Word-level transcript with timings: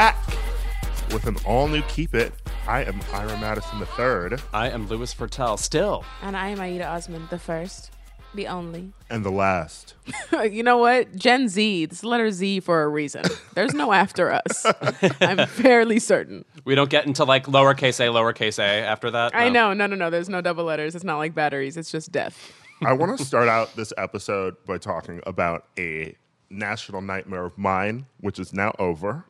back 0.00 0.16
with 1.12 1.26
an 1.26 1.36
all 1.44 1.68
new 1.68 1.82
Keep 1.82 2.14
It. 2.14 2.32
I 2.66 2.84
am 2.84 2.98
Ira 3.12 3.36
Madison 3.38 3.80
III, 3.80 4.38
I 4.54 4.70
am 4.70 4.86
Louis 4.88 5.12
Virtel. 5.12 5.58
Still, 5.58 6.06
And 6.22 6.34
I 6.38 6.48
am 6.48 6.58
Aida 6.58 6.86
Osman, 6.86 7.26
the 7.28 7.38
first, 7.38 7.90
the 8.32 8.46
only. 8.46 8.94
and 9.10 9.22
the 9.26 9.30
last. 9.30 9.92
you 10.50 10.62
know 10.62 10.78
what? 10.78 11.14
Gen 11.16 11.50
Z, 11.50 11.82
it's 11.82 12.00
the 12.00 12.08
letter 12.08 12.30
Z 12.30 12.60
for 12.60 12.82
a 12.82 12.88
reason. 12.88 13.24
There's 13.52 13.74
no 13.74 13.92
after 13.92 14.32
us. 14.32 14.64
I'm 15.20 15.46
fairly 15.46 15.98
certain. 15.98 16.46
we 16.64 16.74
don't 16.74 16.88
get 16.88 17.04
into 17.04 17.24
like 17.24 17.44
lowercase 17.44 18.00
a, 18.00 18.04
lowercase 18.10 18.58
a 18.58 18.62
after 18.86 19.10
that. 19.10 19.36
I 19.36 19.50
No. 19.50 19.74
know. 19.74 19.74
No, 19.74 19.86
no, 19.88 19.96
no. 19.96 20.08
There's 20.08 20.30
no 20.30 20.40
double 20.40 20.64
letters. 20.64 20.94
It's 20.94 21.04
not 21.04 21.18
like 21.18 21.34
batteries. 21.34 21.76
It's 21.76 21.90
just 21.92 22.10
death. 22.10 22.54
I 22.82 22.94
want 22.94 23.18
to 23.18 23.22
start 23.22 23.50
out 23.50 23.76
this 23.76 23.92
episode 23.98 24.56
by 24.64 24.78
talking 24.78 25.20
about 25.26 25.66
a 25.78 26.16
national 26.50 27.00
nightmare 27.00 27.44
of 27.44 27.56
mine, 27.56 28.06
which 28.20 28.38
is 28.38 28.52
now 28.52 28.74
over. 28.78 29.24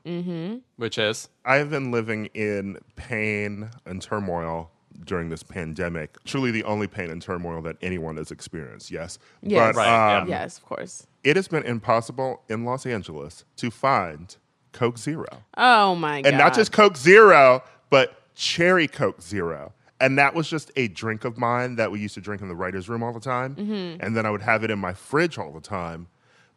Which 0.76 0.98
is 0.98 1.28
I 1.44 1.56
have 1.56 1.70
been 1.70 1.90
living 1.90 2.26
in 2.34 2.78
pain 2.96 3.70
and 3.86 4.00
turmoil 4.02 4.70
during 5.04 5.28
this 5.30 5.42
pandemic. 5.42 6.16
Truly 6.24 6.50
the 6.50 6.64
only 6.64 6.86
pain 6.86 7.10
and 7.10 7.22
turmoil 7.22 7.62
that 7.62 7.76
anyone 7.82 8.16
has 8.16 8.30
experienced, 8.30 8.90
yes. 8.90 9.18
Yes. 9.42 9.74
But 9.74 9.78
Right, 9.78 9.86
yeah. 9.86 10.18
um, 10.22 10.28
yes, 10.28 10.58
of 10.58 10.64
course. 10.64 11.06
it 11.24 11.36
has 11.36 11.48
been 11.48 11.62
impossible 11.64 12.42
in 12.48 12.64
Los 12.64 12.84
Angeles 12.86 13.44
to 13.56 13.70
find 13.70 14.36
Coke 14.72 14.98
Zero. 14.98 15.26
Oh 15.56 15.94
my 15.94 16.22
god. 16.22 16.28
and 16.28 16.38
not 16.38 16.54
just 16.54 16.72
Coke 16.72 16.96
Zero, 16.96 17.62
but 17.90 18.34
Cherry 18.34 18.88
Coke 18.88 19.20
Zero. 19.22 19.72
And 20.02 20.18
that 20.18 20.34
was 20.34 20.48
just 20.48 20.70
a 20.76 20.88
drink 20.88 21.24
of 21.26 21.36
mine 21.36 21.76
that 21.76 21.90
we 21.92 22.00
used 22.00 22.14
to 22.14 22.22
drink 22.22 22.40
in 22.40 22.48
the 22.48 22.54
writer's 22.54 22.88
room 22.88 23.02
all 23.02 23.12
the 23.12 23.20
time. 23.20 23.54
Mm-hmm. 23.56 24.02
And 24.02 24.16
then 24.16 24.24
I 24.24 24.30
would 24.30 24.40
have 24.42 24.64
it 24.64 24.70
in 24.70 24.78
my 24.78 24.94
fridge 24.94 25.36
all 25.38 25.52
the 25.52 25.60
time. 25.60 26.06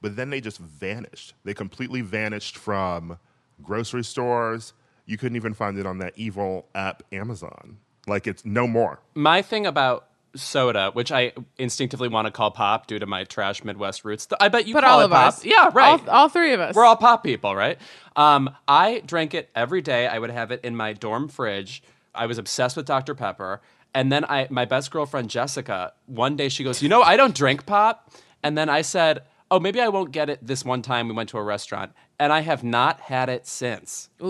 But 0.03 0.15
then 0.17 0.29
they 0.29 0.39
just 0.41 0.59
vanished. 0.59 1.33
They 1.45 1.55
completely 1.55 2.01
vanished 2.01 2.57
from 2.57 3.17
grocery 3.63 4.03
stores. 4.03 4.73
You 5.07 5.17
couldn't 5.17 5.37
even 5.37 5.53
find 5.55 5.77
it 5.79 5.85
on 5.87 5.97
that 5.99 6.13
evil 6.15 6.67
app, 6.75 7.01
Amazon. 7.11 7.77
Like 8.05 8.27
it's 8.27 8.43
no 8.45 8.67
more. 8.67 8.99
my 9.15 9.41
thing 9.41 9.65
about 9.65 10.07
soda, 10.35 10.89
which 10.93 11.11
I 11.11 11.31
instinctively 11.57 12.07
want 12.09 12.25
to 12.25 12.31
call 12.31 12.51
pop 12.51 12.87
due 12.87 12.99
to 12.99 13.05
my 13.05 13.23
trash 13.23 13.63
Midwest 13.63 14.03
roots. 14.03 14.27
I 14.41 14.49
bet 14.49 14.67
you 14.67 14.73
But 14.73 14.83
call 14.83 14.95
all 14.95 15.01
it 15.01 15.05
of 15.05 15.11
pop. 15.11 15.27
us. 15.27 15.45
Yeah, 15.45 15.69
right. 15.73 15.87
All, 15.91 16.09
all 16.09 16.29
three 16.29 16.53
of 16.53 16.59
us. 16.59 16.75
We're 16.75 16.85
all 16.85 16.95
pop 16.97 17.23
people, 17.23 17.55
right? 17.55 17.77
Um, 18.15 18.49
I 18.67 19.01
drank 19.05 19.33
it 19.33 19.49
every 19.55 19.81
day. 19.81 20.07
I 20.07 20.19
would 20.19 20.31
have 20.31 20.51
it 20.51 20.59
in 20.65 20.75
my 20.75 20.91
dorm 20.93 21.27
fridge. 21.29 21.81
I 22.13 22.25
was 22.25 22.37
obsessed 22.37 22.75
with 22.75 22.85
Dr. 22.85 23.15
Pepper. 23.15 23.61
And 23.95 24.11
then 24.11 24.25
I, 24.25 24.47
my 24.49 24.65
best 24.65 24.91
girlfriend 24.91 25.29
Jessica, 25.29 25.93
one 26.07 26.35
day 26.35 26.49
she 26.49 26.63
goes, 26.63 26.81
"You 26.81 26.89
know, 26.89 27.03
I 27.03 27.15
don't 27.15 27.35
drink 27.35 27.65
pop." 27.67 28.11
And 28.41 28.57
then 28.57 28.67
I 28.69 28.81
said, 28.81 29.21
"Oh, 29.53 29.59
maybe 29.59 29.79
I 29.79 29.87
won't 29.89 30.11
get 30.11 30.29
it 30.29 30.39
this 30.45 30.65
one 30.65 30.81
time 30.81 31.07
we 31.07 31.13
went 31.13 31.29
to 31.29 31.37
a 31.37 31.43
restaurant." 31.43 31.91
And 32.19 32.31
I 32.31 32.41
have 32.41 32.63
not 32.63 32.99
had 33.01 33.27
it 33.29 33.45
since. 33.47 34.09
Ooh, 34.21 34.25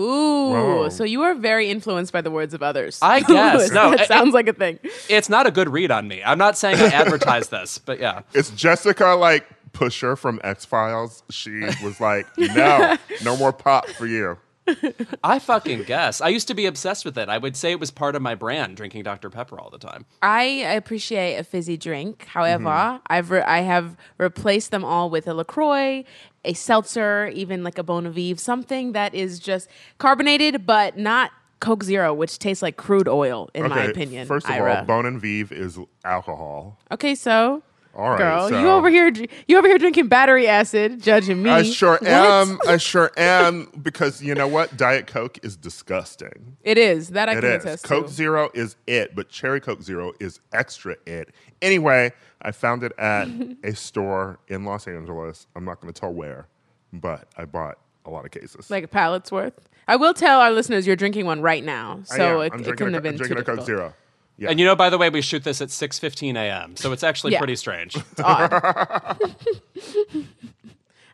Whoa. 0.50 0.88
so 0.88 1.04
you 1.04 1.22
are 1.22 1.34
very 1.34 1.70
influenced 1.70 2.12
by 2.12 2.20
the 2.22 2.30
words 2.30 2.52
of 2.54 2.62
others. 2.62 2.98
I 3.02 3.20
guess. 3.34 3.70
No, 3.70 3.92
it- 3.92 4.06
sounds 4.08 4.34
like 4.34 4.48
a 4.48 4.52
thing. 4.52 4.78
It's 5.08 5.28
not 5.28 5.46
a 5.46 5.50
good 5.50 5.68
read 5.68 5.90
on 5.90 6.08
me. 6.08 6.22
I'm 6.24 6.38
not 6.38 6.56
saying 6.58 6.78
I 6.78 6.86
advertise 7.02 7.48
this, 7.48 7.78
but 7.78 8.00
yeah. 8.00 8.22
It's 8.32 8.50
Jessica 8.50 9.06
like 9.18 9.46
Pusher 9.72 10.16
from 10.16 10.40
X 10.44 10.64
Files. 10.64 11.22
She 11.30 11.60
was 11.82 12.00
like, 12.00 12.26
no, 12.38 12.96
no 13.22 13.36
more 13.36 13.52
pop 13.52 13.86
for 13.88 14.06
you. 14.06 14.38
I 15.24 15.38
fucking 15.38 15.82
guess. 15.84 16.20
I 16.20 16.28
used 16.28 16.48
to 16.48 16.54
be 16.54 16.66
obsessed 16.66 17.04
with 17.04 17.18
it. 17.18 17.28
I 17.28 17.38
would 17.38 17.56
say 17.56 17.70
it 17.70 17.80
was 17.80 17.90
part 17.90 18.14
of 18.16 18.22
my 18.22 18.34
brand, 18.34 18.76
drinking 18.76 19.02
Dr. 19.02 19.30
Pepper 19.30 19.58
all 19.58 19.70
the 19.70 19.78
time. 19.78 20.06
I 20.22 20.42
appreciate 20.42 21.36
a 21.36 21.44
fizzy 21.44 21.76
drink. 21.76 22.24
However, 22.26 22.64
Mm-hmm. 22.64 23.02
I've 23.08 23.30
re- 23.30 23.42
I 23.42 23.60
have 23.60 23.96
replaced 24.18 24.70
them 24.70 24.84
all 24.84 25.10
with 25.10 25.26
a 25.28 25.34
Lacroix, 25.34 26.04
a 26.44 26.52
seltzer, 26.54 27.28
even 27.34 27.62
like 27.64 27.78
a 27.78 27.82
Bon 27.82 28.08
Viv, 28.10 28.40
something 28.40 28.92
that 28.92 29.14
is 29.14 29.38
just 29.38 29.68
carbonated 29.98 30.64
but 30.66 30.96
not 30.98 31.30
Coke 31.60 31.82
Zero, 31.84 32.12
which 32.12 32.38
tastes 32.38 32.62
like 32.62 32.76
crude 32.76 33.08
oil, 33.08 33.48
in 33.54 33.68
my 33.68 33.84
opinion. 33.84 34.26
First 34.26 34.46
of 34.46 34.52
Ira. 34.52 34.78
all, 34.80 34.84
Bon 34.84 35.06
and 35.06 35.20
Vive 35.20 35.52
is 35.52 35.78
alcohol. 36.04 36.78
okay, 36.90 37.14
so. 37.14 37.62
All 37.96 38.10
right, 38.10 38.18
Girl, 38.18 38.48
so- 38.48 38.60
you 38.60 38.68
over 38.68 38.90
here, 38.90 39.12
you 39.46 39.56
over 39.56 39.68
here 39.68 39.78
drinking 39.78 40.08
battery 40.08 40.48
acid, 40.48 41.00
judging 41.00 41.42
me. 41.42 41.50
I 41.50 41.62
sure 41.62 41.92
What? 41.92 42.06
am. 42.08 42.58
I 42.66 42.76
sure 42.76 43.12
am 43.16 43.68
because 43.82 44.20
you 44.20 44.34
know 44.34 44.48
what? 44.48 44.76
Diet 44.76 45.06
Coke 45.06 45.38
is 45.44 45.56
disgusting. 45.56 46.56
It 46.62 46.76
is 46.76 47.10
that 47.10 47.28
I 47.28 47.32
It 47.36 47.40
can 47.42 47.50
is. 47.50 47.64
attest 47.64 47.84
Coke 47.84 48.06
to. 48.08 48.12
Zero 48.12 48.50
is 48.52 48.74
it, 48.88 49.14
but 49.14 49.28
Cherry 49.28 49.60
Coke 49.60 49.80
Zero 49.82 50.12
is 50.18 50.40
extra 50.52 50.96
it. 51.06 51.30
Anyway, 51.62 52.12
I 52.42 52.50
found 52.50 52.82
it 52.82 52.92
at 52.98 53.28
a 53.62 53.74
store 53.76 54.38
in 54.48 54.64
Los 54.64 54.88
Angeles. 54.88 55.46
I'm 55.54 55.64
not 55.64 55.80
going 55.80 55.92
to 55.92 55.98
tell 56.00 56.12
where, 56.12 56.48
but 56.92 57.28
I 57.36 57.44
bought 57.44 57.78
a 58.04 58.10
lot 58.10 58.24
of 58.24 58.32
cases. 58.32 58.70
like 58.70 58.84
a 58.84 58.88
pallet's 58.88 59.30
worth. 59.30 59.68
I 59.86 59.96
will 59.96 60.14
tell 60.14 60.40
our 60.40 60.50
listeners 60.50 60.86
you're 60.86 60.96
drinking 60.96 61.26
one 61.26 61.42
right 61.42 61.62
now, 61.62 62.00
so 62.04 62.40
it, 62.40 62.52
it 62.54 62.64
couldn't 62.76 62.88
a, 62.88 62.96
have 62.96 63.02
been 63.02 63.12
I'm 63.14 63.18
too 63.18 63.24
drinking 63.26 63.38
a 63.38 63.44
Coke 63.44 63.56
difficult. 63.58 63.66
Zero. 63.66 63.94
Yeah. 64.36 64.50
And 64.50 64.58
you 64.58 64.66
know, 64.66 64.74
by 64.76 64.90
the 64.90 64.98
way, 64.98 65.10
we 65.10 65.20
shoot 65.22 65.44
this 65.44 65.60
at 65.60 65.68
6:15 65.68 66.36
a.m., 66.36 66.76
so 66.76 66.90
it's 66.92 67.04
actually 67.04 67.32
Yeah. 67.32 67.38
pretty 67.38 67.56
strange. 67.56 67.96
It's 67.96 68.20
odd. 68.20 68.50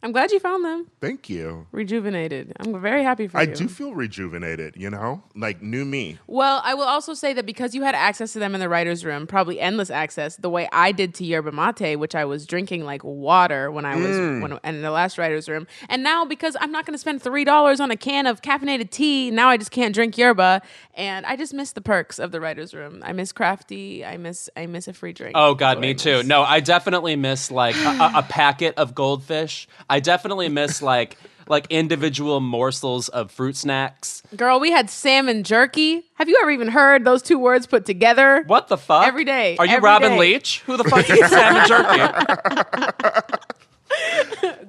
I'm 0.02 0.12
glad 0.12 0.30
you 0.32 0.40
found 0.40 0.64
them 0.64 0.86
Thank 1.00 1.28
you. 1.28 1.66
rejuvenated. 1.72 2.52
I'm 2.58 2.80
very 2.80 3.02
happy 3.02 3.28
for 3.28 3.36
I 3.38 3.42
you. 3.42 3.50
I 3.50 3.54
do 3.54 3.68
feel 3.68 3.94
rejuvenated, 3.94 4.74
you 4.76 4.88
know? 4.88 5.22
Like 5.34 5.60
new 5.60 5.84
me. 5.84 6.18
Well, 6.26 6.62
I 6.64 6.72
will 6.72 6.84
also 6.84 7.12
say 7.12 7.34
that 7.34 7.44
because 7.44 7.74
you 7.74 7.82
had 7.82 7.94
access 7.94 8.32
to 8.32 8.38
them 8.38 8.54
in 8.54 8.60
the 8.60 8.68
writer's 8.68 9.04
room, 9.04 9.26
probably 9.26 9.60
endless 9.60 9.90
access, 9.90 10.36
the 10.36 10.48
way 10.48 10.68
I 10.72 10.92
did 10.92 11.12
to 11.16 11.24
yerba 11.24 11.52
mate, 11.52 11.96
which 11.96 12.14
I 12.14 12.24
was 12.24 12.46
drinking 12.46 12.84
like 12.84 13.04
water 13.04 13.70
when 13.70 13.84
I 13.84 13.96
was 13.96 14.16
Mm. 14.16 14.42
when, 14.42 14.58
in 14.74 14.80
the 14.82 14.90
last 14.90 15.18
writer's 15.18 15.48
room. 15.48 15.66
And 15.90 16.02
now 16.02 16.24
because 16.24 16.56
I'm 16.60 16.72
not 16.72 16.86
going 16.86 16.94
to 16.94 16.98
spend 16.98 17.22
$3 17.22 17.80
on 17.80 17.90
a 17.90 17.96
can 17.96 18.26
of 18.26 18.40
caffeinated 18.42 18.90
tea, 18.90 19.30
now 19.30 19.48
I 19.48 19.56
just 19.58 19.70
can't 19.70 19.94
drink 19.94 20.16
yerba. 20.16 20.62
And 20.94 21.24
I 21.26 21.36
just 21.36 21.52
miss 21.54 21.72
the 21.72 21.80
perks 21.80 22.18
of 22.18 22.32
the 22.32 22.40
writer's 22.40 22.72
room. 22.74 23.02
I 23.04 23.12
miss 23.12 23.32
crafty. 23.32 24.04
I 24.04 24.16
miss 24.16 24.48
I 24.56 24.66
miss 24.66 24.88
a 24.88 24.92
free 24.92 25.12
drink. 25.12 25.32
Oh 25.36 25.54
God, 25.54 25.78
me 25.78 25.94
too. 25.94 26.22
No, 26.22 26.42
I 26.42 26.60
definitely 26.60 27.16
miss 27.16 27.50
like 27.50 27.76
a, 27.76 27.88
a, 27.88 28.10
a 28.16 28.22
packet 28.22 28.74
of 28.76 28.94
goldfish. 28.94 29.68
I 29.90 30.00
definitely 30.00 30.48
miss 30.48 30.80
like 30.80 31.18
like 31.48 31.66
individual 31.68 32.40
morsels 32.40 33.08
of 33.08 33.32
fruit 33.32 33.56
snacks. 33.56 34.22
Girl, 34.36 34.60
we 34.60 34.70
had 34.70 34.88
salmon 34.88 35.42
jerky. 35.42 36.04
Have 36.14 36.28
you 36.28 36.38
ever 36.40 36.52
even 36.52 36.68
heard 36.68 37.04
those 37.04 37.22
two 37.22 37.40
words 37.40 37.66
put 37.66 37.84
together? 37.84 38.44
What 38.46 38.68
the 38.68 38.78
fuck? 38.78 39.04
Every 39.04 39.24
day, 39.24 39.56
Are 39.58 39.66
you 39.66 39.78
Robin 39.78 40.12
day. 40.12 40.18
Leach? 40.18 40.60
Who 40.60 40.76
the 40.76 40.84
fuck 40.84 41.10
eats 41.10 41.28
salmon 41.28 41.66
jerky? 41.72 42.14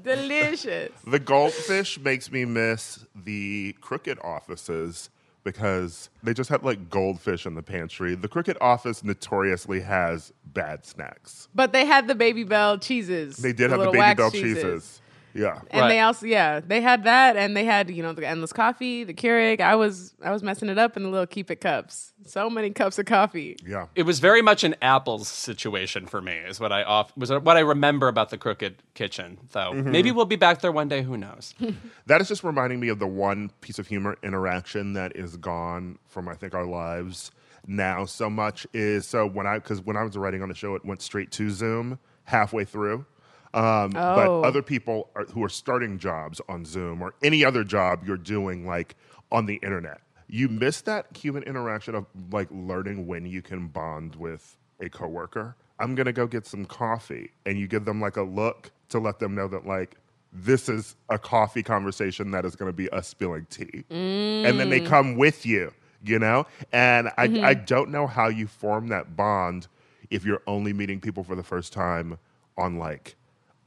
Delicious. 0.03 0.91
The 1.05 1.19
goldfish 1.19 1.99
makes 1.99 2.31
me 2.31 2.45
miss 2.45 3.05
the 3.15 3.75
crooked 3.79 4.17
offices 4.23 5.11
because 5.43 6.09
they 6.23 6.33
just 6.33 6.49
have 6.49 6.63
like 6.63 6.89
goldfish 6.89 7.45
in 7.45 7.55
the 7.55 7.63
pantry. 7.63 8.15
The 8.15 8.27
crooked 8.27 8.57
office 8.61 9.03
notoriously 9.03 9.81
has 9.81 10.31
bad 10.45 10.85
snacks. 10.85 11.47
But 11.53 11.73
they 11.73 11.85
had 11.85 12.07
the 12.07 12.15
Babybel 12.15 12.81
cheeses. 12.81 13.37
They 13.37 13.53
did 13.53 13.71
have 13.71 13.79
the 13.79 13.87
little 13.89 13.93
Baby 13.93 13.99
wax 13.99 14.17
Bell 14.17 14.31
cheeses. 14.31 15.00
Yeah. 15.33 15.61
And 15.69 15.89
they 15.89 15.99
also, 15.99 16.25
yeah, 16.25 16.59
they 16.59 16.81
had 16.81 17.03
that, 17.05 17.37
and 17.37 17.55
they 17.55 17.63
had 17.65 17.89
you 17.89 18.03
know 18.03 18.13
the 18.13 18.27
endless 18.27 18.53
coffee, 18.53 19.03
the 19.03 19.13
Keurig. 19.13 19.61
I 19.61 19.75
was 19.75 20.13
I 20.23 20.31
was 20.31 20.43
messing 20.43 20.69
it 20.69 20.77
up 20.77 20.97
in 20.97 21.03
the 21.03 21.09
little 21.09 21.27
keep 21.27 21.49
it 21.51 21.61
cups. 21.61 22.13
So 22.25 22.49
many 22.49 22.69
cups 22.69 22.99
of 22.99 23.05
coffee. 23.05 23.55
Yeah. 23.65 23.87
It 23.95 24.03
was 24.03 24.19
very 24.19 24.41
much 24.41 24.63
an 24.63 24.75
apples 24.81 25.27
situation 25.27 26.05
for 26.05 26.21
me. 26.21 26.33
Is 26.33 26.59
what 26.59 26.71
I 26.71 26.83
off 26.83 27.15
was 27.17 27.31
what 27.31 27.57
I 27.57 27.61
remember 27.61 28.07
about 28.07 28.29
the 28.29 28.37
Crooked 28.37 28.83
Kitchen. 28.93 29.37
Though 29.51 29.71
Mm-hmm. 29.71 29.91
maybe 29.91 30.11
we'll 30.11 30.25
be 30.25 30.35
back 30.35 30.61
there 30.61 30.71
one 30.71 30.87
day. 30.87 31.01
Who 31.01 31.17
knows? 31.17 31.53
That 32.07 32.19
is 32.19 32.27
just 32.27 32.43
reminding 32.43 32.79
me 32.79 32.89
of 32.89 32.99
the 32.99 33.07
one 33.07 33.51
piece 33.61 33.79
of 33.79 33.87
humor 33.87 34.17
interaction 34.23 34.93
that 34.93 35.15
is 35.15 35.37
gone 35.37 35.97
from 36.07 36.27
I 36.27 36.33
think 36.35 36.53
our 36.53 36.65
lives 36.65 37.31
now 37.67 38.05
so 38.05 38.29
much 38.29 38.65
is 38.73 39.07
so 39.07 39.25
when 39.25 39.47
I 39.47 39.59
because 39.59 39.81
when 39.81 39.95
I 39.95 40.03
was 40.03 40.17
writing 40.17 40.41
on 40.41 40.49
the 40.49 40.55
show 40.55 40.75
it 40.75 40.83
went 40.83 41.01
straight 41.01 41.31
to 41.33 41.49
Zoom 41.49 41.99
halfway 42.25 42.65
through. 42.65 43.05
Um, 43.53 43.91
Oh. 43.95 44.15
But 44.15 44.47
other 44.47 44.61
people 44.61 45.09
are, 45.15 45.25
who 45.25 45.43
are 45.43 45.49
starting 45.49 45.97
jobs 45.97 46.39
on 46.47 46.65
Zoom 46.65 47.01
or 47.01 47.13
any 47.23 47.43
other 47.43 47.63
job 47.63 48.03
you're 48.05 48.17
doing 48.17 48.65
like 48.65 48.95
on 49.31 49.45
the 49.45 49.55
internet, 49.63 50.01
you 50.27 50.47
miss 50.47 50.81
that 50.81 51.07
human 51.17 51.43
interaction 51.43 51.95
of 51.95 52.05
like 52.31 52.47
learning 52.51 53.07
when 53.07 53.25
you 53.25 53.41
can 53.41 53.67
bond 53.67 54.15
with 54.15 54.57
a 54.79 54.89
coworker. 54.89 55.55
I'm 55.79 55.95
gonna 55.95 56.13
go 56.13 56.27
get 56.27 56.45
some 56.45 56.65
coffee, 56.65 57.31
and 57.45 57.57
you 57.59 57.67
give 57.67 57.85
them 57.85 57.99
like 57.99 58.15
a 58.17 58.21
look 58.21 58.71
to 58.89 58.99
let 58.99 59.19
them 59.19 59.35
know 59.35 59.47
that 59.47 59.65
like 59.65 59.97
this 60.31 60.69
is 60.69 60.95
a 61.09 61.17
coffee 61.19 61.63
conversation 61.63 62.31
that 62.31 62.45
is 62.45 62.55
gonna 62.55 62.71
be 62.71 62.89
us 62.91 63.07
spilling 63.07 63.45
tea, 63.49 63.83
and 63.89 64.59
then 64.59 64.69
they 64.69 64.79
come 64.79 65.15
with 65.17 65.45
you, 65.45 65.73
you 66.03 66.19
know. 66.19 66.45
And 66.71 67.09
I 67.17 67.41
I 67.43 67.53
don't 67.55 67.89
know 67.89 68.07
how 68.07 68.27
you 68.29 68.47
form 68.47 68.87
that 68.89 69.15
bond 69.17 69.67
if 70.09 70.23
you're 70.23 70.41
only 70.47 70.71
meeting 70.71 70.99
people 71.01 71.23
for 71.23 71.35
the 71.35 71.43
first 71.43 71.73
time 71.73 72.17
on 72.57 72.77
like 72.77 73.15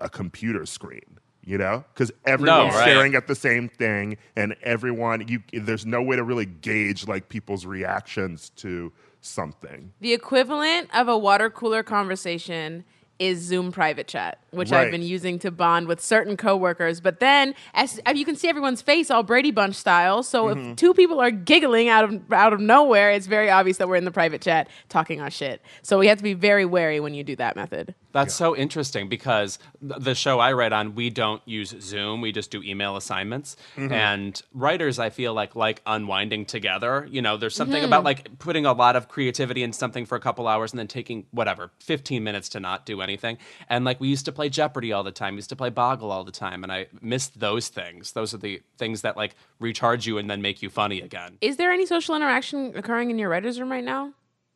a 0.00 0.08
computer 0.08 0.66
screen. 0.66 1.18
You 1.46 1.58
know, 1.58 1.84
because 1.92 2.10
everyone's 2.24 2.72
right. 2.74 2.84
staring 2.84 3.14
at 3.14 3.26
the 3.26 3.34
same 3.34 3.68
thing, 3.68 4.16
and 4.34 4.56
everyone 4.62 5.28
you 5.28 5.42
there's 5.52 5.84
no 5.84 6.00
way 6.00 6.16
to 6.16 6.22
really 6.22 6.46
gauge 6.46 7.06
like 7.06 7.28
people's 7.28 7.66
reactions 7.66 8.48
to 8.56 8.92
something. 9.20 9.92
The 10.00 10.14
equivalent 10.14 10.88
of 10.94 11.06
a 11.08 11.18
water 11.18 11.50
cooler 11.50 11.82
conversation 11.82 12.84
is 13.18 13.40
Zoom 13.42 13.72
private 13.72 14.08
chat, 14.08 14.38
which 14.52 14.70
Right. 14.70 14.86
I've 14.86 14.90
been 14.90 15.02
using 15.02 15.38
to 15.40 15.50
bond 15.50 15.86
with 15.86 16.00
certain 16.00 16.36
coworkers. 16.38 17.00
But 17.00 17.20
then, 17.20 17.54
as 17.74 17.98
as 18.06 18.16
you 18.18 18.24
can 18.24 18.36
see 18.36 18.48
everyone's 18.48 18.80
face, 18.80 19.10
all 19.10 19.22
Brady 19.22 19.50
Bunch 19.50 19.74
style. 19.74 20.22
So 20.22 20.46
Mm-hmm. 20.46 20.70
if 20.70 20.76
two 20.76 20.94
people 20.94 21.20
are 21.20 21.30
giggling 21.30 21.88
out 21.90 22.04
of 22.04 22.32
out 22.32 22.54
of 22.54 22.60
nowhere, 22.60 23.10
it's 23.12 23.26
very 23.26 23.50
obvious 23.50 23.76
that 23.76 23.86
we're 23.88 23.96
in 23.96 24.06
the 24.06 24.10
private 24.10 24.40
chat 24.40 24.68
talking 24.88 25.20
our 25.20 25.30
shit. 25.30 25.60
So 25.82 25.98
we 25.98 26.06
have 26.06 26.16
to 26.16 26.24
be 26.24 26.32
very 26.32 26.64
wary 26.64 27.00
when 27.00 27.12
you 27.12 27.22
do 27.22 27.36
that 27.36 27.54
method. 27.54 27.94
That's 28.14 28.34
so 28.34 28.56
interesting 28.56 29.08
because 29.08 29.58
the 29.82 30.14
show 30.14 30.38
I 30.38 30.52
write 30.52 30.72
on, 30.72 30.94
we 30.94 31.10
don't 31.10 31.42
use 31.46 31.74
Zoom. 31.80 32.20
We 32.20 32.30
just 32.30 32.50
do 32.52 32.62
email 32.62 32.96
assignments. 32.96 33.56
Mm-hmm. 33.76 33.92
And 33.92 34.42
writers, 34.52 35.00
I 35.00 35.10
feel 35.10 35.34
like 35.34 35.56
like 35.56 35.82
unwinding 35.84 36.46
together. 36.46 37.08
You 37.10 37.22
know, 37.22 37.36
there's 37.36 37.56
something 37.56 37.82
about 37.82 37.98
mm-hmm. 37.98 38.04
like 38.04 38.38
putting 38.38 38.66
a 38.66 38.72
lot 38.72 38.94
of 38.94 39.08
creativity 39.08 39.64
in 39.64 39.72
something 39.72 40.06
for 40.06 40.14
a 40.14 40.20
couple 40.20 40.46
hours 40.46 40.72
and 40.72 40.78
then 40.78 40.86
taking 40.86 41.26
whatever 41.32 41.72
15 41.80 42.22
minutes 42.22 42.48
to 42.50 42.60
not 42.60 42.86
do 42.86 43.00
anything. 43.00 43.36
And 43.68 43.84
like 43.84 43.98
we 43.98 44.06
used 44.06 44.26
to 44.26 44.32
play 44.32 44.48
Jeopardy 44.48 44.92
all 44.92 45.02
the 45.02 45.10
time. 45.10 45.34
We 45.34 45.38
used 45.38 45.50
to 45.50 45.56
play 45.56 45.70
Boggle 45.70 46.12
all 46.12 46.22
the 46.22 46.32
time, 46.32 46.62
and 46.62 46.72
I 46.72 46.86
missed 47.02 47.40
those 47.40 47.66
things. 47.66 48.12
Those 48.12 48.32
are 48.32 48.38
the 48.38 48.62
things 48.78 49.02
that 49.02 49.16
like 49.16 49.34
recharge 49.58 50.06
you 50.06 50.18
and 50.18 50.30
then 50.30 50.40
make 50.40 50.62
you 50.62 50.70
funny 50.70 51.00
again. 51.00 51.38
Is 51.40 51.56
there 51.56 51.72
any 51.72 51.84
social 51.84 52.14
interaction 52.14 52.76
occurring 52.76 53.10
in 53.10 53.18
your 53.18 53.28
writers' 53.28 53.58
room 53.58 53.72
right 53.72 53.82
now? 53.84 54.12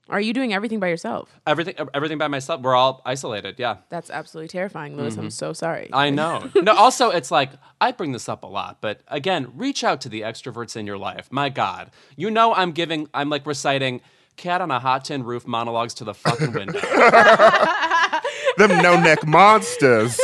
Or 0.09 0.17
are 0.17 0.21
you 0.21 0.33
doing 0.33 0.55
everything 0.55 0.81
by 0.81 0.89
yourself? 0.89 1.29
Everything, 1.47 1.75
everything 1.93 2.17
by 2.19 2.29
myself. 2.29 2.63
We're 2.63 2.75
all 2.75 3.03
isolated. 3.05 3.57
Yeah. 3.59 3.77
That's 3.91 4.09
absolutely 4.11 4.49
terrifying, 4.49 4.97
Lewis. 4.97 5.15
Mm-hmm. 5.15 5.25
I'm 5.25 5.31
so 5.31 5.53
sorry. 5.53 5.91
I 5.93 6.11
know. 6.11 6.51
No, 6.69 6.75
also, 6.75 7.11
it's 7.11 7.31
like, 7.31 7.51
I 7.81 7.93
bring 7.93 8.13
this 8.13 8.29
up 8.29 8.43
a 8.43 8.47
lot, 8.47 8.79
but 8.81 9.01
again, 9.09 9.53
reach 9.55 9.85
out 9.85 10.01
to 10.03 10.09
the 10.09 10.23
extroverts 10.23 10.77
in 10.77 10.87
your 10.87 10.99
life. 10.99 11.29
My 11.31 11.49
God. 11.49 11.91
You 12.17 12.31
know, 12.31 12.53
I'm 12.53 12.73
giving, 12.73 13.09
I'm 13.15 13.31
like 13.31 13.47
reciting 13.47 14.01
cat 14.37 14.61
on 14.61 14.71
a 14.71 14.79
hot 14.81 15.05
tin 15.05 15.23
roof 15.25 15.47
monologues 15.47 15.95
to 15.95 16.05
the 16.05 16.15
fucking 16.15 16.53
window. 16.53 16.81
Them 18.59 18.83
no 18.83 19.01
neck 19.01 19.27
monsters. 19.27 20.19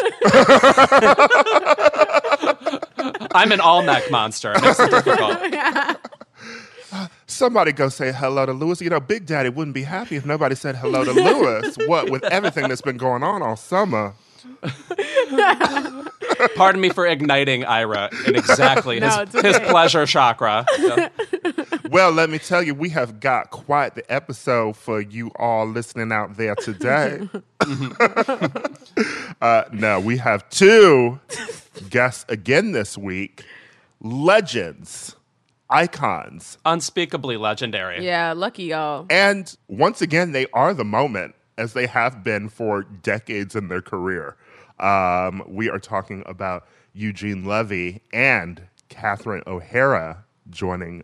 I'm 3.32 3.52
an 3.52 3.60
all 3.60 3.82
neck 3.82 4.10
monster. 4.10 4.52
It 4.52 4.62
makes 4.62 4.80
it 4.80 4.90
difficult. 4.90 5.38
Somebody 7.26 7.72
go 7.72 7.88
say 7.88 8.12
hello 8.12 8.46
to 8.46 8.52
Lewis. 8.52 8.80
You 8.80 8.90
know, 8.90 9.00
Big 9.00 9.26
Daddy 9.26 9.48
wouldn't 9.48 9.74
be 9.74 9.82
happy 9.82 10.16
if 10.16 10.26
nobody 10.26 10.54
said 10.54 10.76
hello 10.76 11.04
to 11.04 11.12
Lewis. 11.12 11.76
What 11.86 12.10
with 12.10 12.24
everything 12.24 12.68
that's 12.68 12.80
been 12.82 12.96
going 12.96 13.22
on 13.22 13.42
all 13.42 13.56
summer. 13.56 14.14
Pardon 16.56 16.80
me 16.80 16.88
for 16.90 17.06
igniting 17.06 17.64
Ira 17.64 18.10
in 18.26 18.36
exactly 18.36 19.00
No, 19.00 19.24
his, 19.24 19.34
okay. 19.34 19.48
his 19.48 19.58
pleasure 19.60 20.06
chakra. 20.06 20.66
Yeah. 20.78 21.08
Well, 21.90 22.10
let 22.10 22.30
me 22.30 22.38
tell 22.38 22.62
you, 22.62 22.74
we 22.74 22.88
have 22.90 23.20
got 23.20 23.50
quite 23.50 23.94
the 23.94 24.10
episode 24.12 24.76
for 24.76 25.00
you 25.00 25.30
all 25.36 25.66
listening 25.66 26.12
out 26.12 26.36
there 26.36 26.54
today. 26.56 27.28
uh, 29.40 29.64
no, 29.72 30.00
we 30.00 30.16
have 30.18 30.48
two 30.50 31.20
guests 31.90 32.24
again 32.28 32.72
this 32.72 32.96
week 32.98 33.44
legends, 34.00 35.16
icons. 35.74 36.58
Unspeakably 36.64 37.36
legendary. 37.36 38.04
yeah, 38.04 38.32
lucky 38.32 38.64
y'all. 38.64 39.06
And 39.10 39.54
once 39.68 40.00
again, 40.00 40.32
they 40.32 40.46
are 40.52 40.72
the 40.72 40.84
moment, 40.84 41.34
as 41.58 41.72
they 41.72 41.86
have 41.86 42.22
been 42.24 42.48
for 42.48 42.82
decades 42.82 43.54
in 43.54 43.68
their 43.68 43.82
career. 43.82 44.36
Um, 44.80 45.42
we 45.46 45.68
are 45.70 45.78
talking 45.78 46.22
about 46.26 46.66
Eugene 46.92 47.44
Levy 47.44 48.02
and 48.12 48.62
Catherine 48.88 49.42
O'Hara 49.46 50.24
joining 50.50 51.02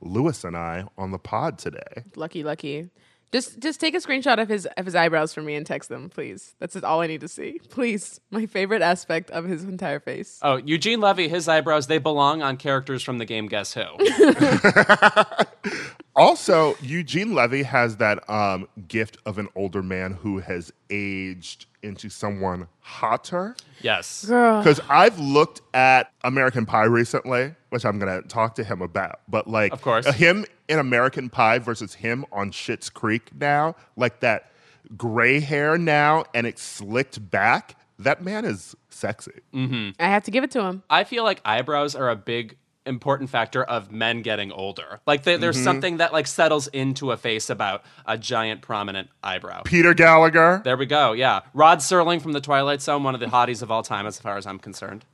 Lewis 0.00 0.44
and 0.44 0.56
I 0.56 0.84
on 0.96 1.10
the 1.10 1.18
pod 1.18 1.58
today. 1.58 2.04
Lucky, 2.16 2.42
lucky. 2.44 2.90
Just 3.32 3.58
just 3.60 3.78
take 3.78 3.94
a 3.94 3.98
screenshot 3.98 4.40
of 4.40 4.48
his 4.48 4.66
of 4.76 4.86
his 4.86 4.94
eyebrows 4.94 5.34
for 5.34 5.42
me 5.42 5.54
and 5.54 5.66
text 5.66 5.88
them, 5.90 6.08
please. 6.08 6.54
That's 6.58 6.76
all 6.82 7.00
I 7.02 7.06
need 7.06 7.20
to 7.20 7.28
see. 7.28 7.60
Please. 7.68 8.20
My 8.30 8.46
favorite 8.46 8.82
aspect 8.82 9.30
of 9.30 9.44
his 9.44 9.64
entire 9.64 10.00
face. 10.00 10.38
Oh, 10.42 10.56
Eugene 10.56 11.00
Levy, 11.00 11.28
his 11.28 11.46
eyebrows, 11.48 11.86
they 11.86 11.98
belong 11.98 12.40
on 12.42 12.56
characters 12.56 13.02
from 13.02 13.18
the 13.18 13.24
game 13.24 13.46
Guess 13.46 13.74
Who. 13.74 13.84
Also, 16.16 16.74
Eugene 16.82 17.32
Levy 17.32 17.62
has 17.62 17.98
that 17.98 18.28
um, 18.28 18.66
gift 18.88 19.18
of 19.24 19.38
an 19.38 19.46
older 19.54 19.84
man 19.84 20.14
who 20.14 20.40
has 20.40 20.72
aged 20.90 21.66
into 21.80 22.08
someone 22.10 22.66
hotter. 22.80 23.54
Yes. 23.82 24.22
Because 24.24 24.80
I've 24.90 25.16
looked 25.20 25.60
at 25.74 26.10
American 26.24 26.66
Pie 26.66 26.86
recently, 26.86 27.54
which 27.68 27.84
I'm 27.84 28.00
going 28.00 28.20
to 28.20 28.26
talk 28.28 28.56
to 28.56 28.64
him 28.64 28.82
about. 28.82 29.20
But 29.28 29.46
like, 29.46 29.72
Of 29.72 29.80
course. 29.80 30.12
him 30.12 30.44
in 30.68 30.78
American 30.78 31.30
Pie 31.30 31.58
versus 31.58 31.94
him 31.94 32.24
on 32.32 32.50
Schitt's 32.50 32.90
Creek 32.90 33.30
now, 33.38 33.74
like 33.96 34.20
that 34.20 34.50
gray 34.96 35.40
hair 35.40 35.76
now 35.78 36.24
and 36.34 36.46
it's 36.46 36.62
slicked 36.62 37.30
back. 37.30 37.76
That 37.98 38.22
man 38.22 38.44
is 38.44 38.76
sexy. 38.90 39.40
Mm. 39.52 39.94
I 39.98 40.06
have 40.08 40.24
to 40.24 40.30
give 40.30 40.44
it 40.44 40.50
to 40.52 40.62
him. 40.62 40.82
I 40.88 41.04
feel 41.04 41.24
like 41.24 41.40
eyebrows 41.44 41.94
are 41.94 42.08
a 42.10 42.16
big 42.16 42.56
important 42.86 43.28
factor 43.28 43.62
of 43.62 43.92
men 43.92 44.22
getting 44.22 44.50
older. 44.50 45.00
Like 45.06 45.24
they, 45.24 45.32
Mm-hmm. 45.34 45.40
there's 45.42 45.62
something 45.62 45.96
that 45.98 46.12
like 46.12 46.26
settles 46.26 46.68
into 46.68 47.10
a 47.12 47.16
face 47.18 47.50
about 47.50 47.82
a 48.06 48.16
giant 48.16 48.62
prominent 48.62 49.10
eyebrow. 49.22 49.62
Peter 49.64 49.92
Gallagher. 49.94 50.62
There 50.64 50.76
we 50.76 50.86
go. 50.86 51.12
Yeah, 51.12 51.40
Rod 51.52 51.78
Serling 51.80 52.22
from 52.22 52.32
the 52.32 52.40
Twilight 52.40 52.80
Zone, 52.80 53.02
one 53.02 53.14
of 53.14 53.20
the 53.20 53.26
hotties 53.26 53.62
of 53.62 53.70
all 53.70 53.82
time, 53.82 54.06
as 54.06 54.18
far 54.20 54.36
as 54.38 54.46
I'm 54.46 54.58
concerned. 54.58 55.04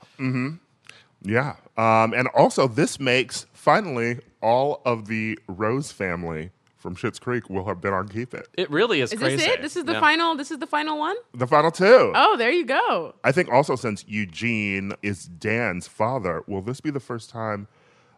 Yeah. 1.23 1.57
Um, 1.77 2.13
and 2.15 2.29
also, 2.29 2.69
this 2.69 3.01
makes 3.01 3.47
finally 3.65 4.19
all 4.43 4.83
of 4.85 5.07
the 5.07 5.39
Rose 5.49 5.91
family 5.91 6.51
from 6.77 6.95
Schitt's 6.95 7.19
Creek 7.19 7.49
will 7.49 7.65
have 7.65 7.81
been 7.81 7.95
on 7.95 8.09
Keep 8.09 8.35
It. 8.35 8.47
It 8.59 8.71
really 8.71 9.01
is, 9.01 9.11
Is 9.11 9.19
crazy. 9.19 9.37
this 9.37 9.47
it? 9.47 9.63
This 9.63 9.75
is 9.77 9.85
the 9.85 9.95
Yeah. 9.95 10.01
final 10.01 10.37
this 10.37 10.51
is 10.51 10.59
the 10.59 10.67
final 10.67 10.99
one? 10.99 11.17
The 11.33 11.47
final 11.47 11.71
two. 11.71 12.13
Oh, 12.15 12.37
there 12.37 12.51
you 12.51 12.67
go. 12.67 13.15
I 13.25 13.33
think 13.33 13.49
also 13.51 13.75
since 13.75 14.05
Eugene 14.07 14.93
is 15.03 15.25
Dan's 15.25 15.89
father, 15.89 16.43
will 16.47 16.61
this 16.61 16.83
be 16.83 16.91
the 16.91 17.01
first 17.01 17.31
time 17.31 17.67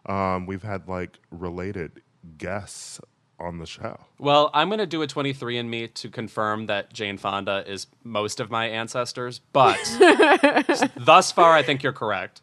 um, 0.05 0.45
we've 0.47 0.63
had 0.63 0.87
like 0.89 1.17
related 1.31 2.01
guests 2.37 2.99
on 3.39 3.59
the 3.59 3.65
show? 3.65 3.97
Well, 4.19 4.49
I'm 4.53 4.67
going 4.67 4.79
to 4.79 4.85
do 4.85 5.01
a 5.01 5.07
23andMe 5.07 5.93
to 5.93 6.09
confirm 6.09 6.65
that 6.65 6.91
Jane 6.91 7.17
Fonda 7.17 7.63
is 7.65 7.87
most 8.03 8.41
of 8.41 8.49
my 8.51 8.67
ancestors, 8.67 9.39
but 9.53 9.77
thus 10.97 11.31
far, 11.31 11.53
I 11.53 11.63
think 11.63 11.83
you're 11.83 11.93
correct. 11.93 12.41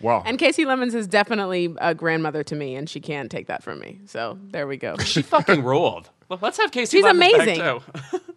Wow. 0.00 0.22
And 0.26 0.38
Kasi 0.38 0.64
Lemmons 0.64 0.94
is 0.94 1.06
definitely 1.06 1.74
a 1.78 1.94
grandmother 1.94 2.42
to 2.44 2.54
me, 2.54 2.74
and 2.74 2.88
she 2.88 3.00
can't 3.00 3.30
take 3.30 3.46
that 3.46 3.62
from 3.62 3.78
me. 3.78 4.00
So 4.06 4.38
there 4.50 4.66
we 4.66 4.76
go. 4.76 4.96
She 5.04 5.22
fucking 5.22 5.62
ruled. 5.64 6.10
Well, 6.28 6.38
let's 6.42 6.58
have 6.58 6.70
Kasi. 6.72 6.98
She's 6.98 7.04
Lemmons 7.04 7.32
back, 7.32 7.58
amazing. 7.58 7.80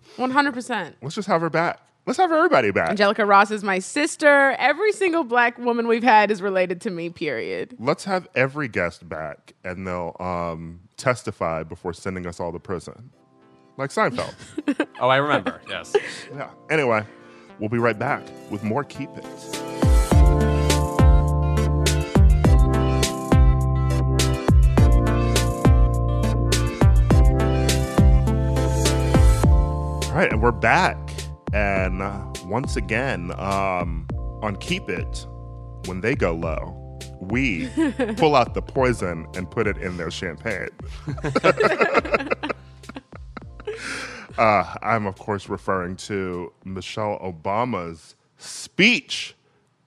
One 0.17 0.31
hundred 0.31 0.53
percent. 0.53 0.95
Let's 1.01 1.15
just 1.15 1.27
have 1.27 1.41
her 1.41 1.49
back. 1.49 1.81
Let's 2.05 2.17
have 2.17 2.31
everybody 2.31 2.71
back. 2.71 2.89
Angelica 2.89 3.23
Ross 3.25 3.51
is 3.51 3.63
my 3.63 3.77
sister. 3.77 4.55
Every 4.57 4.91
single 4.93 5.23
black 5.23 5.59
woman 5.59 5.87
we've 5.87 6.01
had 6.03 6.31
is 6.31 6.41
related 6.41 6.81
to 6.81 6.89
me. 6.89 7.09
Period. 7.09 7.75
Let's 7.79 8.03
have 8.05 8.27
every 8.33 8.67
guest 8.67 9.07
back 9.07 9.53
and 9.63 9.85
they'll 9.85 10.15
um, 10.19 10.79
testify 10.97 11.61
before 11.61 11.93
sending 11.93 12.25
us 12.25 12.39
all 12.39 12.51
to 12.51 12.59
prison. 12.59 13.11
Like 13.77 13.91
Seinfeld. 13.91 14.33
Oh, 14.99 15.07
I 15.07 15.17
remember. 15.17 15.61
Yes. 15.69 15.95
yeah. 16.33 16.49
Anyway, 16.69 17.05
we'll 17.59 17.69
be 17.69 17.77
right 17.77 17.97
back 17.97 18.23
with 18.49 18.63
more 18.63 18.83
Keep 18.83 19.11
It. 19.15 19.68
Right, 30.19 30.31
and 30.33 30.41
we're 30.41 30.51
back. 30.51 30.97
And 31.53 32.01
uh, 32.01 32.25
once 32.43 32.75
again, 32.75 33.31
um, 33.39 34.05
on 34.41 34.57
Keep 34.57 34.89
It, 34.89 35.25
when 35.85 36.01
they 36.01 36.13
go 36.13 36.33
low, 36.33 36.99
we 37.21 37.69
pull 38.17 38.35
out 38.35 38.53
the 38.53 38.61
poison 38.61 39.25
and 39.35 39.49
put 39.49 39.65
it 39.65 39.77
in 39.77 39.95
their 39.95 40.11
champagne. 40.11 40.67
uh, 44.37 44.75
I'm, 44.81 45.05
of 45.05 45.17
course, 45.17 45.47
referring 45.47 45.95
to 45.95 46.51
Michelle 46.65 47.17
Obama's 47.19 48.15
speech, 48.37 49.35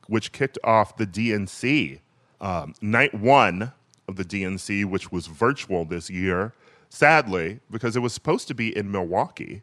which 0.06 0.32
kicked 0.32 0.58
off 0.64 0.96
the 0.96 1.06
DNC. 1.06 2.00
Um, 2.40 2.72
night 2.80 3.12
one 3.12 3.72
of 4.08 4.16
the 4.16 4.24
DNC, 4.24 4.86
which 4.86 5.12
was 5.12 5.26
virtual 5.26 5.84
this 5.84 6.08
year, 6.08 6.54
sadly, 6.88 7.60
because 7.70 7.96
it 7.96 8.00
was 8.00 8.14
supposed 8.14 8.48
to 8.48 8.54
be 8.54 8.74
in 8.74 8.90
Milwaukee, 8.90 9.60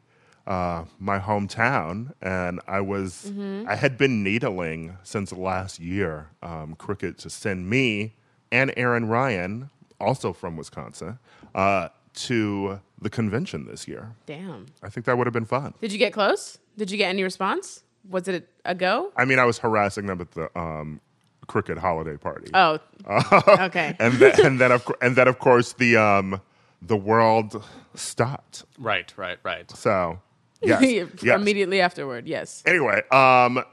uh, 0.50 0.84
my 1.00 1.20
hometown, 1.20 2.12
and 2.22 2.60
I 2.68 2.82
was 2.82 3.32
I 3.68 3.76
had 3.76 3.98
been 3.98 4.24
needling 4.24 4.98
since 5.04 5.32
last 5.32 5.80
year, 5.80 6.30
um, 6.42 6.76
Crooked 6.76 7.20
to 7.20 7.30
send 7.30 7.70
me 7.70 8.16
and 8.52 8.74
Erin 8.76 9.08
Ryan, 9.08 9.70
also 10.02 10.34
from 10.34 10.58
Wisconsin, 10.58 11.20
uh, 11.54 11.90
to 12.16 12.80
the 13.00 13.10
convention 13.12 13.68
this 13.68 13.88
year. 13.88 14.16
Damn. 14.26 14.66
I 14.82 14.90
think 14.90 15.06
that 15.06 15.18
would 15.18 15.28
have 15.28 15.34
been 15.34 15.46
fun. 15.46 15.76
Did 15.82 15.92
you 15.92 16.00
get 16.00 16.14
close? 16.14 16.58
Did 16.78 16.90
you 16.90 16.98
get 16.98 17.10
any 17.10 17.24
response? 17.24 17.84
Was 18.10 18.28
it 18.28 18.50
a 18.66 18.74
go? 18.74 19.12
I 19.16 19.26
mean, 19.26 19.38
I 19.38 19.46
was 19.46 19.60
harassing 19.60 20.08
them 20.08 20.20
at 20.20 20.32
the 20.32 20.60
um, 20.60 21.00
Crooked 21.46 21.78
holiday 21.78 22.18
party. 22.18 22.50
Oh. 22.54 22.80
okay. 23.08 23.96
and 24.00 24.16
then, 24.16 24.46
and 24.46 24.60
then 24.60 24.72
of 24.72 24.92
and 25.02 25.16
then 25.16 25.28
of 25.28 25.38
course 25.40 25.74
the 25.74 25.98
um 25.98 26.42
the 26.82 26.98
world 26.98 27.64
stopped. 27.94 28.66
Right, 28.78 29.12
right, 29.18 29.38
right. 29.44 29.70
So 29.72 30.20
yes, 30.62 30.82
yes. 31.22 31.40
Immediately 31.42 31.82
afterward, 31.82 32.28
yes. 32.28 32.64
Anyway, 32.66 33.02
um, 33.12 33.64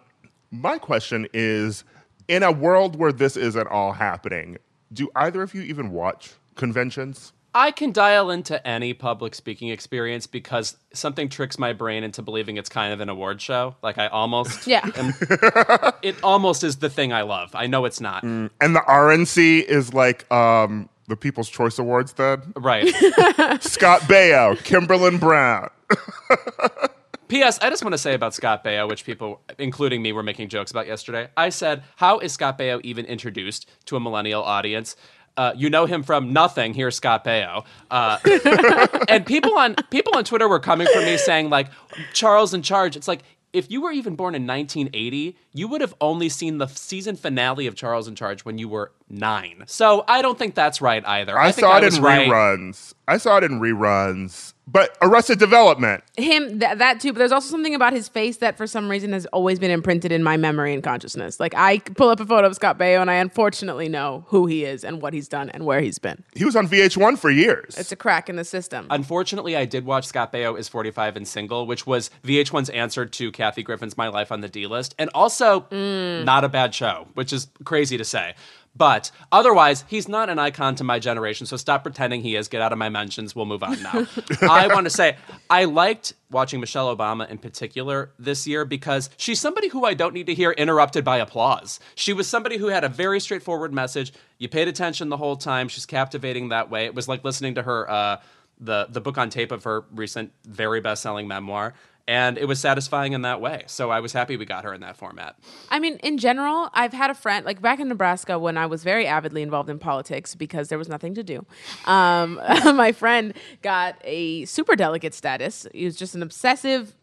my 0.50 0.78
question 0.78 1.26
is: 1.32 1.84
in 2.28 2.42
a 2.42 2.52
world 2.52 2.96
where 2.96 3.12
this 3.12 3.36
isn't 3.36 3.66
all 3.68 3.92
happening, 3.92 4.58
do 4.92 5.08
either 5.16 5.42
of 5.42 5.54
you 5.54 5.62
even 5.62 5.90
watch 5.90 6.34
conventions? 6.54 7.32
I 7.54 7.70
can 7.70 7.90
dial 7.90 8.30
into 8.30 8.64
any 8.68 8.92
public 8.92 9.34
speaking 9.34 9.68
experience 9.70 10.26
because 10.26 10.76
something 10.92 11.30
tricks 11.30 11.58
my 11.58 11.72
brain 11.72 12.04
into 12.04 12.20
believing 12.20 12.58
it's 12.58 12.68
kind 12.68 12.92
of 12.92 13.00
an 13.00 13.08
award 13.08 13.40
show. 13.40 13.76
Like 13.82 13.96
I 13.96 14.08
almost 14.08 14.66
Yeah. 14.66 14.86
am- 14.94 15.14
it 16.02 16.22
almost 16.22 16.62
is 16.64 16.76
the 16.76 16.90
thing 16.90 17.14
I 17.14 17.22
love. 17.22 17.54
I 17.54 17.66
know 17.66 17.86
it's 17.86 17.98
not. 17.98 18.24
And 18.24 18.50
the 18.60 18.82
RNC 18.86 19.64
is 19.64 19.94
like 19.94 20.30
um, 20.30 20.90
the 21.08 21.16
People's 21.16 21.48
Choice 21.48 21.78
Awards. 21.78 22.12
Then 22.12 22.42
Right. 22.56 22.88
Scott 23.62 24.02
Baio, 24.02 24.62
Kimberlin 24.62 25.16
Brown. 25.16 25.70
P.S. 27.28 27.58
I 27.60 27.70
just 27.70 27.82
want 27.82 27.92
to 27.92 27.98
say 27.98 28.14
about 28.14 28.34
Scott 28.34 28.62
Baio, 28.64 28.88
which 28.88 29.04
people, 29.04 29.40
including 29.58 30.00
me, 30.00 30.12
were 30.12 30.22
making 30.22 30.48
jokes 30.48 30.70
about 30.70 30.86
yesterday. 30.86 31.28
I 31.36 31.48
said, 31.48 31.82
"How 31.96 32.18
is 32.18 32.32
Scott 32.32 32.58
Baio 32.58 32.80
even 32.84 33.04
introduced 33.04 33.68
to 33.86 33.96
a 33.96 34.00
millennial 34.00 34.42
audience?" 34.42 34.96
Uh, 35.36 35.52
you 35.54 35.68
know 35.68 35.84
him 35.84 36.02
from 36.02 36.32
nothing. 36.32 36.72
Here's 36.72 36.96
Scott 36.96 37.24
Baio, 37.24 37.64
uh, 37.90 38.18
and 39.08 39.26
people 39.26 39.58
on 39.58 39.74
people 39.90 40.16
on 40.16 40.24
Twitter 40.24 40.48
were 40.48 40.60
coming 40.60 40.86
for 40.92 41.00
me 41.00 41.16
saying 41.16 41.50
like 41.50 41.68
Charles 42.12 42.54
in 42.54 42.62
Charge. 42.62 42.96
It's 42.96 43.08
like 43.08 43.22
if 43.52 43.70
you 43.70 43.80
were 43.80 43.90
even 43.92 44.16
born 44.16 44.34
in 44.34 44.46
1980, 44.46 45.36
you 45.52 45.68
would 45.68 45.80
have 45.80 45.94
only 46.00 46.28
seen 46.28 46.58
the 46.58 46.66
season 46.66 47.16
finale 47.16 47.66
of 47.66 47.74
Charles 47.74 48.06
in 48.06 48.14
Charge 48.14 48.44
when 48.44 48.58
you 48.58 48.68
were 48.68 48.92
nine. 49.08 49.64
So 49.66 50.04
I 50.08 50.22
don't 50.22 50.38
think 50.38 50.54
that's 50.54 50.80
right 50.80 51.06
either. 51.06 51.38
I, 51.38 51.52
think 51.52 51.66
saw 51.66 51.78
it 51.78 51.84
was 51.84 51.98
in 51.98 52.02
right. 52.02 52.28
reruns. 52.28 52.94
I 53.08 53.18
saw 53.18 53.38
it 53.38 53.44
in 53.44 53.60
reruns. 53.60 54.54
But 54.68 54.96
Arrested 55.00 55.38
Development. 55.38 56.02
Him, 56.16 56.58
th- 56.58 56.78
that 56.78 56.98
too. 57.00 57.12
But 57.12 57.20
there's 57.20 57.30
also 57.30 57.48
something 57.48 57.74
about 57.74 57.92
his 57.92 58.08
face 58.08 58.38
that 58.38 58.56
for 58.56 58.66
some 58.66 58.90
reason 58.90 59.12
has 59.12 59.24
always 59.26 59.60
been 59.60 59.70
imprinted 59.70 60.10
in 60.10 60.24
my 60.24 60.36
memory 60.36 60.74
and 60.74 60.82
consciousness. 60.82 61.38
Like 61.38 61.54
I 61.56 61.78
pull 61.78 62.08
up 62.08 62.18
a 62.18 62.26
photo 62.26 62.48
of 62.48 62.54
Scott 62.56 62.76
Baio 62.76 63.00
and 63.00 63.08
I 63.08 63.14
unfortunately 63.14 63.88
know 63.88 64.24
who 64.28 64.46
he 64.46 64.64
is 64.64 64.82
and 64.82 65.00
what 65.00 65.14
he's 65.14 65.28
done 65.28 65.50
and 65.50 65.64
where 65.64 65.80
he's 65.80 66.00
been. 66.00 66.24
He 66.34 66.44
was 66.44 66.56
on 66.56 66.66
VH1 66.66 67.16
for 67.16 67.30
years. 67.30 67.78
It's 67.78 67.92
a 67.92 67.96
crack 67.96 68.28
in 68.28 68.34
the 68.34 68.44
system. 68.44 68.88
Unfortunately, 68.90 69.56
I 69.56 69.66
did 69.66 69.84
watch 69.84 70.04
Scott 70.04 70.32
Baio 70.32 70.58
is 70.58 70.68
45 70.68 71.16
and 71.16 71.28
single, 71.28 71.66
which 71.68 71.86
was 71.86 72.10
VH1's 72.24 72.70
answer 72.70 73.06
to 73.06 73.30
Kathy 73.30 73.62
Griffin's 73.62 73.96
My 73.96 74.08
Life 74.08 74.32
on 74.32 74.40
the 74.40 74.48
D 74.48 74.66
list. 74.66 74.96
And 74.98 75.10
also, 75.14 75.60
mm. 75.70 76.24
not 76.24 76.42
a 76.42 76.48
bad 76.48 76.74
show, 76.74 77.06
which 77.14 77.32
is 77.32 77.46
crazy 77.64 77.96
to 77.98 78.04
say. 78.04 78.34
But 78.76 79.10
otherwise, 79.32 79.84
he's 79.88 80.08
not 80.08 80.28
an 80.28 80.38
icon 80.38 80.74
to 80.76 80.84
my 80.84 80.98
generation, 80.98 81.46
so 81.46 81.56
stop 81.56 81.82
pretending 81.82 82.22
he 82.22 82.36
is. 82.36 82.48
Get 82.48 82.60
out 82.60 82.72
of 82.72 82.78
my 82.78 82.88
mentions. 82.88 83.34
We'll 83.34 83.46
move 83.46 83.62
on 83.62 83.82
now. 83.82 84.06
I 84.42 84.68
want 84.68 84.84
to 84.84 84.90
say, 84.90 85.16
I 85.48 85.64
liked 85.64 86.14
watching 86.30 86.60
Michelle 86.60 86.94
Obama 86.94 87.28
in 87.28 87.38
particular 87.38 88.10
this 88.18 88.46
year 88.46 88.64
because 88.64 89.08
she's 89.16 89.40
somebody 89.40 89.68
who 89.68 89.84
I 89.84 89.94
don't 89.94 90.12
need 90.12 90.26
to 90.26 90.34
hear 90.34 90.50
interrupted 90.50 91.04
by 91.04 91.18
applause. 91.18 91.80
She 91.94 92.12
was 92.12 92.26
somebody 92.28 92.58
who 92.58 92.66
had 92.66 92.84
a 92.84 92.88
very 92.88 93.20
straightforward 93.20 93.72
message. 93.72 94.12
You 94.38 94.48
paid 94.48 94.68
attention 94.68 95.08
the 95.08 95.16
whole 95.16 95.36
time. 95.36 95.68
She's 95.68 95.86
captivating 95.86 96.50
that 96.50 96.70
way. 96.70 96.84
It 96.84 96.94
was 96.94 97.08
like 97.08 97.24
listening 97.24 97.54
to 97.54 97.62
her. 97.62 97.90
Uh, 97.90 98.20
the 98.58 98.86
the 98.88 99.00
book 99.02 99.18
on 99.18 99.28
tape 99.28 99.52
of 99.52 99.64
her 99.64 99.84
recent 99.92 100.32
very 100.46 100.80
best 100.80 101.02
selling 101.02 101.28
memoir, 101.28 101.74
and 102.08 102.38
it 102.38 102.46
was 102.46 102.60
satisfying 102.60 103.12
in 103.12 103.22
that 103.22 103.40
way. 103.40 103.64
So 103.66 103.90
I 103.90 104.00
was 104.00 104.12
happy 104.12 104.36
we 104.36 104.46
got 104.46 104.64
her 104.64 104.72
in 104.72 104.80
that 104.82 104.96
format. 104.96 105.36
I 105.70 105.78
mean, 105.78 105.96
in 106.02 106.18
general, 106.18 106.70
I've 106.72 106.92
had 106.92 107.10
a 107.10 107.14
friend 107.14 107.44
like 107.44 107.60
back 107.60 107.80
in 107.80 107.88
Nebraska 107.88 108.38
when 108.38 108.56
I 108.56 108.66
was 108.66 108.84
very 108.84 109.06
avidly 109.06 109.42
involved 109.42 109.68
in 109.70 109.78
politics 109.78 110.34
because 110.34 110.68
there 110.68 110.78
was 110.78 110.88
nothing 110.88 111.14
to 111.14 111.22
do. 111.22 111.44
Um, 111.86 112.40
my 112.64 112.92
friend 112.92 113.34
got 113.62 113.96
a 114.04 114.44
super 114.44 114.76
delegate 114.76 115.14
status. 115.14 115.66
He 115.72 115.84
was 115.84 115.96
just 115.96 116.14
an 116.14 116.22
obsessive 116.22 116.94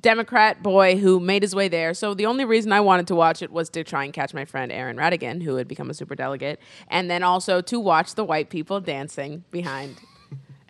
Democrat 0.00 0.62
boy 0.62 0.96
who 0.98 1.18
made 1.18 1.42
his 1.42 1.54
way 1.54 1.66
there. 1.66 1.94
So 1.94 2.12
the 2.12 2.26
only 2.26 2.44
reason 2.44 2.72
I 2.72 2.80
wanted 2.80 3.06
to 3.08 3.14
watch 3.14 3.40
it 3.40 3.50
was 3.50 3.70
to 3.70 3.82
try 3.82 4.04
and 4.04 4.12
catch 4.12 4.34
my 4.34 4.44
friend 4.44 4.70
Aaron 4.70 4.98
Radigan, 4.98 5.42
who 5.42 5.56
had 5.56 5.66
become 5.66 5.88
a 5.88 5.94
super 5.94 6.14
delegate, 6.14 6.60
and 6.88 7.10
then 7.10 7.22
also 7.22 7.60
to 7.62 7.80
watch 7.80 8.14
the 8.14 8.22
white 8.22 8.50
people 8.50 8.80
dancing 8.80 9.44
behind, 9.50 9.96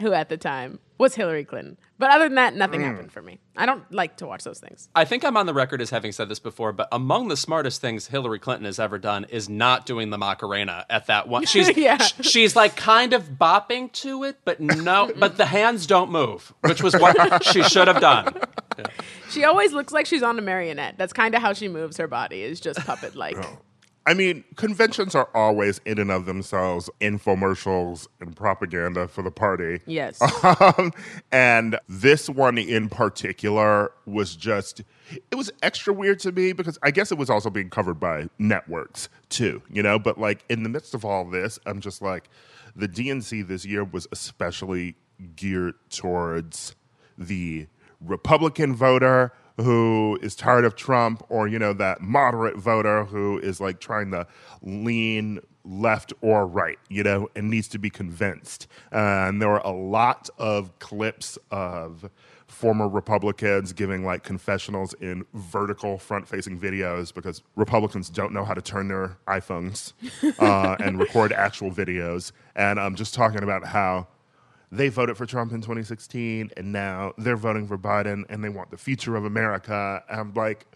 who 0.04 0.12
at 0.12 0.28
the 0.28 0.37
time 0.37 0.78
was 0.99 1.14
Hillary 1.14 1.44
Clinton. 1.44 1.78
But 1.99 2.11
other 2.11 2.26
than 2.26 2.34
that, 2.34 2.54
nothing 2.54 2.82
mm. 2.82 2.84
happened 2.84 3.11
for 3.11 3.23
me. 3.23 3.40
I 3.56 3.64
don't 3.64 3.90
like 3.90 4.18
to 4.18 4.26
watch 4.26 4.44
those 4.44 4.61
things. 4.61 4.90
I 4.94 5.06
think 5.06 5.25
I'm 5.25 5.37
on 5.38 5.46
the 5.46 5.54
record 5.54 5.80
as 5.80 5.88
having 5.88 6.12
said 6.12 6.28
this 6.28 6.38
before, 6.38 6.73
but 6.73 6.88
among 6.92 7.28
the 7.28 7.37
smartest 7.37 7.80
things 7.80 8.06
Hillary 8.06 8.38
Clinton 8.38 8.66
has 8.66 8.78
ever 8.78 8.99
done 8.99 9.25
is 9.30 9.49
not 9.49 9.87
doing 9.87 10.11
the 10.11 10.18
Macarena 10.18 10.84
at 10.90 11.06
that 11.06 11.26
one. 11.26 11.46
She's 11.46 11.75
Yeah. 11.76 11.96
sh- 11.96 12.12
she's 12.20 12.54
like 12.54 12.76
kind 12.76 13.14
of 13.14 13.30
bopping 13.30 13.90
to 13.92 14.25
it, 14.25 14.40
but 14.44 14.61
no, 14.61 15.11
but 15.16 15.38
the 15.38 15.46
hands 15.46 15.87
don't 15.87 16.11
move, 16.11 16.52
which 16.61 16.82
was 16.82 16.94
what 16.94 17.42
she 17.44 17.62
should 17.62 17.88
have 17.88 18.00
done. 18.00 18.34
She 19.30 19.44
always 19.44 19.73
looks 19.73 19.92
like 19.92 20.04
she's 20.04 20.23
on 20.23 20.38
a 20.38 20.42
marionette. 20.42 20.96
That's 20.99 21.14
kind 21.14 21.34
of 21.34 21.40
how 21.40 21.54
she 21.54 21.68
moves 21.68 21.96
her 21.96 22.06
body, 22.06 22.42
is 22.42 22.61
just 22.61 22.78
puppet 22.80 23.16
like. 23.16 23.37
Oh. 23.38 23.58
I 24.06 24.12
mean, 24.12 24.44
conventions 24.56 25.14
are 25.14 25.30
always 25.34 25.80
in 25.87 25.99
and 25.99 26.11
of 26.11 26.26
themselves 26.26 26.90
infomercials 27.00 28.06
and 28.20 28.37
propaganda 28.37 29.08
for 29.08 29.23
the 29.23 29.30
party. 29.30 29.80
Yes. 29.87 30.20
Um, 30.44 30.92
and 31.32 31.78
this 31.88 32.28
one 32.28 32.58
in 32.58 32.88
particular 32.88 33.90
was 34.06 34.37
just, 34.37 34.82
it 35.30 35.34
was 35.34 35.50
extra 35.62 35.92
weird 35.92 36.20
to 36.20 36.32
me 36.32 36.52
because 36.52 36.78
I 36.82 36.90
guess 36.90 37.11
it 37.11 37.18
was 37.18 37.30
also 37.30 37.50
being 37.50 37.70
covered 37.70 37.99
by 37.99 38.28
networks 38.38 39.08
too, 39.30 39.62
you 39.70 39.82
know? 39.82 39.99
But 39.99 40.18
like 40.18 40.44
in 40.49 40.62
the 40.62 40.68
midst 40.68 40.94
of 40.94 41.04
all 41.04 41.25
this, 41.25 41.58
I'm 41.66 41.80
just 41.80 42.02
like, 42.02 42.28
the 42.76 42.88
DNC 42.88 43.49
this 43.49 43.64
year 43.64 43.84
was 43.84 44.06
especially 44.12 44.96
geared 45.34 45.75
towards 45.90 46.75
the 47.16 47.66
Republican 48.00 48.75
voter 48.75 49.32
who 49.56 50.18
is 50.23 50.34
tired 50.34 50.64
of 50.64 50.75
Trump 50.75 51.25
or, 51.28 51.46
you 51.46 51.58
know, 51.58 51.73
that 51.73 52.00
moderate 52.00 52.56
voter 52.56 53.04
who 53.04 53.38
is 53.38 53.61
like 53.61 53.80
trying 53.80 54.11
to 54.11 54.26
lean 54.62 55.40
left 55.64 56.12
or 56.20 56.46
right, 56.46 56.78
you 56.88 57.02
know, 57.02 57.28
and 57.34 57.50
needs 57.50 57.68
to 57.68 57.78
be 57.78 57.90
convinced. 57.90 58.66
and 58.92 59.40
there 59.40 59.49
were 59.49 59.58
a 59.58 59.73
lot 59.73 60.28
of 60.38 60.78
clips 60.78 61.38
of 61.50 62.11
former 62.46 62.88
Republicans 62.88 63.73
giving 63.73 64.04
like 64.04 64.23
confessionals 64.23 64.94
in 64.94 65.25
vertical 65.34 65.99
front 65.99 66.28
facing 66.28 66.58
videos 66.58 67.12
because 67.12 67.42
Republicans 67.56 68.08
don't 68.08 68.32
know 68.32 68.44
how 68.44 68.54
to 68.54 68.62
turn 68.62 68.88
their 68.88 69.16
iPhones 69.26 69.92
uh, 70.38 70.76
and 70.78 70.99
record 70.99 71.32
actual 71.32 71.70
videos. 71.70 72.32
And 72.54 72.78
I'm 72.78 72.94
just 72.94 73.14
talking 73.14 73.42
about 73.42 73.66
how 73.66 74.06
they 74.73 74.88
voted 74.88 75.16
for 75.16 75.26
Trump 75.26 75.52
in 75.52 75.61
2016 75.61 76.50
and 76.56 76.73
now 76.73 77.12
they're 77.18 77.37
voting 77.37 77.66
for 77.66 77.78
Biden 77.78 78.25
and 78.28 78.42
they 78.42 78.49
want 78.49 78.71
the 78.71 78.76
future 78.76 79.16
of 79.16 79.25
America. 79.25 80.02
And 80.09 80.21
I'm 80.21 80.35
like, 80.35 80.66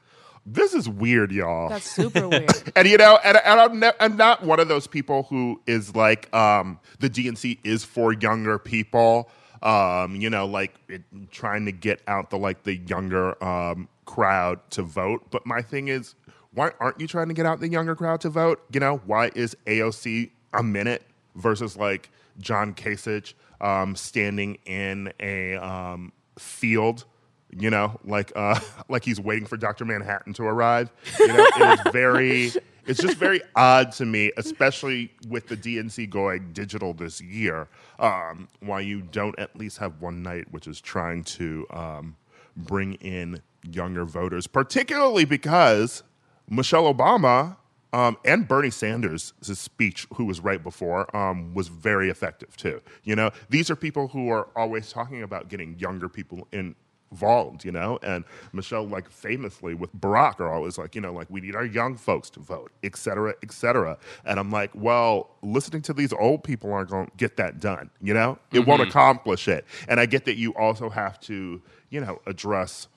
this 0.46 0.72
is 0.72 0.88
weird, 0.88 1.32
y'all. 1.32 1.68
That's 1.68 1.90
super 1.90 2.28
weird. 2.28 2.50
and 2.76 2.88
you 2.88 2.96
know, 2.96 3.18
and, 3.24 3.38
and 3.44 3.60
I'm, 3.60 3.78
ne- 3.80 3.92
I'm 4.00 4.16
not 4.16 4.42
one 4.44 4.60
of 4.60 4.68
those 4.68 4.86
people 4.86 5.24
who 5.24 5.60
is 5.66 5.94
like, 5.94 6.32
um, 6.34 6.80
the 7.00 7.10
DNC 7.10 7.58
is 7.64 7.84
for 7.84 8.12
younger 8.12 8.58
people. 8.58 9.30
Um, 9.60 10.14
you 10.14 10.30
know, 10.30 10.46
like 10.46 10.74
it, 10.88 11.02
trying 11.32 11.64
to 11.66 11.72
get 11.72 12.00
out 12.06 12.30
the 12.30 12.38
like 12.38 12.62
the 12.62 12.76
younger 12.76 13.42
um, 13.42 13.88
crowd 14.04 14.60
to 14.70 14.82
vote. 14.82 15.26
But 15.30 15.44
my 15.46 15.62
thing 15.62 15.88
is, 15.88 16.14
why 16.52 16.70
aren't 16.78 17.00
you 17.00 17.08
trying 17.08 17.26
to 17.28 17.34
get 17.34 17.44
out 17.44 17.58
the 17.58 17.68
younger 17.68 17.96
crowd 17.96 18.20
to 18.20 18.30
vote? 18.30 18.62
You 18.72 18.78
know, 18.78 18.98
why 19.04 19.32
is 19.34 19.56
AOC 19.66 20.30
a 20.54 20.62
minute 20.62 21.02
versus 21.34 21.76
like 21.76 22.10
John 22.38 22.72
Kasich 22.72 23.34
um, 23.60 23.96
standing 23.96 24.58
in 24.66 25.12
a 25.20 25.56
um, 25.56 26.12
field? 26.38 27.04
You 27.50 27.70
know, 27.70 27.98
like 28.04 28.32
uh, 28.36 28.60
like 28.88 29.04
he's 29.04 29.20
waiting 29.20 29.46
for 29.46 29.56
Doctor 29.56 29.84
Manhattan 29.84 30.34
to 30.34 30.44
arrive. 30.44 30.90
You 31.18 31.28
know, 31.28 31.46
it 31.56 31.84
was 31.84 31.92
very. 31.92 32.52
It's 32.88 33.02
just 33.02 33.18
very 33.18 33.42
odd 33.54 33.92
to 33.92 34.06
me, 34.06 34.32
especially 34.38 35.12
with 35.28 35.46
the 35.48 35.58
DNC 35.58 36.08
going 36.08 36.54
digital 36.54 36.94
this 36.94 37.20
year. 37.20 37.68
Um, 37.98 38.48
why 38.60 38.80
you 38.80 39.02
don't 39.02 39.38
at 39.38 39.54
least 39.54 39.76
have 39.76 40.00
one 40.00 40.22
night, 40.22 40.46
which 40.52 40.66
is 40.66 40.80
trying 40.80 41.24
to 41.24 41.66
um, 41.68 42.16
bring 42.56 42.94
in 42.94 43.42
younger 43.70 44.06
voters, 44.06 44.46
particularly 44.46 45.26
because 45.26 46.02
Michelle 46.48 46.92
Obama 46.92 47.56
Um, 47.92 48.16
and 48.24 48.46
Bernie 48.46 48.70
Sanders' 48.70 49.32
speech, 49.40 50.06
who 50.14 50.24
was 50.24 50.40
right 50.40 50.62
before, 50.62 51.14
um, 51.16 51.54
was 51.54 51.68
very 51.68 52.10
effective 52.10 52.56
too. 52.56 52.80
You 53.04 53.16
know, 53.16 53.30
these 53.48 53.70
are 53.70 53.76
people 53.76 54.08
who 54.08 54.28
are 54.30 54.48
always 54.54 54.92
talking 54.92 55.22
about 55.22 55.48
getting 55.48 55.78
younger 55.78 56.08
people 56.08 56.46
in, 56.52 56.74
involved, 57.10 57.64
you 57.64 57.72
know? 57.72 57.98
And 58.02 58.24
Michelle, 58.52 58.86
like 58.86 59.10
famously 59.10 59.74
with 59.74 59.94
Barack, 59.98 60.40
are 60.40 60.52
always 60.52 60.76
like, 60.76 60.94
you 60.94 61.00
know, 61.00 61.12
like 61.12 61.26
we 61.30 61.40
need 61.40 61.56
our 61.56 61.64
young 61.64 61.96
folks 61.96 62.28
to 62.30 62.40
vote, 62.40 62.70
et 62.82 62.96
cetera, 62.96 63.34
et 63.42 63.50
cetera. 63.50 63.96
And 64.26 64.38
I'm 64.38 64.50
like, 64.50 64.70
well, 64.74 65.30
listening 65.42 65.82
to 65.82 65.94
these 65.94 66.12
old 66.12 66.44
people 66.44 66.70
aren't 66.72 66.90
going 66.90 67.06
to 67.06 67.12
get 67.16 67.38
that 67.38 67.60
done, 67.60 67.90
you 68.02 68.12
know? 68.12 68.38
It 68.52 68.66
won't 68.66 68.82
accomplish 68.82 69.48
it. 69.48 69.64
And 69.88 69.98
I 69.98 70.04
get 70.06 70.26
that 70.26 70.36
you 70.36 70.54
also 70.54 70.90
have 70.90 71.18
to, 71.20 71.62
you 71.88 72.00
know, 72.00 72.20
address 72.26 72.88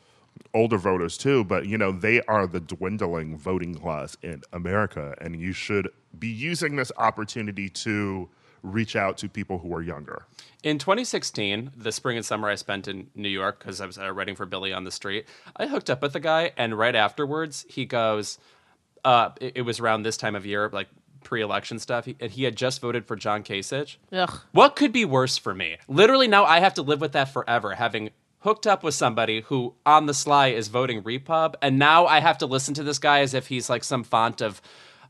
older 0.54 0.78
voters 0.78 1.18
too, 1.18 1.44
but 1.44 1.66
you 1.66 1.78
know, 1.78 1.92
they 1.92 2.22
are 2.24 2.48
the 2.48 2.60
dwindling 2.60 3.38
voting 3.38 3.76
class 3.76 4.18
in 4.22 4.42
America. 4.52 5.16
And 5.22 5.40
you 5.40 5.54
should 5.54 5.90
be 6.18 6.28
using 6.28 6.76
this 6.76 6.92
opportunity 6.98 7.70
to 7.70 8.30
reach 8.64 8.96
out 8.96 9.18
to 9.18 9.30
people 9.30 9.60
who 9.60 9.74
are 9.74 9.82
younger. 9.82 10.26
In 10.64 10.78
2016, 10.78 11.72
the 11.76 11.92
spring 11.92 12.18
and 12.18 12.26
summer 12.26 12.48
I 12.48 12.56
spent 12.56 12.88
in 12.88 13.10
New 13.16 13.30
York 13.30 13.60
because 13.60 13.82
I 13.82 13.86
was 13.86 13.98
uh, 13.98 14.12
writing 14.12 14.36
for 14.36 14.46
Billy 14.46 14.72
on 14.72 14.84
the 14.84 14.92
Street, 14.92 15.26
I 15.56 15.66
hooked 15.66 15.90
up 15.90 16.02
with 16.02 16.16
a 16.16 16.20
guy, 16.20 16.52
and 16.58 16.78
right 16.78 16.96
afterwards, 16.96 17.66
he 17.68 17.86
goes, 17.86 18.38
uh, 19.04 19.30
it, 19.40 19.54
it 19.58 19.62
was 19.64 19.80
around 19.80 20.04
this 20.04 20.18
time 20.18 20.36
of 20.36 20.46
year, 20.46 20.70
like 20.72 20.88
pre-election 21.24 21.80
stuff, 21.80 22.06
he, 22.06 22.16
and 22.20 22.32
he 22.32 22.44
had 22.44 22.56
just 22.56 22.82
voted 22.82 23.06
for 23.06 23.16
John 23.16 23.44
Kasich. 23.44 23.98
Ugh. 24.12 24.40
What 24.52 24.76
could 24.76 24.92
be 24.92 25.06
worse 25.06 25.38
for 25.38 25.54
me? 25.56 25.78
Literally, 25.88 26.28
now 26.28 26.46
I 26.46 26.60
have 26.60 26.76
to 26.76 26.82
live 26.84 27.02
with 27.02 27.14
that 27.14 27.34
forever, 27.34 27.74
having 27.74 28.12
hooked 28.42 28.68
up 28.68 28.84
with 28.84 28.94
somebody 28.94 29.42
who, 29.42 29.74
on 29.86 30.06
the 30.06 30.14
sly, 30.14 30.48
is 30.48 30.68
voting 30.68 31.04
Repub, 31.04 31.58
and 31.62 31.80
now 31.80 32.06
I 32.06 32.20
have 32.20 32.38
to 32.40 32.46
listen 32.46 32.74
to 32.76 32.84
this 32.84 33.00
guy 33.00 33.22
as 33.22 33.34
if 33.34 33.48
he's 33.48 33.70
like 33.70 33.84
some 33.84 34.04
font 34.04 34.42
of 34.42 34.62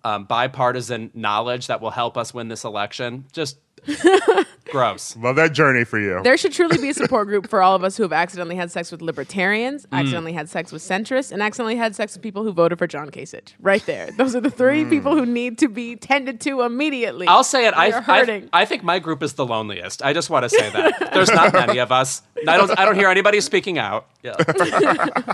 um, 0.03 0.25
bipartisan 0.25 1.11
knowledge 1.13 1.67
that 1.67 1.81
will 1.81 1.91
help 1.91 2.17
us 2.17 2.33
win 2.33 2.47
this 2.47 2.63
election. 2.63 3.25
Just 3.31 3.57
gross. 4.71 5.15
Love 5.17 5.35
that 5.37 5.53
journey 5.53 5.83
for 5.83 5.99
you. 5.99 6.21
There 6.23 6.37
should 6.37 6.53
truly 6.53 6.77
be 6.77 6.89
a 6.89 6.93
support 6.93 7.27
group 7.27 7.49
for 7.49 7.61
all 7.61 7.75
of 7.75 7.83
us 7.83 7.97
who 7.97 8.03
have 8.03 8.13
accidentally 8.13 8.55
had 8.55 8.71
sex 8.71 8.91
with 8.91 9.01
libertarians, 9.01 9.85
Mm. 9.87 9.99
accidentally 9.99 10.33
had 10.33 10.49
sex 10.49 10.71
with 10.71 10.81
centrists, 10.81 11.31
and 11.31 11.41
accidentally 11.41 11.75
had 11.75 11.95
sex 11.95 12.13
with 12.13 12.21
people 12.21 12.43
who 12.43 12.51
voted 12.51 12.77
for 12.77 12.87
John 12.87 13.09
Kasich. 13.09 13.53
Right 13.59 13.85
there. 13.85 14.09
Those 14.17 14.35
are 14.35 14.41
the 14.41 14.51
three 14.51 14.85
people 14.85 15.15
who 15.15 15.25
need 15.25 15.57
to 15.59 15.67
be 15.67 15.95
tended 15.95 16.39
to 16.41 16.61
immediately. 16.61 17.27
Mm. 17.27 17.31
I'll 17.31 17.43
say 17.43 17.67
it. 17.67 17.73
I, 17.73 17.91
They're 17.91 18.01
hurting. 18.01 18.49
I, 18.53 18.61
I 18.61 18.65
think 18.65 18.83
my 18.83 18.99
group 18.99 19.23
is 19.23 19.33
the 19.33 19.45
loneliest. 19.45 20.03
I 20.03 20.13
just 20.13 20.29
want 20.29 20.43
to 20.43 20.49
say 20.49 20.69
that 20.69 21.11
there's 21.13 21.31
not 21.31 21.53
many 21.53 21.79
of 21.79 21.91
us. 21.91 22.21
I 22.47 22.57
don't. 22.57 22.77
I 22.79 22.85
don't 22.85 22.95
hear 22.95 23.09
anybody 23.09 23.41
speaking 23.41 23.77
out. 23.77 24.07
Yeah. 24.23 24.35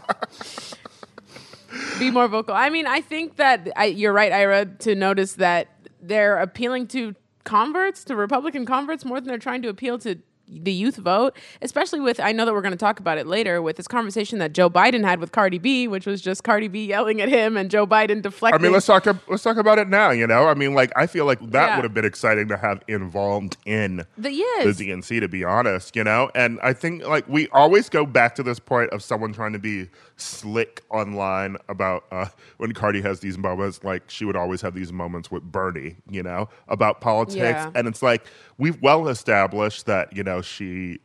be 2.00 2.12
more 2.12 2.28
vocal. 2.28 2.56
I 2.56 2.70
mean, 2.70 2.88
I 2.88 3.02
think 3.02 3.38
that 3.38 3.70
I, 3.76 3.86
you're 3.86 4.14
right, 4.14 4.32
Ira, 4.32 4.66
to 4.66 4.96
notice 4.96 5.34
that 5.34 5.68
they're 6.02 6.38
appealing 6.38 6.88
to 6.88 7.16
converts, 7.48 8.04
to 8.04 8.16
Republican 8.16 8.66
converts, 8.66 9.06
more 9.06 9.20
than 9.22 9.30
they're 9.30 9.38
trying 9.38 9.62
to 9.62 9.70
appeal 9.70 9.98
to 10.00 10.20
the 10.50 10.72
youth 10.72 10.96
vote, 10.96 11.36
especially 11.62 12.00
with, 12.00 12.20
I 12.20 12.32
know 12.32 12.46
that 12.46 12.54
we're 12.54 12.62
going 12.62 12.72
to 12.72 12.78
talk 12.78 13.00
about 13.00 13.18
it 13.18 13.28
later, 13.28 13.62
with 13.62 13.76
this 13.76 13.88
conversation 13.88 14.40
that 14.40 14.54
Joe 14.54 14.70
Biden 14.70 15.04
had 15.04 15.20
with 15.20 15.32
Cardi 15.34 15.58
B, 15.58 15.88
which 15.88 16.06
was 16.06 16.22
just 16.22 16.44
Cardi 16.44 16.68
B 16.70 16.86
yelling 16.86 17.20
at 17.22 17.28
him 17.30 17.58
and 17.58 17.70
Joe 17.70 17.86
Biden 17.86 18.22
deflecting. 18.22 18.60
I 18.60 18.64
mean, 18.64 18.72
let's 18.72 18.86
talk. 18.86 19.06
Let's 19.28 19.44
talk 19.44 19.58
about 19.58 19.78
it 19.78 19.90
now. 19.90 20.12
You 20.12 20.26
know, 20.26 20.48
I 20.48 20.54
mean, 20.54 20.74
like 20.74 20.92
I 20.96 21.06
feel 21.08 21.26
like 21.26 21.40
that 21.52 21.68
Yeah. 21.70 21.76
would 21.76 21.84
have 21.84 21.94
been 21.94 22.06
exciting 22.06 22.48
to 22.48 22.58
have 22.58 22.82
involved 22.88 23.58
in 23.66 24.06
The- 24.18 24.32
yes. 24.32 24.78
the 24.78 24.86
DNC. 24.86 25.20
To 25.20 25.28
be 25.28 25.44
honest, 25.44 25.96
you 25.96 26.04
know, 26.04 26.32
and 26.34 26.60
I 26.64 26.72
think 26.74 27.06
like 27.06 27.28
we 27.28 27.48
always 27.50 27.90
go 27.90 28.06
back 28.06 28.36
to 28.36 28.44
this 28.44 28.60
point 28.60 28.92
of 28.92 29.04
someone 29.04 29.34
trying 29.34 29.54
to 29.54 29.60
be 29.60 29.90
slick 30.16 30.82
online 30.90 31.58
about 31.70 32.06
uh, 32.12 32.26
when 32.58 32.72
Cardi 32.74 33.02
has 33.02 33.20
these 33.20 33.38
moments. 33.38 33.84
Like 33.84 34.04
she 34.10 34.26
would 34.26 34.36
always 34.36 34.62
have 34.62 34.74
these 34.74 34.94
moments 34.94 35.30
with 35.30 35.44
Bernie, 35.44 35.98
you 36.10 36.24
know, 36.24 36.50
about 36.68 37.02
politics, 37.02 37.38
Yeah. 37.38 37.72
and 37.76 37.88
it's 37.88 38.02
like 38.02 38.26
we've 38.58 38.82
well 38.82 39.08
established 39.10 39.86
that 39.88 40.16
you 40.16 40.24
know 40.24 40.37
she 40.42 41.00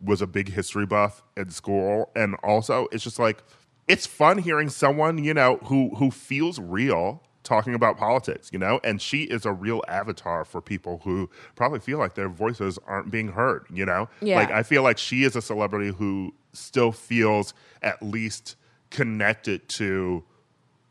was 0.00 0.20
a 0.20 0.26
big 0.26 0.48
history 0.48 0.86
buff 0.86 1.22
in 1.36 1.50
school. 1.50 2.10
And 2.16 2.34
also 2.42 2.88
it's 2.92 3.04
just 3.04 3.18
like 3.18 3.42
it's 3.88 4.06
fun 4.06 4.38
hearing 4.38 4.68
someone 4.68 5.22
you 5.22 5.34
know 5.34 5.58
who 5.64 5.94
who 5.96 6.10
feels 6.10 6.58
real 6.58 7.22
talking 7.42 7.74
about 7.74 7.98
politics 7.98 8.50
you 8.52 8.58
know? 8.58 8.80
And 8.84 9.00
she 9.00 9.24
is 9.24 9.44
a 9.44 9.52
real 9.52 9.82
avatar 9.88 10.44
for 10.44 10.60
people 10.60 11.00
who 11.04 11.28
probably 11.56 11.80
feel 11.80 11.98
like 11.98 12.14
their 12.14 12.28
voices 12.28 12.78
aren't 12.86 13.10
being 13.10 13.28
heard 13.28 13.66
you 13.72 13.84
know? 13.84 14.08
Yeah. 14.20 14.36
like 14.36 14.50
i 14.50 14.62
feel 14.62 14.82
like 14.82 14.98
she 14.98 15.24
is 15.24 15.36
a 15.36 15.42
celebrity 15.42 15.92
who 15.92 16.34
still 16.52 16.92
feels 16.92 17.54
at 17.82 18.02
least 18.02 18.56
connected 18.90 19.68
to 19.70 20.22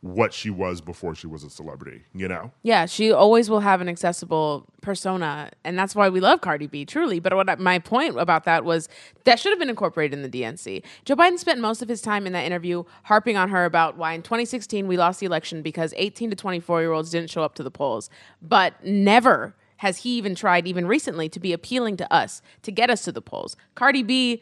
what 0.02 0.34
she 0.34 0.50
was 0.50 0.82
before 0.82 1.16
she 1.16 1.28
was 1.28 1.44
a 1.44 1.50
celebrity 1.50 2.04
you 2.14 2.28
know 2.28 2.52
Yeah, 2.64 2.86
she 2.86 3.12
always 3.12 3.50
will 3.50 3.60
have 3.60 3.82
an 3.82 3.90
accessible 3.90 4.66
persona, 4.82 5.52
and 5.64 5.78
that's 5.78 5.96
why 5.96 6.10
we 6.10 6.20
love 6.20 6.42
Cardi 6.42 6.68
B, 6.68 6.86
truly. 6.86 7.20
But 7.20 7.34
what 7.36 7.60
my 7.60 7.80
point 7.80 8.20
about 8.20 8.44
that 8.46 8.66
was 8.66 8.90
that 9.24 9.40
should 9.40 9.52
have 9.52 9.60
been 9.60 9.70
incorporated 9.70 10.20
in 10.20 10.30
the 10.30 10.42
DNC. 10.42 10.84
Joe 11.06 11.16
Biden 11.16 11.38
spent 11.38 11.60
most 11.60 11.82
of 11.82 11.90
his 11.90 12.02
time 12.02 12.26
in 12.28 12.34
that 12.34 12.46
interview 12.46 12.84
harping 13.04 13.38
on 13.38 13.50
her 13.50 13.66
about 13.66 13.98
why 13.98 14.14
in 14.14 14.22
2016 14.22 14.88
we 14.88 14.98
lost 14.98 15.20
the 15.20 15.26
election 15.26 15.62
because 15.62 15.94
18 15.98 16.32
to 16.32 16.36
24 16.36 16.82
year 16.82 16.92
olds 16.92 17.12
didn't 17.12 17.30
show 17.30 17.44
up 17.44 17.56
to 17.56 17.64
the 17.64 17.72
polls, 17.72 18.10
but 18.42 18.84
never 18.84 19.56
has 19.78 19.98
he 19.98 20.12
even 20.18 20.36
tried, 20.36 20.68
even 20.68 20.86
recently, 20.86 21.28
to 21.28 21.40
be 21.40 21.54
appealing 21.54 21.98
to 21.98 22.14
us 22.14 22.42
to 22.62 22.72
get 22.72 22.90
us 22.90 23.04
to 23.04 23.12
the 23.12 23.22
polls. 23.22 23.56
Cardi 23.74 24.04
B 24.04 24.42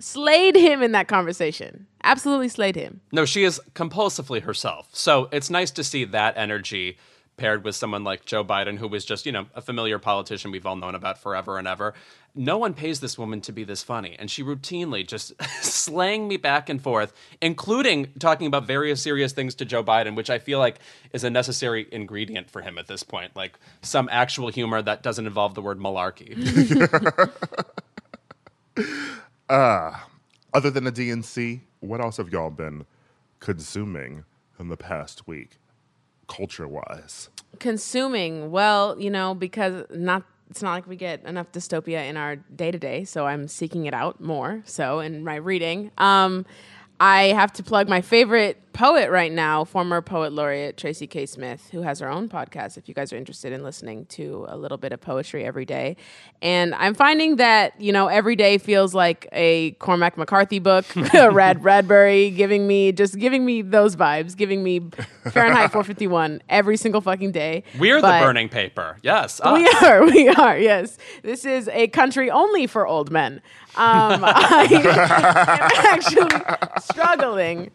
slayed 0.00 0.56
him 0.56 0.82
in 0.82 0.92
that 0.92 1.08
conversation. 1.08 1.86
Absolutely 2.02 2.48
slayed 2.48 2.76
him. 2.76 3.00
No, 3.12 3.24
she 3.24 3.44
is 3.44 3.60
compulsively 3.74 4.42
herself. 4.42 4.88
So 4.92 5.28
it's 5.32 5.50
nice 5.50 5.70
to 5.72 5.84
see 5.84 6.04
that 6.04 6.36
energy 6.36 6.98
paired 7.38 7.64
with 7.64 7.74
someone 7.76 8.04
like 8.04 8.24
Joe 8.24 8.44
Biden, 8.44 8.78
who 8.78 8.88
was 8.88 9.04
just, 9.04 9.24
you 9.24 9.32
know, 9.32 9.46
a 9.54 9.62
familiar 9.62 9.98
politician 9.98 10.50
we've 10.50 10.66
all 10.66 10.76
known 10.76 10.94
about 10.94 11.18
forever 11.18 11.56
and 11.56 11.66
ever. 11.66 11.94
No 12.34 12.58
one 12.58 12.74
pays 12.74 13.00
this 13.00 13.16
woman 13.16 13.40
to 13.42 13.52
be 13.52 13.64
this 13.64 13.82
funny. 13.82 14.16
And 14.18 14.30
she 14.30 14.42
routinely 14.42 15.06
just 15.06 15.32
slaying 15.62 16.28
me 16.28 16.36
back 16.36 16.68
and 16.68 16.82
forth, 16.82 17.14
including 17.40 18.12
talking 18.18 18.46
about 18.46 18.66
various 18.66 19.00
serious 19.00 19.32
things 19.32 19.54
to 19.56 19.64
Joe 19.64 19.82
Biden, 19.82 20.14
which 20.16 20.28
I 20.30 20.38
feel 20.38 20.58
like 20.58 20.78
is 21.12 21.24
a 21.24 21.30
necessary 21.30 21.86
ingredient 21.90 22.50
for 22.50 22.60
him 22.60 22.76
at 22.76 22.86
this 22.88 23.02
point. 23.02 23.34
Like 23.34 23.58
some 23.82 24.08
actual 24.12 24.48
humor 24.48 24.82
that 24.82 25.02
doesn't 25.02 25.26
involve 25.26 25.54
the 25.54 25.62
word 25.62 25.78
malarkey. 25.78 26.34
other 29.48 30.70
than 30.70 30.84
the 30.84 30.92
DNC, 30.92 31.60
what 31.80 32.00
else 32.00 32.16
have 32.18 32.30
y'all 32.30 32.50
been 32.50 32.86
consuming 33.40 34.24
in 34.58 34.68
the 34.68 34.76
past 34.76 35.26
week, 35.26 35.58
culture 36.28 36.66
wise? 36.68 37.28
consuming 37.60 38.50
well 38.50 38.94
you 39.00 39.10
know 39.10 39.34
because 39.34 39.84
not 39.90 40.22
it's 40.50 40.62
not 40.62 40.72
like 40.72 40.86
we 40.86 40.96
get 40.96 41.24
enough 41.24 41.50
dystopia 41.50 42.06
in 42.08 42.16
our 42.16 42.36
day 42.36 42.70
to 42.70 42.78
day 42.78 43.04
so 43.04 43.26
i'm 43.26 43.48
seeking 43.48 43.86
it 43.86 43.94
out 43.94 44.20
more 44.20 44.62
so 44.66 45.00
in 45.00 45.24
my 45.24 45.34
reading 45.36 45.90
um 45.96 46.44
i 47.00 47.24
have 47.24 47.52
to 47.52 47.62
plug 47.62 47.88
my 47.88 48.00
favorite 48.00 48.60
poet 48.78 49.10
right 49.10 49.32
now 49.32 49.64
former 49.64 50.00
poet 50.00 50.32
laureate 50.32 50.76
tracy 50.76 51.08
k. 51.08 51.26
Smith 51.26 51.68
who 51.72 51.82
has 51.82 51.98
her 51.98 52.08
own 52.08 52.28
podcast 52.28 52.78
if 52.78 52.86
you 52.88 52.94
guys 52.94 53.12
are 53.12 53.16
interested 53.16 53.52
in 53.52 53.64
listening 53.64 54.06
to 54.06 54.46
a 54.48 54.56
little 54.56 54.78
bit 54.78 54.92
of 54.92 55.00
poetry 55.00 55.44
every 55.44 55.64
day. 55.64 55.96
And 56.42 56.74
i'm 56.76 56.94
finding 56.94 57.36
that 57.36 57.78
you 57.80 57.92
know 57.92 58.06
every 58.06 58.36
day 58.36 58.56
feels 58.56 58.94
like 58.94 59.26
a 59.32 59.72
cormac 59.72 60.16
mccarthy 60.16 60.60
book 60.60 60.86
a 61.14 61.28
rad 61.28 61.60
bradbury 61.62 62.30
giving 62.30 62.68
me 62.68 62.92
just 62.92 63.18
giving 63.18 63.44
me 63.44 63.62
those 63.62 63.96
vibes 63.96 64.36
giving 64.36 64.62
me 64.62 64.80
fahrenheit 65.32 65.72
451 65.72 66.40
every 66.48 66.76
single 66.76 67.00
fucking 67.00 67.32
day. 67.32 67.64
We're 67.78 68.00
But 68.00 68.20
the 68.20 68.24
burning 68.24 68.48
paper. 68.48 68.98
Yes. 69.02 69.40
we 69.44 69.68
ah. 69.68 69.86
are 69.86 70.04
we 70.12 70.28
are 70.28 70.56
yes. 70.56 70.98
This 71.22 71.44
is 71.44 71.68
a 71.72 71.88
country 71.88 72.30
only 72.30 72.68
for 72.68 72.86
old 72.86 73.10
men 73.10 73.42
um, 73.78 74.24
I 74.24 74.66
am 74.70 74.86
actually 75.86 76.80
struggling. 76.80 77.70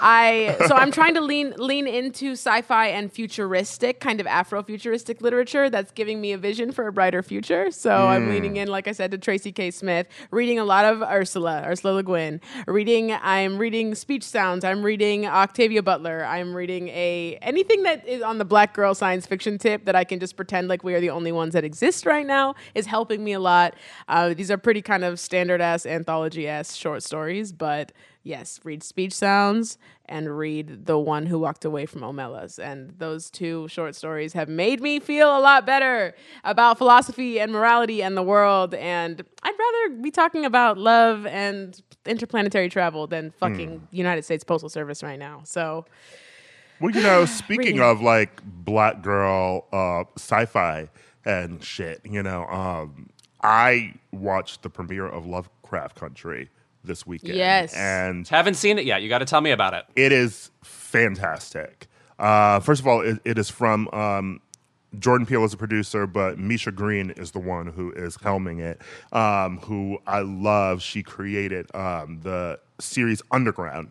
I 0.00 0.56
so 0.66 0.74
I'm 0.74 0.92
trying 0.92 1.14
to 1.14 1.22
lean 1.22 1.54
lean 1.56 1.86
into 1.86 2.32
sci-fi 2.32 2.88
and 2.88 3.10
futuristic 3.10 4.00
kind 4.00 4.20
of 4.20 4.26
Afro-futuristic 4.26 5.22
literature 5.22 5.70
that's 5.70 5.92
giving 5.92 6.20
me 6.20 6.32
a 6.32 6.38
vision 6.38 6.72
for 6.72 6.86
a 6.86 6.92
brighter 6.92 7.22
future. 7.22 7.70
So 7.70 7.90
I'm 7.90 8.28
leaning 8.28 8.56
in, 8.56 8.68
like 8.68 8.86
I 8.86 8.92
said, 8.92 9.10
to 9.12 9.18
Tracy 9.18 9.50
K. 9.50 9.70
Smith, 9.70 10.08
reading 10.30 10.58
a 10.58 10.64
lot 10.64 10.84
of 10.84 11.00
Ursula, 11.00 11.62
Ursula 11.66 11.94
Le 11.94 12.02
Guin. 12.02 12.40
Reading, 12.66 13.12
I'm 13.12 13.56
reading 13.56 13.94
speech 13.94 14.24
sounds. 14.24 14.62
I'm 14.62 14.82
reading 14.82 15.26
Octavia 15.26 15.82
Butler. 15.82 16.22
I'm 16.24 16.54
reading 16.54 16.88
a 16.88 17.38
anything 17.40 17.82
that 17.84 18.06
is 18.06 18.20
on 18.20 18.36
the 18.36 18.44
black 18.44 18.74
girl 18.74 18.94
science 18.94 19.26
fiction 19.26 19.56
tip 19.56 19.86
that 19.86 19.96
I 19.96 20.04
can 20.04 20.20
just 20.20 20.36
pretend 20.36 20.68
like 20.68 20.84
we 20.84 20.94
are 20.94 21.00
the 21.00 21.10
only 21.10 21.32
ones 21.32 21.54
that 21.54 21.64
exist 21.64 22.04
right 22.04 22.26
now 22.26 22.54
is 22.74 22.84
helping 22.84 23.24
me 23.24 23.32
a 23.32 23.40
lot. 23.40 23.74
Uh, 24.06 24.34
these 24.34 24.50
are 24.50 24.58
pretty 24.58 24.82
kind 24.82 25.02
of 25.02 25.18
standard 25.18 25.45
ass 25.60 25.86
anthology 25.86 26.48
ass 26.48 26.74
short 26.74 27.02
stories, 27.02 27.52
but 27.52 27.92
yes, 28.22 28.60
read 28.64 28.82
speech 28.82 29.12
sounds 29.12 29.78
and 30.06 30.36
read 30.36 30.86
the 30.86 30.98
one 30.98 31.26
who 31.26 31.38
walked 31.38 31.64
away 31.64 31.86
from 31.86 32.02
Omelas. 32.02 32.58
And 32.58 32.92
those 32.98 33.30
two 33.30 33.68
short 33.68 33.94
stories 33.94 34.32
have 34.32 34.48
made 34.48 34.80
me 34.80 35.00
feel 35.00 35.36
a 35.36 35.40
lot 35.40 35.64
better 35.64 36.14
about 36.44 36.78
philosophy 36.78 37.38
and 37.40 37.52
morality 37.52 38.02
and 38.02 38.16
the 38.16 38.22
world. 38.22 38.74
And 38.74 39.22
I'd 39.42 39.54
rather 39.58 40.02
be 40.02 40.10
talking 40.10 40.44
about 40.44 40.78
love 40.78 41.26
and 41.26 41.80
interplanetary 42.04 42.68
travel 42.68 43.06
than 43.06 43.30
fucking 43.30 43.88
United 43.90 44.24
States 44.24 44.44
Postal 44.44 44.68
Service 44.68 45.02
right 45.02 45.18
now. 45.18 45.42
So 45.44 45.86
Well, 46.80 46.94
you 46.94 47.02
know, 47.02 47.24
speaking 47.26 47.80
of 47.80 48.00
like 48.00 48.42
black 48.44 49.02
girl 49.02 49.66
uh, 49.72 50.04
sci-fi 50.16 50.88
and 51.24 51.62
shit, 51.62 52.00
you 52.04 52.22
know, 52.22 52.44
um, 52.46 53.10
I 53.42 53.94
watched 54.12 54.62
the 54.62 54.70
premiere 54.70 55.06
of 55.06 55.26
Lovecraft 55.26 55.96
Country 55.98 56.48
this 56.84 57.06
weekend. 57.06 57.34
Yes. 57.36 57.74
and 57.74 58.26
Haven't 58.28 58.54
seen 58.54 58.78
it 58.78 58.84
yet. 58.84 59.02
You 59.02 59.08
got 59.08 59.18
to 59.18 59.24
tell 59.24 59.40
me 59.40 59.50
about 59.50 59.74
it. 59.74 59.84
it 59.96 60.12
is 60.12 60.50
fantastic. 60.62 61.88
Uh, 62.18 62.60
first 62.60 62.80
of 62.80 62.86
all, 62.86 63.00
it, 63.02 63.18
it 63.24 63.38
is 63.38 63.50
from 63.50 63.88
um, 63.88 64.40
Jordan 64.98 65.26
Peele 65.26 65.44
as 65.44 65.52
a 65.52 65.56
producer, 65.56 66.06
but 66.06 66.38
Misha 66.38 66.72
Green 66.72 67.10
is 67.10 67.32
the 67.32 67.38
one 67.38 67.66
who 67.66 67.92
is 67.92 68.16
helming 68.16 68.60
it. 68.60 68.80
Um, 69.12 69.58
who 69.58 69.98
I 70.06 70.20
love. 70.20 70.80
She 70.80 71.02
created 71.02 71.72
um, 71.74 72.20
the 72.22 72.58
series 72.78 73.20
Underground, 73.30 73.90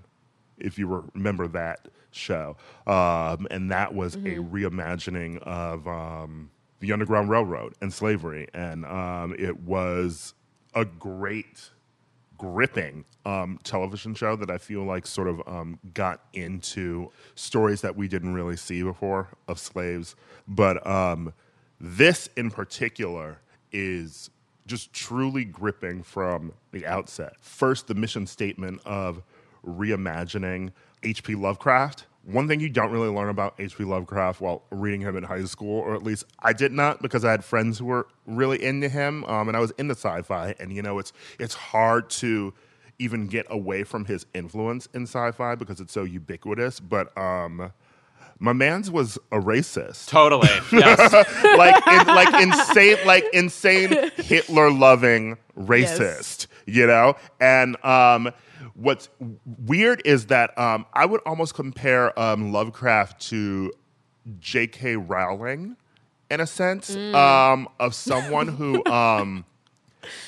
if 0.58 0.80
you 0.80 1.10
remember 1.14 1.48
that 1.50 1.88
show, 2.12 2.56
um, 2.88 3.46
and 3.52 3.70
that 3.72 3.94
was 3.94 4.16
a 4.16 4.38
reimagining 4.38 5.38
of 5.40 5.88
um, 5.88 6.50
the 6.80 6.92
Underground 6.92 7.30
Railroad 7.30 7.74
and 7.82 7.94
slavery, 7.94 8.48
and 8.54 8.86
um, 8.86 9.36
it 9.38 9.62
was 9.62 10.34
a 10.74 10.86
great 10.86 11.70
gripping 12.38 13.06
um, 13.26 13.60
television 13.64 14.14
show 14.14 14.36
that 14.36 14.50
I 14.50 14.58
feel 14.58 14.84
like 14.84 15.08
sort 15.08 15.28
of 15.28 15.42
um, 15.48 15.80
got 15.94 16.22
into 16.34 17.12
stories 17.36 17.82
that 17.82 17.96
we 17.96 18.08
didn't 18.08 18.34
really 18.34 18.58
see 18.58 18.84
before 18.84 19.30
of 19.48 19.58
slaves. 19.58 20.16
But 20.48 20.86
um, 20.86 21.34
this 21.80 22.30
in 22.36 22.52
particular 22.52 23.40
is 23.72 24.30
just 24.68 24.94
truly 24.94 25.46
gripping 25.46 26.04
from 26.04 26.54
the 26.72 26.86
outset. 26.86 27.34
First, 27.40 27.88
the 27.88 27.96
mission 27.96 28.26
statement 28.26 28.82
of 28.86 29.22
reimagining 29.66 30.72
H.P. 31.04 31.36
Lovecraft. 31.36 32.06
One 32.26 32.48
thing 32.48 32.60
you 32.60 32.70
don't 32.70 32.92
really 32.92 33.10
learn 33.10 33.30
about 33.30 33.54
H.P. 33.60 33.84
Lovecraft 33.84 34.42
while 34.42 34.64
reading 34.72 35.02
him 35.02 35.16
in 35.16 35.24
high 35.24 35.44
school, 35.46 35.80
or 35.80 35.94
at 35.94 36.02
least 36.02 36.26
I 36.40 36.54
did 36.54 36.72
not, 36.72 37.02
because 37.02 37.24
I 37.24 37.30
had 37.30 37.46
friends 37.46 37.78
who 37.78 37.86
were 37.86 38.08
really 38.26 38.64
into 38.64 38.90
him, 38.90 39.24
um, 39.26 39.48
and 39.48 39.56
I 39.56 39.60
was 39.60 39.72
into 39.78 39.94
sci-fi, 39.94 40.56
and 40.60 40.74
you 40.74 40.82
know, 40.82 40.98
it's 40.98 41.14
it's 41.40 41.54
hard 41.54 42.10
to 42.12 42.54
even 42.98 43.28
get 43.28 43.46
away 43.50 43.84
from 43.84 44.06
his 44.06 44.26
influence 44.34 44.88
in 44.94 45.04
sci-fi 45.04 45.54
because 45.54 45.80
it's 45.80 45.94
so 45.94 46.04
ubiquitous. 46.04 46.80
But 46.80 47.16
um, 47.16 47.72
my 48.40 48.54
man's 48.54 48.92
was 48.92 49.18
a 49.32 49.38
racist 49.38 50.08
Totally. 50.08 50.50
Yes. 50.72 51.14
like 51.58 51.88
in, 51.88 52.08
like 52.08 52.42
insane 52.42 52.98
like 53.06 53.26
insane 53.34 54.12
Hitler 54.18 54.72
loving 54.72 55.38
racist, 55.58 56.48
you 56.66 56.86
know? 56.86 57.16
And 57.40 57.84
um 57.84 58.32
what's 58.74 59.10
weird 59.66 60.02
is 60.06 60.28
that 60.28 60.58
um 60.58 60.86
I 60.94 61.06
would 61.06 61.22
almost 61.26 61.54
compare 61.54 62.18
um 62.20 62.52
Lovecraft 62.52 63.22
to 63.30 63.72
J.K. 64.40 64.98
Rowling 64.98 65.78
in 66.30 66.40
a 66.42 66.48
sense 66.48 66.96
um 66.96 67.70
of 67.80 67.94
someone 67.96 68.48
who 68.48 68.84
um 68.86 69.46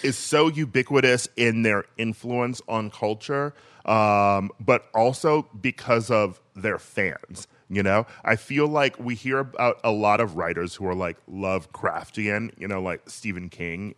is 0.03 0.17
so 0.17 0.47
ubiquitous 0.47 1.27
in 1.35 1.61
their 1.63 1.85
influence 1.97 2.61
on 2.67 2.89
culture, 2.89 3.53
um, 3.85 4.51
but 4.59 4.89
also 4.93 5.47
because 5.59 6.09
of 6.09 6.41
their 6.55 6.79
fans. 6.79 7.47
You 7.69 7.83
know, 7.83 8.07
I 8.23 8.37
feel 8.37 8.65
like 8.67 8.97
we 8.97 9.13
hear 9.13 9.39
about 9.39 9.81
a 9.83 9.91
lot 9.91 10.21
of 10.21 10.37
writers 10.37 10.73
who 10.75 10.87
are 10.87 10.95
like 10.95 11.17
Lovecraftian, 11.29 12.51
you 12.57 12.65
know, 12.65 12.81
like 12.81 13.09
Stephen 13.09 13.49
King, 13.49 13.93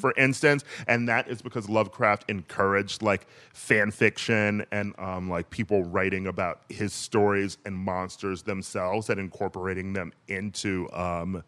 for 0.00 0.12
instance, 0.16 0.64
and 0.88 1.08
that 1.08 1.28
is 1.28 1.42
because 1.42 1.68
Lovecraft 1.68 2.24
encouraged 2.28 3.02
like 3.02 3.28
fan 3.52 3.92
fiction 3.92 4.66
and 4.72 4.94
um, 4.98 5.30
like 5.30 5.48
people 5.50 5.84
writing 5.84 6.26
about 6.26 6.62
his 6.68 6.92
stories 6.92 7.56
and 7.64 7.76
monsters 7.76 8.42
themselves 8.42 9.10
and 9.10 9.20
incorporating 9.20 9.92
them 9.92 10.12
into 10.26 10.88
um, 10.92 11.44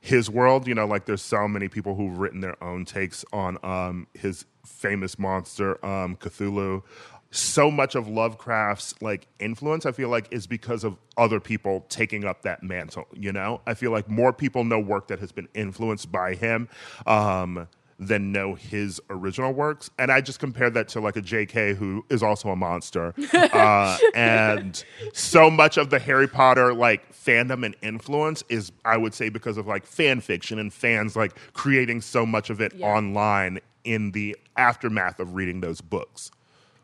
his 0.00 0.30
world. 0.30 0.68
You 0.68 0.74
know, 0.76 0.86
like 0.86 1.04
there's 1.04 1.20
so 1.22 1.48
many 1.48 1.66
people 1.66 1.96
who've 1.96 2.16
written 2.16 2.40
their 2.40 2.62
own 2.62 2.84
takes 2.84 3.24
on 3.32 3.58
um, 3.64 4.06
his 4.14 4.44
famous 4.64 5.18
monster, 5.18 5.84
um, 5.84 6.16
Cthulhu. 6.16 6.82
So 7.30 7.70
much 7.70 7.94
of 7.94 8.08
Lovecraft's 8.08 8.94
like 9.02 9.26
influence, 9.38 9.84
I 9.84 9.92
feel 9.92 10.08
like, 10.08 10.28
is 10.30 10.46
because 10.46 10.82
of 10.84 10.96
other 11.16 11.40
people 11.40 11.84
taking 11.88 12.24
up 12.24 12.42
that 12.42 12.62
mantle. 12.62 13.06
You 13.12 13.32
know, 13.32 13.60
I 13.66 13.74
feel 13.74 13.90
like 13.90 14.08
more 14.08 14.32
people 14.32 14.64
know 14.64 14.78
work 14.78 15.08
that 15.08 15.18
has 15.20 15.32
been 15.32 15.48
influenced 15.54 16.10
by 16.10 16.34
him. 16.34 16.68
Um, 17.06 17.68
than 18.00 18.30
know 18.30 18.54
his 18.54 19.00
original 19.10 19.52
works. 19.52 19.90
And 19.98 20.12
I 20.12 20.20
just 20.20 20.38
compare 20.38 20.70
that 20.70 20.86
to 20.90 21.00
like 21.00 21.16
a 21.16 21.20
JK 21.20 21.74
who 21.74 22.04
is 22.08 22.22
also 22.22 22.50
a 22.50 22.54
monster. 22.54 23.12
uh, 23.34 23.98
and 24.14 24.84
so 25.12 25.50
much 25.50 25.76
of 25.76 25.90
the 25.90 25.98
Harry 25.98 26.28
Potter 26.28 26.72
like 26.72 27.12
fandom 27.12 27.66
and 27.66 27.74
influence 27.82 28.44
is, 28.48 28.70
I 28.84 28.96
would 28.98 29.14
say, 29.14 29.30
because 29.30 29.56
of 29.58 29.66
like 29.66 29.84
fan 29.84 30.20
fiction 30.20 30.60
and 30.60 30.72
fans 30.72 31.16
like 31.16 31.36
creating 31.54 32.00
so 32.02 32.24
much 32.24 32.50
of 32.50 32.60
it 32.60 32.72
Yeah. 32.74 32.86
online 32.86 33.58
in 33.82 34.12
the 34.12 34.36
aftermath 34.56 35.18
of 35.18 35.34
reading 35.34 35.60
those 35.60 35.80
books. 35.80 36.30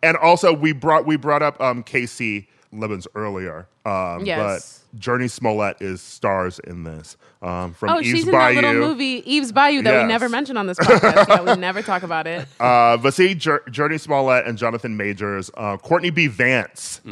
And 0.05 0.19
also 0.19 0.53
we 0.53 0.73
brought 0.73 1.07
we 1.07 1.17
brought 1.17 1.43
up 1.43 1.59
um, 1.62 1.83
Kasi 1.83 2.47
Lemmons 2.71 3.07
earlier. 3.14 3.67
Um, 3.85 4.25
Yes. 4.25 4.81
but 4.92 5.01
Jurnee 5.01 5.31
Smollett 5.31 5.77
is 5.81 6.01
stars 6.01 6.59
in 6.61 6.85
this. 6.85 7.16
Um, 7.42 7.75
from 7.75 7.90
Oh, 7.90 7.99
Eve's 7.99 8.09
she's 8.09 8.25
in 8.27 8.33
Bayou. 8.33 8.55
that 8.62 8.62
little 8.75 8.88
movie 8.88 9.23
Eve's 9.31 9.53
Bayou 9.53 9.83
that 9.83 9.92
Yes. 9.92 10.03
we 10.05 10.09
never 10.09 10.29
mentioned 10.31 10.57
on 10.57 10.66
this 10.66 10.79
podcast. 10.79 11.29
yeah, 11.29 11.55
we 11.55 11.61
never 11.61 11.83
talk 11.83 12.03
about 12.03 12.27
it. 12.27 12.47
Uh, 12.61 12.97
but 12.97 13.12
see, 13.12 13.35
Jour- 13.35 13.62
Jurnee 13.68 14.01
Smollett 14.01 14.47
and 14.47 14.57
Jonathan 14.57 14.97
Majors, 14.97 15.51
uh, 15.55 15.77
Courtney 15.77 16.09
B. 16.11 16.29
Vance, 16.29 17.03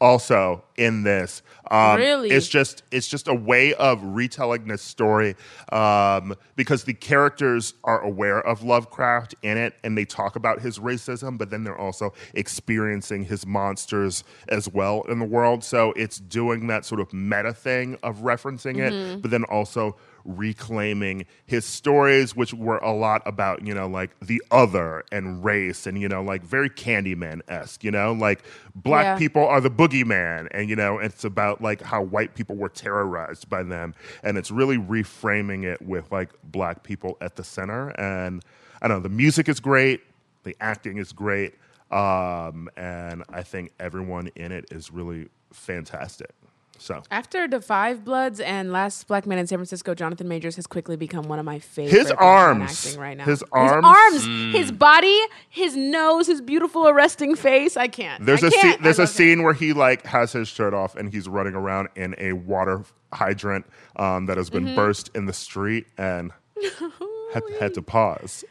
also 0.00 0.62
in 0.76 1.02
this. 1.04 1.42
Um, 1.70 1.96
Really? 1.98 2.30
it's 2.30 2.48
just 2.48 2.82
it's 2.90 3.06
just 3.06 3.28
a 3.28 3.34
way 3.34 3.72
of 3.74 4.02
retelling 4.02 4.66
this 4.66 4.82
story 4.82 5.36
um, 5.72 6.34
because 6.56 6.82
the 6.84 6.94
characters 6.94 7.74
are 7.84 8.00
aware 8.00 8.40
of 8.44 8.62
Lovecraft 8.64 9.34
in 9.42 9.56
it 9.56 9.74
and 9.84 9.96
they 9.96 10.04
talk 10.04 10.34
about 10.36 10.60
his 10.60 10.78
racism, 10.80 11.38
but 11.38 11.50
then 11.50 11.62
they're 11.64 11.78
also 11.78 12.12
experiencing 12.34 13.24
his 13.24 13.46
monsters 13.46 14.24
as 14.48 14.68
well 14.68 15.02
in 15.02 15.20
the 15.20 15.24
world. 15.24 15.62
So 15.62 15.92
it's 15.92 16.09
doing 16.18 16.66
that 16.66 16.84
sort 16.84 17.00
of 17.00 17.12
meta 17.12 17.52
thing 17.52 17.96
of 18.02 18.18
referencing 18.18 18.78
it, 18.78 19.22
but 19.22 19.30
then 19.30 19.44
also 19.44 19.96
reclaiming 20.24 21.24
his 21.46 21.64
stories, 21.64 22.34
which 22.36 22.52
were 22.52 22.78
a 22.78 22.92
lot 22.92 23.22
about, 23.24 23.66
you 23.66 23.72
know, 23.74 23.86
like 23.86 24.10
the 24.20 24.42
other 24.50 25.04
and 25.12 25.44
race 25.44 25.86
and, 25.86 26.00
you 26.00 26.08
know, 26.08 26.22
like 26.22 26.42
very 26.42 26.68
Candyman 26.68 27.40
esque, 27.48 27.84
you 27.84 27.90
know, 27.90 28.12
like 28.12 28.42
black 28.74 29.04
Yeah. 29.04 29.18
people 29.18 29.46
are 29.46 29.60
the 29.60 29.70
boogeyman. 29.70 30.48
And, 30.50 30.68
you 30.68 30.76
know, 30.76 30.98
it's 30.98 31.24
about 31.24 31.62
like 31.62 31.80
how 31.80 32.02
white 32.02 32.34
people 32.34 32.56
were 32.56 32.68
terrorized 32.68 33.48
by 33.48 33.62
them. 33.62 33.94
And 34.22 34.36
it's 34.36 34.50
really 34.50 34.76
reframing 34.76 35.64
it 35.64 35.80
with 35.80 36.10
like 36.12 36.30
black 36.44 36.82
people 36.82 37.16
at 37.20 37.36
the 37.36 37.44
center. 37.44 37.88
And 37.90 38.42
I 38.82 38.88
don't 38.88 38.98
know, 38.98 39.02
the 39.02 39.14
music 39.14 39.48
is 39.48 39.60
great, 39.60 40.02
the 40.42 40.56
acting 40.60 40.98
is 40.98 41.12
great. 41.12 41.54
Um, 41.90 42.68
and 42.76 43.24
I 43.30 43.42
think 43.42 43.72
everyone 43.80 44.28
in 44.36 44.52
it 44.52 44.66
is 44.70 44.92
really 44.92 45.28
fantastic. 45.52 46.30
So 46.78 47.02
After 47.10 47.46
The 47.46 47.60
Five 47.60 48.06
Bloods 48.06 48.40
and 48.40 48.72
Last 48.72 49.06
Black 49.06 49.26
Man 49.26 49.36
in 49.38 49.46
San 49.46 49.58
Francisco, 49.58 49.94
Jonathan 49.94 50.26
Majors 50.28 50.56
has 50.56 50.66
quickly 50.66 50.96
become 50.96 51.24
one 51.28 51.38
of 51.38 51.44
my 51.44 51.58
favorite. 51.58 51.92
His 51.98 52.10
arms. 52.12 52.86
acting 52.86 52.98
right 53.00 53.18
now. 53.18 53.24
His 53.26 53.44
arms. 53.52 53.84
arms, 53.84 54.54
his 54.56 54.72
body, 54.72 55.20
his 55.50 55.76
nose, 55.76 56.26
his 56.26 56.40
beautiful 56.40 56.88
arresting 56.88 57.34
face. 57.36 57.76
I 57.76 57.86
can't. 57.88 58.24
There's 58.24 58.42
I 58.42 58.46
a 58.46 58.50
can't. 58.50 58.74
scene, 58.76 58.82
there's 58.82 58.98
a 58.98 59.02
love 59.02 59.10
him. 59.10 59.14
scene 59.14 59.42
where 59.42 59.52
he 59.52 59.74
like 59.74 60.06
has 60.06 60.32
his 60.32 60.48
shirt 60.48 60.72
off 60.72 60.96
and 60.96 61.12
he's 61.12 61.28
running 61.28 61.54
around 61.54 61.88
in 61.96 62.14
a 62.16 62.32
water 62.32 62.82
hydrant 63.12 63.66
um, 63.96 64.24
that 64.24 64.38
has 64.38 64.48
been 64.48 64.64
Mm-hmm. 64.64 64.76
burst 64.76 65.10
in 65.14 65.26
the 65.26 65.34
street 65.34 65.86
and 65.98 66.32
had, 67.34 67.42
had 67.60 67.74
to 67.74 67.82
pause. 67.82 68.42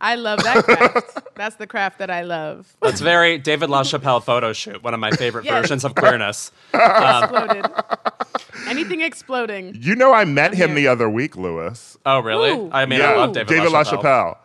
I 0.00 0.14
love 0.14 0.42
that 0.44 0.64
craft. 0.64 1.34
That's 1.34 1.56
the 1.56 1.66
craft 1.66 1.98
that 1.98 2.10
I 2.10 2.22
love. 2.22 2.76
That's 2.80 3.00
very 3.00 3.36
David 3.38 3.68
LaChapelle 3.68 4.22
photo 4.22 4.52
shoot, 4.52 4.82
one 4.82 4.94
of 4.94 5.00
my 5.00 5.10
favorite 5.10 5.44
Yes. 5.44 5.54
versions 5.62 5.84
of 5.84 5.94
queerness. 5.96 6.52
Exploded. 6.74 7.66
Anything 8.68 9.00
exploding. 9.00 9.76
You 9.80 9.94
know, 9.96 10.12
I 10.12 10.24
met 10.24 10.54
him 10.54 10.68
here. 10.70 10.76
the 10.76 10.88
other 10.88 11.08
week, 11.08 11.36
Lewis. 11.36 11.96
Oh, 12.06 12.20
really? 12.20 12.50
Ooh. 12.50 12.70
I 12.72 12.86
mean, 12.86 13.00
yeah, 13.00 13.12
I 13.12 13.16
love 13.16 13.32
David, 13.32 13.48
David 13.48 13.72
LaChapelle. 13.72 14.02
LaChapelle. 14.02 14.36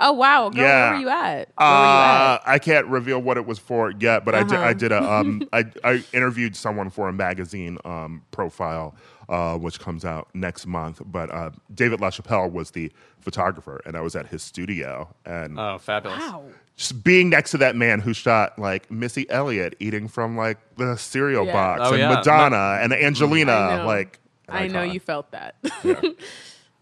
Oh 0.00 0.12
wow, 0.12 0.48
girl, 0.50 0.62
Yeah. 0.64 0.90
where 0.90 0.94
were 0.94 1.00
you 1.00 1.08
at? 1.08 1.48
Where 1.56 1.66
Uh, 1.68 2.38
I 2.46 2.60
can't 2.62 2.86
reveal 2.86 3.18
what 3.20 3.36
it 3.36 3.46
was 3.46 3.58
for 3.58 3.90
yet, 3.90 4.24
but 4.24 4.32
I 4.34 4.44
did. 4.44 4.52
Uh-huh. 4.58 4.64
I 4.68 4.72
did 4.72 4.92
a. 4.92 5.02
Um, 5.12 5.48
I, 5.52 5.64
I 5.82 6.04
interviewed 6.12 6.54
someone 6.54 6.88
for 6.90 7.08
a 7.08 7.12
magazine 7.12 7.78
um, 7.84 8.22
profile, 8.30 8.94
uh, 9.28 9.56
which 9.58 9.78
comes 9.80 10.04
out 10.04 10.28
next 10.34 10.66
month. 10.66 11.00
But 11.04 11.30
uh, 11.32 11.50
David 11.74 12.00
LaChapelle 12.00 12.50
was 12.52 12.70
the 12.72 12.90
photographer, 13.20 13.80
and 13.86 13.96
I 13.96 14.00
was 14.00 14.16
at 14.16 14.26
his 14.28 14.42
studio, 14.42 15.14
and 15.24 15.58
Oh, 15.58 15.78
fabulous. 15.78 16.18
Wow. 16.20 16.44
just 16.76 17.02
being 17.04 17.28
next 17.30 17.50
to 17.52 17.58
that 17.58 17.76
man 17.76 18.00
who 18.00 18.12
shot 18.14 18.58
like 18.58 18.90
Missy 18.90 19.28
Elliott 19.30 19.74
eating 19.80 20.08
from 20.08 20.36
like 20.36 20.58
the 20.76 20.96
cereal 20.96 21.44
Yeah. 21.46 21.52
box, 21.52 21.80
Oh, 21.84 21.90
and 21.92 21.98
yeah. 21.98 22.14
Madonna 22.14 22.78
and 22.80 22.92
Angelina, 22.92 23.52
I 23.52 23.76
know. 23.78 23.86
like. 23.86 24.18
an 24.48 24.56
I 24.56 24.66
know 24.68 24.82
you 24.82 25.00
felt 25.00 25.30
that. 25.32 25.56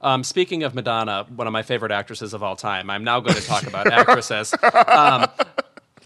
Um, 0.02 0.22
speaking 0.24 0.62
of 0.62 0.74
Madonna, 0.74 1.26
one 1.34 1.46
of 1.46 1.54
my 1.54 1.62
favorite 1.62 1.90
actresses 1.90 2.34
of 2.34 2.42
all 2.42 2.54
time, 2.54 2.90
I'm 2.90 3.02
now 3.02 3.18
going 3.20 3.34
to 3.34 3.40
talk 3.42 3.66
about 3.66 3.90
actresses. 3.90 4.54
Um, 4.86 5.26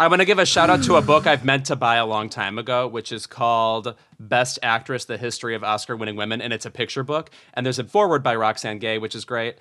I 0.00 0.08
want 0.08 0.20
to 0.20 0.24
give 0.24 0.38
a 0.38 0.46
shout 0.46 0.70
out 0.70 0.82
to 0.84 0.96
a 0.96 1.02
book 1.02 1.26
I've 1.26 1.44
meant 1.44 1.66
to 1.66 1.76
buy 1.76 1.96
a 1.96 2.06
long 2.06 2.30
time 2.30 2.56
ago, 2.56 2.88
which 2.88 3.12
is 3.12 3.26
called 3.26 3.94
Best 4.18 4.58
Actress: 4.62 5.04
The 5.04 5.18
History 5.18 5.54
of 5.54 5.62
Oscar-Winning 5.62 6.16
Women, 6.16 6.40
and 6.40 6.54
it's 6.54 6.64
a 6.64 6.70
picture 6.70 7.02
book. 7.02 7.28
And 7.52 7.66
there's 7.66 7.78
a 7.78 7.84
foreword 7.84 8.22
by 8.22 8.34
Roxane 8.34 8.78
Gay, 8.78 8.96
which 8.96 9.14
is 9.14 9.26
great. 9.26 9.58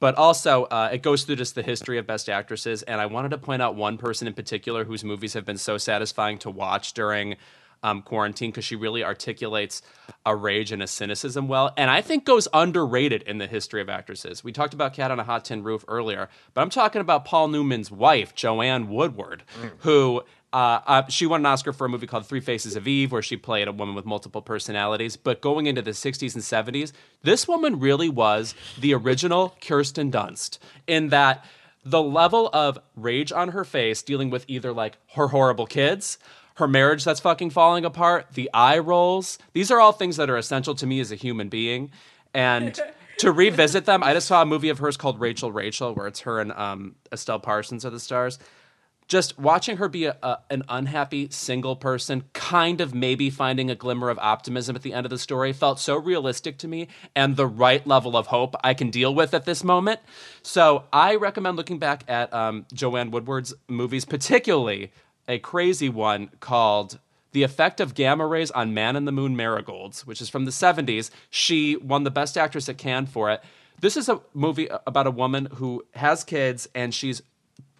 But 0.00 0.14
also, 0.14 0.64
uh, 0.64 0.88
it 0.90 1.02
goes 1.02 1.24
through 1.24 1.36
just 1.36 1.54
the 1.54 1.62
history 1.62 1.98
of 1.98 2.06
best 2.06 2.30
actresses. 2.30 2.82
And 2.84 2.98
I 2.98 3.04
wanted 3.04 3.28
to 3.32 3.36
point 3.36 3.60
out 3.60 3.76
one 3.76 3.98
person 3.98 4.26
in 4.26 4.32
particular 4.32 4.84
whose 4.84 5.04
movies 5.04 5.34
have 5.34 5.44
been 5.44 5.58
so 5.58 5.76
satisfying 5.76 6.38
to 6.38 6.50
watch 6.50 6.94
during 6.94 7.36
um, 7.84 8.02
quarantine 8.02 8.50
because 8.50 8.64
she 8.64 8.74
really 8.74 9.04
articulates 9.04 9.82
a 10.26 10.34
rage 10.34 10.72
and 10.72 10.82
a 10.82 10.86
cynicism 10.86 11.46
well, 11.46 11.72
and 11.76 11.90
I 11.90 12.00
think 12.00 12.24
goes 12.24 12.48
underrated 12.52 13.22
in 13.22 13.38
the 13.38 13.46
history 13.46 13.80
of 13.80 13.88
actresses. 13.88 14.42
We 14.42 14.50
talked 14.50 14.74
about 14.74 14.94
Cat 14.94 15.10
on 15.10 15.20
a 15.20 15.24
Hot 15.24 15.44
Tin 15.44 15.62
Roof 15.62 15.84
earlier, 15.86 16.28
but 16.54 16.62
I'm 16.62 16.70
talking 16.70 17.00
about 17.00 17.24
Paul 17.24 17.48
Newman's 17.48 17.90
wife, 17.90 18.34
Joanne 18.34 18.88
Woodward, 18.88 19.44
who. 19.78 20.22
Uh, 20.52 20.80
uh, 20.86 21.08
she 21.08 21.26
won 21.26 21.40
an 21.40 21.46
Oscar 21.46 21.72
for 21.72 21.86
a 21.86 21.88
movie 21.88 22.06
called 22.06 22.24
Three 22.28 22.38
Faces 22.38 22.76
of 22.76 22.86
Eve, 22.86 23.10
where 23.10 23.22
she 23.22 23.36
played 23.36 23.66
a 23.66 23.72
woman 23.72 23.96
with 23.96 24.04
multiple 24.04 24.40
personalities. 24.40 25.16
But 25.16 25.40
going 25.40 25.66
into 25.66 25.82
the 25.82 25.90
60s 25.90 26.32
and 26.32 26.44
70s, 26.44 26.92
this 27.22 27.48
woman 27.48 27.80
really 27.80 28.08
was 28.08 28.54
the 28.78 28.94
original 28.94 29.56
Kirsten 29.60 30.12
Dunst 30.12 30.58
in 30.86 31.08
that 31.08 31.44
the 31.84 32.00
level 32.00 32.50
of 32.52 32.78
rage 32.96 33.32
on 33.32 33.50
her 33.50 33.64
face 33.64 34.02
dealing 34.02 34.30
with 34.30 34.44
either 34.48 34.72
like 34.72 34.96
her 35.14 35.28
horrible 35.28 35.66
kids, 35.66 36.18
her 36.54 36.68
marriage 36.68 37.04
that's 37.04 37.20
fucking 37.20 37.50
falling 37.50 37.84
apart, 37.84 38.26
the 38.34 38.50
eye 38.54 38.78
rolls. 38.78 39.38
These 39.52 39.70
are 39.70 39.80
all 39.80 39.92
things 39.92 40.16
that 40.16 40.30
are 40.30 40.36
essential 40.36 40.74
to 40.76 40.86
me 40.86 41.00
as 41.00 41.10
a 41.10 41.16
human 41.16 41.48
being. 41.48 41.90
And 42.32 42.78
to 43.18 43.32
revisit 43.32 43.86
them, 43.86 44.02
I 44.02 44.14
just 44.14 44.28
saw 44.28 44.42
a 44.42 44.46
movie 44.46 44.68
of 44.68 44.78
hers 44.78 44.96
called 44.96 45.20
Rachel 45.20 45.50
Rachel, 45.50 45.94
where 45.94 46.06
it's 46.06 46.20
her 46.20 46.40
and 46.40 46.52
um, 46.52 46.94
Estelle 47.12 47.40
Parsons 47.40 47.84
are 47.84 47.90
the 47.90 48.00
stars. 48.00 48.38
Just 49.06 49.38
watching 49.38 49.76
her 49.76 49.88
be 49.88 50.06
a, 50.06 50.16
a, 50.22 50.38
an 50.48 50.62
unhappy 50.66 51.28
single 51.28 51.76
person, 51.76 52.24
kind 52.32 52.80
of 52.80 52.94
maybe 52.94 53.28
finding 53.28 53.70
a 53.70 53.74
glimmer 53.74 54.08
of 54.08 54.18
optimism 54.18 54.74
at 54.76 54.82
the 54.82 54.94
end 54.94 55.04
of 55.04 55.10
the 55.10 55.18
story, 55.18 55.52
felt 55.52 55.78
so 55.78 55.96
realistic 55.96 56.56
to 56.58 56.68
me 56.68 56.88
and 57.14 57.36
the 57.36 57.46
right 57.46 57.86
level 57.86 58.16
of 58.16 58.28
hope 58.28 58.54
I 58.64 58.72
can 58.72 58.88
deal 58.88 59.14
with 59.14 59.34
at 59.34 59.44
this 59.44 59.62
moment. 59.62 60.00
So 60.42 60.84
I 60.90 61.16
recommend 61.16 61.58
looking 61.58 61.78
back 61.78 62.04
at 62.08 62.32
um, 62.32 62.64
Joanne 62.72 63.10
Woodward's 63.10 63.52
movies, 63.68 64.06
particularly 64.06 64.90
a 65.28 65.38
crazy 65.38 65.88
one 65.88 66.30
called 66.40 66.98
the 67.32 67.42
effect 67.42 67.80
of 67.80 67.94
gamma 67.94 68.26
rays 68.26 68.50
on 68.52 68.72
man 68.74 68.94
in 68.96 69.04
the 69.06 69.12
moon 69.12 69.34
marigolds 69.36 70.06
which 70.06 70.20
is 70.20 70.28
from 70.28 70.44
the 70.44 70.50
70s 70.50 71.10
she 71.30 71.76
won 71.76 72.04
the 72.04 72.10
best 72.10 72.36
actress 72.38 72.68
at 72.68 72.78
cannes 72.78 73.06
for 73.06 73.30
it 73.30 73.40
this 73.80 73.96
is 73.96 74.08
a 74.08 74.20
movie 74.34 74.68
about 74.86 75.06
a 75.06 75.10
woman 75.10 75.48
who 75.54 75.84
has 75.94 76.22
kids 76.24 76.68
and 76.74 76.94
she's 76.94 77.22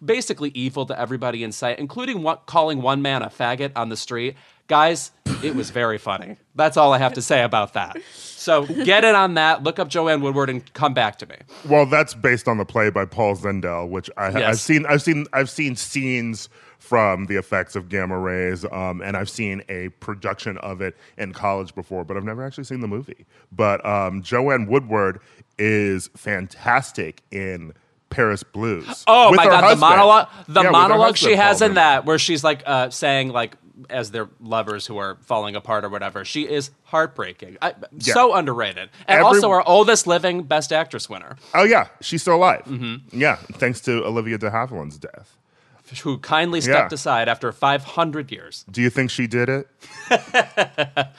basically 0.03 0.49
evil 0.53 0.85
to 0.85 0.99
everybody 0.99 1.43
in 1.43 1.51
sight 1.51 1.79
including 1.79 2.21
one, 2.21 2.37
calling 2.45 2.81
one 2.81 3.01
man 3.01 3.21
a 3.21 3.27
faggot 3.27 3.71
on 3.75 3.89
the 3.89 3.95
street 3.97 4.35
guys 4.67 5.11
it 5.43 5.55
was 5.55 5.69
very 5.69 5.97
funny 5.97 6.35
that's 6.55 6.75
all 6.75 6.91
i 6.93 6.97
have 6.97 7.13
to 7.13 7.21
say 7.21 7.43
about 7.43 7.73
that 7.73 7.95
so 8.13 8.65
get 8.65 9.03
it 9.05 9.15
on 9.15 9.35
that 9.35 9.63
look 9.63 9.79
up 9.79 9.87
joanne 9.87 10.21
woodward 10.21 10.49
and 10.49 10.73
come 10.73 10.93
back 10.93 11.17
to 11.17 11.25
me 11.27 11.35
Well, 11.69 11.85
that's 11.85 12.13
based 12.13 12.47
on 12.47 12.57
the 12.57 12.65
play 12.65 12.89
by 12.89 13.05
Paul 13.05 13.35
Zindel, 13.35 13.89
which 13.89 14.09
I, 14.17 14.29
Yes. 14.29 14.43
I've 14.43 14.59
seen. 14.59 14.85
I've 14.85 15.01
seen. 15.01 15.25
I've 15.33 15.49
seen 15.49 15.75
scenes 15.75 16.49
from 16.85 17.25
the 17.25 17.35
effects 17.35 17.75
of 17.75 17.89
gamma 17.89 18.17
rays, 18.17 18.63
um, 18.71 19.01
and 19.01 19.17
I've 19.17 19.29
seen 19.29 19.63
a 19.69 19.89
production 19.99 20.57
of 20.59 20.81
it 20.81 20.95
in 21.17 21.33
college 21.33 21.73
before, 21.73 22.03
but 22.05 22.15
I've 22.15 22.23
never 22.23 22.45
actually 22.45 22.65
seen 22.65 22.79
the 22.81 22.87
movie. 22.87 23.25
But 23.51 23.83
um, 23.85 24.21
Joanne 24.21 24.67
Woodward 24.67 25.19
is 25.57 26.09
fantastic 26.15 27.21
in 27.31 27.73
Paris 28.09 28.43
Blues. 28.43 29.03
Oh 29.07 29.33
my 29.33 29.45
god, 29.45 29.71
the 29.75 29.79
monologue, 29.79 30.29
the 30.47 30.61
Yeah, 30.63 30.69
monologue 30.69 31.17
she 31.17 31.35
has 31.35 31.61
in 31.61 31.73
that, 31.73 32.05
where 32.05 32.19
she's 32.19 32.43
like 32.43 32.61
uh, 32.65 32.89
saying 32.91 33.29
like 33.29 33.57
as 33.89 34.11
their 34.11 34.29
lovers 34.39 34.85
who 34.87 34.97
are 34.97 35.17
falling 35.21 35.55
apart 35.55 35.83
or 35.83 35.89
whatever. 35.89 36.23
She 36.23 36.43
is 36.47 36.71
heartbreaking. 36.83 37.57
I, 37.61 37.73
So 37.99 38.33
underrated, 38.33 38.89
and 39.07 39.19
Every- 39.19 39.23
also 39.25 39.49
our 39.49 39.67
oldest 39.67 40.07
living 40.07 40.43
Best 40.43 40.71
Actress 40.71 41.09
winner, 41.09 41.35
Oh 41.53 41.63
yeah, 41.63 41.87
she's 42.01 42.21
still 42.21 42.35
alive. 42.35 42.63
Mm-hmm. 42.65 43.19
Yeah, 43.19 43.35
thanks 43.53 43.81
to 43.81 44.05
Olivia 44.05 44.37
de 44.37 44.49
Havilland's 44.51 44.97
death. 44.97 45.35
Who 46.03 46.17
kindly 46.17 46.61
stepped 46.61 46.91
Yeah. 46.91 46.95
aside 46.95 47.29
after 47.29 47.51
500 47.51 48.31
years. 48.31 48.65
Do 48.71 48.81
you 48.81 48.89
think 48.89 49.11
she 49.11 49.27
did 49.27 49.49
it? 49.49 49.67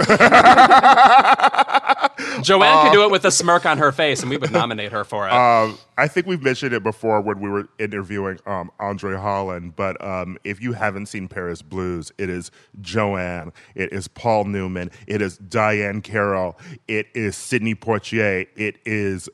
Joanne 2.43 2.85
could 2.87 2.93
do 2.93 3.05
it 3.05 3.11
with 3.11 3.25
a 3.25 3.31
smirk 3.31 3.67
on 3.67 3.79
her 3.79 3.93
face, 3.93 4.21
and 4.23 4.31
we 4.31 4.37
would 4.37 4.53
nominate 4.53 4.93
her 4.93 5.05
for 5.05 5.29
it. 5.29 5.33
Um, 5.47 5.79
I 5.97 6.09
think 6.09 6.27
we've 6.27 6.43
mentioned 6.43 6.73
it 6.75 6.83
before 6.83 7.21
when 7.21 7.41
we 7.41 7.49
were 7.49 7.69
interviewing 7.79 8.39
um, 8.47 8.71
Andre 8.81 9.17
Holland, 9.17 9.77
but 9.77 10.03
um, 10.05 10.39
if 10.45 10.61
you 10.61 10.73
haven't 10.73 11.07
seen 11.07 11.29
Paris 11.29 11.63
Blues, 11.63 12.11
it 12.19 12.29
is 12.29 12.51
Joanne, 12.81 13.53
it 13.75 13.93
is 13.93 14.09
Paul 14.09 14.45
Newman, 14.45 14.91
it 15.07 15.23
is 15.23 15.39
Diahann 15.39 16.03
Carroll, 16.03 16.59
it 16.89 17.07
is 17.15 17.37
Sidney 17.37 17.75
Poitier, 17.75 18.47
it 18.57 18.79
is 18.85 19.29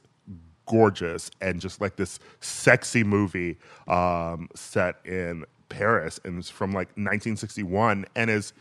gorgeous 0.73 1.31
and 1.43 1.61
just 1.61 1.83
like 1.83 1.97
this 1.97 2.19
sexy 2.41 3.05
movie 3.05 3.59
um, 3.89 4.49
set 4.55 4.97
in 5.05 5.45
Paris 5.69 6.19
and 6.25 6.39
it's 6.39 6.49
from 6.49 6.71
like 6.71 6.89
1961 6.97 8.07
and 8.17 8.31
is 8.31 8.55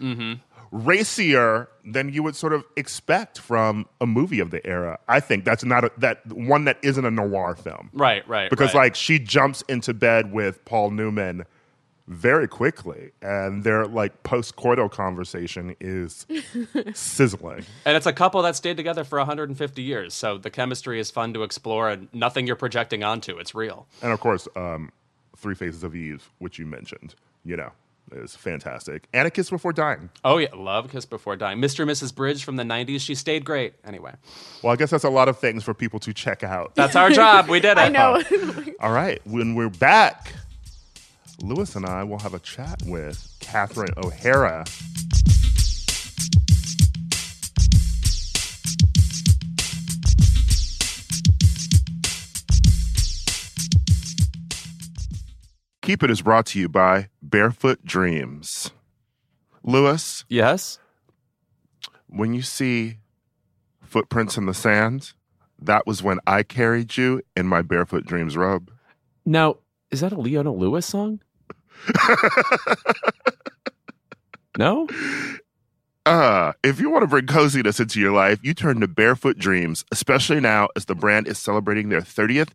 racier 0.72 1.70
than 1.86 2.10
you 2.10 2.22
would 2.24 2.36
sort 2.36 2.54
of 2.54 2.66
expect 2.76 3.40
from 3.40 3.86
a 4.02 4.06
movie 4.06 4.40
of 4.40 4.52
the 4.52 4.66
era. 4.68 5.00
I 5.08 5.22
think 5.22 5.46
that's 5.46 5.64
not 5.64 5.86
a, 5.86 5.92
that 5.98 6.26
one 6.28 6.66
that 6.66 6.78
isn't 6.82 7.06
a 7.06 7.12
noir 7.12 7.56
film. 7.56 7.90
right, 7.94 8.28
right. 8.28 8.50
Because 8.50 8.74
right. 8.74 8.84
like 8.84 8.96
she 8.96 9.20
jumps 9.20 9.64
into 9.70 9.94
bed 9.94 10.34
with 10.34 10.64
Paul 10.66 10.92
Newman 10.92 11.46
very 12.12 12.48
quickly 12.48 13.12
and 13.22 13.64
their 13.64 13.86
like 13.86 14.24
post-coital 14.24 14.92
conversation 14.92 15.76
is 15.80 16.26
sizzling. 16.94 17.66
and 17.86 17.96
it's 17.98 18.06
a 18.06 18.14
couple 18.14 18.42
that 18.42 18.56
stayed 18.56 18.78
together 18.78 19.04
for 19.04 19.18
150 19.20 19.82
years, 19.82 20.14
so 20.14 20.38
the 20.38 20.50
chemistry 20.50 21.00
is 21.00 21.10
fun 21.12 21.34
to 21.34 21.44
explore, 21.44 21.90
and 21.90 22.08
nothing 22.14 22.48
you're 22.48 22.56
projecting 22.56 23.04
onto. 23.04 23.38
It's 23.38 23.56
real. 23.56 23.88
And 24.02 24.12
of 24.12 24.20
course, 24.20 24.48
um, 24.56 24.92
Three 25.38 25.56
Faces 25.56 25.84
of 25.84 25.96
Eve, 25.96 26.30
which 26.40 26.60
you 26.60 26.66
mentioned, 26.66 27.16
you 27.44 27.56
know, 27.56 27.72
is 28.12 28.36
fantastic. 28.36 29.08
And 29.14 29.26
A 29.28 29.32
Kiss 29.32 29.50
Before 29.50 29.72
Dying. 29.72 30.10
Oh 30.26 30.38
yeah, 30.38 30.50
love 30.54 30.92
Kiss 30.92 31.06
Before 31.06 31.36
Dying. 31.38 31.60
Mr. 31.60 31.80
and 31.82 31.90
Mrs. 31.90 32.14
Bridge 32.14 32.44
from 32.44 32.58
the 32.58 32.64
90s. 32.64 33.00
She 33.00 33.16
stayed 33.16 33.46
great. 33.46 33.74
Anyway, 33.86 34.14
Well, 34.62 34.74
I 34.74 34.76
guess 34.76 34.90
that's 34.90 35.06
a 35.06 35.10
lot 35.10 35.30
of 35.30 35.40
things 35.40 35.64
for 35.64 35.74
people 35.74 36.00
to 36.02 36.14
check 36.14 36.44
out. 36.44 36.76
that's 36.76 36.96
our 36.96 37.10
job. 37.10 37.48
We 37.48 37.60
did 37.62 37.72
it. 37.78 37.78
I 37.78 37.88
know. 37.90 38.22
All 38.82 38.92
right, 38.92 39.22
when 39.26 39.56
we're 39.56 39.70
back, 39.70 40.34
Lewis 41.42 41.76
and 41.76 41.86
I 41.86 42.04
will 42.04 42.20
have 42.20 42.34
a 42.34 42.40
chat 42.40 42.82
with 42.86 43.36
Catherine 43.40 43.94
O'Hara. 43.98 44.66
Keep 55.82 56.04
It 56.04 56.12
is 56.12 56.22
brought 56.22 56.46
to 56.48 56.60
you 56.60 56.70
by 56.70 57.10
Barefoot 57.22 57.84
Dreams. 57.84 58.72
Lewis, 59.64 60.26
Yes. 60.30 60.80
when 62.08 62.34
you 62.34 62.42
see 62.42 62.98
footprints 63.82 64.38
in 64.38 64.46
the 64.46 64.54
sand, 64.54 65.14
that 65.60 65.86
was 65.88 66.02
when 66.04 66.20
I 66.26 66.44
carried 66.44 66.98
you 66.98 67.22
in 67.36 67.48
my 67.48 67.62
Barefoot 67.62 68.06
Dreams 68.06 68.38
robe. 68.38 68.72
Now, 69.26 69.58
is 69.92 70.02
that 70.02 70.12
a 70.14 70.20
Leona 70.20 70.52
Lewis 70.54 70.86
song? 70.86 71.20
no? 74.58 74.88
Uh, 76.06 76.54
if 76.64 76.80
you 76.80 76.90
want 76.90 77.04
to 77.04 77.08
bring 77.08 77.28
coziness 77.28 77.80
into 77.80 78.00
your 78.00 78.12
life, 78.12 78.40
you 78.42 78.54
turn 78.54 78.80
to 78.80 78.88
Barefoot 78.88 79.38
Dreams, 79.38 79.86
especially 79.92 80.40
now 80.40 80.68
as 80.76 80.86
the 80.86 80.96
brand 80.96 81.28
is 81.28 81.38
celebrating 81.38 81.90
their 81.90 82.02
30th 82.02 82.50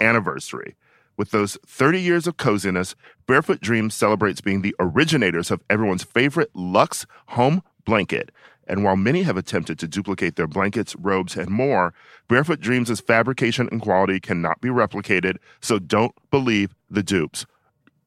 anniversary. 0.00 0.76
With 1.16 1.30
those 1.30 1.58
30 1.66 2.00
years 2.00 2.26
of 2.26 2.36
coziness, 2.36 2.94
Barefoot 3.26 3.60
Dreams 3.60 3.94
celebrates 3.94 4.40
being 4.40 4.62
the 4.62 4.74
originators 4.78 5.50
of 5.50 5.62
everyone's 5.68 6.04
favorite 6.04 6.50
luxe 6.54 7.06
home 7.28 7.62
blanket. 7.84 8.30
And 8.66 8.84
while 8.84 8.96
many 8.96 9.22
have 9.22 9.36
attempted 9.36 9.78
to 9.80 9.88
duplicate 9.88 10.36
their 10.36 10.46
blankets, 10.46 10.96
robes, 10.96 11.36
and 11.36 11.50
more, 11.50 11.92
Barefoot 12.28 12.60
Dreams' 12.60 13.00
fabrication 13.00 13.68
and 13.70 13.82
quality 13.82 14.20
cannot 14.20 14.60
be 14.60 14.68
replicated, 14.68 15.36
so 15.60 15.78
don't 15.78 16.14
believe 16.30 16.74
the 16.88 17.02
dupes. 17.02 17.44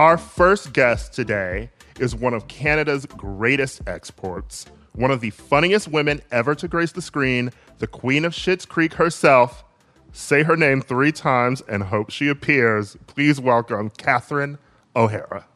Our 0.00 0.16
first 0.16 0.72
guest 0.72 1.12
today 1.12 1.68
is 1.98 2.14
one 2.14 2.32
of 2.32 2.48
Canada's 2.48 3.04
greatest 3.04 3.82
exports, 3.86 4.64
one 4.94 5.10
of 5.10 5.20
the 5.20 5.28
funniest 5.28 5.88
women 5.88 6.22
ever 6.32 6.54
to 6.54 6.68
grace 6.68 6.92
the 6.92 7.02
screen, 7.02 7.50
the 7.80 7.86
queen 7.86 8.24
of 8.24 8.32
Schitt's 8.32 8.64
Creek 8.64 8.94
herself. 8.94 9.62
Say 10.10 10.42
her 10.42 10.56
name 10.56 10.80
three 10.80 11.12
times 11.12 11.60
and 11.68 11.82
hope 11.82 12.08
she 12.08 12.28
appears. 12.28 12.96
Please 13.08 13.42
welcome 13.42 13.90
Catherine 13.90 14.56
O'Hara. 14.96 15.46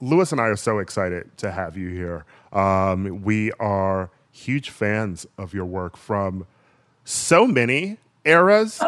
Louis 0.00 0.32
and 0.32 0.40
I 0.40 0.46
are 0.46 0.56
so 0.56 0.80
excited 0.80 1.38
to 1.38 1.52
have 1.52 1.76
you 1.76 1.90
here. 1.90 2.24
Um, 2.52 3.22
we 3.22 3.52
are 3.60 4.10
huge 4.32 4.70
fans 4.70 5.24
of 5.38 5.54
your 5.54 5.66
work 5.66 5.96
from 5.96 6.48
so 7.04 7.46
many 7.46 7.98
eras. 8.24 8.82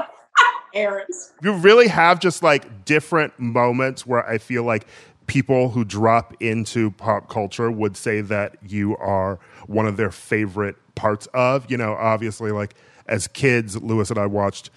Errands. 0.75 1.33
You 1.43 1.53
really 1.53 1.89
have 1.89 2.21
just 2.21 2.43
like 2.43 2.85
different 2.85 3.39
moments 3.39 4.07
where 4.07 4.29
I 4.29 4.39
feel 4.39 4.65
like 4.65 4.87
people 5.27 5.71
who 5.71 5.85
drop 5.85 6.35
into 6.41 6.91
pop 6.93 7.29
culture 7.29 7.71
would 7.71 7.97
say 7.97 8.21
that 8.21 8.57
you 8.67 8.97
are 8.97 9.39
one 9.67 9.87
of 9.87 9.97
their 9.97 10.11
favorite 10.11 10.77
parts 10.95 11.29
of. 11.33 11.71
You 11.71 11.77
know, 11.77 11.95
obviously, 11.95 12.51
like 12.51 12.75
as 13.07 13.29
kids, 13.29 13.81
Louis 13.81 14.11
and 14.11 14.19
I 14.19 14.27
watched 14.27 14.71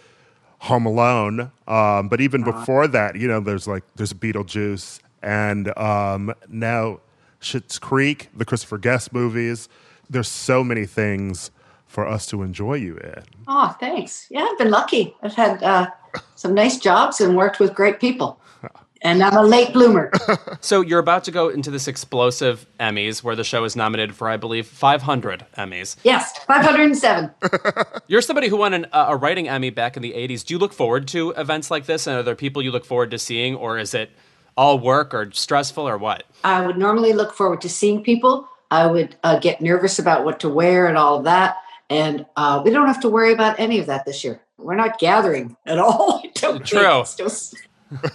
Home 0.59 0.85
Alone, 0.85 1.51
um, 1.67 2.07
but 2.07 2.21
even 2.21 2.43
before 2.43 2.87
that, 2.87 3.15
you 3.15 3.27
know, 3.27 3.39
there's 3.39 3.67
like 3.67 3.83
there's 3.95 4.13
Beetlejuice, 4.13 4.99
and 5.21 5.75
um, 5.77 6.33
now 6.47 6.99
Schitt's 7.41 7.79
Creek, 7.79 8.29
the 8.35 8.45
Christopher 8.45 8.77
Guest 8.77 9.11
movies. 9.13 9.69
There's 10.09 10.27
so 10.27 10.63
many 10.63 10.85
things 10.85 11.51
for 11.93 12.07
us 12.07 12.25
to 12.25 12.41
enjoy 12.41 12.73
you 12.73 12.97
in. 12.97 13.21
Oh, 13.47 13.75
thanks. 13.79 14.25
Yeah, 14.31 14.47
I've 14.51 14.57
been 14.57 14.71
lucky. 14.71 15.15
I've 15.21 15.35
had 15.35 15.61
uh, 15.61 15.87
some 16.33 16.55
nice 16.55 16.79
jobs 16.79 17.21
and 17.21 17.37
worked 17.37 17.59
with 17.59 17.73
great 17.75 17.99
people. 17.99 18.39
And 19.05 19.21
I'm 19.21 19.35
a 19.35 19.43
late 19.43 19.73
bloomer. 19.73 20.09
So 20.61 20.79
you're 20.79 21.01
about 21.01 21.25
to 21.25 21.31
go 21.31 21.49
into 21.49 21.69
this 21.69 21.89
explosive 21.89 22.65
Emmys, 22.79 23.21
where 23.21 23.35
the 23.35 23.43
show 23.43 23.65
is 23.65 23.75
nominated 23.75 24.15
for, 24.15 24.29
I 24.29 24.37
believe, 24.37 24.65
500 24.65 25.45
Emmys. 25.57 25.97
yes, 26.03 26.37
507. 26.47 27.29
You're 28.07 28.21
somebody 28.21 28.47
who 28.47 28.55
won 28.55 28.73
an, 28.73 28.85
uh, 28.93 29.07
a 29.09 29.17
writing 29.17 29.49
Emmy 29.49 29.71
back 29.71 29.97
in 29.97 30.01
the 30.03 30.13
80s. 30.13 30.45
Do 30.45 30.53
you 30.53 30.57
look 30.57 30.71
forward 30.71 31.09
to 31.09 31.31
events 31.31 31.69
like 31.69 31.85
this? 31.85 32.07
And 32.07 32.15
are 32.15 32.23
there 32.23 32.33
people 32.33 32.61
you 32.61 32.71
look 32.71 32.85
forward 32.85 33.11
to 33.11 33.19
seeing, 33.19 33.55
or 33.55 33.77
is 33.77 33.93
it 33.93 34.09
all 34.55 34.79
work 34.79 35.13
or 35.13 35.29
stressful 35.33 35.85
or 35.85 35.97
what? 35.97 36.23
I 36.45 36.65
would 36.65 36.77
normally 36.77 37.11
look 37.11 37.33
forward 37.33 37.59
to 37.63 37.69
seeing 37.69 38.03
people. 38.03 38.47
I 38.71 38.87
would 38.87 39.17
uh, 39.25 39.37
get 39.37 39.59
nervous 39.59 39.99
about 39.99 40.23
what 40.23 40.39
to 40.39 40.49
wear 40.49 40.87
and 40.87 40.97
all 40.97 41.17
of 41.17 41.25
that. 41.25 41.57
And 41.89 42.25
uh, 42.35 42.61
we 42.63 42.71
don't 42.71 42.87
have 42.87 43.01
to 43.01 43.09
worry 43.09 43.33
about 43.33 43.59
any 43.59 43.79
of 43.79 43.85
that 43.87 44.05
this 44.05 44.23
year. 44.23 44.41
We're 44.57 44.75
not 44.75 44.99
gathering 44.99 45.55
at 45.65 45.77
all. 45.79 46.21
I 46.23 46.31
don't 46.35 46.53
think. 46.59 46.65
True. 46.65 47.01
It's 47.01 47.15
just- 47.15 47.55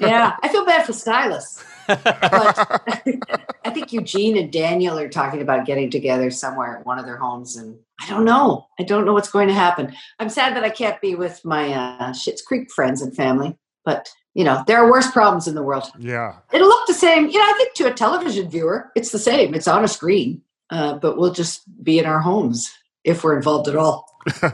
yeah, 0.00 0.36
I 0.42 0.48
feel 0.48 0.64
bad 0.64 0.84
for 0.86 0.92
stylists. 0.92 1.62
but 1.86 2.02
I 3.64 3.70
think 3.70 3.92
Eugene 3.92 4.36
and 4.36 4.52
Daniel 4.52 4.98
are 4.98 5.08
talking 5.08 5.40
about 5.40 5.66
getting 5.66 5.90
together 5.90 6.30
somewhere 6.30 6.78
at 6.78 6.86
one 6.86 6.98
of 6.98 7.06
their 7.06 7.16
homes, 7.16 7.56
and 7.56 7.78
I 8.00 8.08
don't 8.08 8.24
know. 8.24 8.66
I 8.78 8.82
don't 8.82 9.04
know 9.04 9.12
what's 9.12 9.30
going 9.30 9.48
to 9.48 9.54
happen. 9.54 9.94
I'm 10.18 10.28
sad 10.28 10.54
that 10.56 10.64
I 10.64 10.70
can't 10.70 11.00
be 11.00 11.14
with 11.14 11.44
my 11.44 11.72
uh, 11.72 12.10
Schitt's 12.12 12.42
Creek 12.42 12.70
friends 12.72 13.00
and 13.02 13.14
family, 13.14 13.56
but 13.84 14.08
you 14.34 14.44
know 14.44 14.62
there 14.66 14.78
are 14.78 14.90
worse 14.90 15.10
problems 15.10 15.46
in 15.48 15.54
the 15.54 15.62
world. 15.62 15.84
Yeah. 15.98 16.36
It'll 16.52 16.68
look 16.68 16.86
the 16.86 16.94
same. 16.94 17.28
You 17.28 17.38
know, 17.38 17.44
I 17.44 17.54
think 17.56 17.74
to 17.74 17.86
a 17.86 17.94
television 17.94 18.50
viewer, 18.50 18.90
it's 18.94 19.12
the 19.12 19.18
same. 19.18 19.54
It's 19.54 19.68
on 19.68 19.84
a 19.84 19.88
screen, 19.88 20.42
uh, 20.70 20.94
but 20.94 21.16
we'll 21.16 21.32
just 21.32 21.62
be 21.82 21.98
in 21.98 22.04
our 22.04 22.20
homes 22.20 22.70
if 23.08 23.24
we're 23.24 23.36
involved 23.36 23.68
at 23.68 23.76
all. 23.76 24.06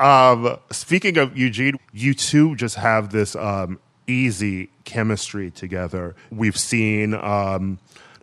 Um, 0.00 0.56
speaking 0.70 1.18
of 1.18 1.36
Eugene, 1.36 1.78
you 1.92 2.14
two 2.14 2.56
just 2.56 2.76
have 2.76 3.12
this 3.12 3.36
um, 3.36 3.78
easy 4.06 4.70
chemistry 4.84 5.50
together. 5.50 6.16
We've 6.30 6.56
seen 6.56 7.12
um, 7.12 7.78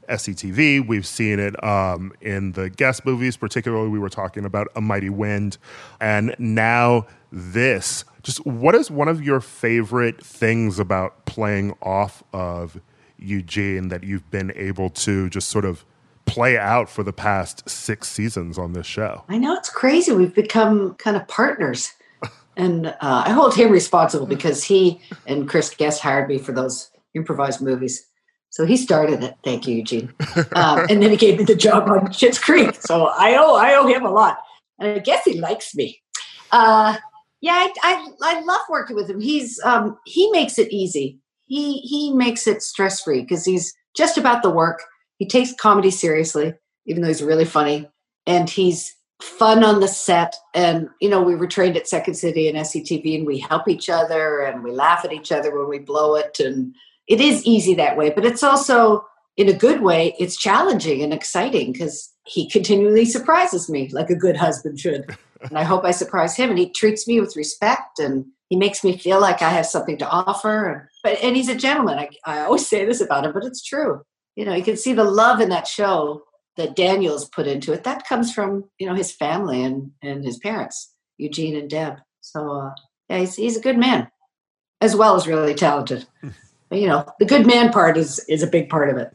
SCTV, 0.09 0.87
we've 0.87 1.05
seen 1.05 1.39
it 1.39 1.63
um, 1.63 2.13
in 2.19 2.53
the 2.53 2.71
guest 2.71 3.05
movies, 3.05 3.37
particularly 3.37 3.89
we 3.89 3.99
were 3.99 4.09
talking 4.09 4.43
about 4.43 4.69
A 4.75 4.81
Mighty 4.81 5.11
Wind, 5.11 5.59
and 6.01 6.35
now 6.39 7.05
this. 7.31 8.03
Just 8.23 8.43
what 8.43 8.73
is 8.73 8.89
one 8.89 9.07
of 9.07 9.21
your 9.21 9.39
favorite 9.39 10.25
things 10.25 10.79
about 10.79 11.25
playing 11.25 11.75
off 11.83 12.23
of 12.33 12.81
Eugene 13.19 13.89
that 13.89 14.03
you've 14.03 14.29
been 14.31 14.51
able 14.55 14.89
to 14.89 15.29
just 15.29 15.49
sort 15.49 15.63
of 15.63 15.85
play 16.27 16.57
out 16.57 16.89
for 16.89 17.03
the 17.03 17.13
past 17.13 17.67
six 17.69 18.07
seasons 18.07 18.57
on 18.57 18.73
this 18.73 18.85
show? 18.85 19.23
I 19.29 19.37
know 19.37 19.53
it's 19.55 19.69
crazy. 19.69 20.11
We've 20.11 20.33
become 20.33 20.93
kind 20.95 21.17
of 21.17 21.27
partners. 21.27 21.91
And 22.59 22.87
uh, 22.87 22.95
I 23.01 23.33
hold 23.33 23.53
him 23.53 23.69
responsible 23.69 24.25
because 24.25 24.63
he 24.63 24.99
and 25.27 25.47
Chris 25.47 25.69
Guest 25.69 26.01
hired 26.01 26.27
me 26.27 26.39
for 26.39 26.53
those 26.53 26.89
improvised 27.13 27.61
movies. 27.61 28.03
So 28.49 28.65
he 28.65 28.77
started 28.77 29.23
it. 29.23 29.35
Thank 29.43 29.67
you, 29.67 29.75
Eugene. 29.75 30.11
Um, 30.53 30.87
and 30.89 31.03
then 31.03 31.11
he 31.11 31.17
gave 31.17 31.37
me 31.37 31.43
the 31.43 31.55
job 31.55 31.87
on 31.87 32.07
Schitt's 32.07 32.39
Creek. 32.39 32.73
So 32.79 33.07
I 33.07 33.37
owe 33.37 33.55
I 33.55 33.75
owe 33.75 33.85
him 33.85 34.03
a 34.03 34.09
lot. 34.09 34.39
And 34.79 34.93
I 34.93 34.97
guess 34.97 35.23
he 35.23 35.39
likes 35.39 35.75
me. 35.75 36.01
Uh, 36.51 36.97
yeah, 37.41 37.53
I, 37.53 37.71
I 37.83 38.07
I 38.23 38.41
love 38.41 38.61
working 38.69 38.95
with 38.95 39.07
him. 39.07 39.19
He's 39.19 39.59
um, 39.63 39.97
he 40.05 40.31
makes 40.31 40.57
it 40.57 40.71
easy. 40.71 41.19
He 41.45 41.79
he 41.81 42.11
makes 42.11 42.47
it 42.47 42.63
stress 42.63 43.01
free 43.01 43.21
because 43.21 43.45
he's 43.45 43.71
just 43.95 44.17
about 44.17 44.41
the 44.41 44.49
work. 44.49 44.81
He 45.17 45.27
takes 45.27 45.53
comedy 45.53 45.91
seriously, 45.91 46.53
even 46.85 47.01
though 47.01 47.07
he's 47.07 47.23
really 47.23 47.45
funny, 47.45 47.89
and 48.25 48.49
he's 48.49 48.95
fun 49.21 49.63
on 49.63 49.79
the 49.79 49.87
set. 49.87 50.35
And 50.53 50.89
you 51.01 51.09
know, 51.09 51.21
we 51.21 51.35
were 51.35 51.47
trained 51.47 51.77
at 51.77 51.87
Second 51.87 52.15
City 52.15 52.47
and 52.47 52.57
SCTV, 52.57 53.17
and 53.17 53.27
we 53.27 53.39
help 53.39 53.67
each 53.67 53.89
other 53.89 54.41
and 54.41 54.63
we 54.63 54.71
laugh 54.71 55.03
at 55.03 55.13
each 55.13 55.31
other 55.31 55.57
when 55.57 55.69
we 55.69 55.79
blow 55.79 56.15
it. 56.15 56.39
And 56.39 56.75
it 57.07 57.21
is 57.21 57.45
easy 57.45 57.73
that 57.75 57.97
way, 57.97 58.09
but 58.09 58.25
it's 58.25 58.43
also 58.43 59.05
in 59.37 59.49
a 59.49 59.53
good 59.53 59.81
way. 59.81 60.15
It's 60.19 60.37
challenging 60.37 61.01
and 61.01 61.13
exciting 61.13 61.71
because 61.71 62.11
he 62.25 62.49
continually 62.49 63.05
surprises 63.05 63.69
me 63.69 63.89
like 63.91 64.09
a 64.09 64.15
good 64.15 64.35
husband 64.35 64.79
should. 64.79 65.15
and 65.41 65.57
I 65.57 65.63
hope 65.63 65.85
I 65.85 65.91
surprise 65.91 66.35
him. 66.35 66.49
And 66.49 66.59
he 66.59 66.69
treats 66.69 67.07
me 67.07 67.19
with 67.21 67.35
respect 67.35 67.99
and 67.99 68.25
he 68.49 68.55
makes 68.55 68.83
me 68.83 68.97
feel 68.97 69.19
like 69.19 69.41
I 69.41 69.49
have 69.49 69.65
something 69.65 69.97
to 69.99 70.09
offer. 70.09 70.69
And, 70.69 70.81
but 71.03 71.23
and 71.23 71.35
he's 71.35 71.49
a 71.49 71.55
gentleman. 71.55 71.99
I, 71.99 72.09
I 72.25 72.39
always 72.41 72.67
say 72.67 72.85
this 72.85 73.01
about 73.01 73.25
him, 73.25 73.33
but 73.33 73.45
it's 73.45 73.63
true. 73.63 74.01
You 74.37 74.45
know, 74.45 74.53
you 74.53 74.63
can 74.63 74.77
see 74.77 74.93
the 74.93 75.03
love 75.03 75.41
in 75.41 75.49
that 75.49 75.67
show 75.67 76.21
that 76.57 76.75
Daniel's 76.75 77.27
put 77.27 77.47
into 77.47 77.73
it. 77.73 77.83
That 77.83 78.07
comes 78.07 78.31
from 78.31 78.65
you 78.77 78.87
know 78.87 78.93
his 78.93 79.11
family 79.11 79.63
and 79.63 79.91
and 80.01 80.23
his 80.23 80.37
parents, 80.37 80.93
Eugene 81.17 81.55
and 81.55 81.69
Deb. 81.69 81.95
So 82.21 82.51
uh, 82.51 82.71
yeah, 83.09 83.19
he's 83.19 83.35
he's 83.35 83.57
a 83.57 83.61
good 83.61 83.79
man, 83.79 84.09
as 84.79 84.95
well 84.95 85.15
as 85.15 85.27
really 85.27 85.55
talented. 85.55 86.05
but, 86.69 86.79
you 86.79 86.87
know, 86.87 87.03
the 87.19 87.25
good 87.25 87.47
man 87.47 87.71
part 87.73 87.97
is 87.97 88.19
is 88.29 88.43
a 88.43 88.47
big 88.47 88.69
part 88.69 88.89
of 88.89 88.97
it. 88.97 89.11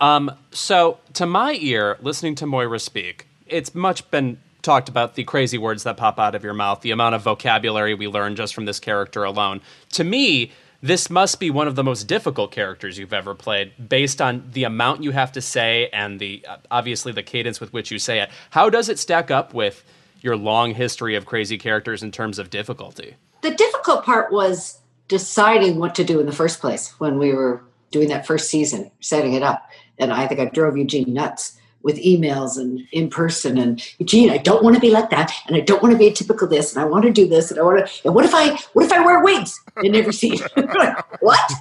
Um, 0.00 0.30
so, 0.50 0.98
to 1.14 1.24
my 1.24 1.56
ear, 1.60 1.96
listening 2.02 2.34
to 2.36 2.46
Moira 2.46 2.80
speak, 2.80 3.28
it's 3.46 3.74
much 3.74 4.10
been 4.10 4.38
talked 4.60 4.88
about 4.88 5.14
the 5.14 5.22
crazy 5.22 5.56
words 5.56 5.84
that 5.84 5.96
pop 5.96 6.18
out 6.18 6.34
of 6.34 6.42
your 6.42 6.52
mouth, 6.52 6.80
the 6.80 6.90
amount 6.90 7.14
of 7.14 7.22
vocabulary 7.22 7.94
we 7.94 8.08
learn 8.08 8.34
just 8.34 8.54
from 8.54 8.64
this 8.64 8.80
character 8.80 9.22
alone. 9.22 9.60
To 9.92 10.02
me, 10.02 10.50
this 10.82 11.10
must 11.10 11.40
be 11.40 11.50
one 11.50 11.68
of 11.68 11.74
the 11.74 11.84
most 11.84 12.04
difficult 12.04 12.50
characters 12.52 12.98
you've 12.98 13.12
ever 13.12 13.34
played 13.34 13.72
based 13.88 14.20
on 14.20 14.50
the 14.52 14.64
amount 14.64 15.02
you 15.02 15.10
have 15.10 15.32
to 15.32 15.40
say 15.40 15.88
and 15.92 16.20
the 16.20 16.44
uh, 16.48 16.56
obviously 16.70 17.12
the 17.12 17.22
cadence 17.22 17.60
with 17.60 17.72
which 17.72 17.90
you 17.90 17.98
say 17.98 18.20
it. 18.20 18.30
How 18.50 18.70
does 18.70 18.88
it 18.88 18.98
stack 18.98 19.30
up 19.30 19.54
with 19.54 19.84
your 20.20 20.36
long 20.36 20.74
history 20.74 21.14
of 21.14 21.26
crazy 21.26 21.58
characters 21.58 22.02
in 22.02 22.10
terms 22.10 22.38
of 22.38 22.50
difficulty? 22.50 23.16
The 23.42 23.54
difficult 23.54 24.04
part 24.04 24.32
was 24.32 24.80
deciding 25.08 25.78
what 25.78 25.94
to 25.94 26.04
do 26.04 26.20
in 26.20 26.26
the 26.26 26.32
first 26.32 26.60
place 26.60 26.98
when 26.98 27.18
we 27.18 27.32
were 27.32 27.62
doing 27.90 28.08
that 28.08 28.26
first 28.26 28.50
season, 28.50 28.90
setting 29.00 29.34
it 29.34 29.42
up. 29.42 29.70
And 29.98 30.12
I 30.12 30.26
think 30.26 30.40
I 30.40 30.46
drove 30.46 30.76
Eugene 30.76 31.12
nuts 31.14 31.58
with 31.86 32.02
emails 32.02 32.58
and 32.58 32.80
in 32.90 33.08
person. 33.08 33.56
And 33.56 33.80
Eugene, 33.98 34.28
I 34.28 34.38
don't 34.38 34.64
want 34.64 34.74
to 34.74 34.80
be 34.80 34.90
like 34.90 35.08
that, 35.10 35.32
and 35.46 35.56
I 35.56 35.60
don't 35.60 35.80
want 35.80 35.92
to 35.92 35.98
be 35.98 36.08
a 36.08 36.12
typical 36.12 36.48
this, 36.48 36.74
and 36.74 36.84
I 36.84 36.86
want 36.86 37.04
to 37.04 37.12
do 37.12 37.28
this, 37.28 37.52
and 37.52 37.60
I 37.60 37.62
want 37.62 37.86
to. 37.86 38.04
And 38.04 38.12
what 38.12 38.24
if 38.24 38.34
I? 38.34 38.58
What 38.72 38.84
if 38.84 38.92
I 38.92 39.06
wear 39.06 39.22
wigs 39.22 39.58
and 39.76 39.92
never 39.92 40.10
see 40.10 40.32
like, 40.56 41.22
what? 41.22 41.52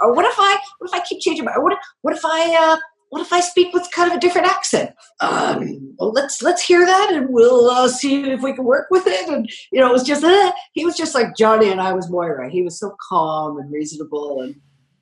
Or 0.00 0.12
what 0.14 0.24
if 0.24 0.34
I? 0.36 0.58
What 0.78 0.90
if 0.90 0.94
I 0.94 1.04
keep 1.04 1.20
changing 1.20 1.44
my? 1.44 1.56
What? 1.56 1.78
What 2.02 2.14
if 2.14 2.24
I? 2.24 2.56
Uh, 2.60 2.76
what 3.10 3.22
if 3.22 3.32
I 3.32 3.40
speak 3.40 3.72
with 3.72 3.88
kind 3.92 4.10
of 4.10 4.16
a 4.16 4.20
different 4.20 4.48
accent? 4.48 4.90
Um, 5.20 5.94
well, 5.98 6.10
let's 6.10 6.42
let's 6.42 6.62
hear 6.62 6.84
that, 6.84 7.12
and 7.12 7.28
we'll 7.30 7.70
uh, 7.70 7.88
see 7.88 8.30
if 8.30 8.42
we 8.42 8.52
can 8.54 8.64
work 8.64 8.88
with 8.90 9.06
it. 9.06 9.28
And 9.28 9.48
you 9.70 9.80
know, 9.80 9.88
it 9.88 9.92
was 9.92 10.02
just 10.02 10.24
uh, 10.24 10.52
he 10.72 10.84
was 10.84 10.96
just 10.96 11.14
like 11.14 11.36
Johnny, 11.36 11.70
and 11.70 11.80
I 11.80 11.92
was 11.92 12.10
Moira. 12.10 12.50
He 12.50 12.62
was 12.62 12.78
so 12.80 12.96
calm 13.08 13.58
and 13.58 13.72
reasonable, 13.72 14.40
and 14.42 14.56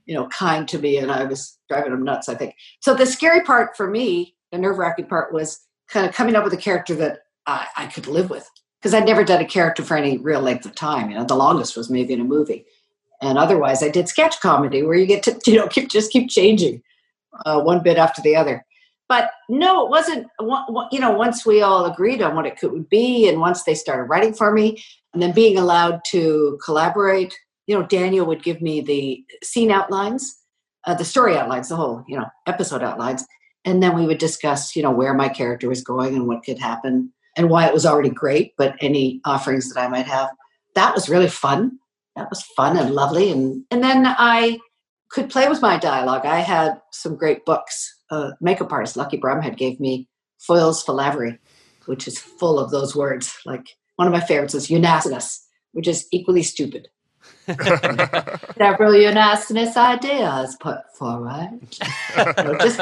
you 0.05 0.14
know, 0.14 0.29
kind 0.29 0.68
to 0.68 0.79
me, 0.79 0.99
and 0.99 1.11
I 1.11 1.24
was 1.24 1.59
driving 1.70 1.93
him 1.93 2.05
nuts. 2.05 2.29
I 2.29 2.35
think 2.35 2.55
so. 2.81 2.95
The 2.95 3.07
scary 3.07 3.41
part 3.41 3.74
for 3.74 3.89
me, 3.91 4.36
the 4.57 4.63
nerve 4.63 4.79
wracking 4.79 5.07
part, 5.07 5.33
was 5.33 5.61
kind 5.89 6.07
of 6.07 6.15
coming 6.15 6.35
up 6.35 6.45
with 6.45 6.53
a 6.53 6.59
character 6.59 6.95
that 6.97 7.21
I, 7.47 7.67
I 7.77 7.87
could 7.87 8.07
live 8.07 8.31
with 8.31 8.49
because 8.81 8.95
I'd 8.95 9.07
never 9.07 9.25
done 9.25 9.41
a 9.41 9.47
character 9.47 9.83
for 9.83 9.97
any 9.97 10.19
real 10.19 10.41
length 10.41 10.67
of 10.67 10.75
time. 10.75 11.11
You 11.11 11.19
know, 11.19 11.25
the 11.25 11.37
longest 11.37 11.77
was 11.77 11.91
maybe 11.91 12.13
in 12.13 12.21
a 12.21 12.25
movie, 12.25 12.67
and 13.23 13.39
otherwise 13.39 13.83
I 13.83 13.89
did 13.89 14.09
sketch 14.09 14.41
comedy 14.41 14.83
where 14.83 14.97
you 14.97 15.07
get 15.07 15.23
to 15.25 15.39
you 15.47 15.57
know 15.57 15.69
keep 15.69 15.89
just 15.89 16.11
keep 16.11 16.31
changing 16.31 16.83
uh, 17.45 17.61
one 17.61 17.83
bit 17.83 17.99
after 17.99 18.23
the 18.23 18.37
other. 18.37 18.65
But 19.09 19.31
no, 19.49 19.85
it 19.85 19.91
wasn't. 19.91 20.27
You 20.91 21.01
know, 21.01 21.13
once 21.13 21.47
we 21.47 21.63
all 21.63 21.87
agreed 21.87 22.23
on 22.23 22.35
what 22.35 22.47
it 22.47 22.59
could 22.59 22.89
be, 22.89 23.29
and 23.29 23.41
once 23.41 23.63
they 23.63 23.75
started 23.75 24.05
writing 24.05 24.35
for 24.35 24.53
me, 24.53 24.83
and 25.13 25.23
then 25.23 25.33
being 25.33 25.57
allowed 25.59 26.01
to 26.11 26.59
collaborate, 26.65 27.33
you 27.67 27.79
know, 27.79 27.87
Daniel 27.87 28.27
would 28.27 28.43
give 28.43 28.61
me 28.61 28.81
the 28.81 29.25
scene 29.45 29.71
outlines, 29.71 30.41
uh, 30.87 30.95
the 30.95 31.05
story 31.05 31.37
outlines, 31.37 31.69
the 31.69 31.77
whole 31.77 32.05
you 32.09 32.19
know 32.19 32.27
episode 32.47 32.83
outlines, 32.83 33.25
and 33.67 33.83
then 33.83 33.95
we 33.95 34.07
would 34.07 34.19
discuss, 34.19 34.77
you 34.77 34.83
know, 34.83 34.93
where 34.93 35.12
my 35.12 35.29
character 35.29 35.69
was 35.69 35.83
going 35.83 36.14
and 36.14 36.27
what 36.27 36.45
could 36.45 36.59
happen, 36.59 37.12
and 37.37 37.51
why 37.51 37.67
it 37.67 37.75
was 37.75 37.85
already 37.85 38.09
great, 38.09 38.55
but 38.57 38.77
any 38.81 39.21
offerings 39.27 39.69
that 39.69 39.81
I 39.81 39.89
might 39.89 40.07
have. 40.07 40.31
That 40.75 40.95
was 40.95 41.09
really 41.09 41.29
fun. 41.29 41.79
That 42.14 42.31
was 42.31 42.43
fun 42.57 42.79
and 42.79 42.95
lovely, 42.95 43.31
and 43.31 43.64
and 43.71 43.83
then 43.83 44.07
I 44.07 44.59
could 45.11 45.29
play 45.29 45.49
with 45.49 45.61
my 45.61 45.79
dialogue. 45.79 46.25
I 46.25 46.41
had 46.41 46.81
some 46.93 47.17
great 47.17 47.45
books. 47.45 47.93
Uh, 48.11 48.31
makeup 48.41 48.73
artist 48.73 48.97
Lucky 48.97 49.19
Bromhead 49.19 49.57
gave 49.57 49.81
me 49.81 50.09
Foyle's 50.39 50.83
Philavery, 50.83 51.39
which 51.87 52.07
is 52.07 52.19
full 52.19 52.59
of 52.59 52.71
those 52.71 52.95
words. 52.95 53.37
Like 53.45 53.67
one 53.97 54.07
of 54.07 54.12
my 54.12 54.21
favorites 54.21 54.55
is 54.55 54.71
Unasinous, 54.71 55.41
which 55.73 55.89
is 55.89 56.07
equally 56.12 56.43
stupid. 56.43 56.89
Several 58.59 58.92
Unasinous 58.92 59.76
ideas 59.76 60.57
put 60.61 60.78
forward. 60.94 61.61
just, 62.61 62.80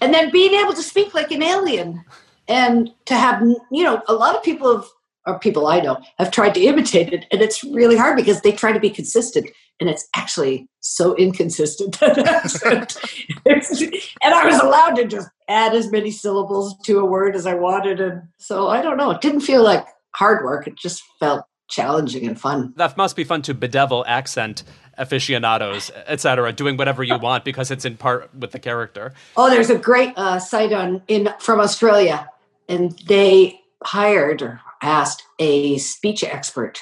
and 0.00 0.14
then 0.14 0.30
being 0.30 0.54
able 0.54 0.72
to 0.72 0.82
speak 0.82 1.14
like 1.14 1.30
an 1.30 1.42
alien 1.42 2.04
and 2.48 2.90
to 3.06 3.14
have, 3.14 3.42
you 3.70 3.84
know, 3.84 4.02
a 4.08 4.14
lot 4.14 4.36
of 4.36 4.42
people 4.42 4.76
have 4.76 4.86
or 5.26 5.38
people 5.38 5.66
I 5.66 5.80
know 5.80 5.98
have 6.18 6.30
tried 6.30 6.54
to 6.54 6.60
imitate 6.60 7.12
it, 7.12 7.26
and 7.32 7.42
it's 7.42 7.64
really 7.64 7.96
hard 7.96 8.16
because 8.16 8.40
they 8.40 8.52
try 8.52 8.72
to 8.72 8.80
be 8.80 8.90
consistent, 8.90 9.50
and 9.80 9.90
it's 9.90 10.08
actually 10.14 10.68
so 10.80 11.16
inconsistent. 11.16 12.00
and 12.02 12.14
I 13.44 14.46
was 14.46 14.60
allowed 14.60 14.94
to 14.96 15.04
just 15.04 15.28
add 15.48 15.74
as 15.74 15.90
many 15.90 16.10
syllables 16.10 16.76
to 16.84 17.00
a 17.00 17.04
word 17.04 17.34
as 17.34 17.46
I 17.46 17.54
wanted, 17.54 18.00
and 18.00 18.22
so 18.38 18.68
I 18.68 18.80
don't 18.82 18.96
know. 18.96 19.10
It 19.10 19.20
didn't 19.20 19.40
feel 19.40 19.62
like 19.62 19.84
hard 20.14 20.44
work; 20.44 20.66
it 20.66 20.76
just 20.76 21.02
felt 21.18 21.44
challenging 21.68 22.26
and 22.26 22.40
fun. 22.40 22.72
That 22.76 22.96
must 22.96 23.16
be 23.16 23.24
fun 23.24 23.42
to 23.42 23.54
bedevil 23.54 24.04
accent 24.06 24.62
aficionados, 24.98 25.90
etc., 26.06 26.52
doing 26.52 26.76
whatever 26.76 27.02
you 27.02 27.18
want 27.18 27.44
because 27.44 27.70
it's 27.70 27.84
in 27.84 27.96
part 27.96 28.34
with 28.34 28.52
the 28.52 28.58
character. 28.58 29.12
Oh, 29.36 29.50
there's 29.50 29.70
a 29.70 29.78
great 29.78 30.12
uh, 30.16 30.38
site 30.38 30.72
on 30.72 31.02
in 31.08 31.28
from 31.38 31.60
Australia, 31.60 32.28
and 32.68 32.98
they 33.06 33.60
hired 33.82 34.42
or 34.42 34.60
asked 34.82 35.22
a 35.38 35.78
speech 35.78 36.24
expert 36.24 36.80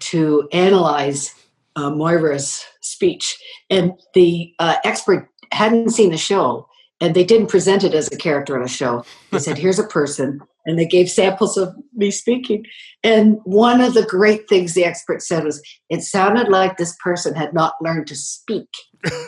to 0.00 0.48
analyze 0.52 1.34
uh, 1.76 1.90
Moira's 1.90 2.64
speech, 2.80 3.38
and 3.70 3.92
the 4.14 4.52
uh, 4.58 4.76
expert 4.84 5.28
hadn't 5.52 5.90
seen 5.90 6.10
the 6.10 6.16
show, 6.16 6.68
and 7.00 7.14
they 7.14 7.24
didn't 7.24 7.48
present 7.48 7.84
it 7.84 7.94
as 7.94 8.08
a 8.12 8.16
character 8.16 8.56
on 8.56 8.64
a 8.64 8.68
show. 8.68 9.04
They 9.30 9.38
said, 9.38 9.58
"Here's 9.58 9.78
a 9.78 9.86
person," 9.86 10.40
and 10.64 10.78
they 10.78 10.86
gave 10.86 11.10
samples 11.10 11.56
of 11.56 11.74
me 11.94 12.10
speaking. 12.10 12.64
And 13.02 13.38
one 13.44 13.80
of 13.80 13.94
the 13.94 14.04
great 14.04 14.48
things 14.48 14.74
the 14.74 14.84
expert 14.84 15.22
said 15.22 15.44
was, 15.44 15.62
"It 15.90 16.02
sounded 16.02 16.48
like 16.48 16.76
this 16.76 16.96
person 17.02 17.34
had 17.34 17.54
not 17.54 17.74
learned 17.80 18.06
to 18.08 18.16
speak 18.16 18.68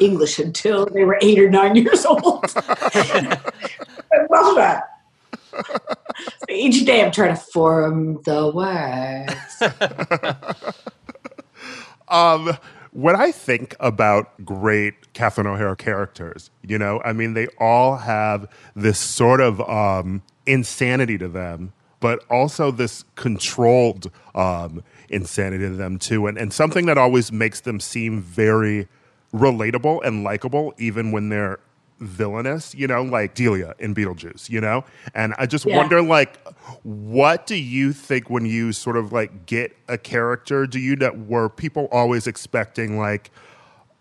English 0.01 0.39
until 0.39 0.87
they 0.87 1.05
were 1.05 1.19
eight 1.23 1.39
or 1.39 1.51
nine 1.51 1.77
years 1.77 2.05
old." 2.07 2.45
I 2.57 4.27
love 4.31 4.57
that 4.57 4.85
each 6.49 6.85
day 6.85 7.05
I'm 7.05 7.13
trying 7.13 7.35
to 7.35 7.41
form 7.41 8.21
the 8.25 8.51
words. 8.51 9.35
um, 12.09 12.57
when 12.99 13.15
I 13.15 13.31
think 13.31 13.77
about 13.79 14.45
great 14.45 15.13
Catherine 15.13 15.47
O'Hara 15.47 15.77
characters, 15.77 16.51
you 16.67 16.77
know, 16.77 17.01
I 17.05 17.13
mean, 17.13 17.35
they 17.35 17.47
all 17.61 17.95
have 17.95 18.49
this 18.75 18.99
sort 18.99 19.41
of 19.41 19.61
um, 19.71 20.21
insanity 20.47 21.17
to 21.19 21.29
them, 21.29 21.73
but 22.01 22.25
also 22.29 22.73
this 22.73 23.05
controlled 23.15 24.11
um, 24.35 24.83
insanity 25.09 25.63
to 25.69 25.77
them 25.77 26.01
too, 26.01 26.27
and 26.27 26.37
and 26.37 26.53
something 26.53 26.87
that 26.87 26.99
always 26.99 27.31
makes 27.31 27.61
them 27.61 27.79
seem 27.79 28.21
very 28.21 28.89
relatable 29.33 30.05
and 30.05 30.25
likable, 30.25 30.75
even 30.77 31.13
when 31.13 31.29
they're 31.29 31.61
villainous, 32.01 32.75
you 32.75 32.87
know, 32.87 33.03
like 33.03 33.35
Delia 33.35 33.75
in 33.79 33.95
Beetlejuice, 33.95 34.49
you 34.49 34.61
know? 34.61 34.85
And 35.15 35.35
I 35.39 35.47
just 35.47 35.67
yeah. 35.67 35.77
wonder, 35.77 36.03
like, 36.03 36.39
what 36.83 37.47
do 37.47 37.57
you 37.57 37.93
think 37.93 38.31
when 38.31 38.45
you 38.45 38.73
sort 38.73 38.97
of 38.97 39.13
like 39.13 39.47
get 39.47 39.77
a 39.89 39.99
character? 39.99 40.67
Do 40.67 40.79
you 40.79 40.97
know, 40.97 41.13
were 41.13 41.49
people 41.49 41.89
always 41.91 42.27
expecting, 42.27 42.99
like, 42.99 43.31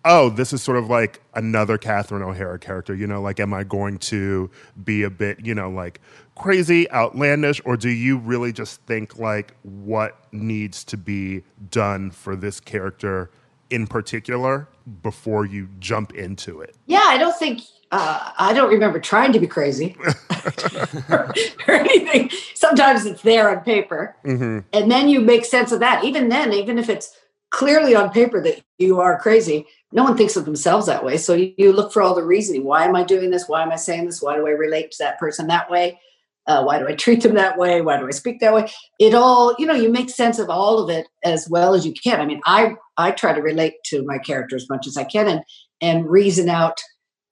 oh, 0.06 0.30
this 0.30 0.54
is 0.54 0.62
sort 0.62 0.78
of 0.78 0.90
like 0.90 1.22
another 1.34 1.78
Catherine 1.78 2.24
O'Hara 2.24 2.60
character, 2.60 2.96
you 2.96 3.08
know, 3.08 3.22
like, 3.22 3.40
am 3.40 3.54
I 3.54 3.64
going 3.64 3.98
to 4.00 4.50
be 4.84 5.04
a 5.04 5.10
bit, 5.10 5.46
you 5.46 5.54
know, 5.54 5.70
like 5.70 6.00
crazy, 6.36 6.90
outlandish, 6.92 7.62
or 7.66 7.76
do 7.76 7.90
you 7.90 8.18
really 8.18 8.54
just 8.54 8.82
think, 8.84 9.18
like, 9.18 9.54
what 9.64 10.18
needs 10.32 10.84
to 10.86 10.98
be 10.98 11.44
done 11.70 12.12
for 12.12 12.36
this 12.36 12.60
character? 12.60 13.30
in 13.70 13.88
particular 13.88 14.68
before 15.04 15.46
you 15.46 15.68
jump 15.80 16.14
into 16.14 16.62
it? 16.62 16.76
Yeah, 16.86 17.04
I 17.04 17.18
don't 17.18 17.38
think 17.38 17.62
uh, 17.92 18.32
I 18.38 18.54
don't 18.54 18.70
remember 18.70 19.00
trying 19.00 19.34
to 19.34 19.40
be 19.40 19.48
crazy 19.48 19.96
or, 21.10 21.34
or, 21.68 21.74
anything. 21.74 22.30
Sometimes 22.54 23.06
it's 23.06 23.22
there 23.22 23.50
on 23.50 23.64
paper, 23.64 24.16
mm-hmm. 24.26 24.60
and 24.74 24.92
then 24.92 25.08
you 25.08 25.22
make 25.22 25.46
sense 25.46 25.72
of 25.72 25.80
that. 25.80 26.04
Even 26.04 26.30
then, 26.30 26.54
even 26.54 26.78
if 26.78 26.90
it's 26.90 27.16
clearly 27.50 27.96
on 27.96 28.10
paper 28.10 28.42
that 28.42 28.62
you 28.78 29.00
are 29.00 29.20
crazy, 29.20 29.66
no 29.92 30.04
one 30.04 30.18
thinks 30.18 30.36
of 30.36 30.46
themselves 30.46 30.86
that 30.88 31.06
way. 31.06 31.18
So 31.18 31.34
you, 31.34 31.54
you 31.58 31.72
look 31.72 31.94
for 31.94 32.02
all 32.02 32.14
the 32.14 32.26
reasoning. 32.26 32.66
Why 32.66 32.86
am 32.86 32.96
I 32.96 33.04
doing 33.04 33.32
this? 33.32 33.48
Why 33.48 33.64
am 33.64 33.72
I 33.72 33.78
saying 33.78 34.06
this? 34.06 34.22
Why 34.22 34.36
do 34.36 34.46
I 34.48 34.52
relate 34.52 34.92
to 34.92 34.98
that 35.00 35.18
person 35.18 35.48
that 35.48 35.70
way? 35.70 36.00
Uh, 36.46 36.64
why 36.64 36.80
do 36.80 36.88
I 36.88 36.96
treat 36.96 37.24
them 37.24 37.36
that 37.36 37.58
way? 37.58 37.82
Why 37.82 37.98
do 37.98 38.08
I 38.08 38.12
speak 38.12 38.40
that 38.40 38.54
way? 38.54 38.70
It 39.00 39.14
all, 39.14 39.54
you 39.60 39.66
know, 39.66 39.74
you 39.74 39.92
make 39.92 40.10
sense 40.10 40.40
of 40.40 40.50
all 40.50 40.80
of 40.80 40.90
it 40.90 41.08
as 41.24 41.50
well 41.50 41.74
as 41.74 41.86
you 41.86 41.94
can. 41.94 42.22
I 42.22 42.26
mean, 42.26 42.42
I 42.46 42.76
I 42.96 43.12
try 43.12 43.34
to 43.34 43.42
relate 43.42 43.76
to 43.88 44.04
my 44.04 44.18
character 44.18 44.56
as 44.56 44.70
much 44.70 44.88
as 44.88 44.98
I 44.98 45.04
can 45.04 45.28
and 45.28 45.42
and 45.82 46.10
reason 46.10 46.50
out 46.50 46.82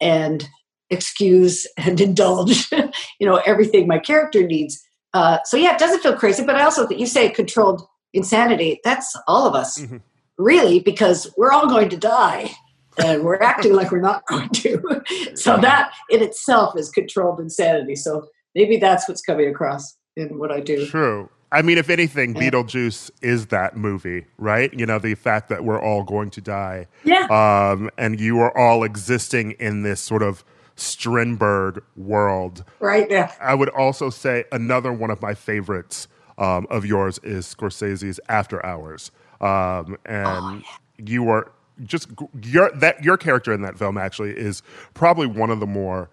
and 0.02 0.48
excuse 0.90 1.68
and 1.78 2.00
indulge, 2.08 2.72
you 3.20 3.28
know, 3.28 3.42
everything 3.46 3.88
my 3.88 4.00
character 4.00 4.46
needs. 4.46 4.82
Uh, 5.14 5.40
so 5.46 5.58
yeah, 5.58 5.74
it 5.74 5.80
doesn't 5.80 6.02
feel 6.02 6.16
crazy, 6.16 6.46
but 6.46 6.56
I 6.56 6.64
also 6.64 6.86
think 6.86 7.00
you 7.00 7.08
say 7.08 7.30
controlled 7.30 7.82
insanity. 8.14 8.80
That's 8.84 9.16
all 9.28 9.48
of 9.48 9.56
us, 9.56 9.80
mm-hmm. 9.80 9.98
really, 10.38 10.80
because 10.80 11.34
we're 11.38 11.52
all 11.52 11.68
going 11.68 11.90
to 11.90 11.98
die, 11.98 12.52
and 12.98 13.24
we're 13.24 13.42
acting 13.42 13.74
like 13.74 13.92
we're 13.92 14.02
not 14.02 14.26
going 14.30 14.50
to. 14.50 15.02
so 15.36 15.58
that 15.58 15.94
in 16.10 16.22
itself 16.22 16.78
is 16.78 16.90
controlled 16.90 17.40
insanity. 17.40 17.96
So 17.96 18.28
maybe 18.56 18.78
that's 18.78 19.08
what's 19.08 19.22
coming 19.22 19.48
across 19.50 19.98
in 20.18 20.38
what 20.38 20.52
I 20.52 20.60
do. 20.60 20.86
True. 20.88 21.30
I 21.52 21.62
mean, 21.62 21.78
if 21.78 21.90
anything, 21.90 22.34
Beetlejuice 22.34 23.12
is 23.22 23.48
that 23.48 23.78
movie, 23.78 24.26
right? 24.38 24.74
You 24.74 24.86
know, 24.86 25.00
the 25.00 25.16
fact 25.16 25.50
that 25.50 25.64
we're 25.64 25.80
all 25.80 26.04
going 26.04 26.30
to 26.32 26.42
die. 26.42 26.88
Yeah. 27.04 27.28
Um, 27.28 27.90
and 27.98 28.20
you 28.20 28.40
are 28.40 28.56
all 28.58 28.84
existing 28.84 29.52
in 29.52 29.84
this 29.84 30.02
sort 30.02 30.24
of 30.24 30.44
Strindberg 30.76 31.84
world. 31.96 32.66
Right. 32.80 33.10
Yeah. 33.10 33.32
I 33.40 33.56
would 33.56 33.70
also 33.70 34.10
say 34.10 34.46
another 34.52 34.92
one 34.92 35.12
of 35.12 35.22
my 35.22 35.34
favorites 35.34 36.08
um, 36.38 36.68
of 36.70 36.86
yours 36.86 37.20
is 37.24 37.46
Scorsese's 37.54 38.20
After 38.28 38.66
Hours. 38.66 39.12
Um, 39.40 39.98
and 40.06 40.28
oh, 40.28 40.62
yeah. 40.62 41.06
you 41.06 41.30
are 41.30 41.52
just 41.84 42.10
your 42.42 42.72
that 42.72 43.04
your 43.04 43.18
character 43.18 43.52
in 43.52 43.62
that 43.62 43.78
film 43.78 43.98
actually 43.98 44.32
is 44.32 44.64
probably 44.94 45.28
one 45.28 45.50
of 45.50 45.60
the 45.60 45.68
more 45.68 46.10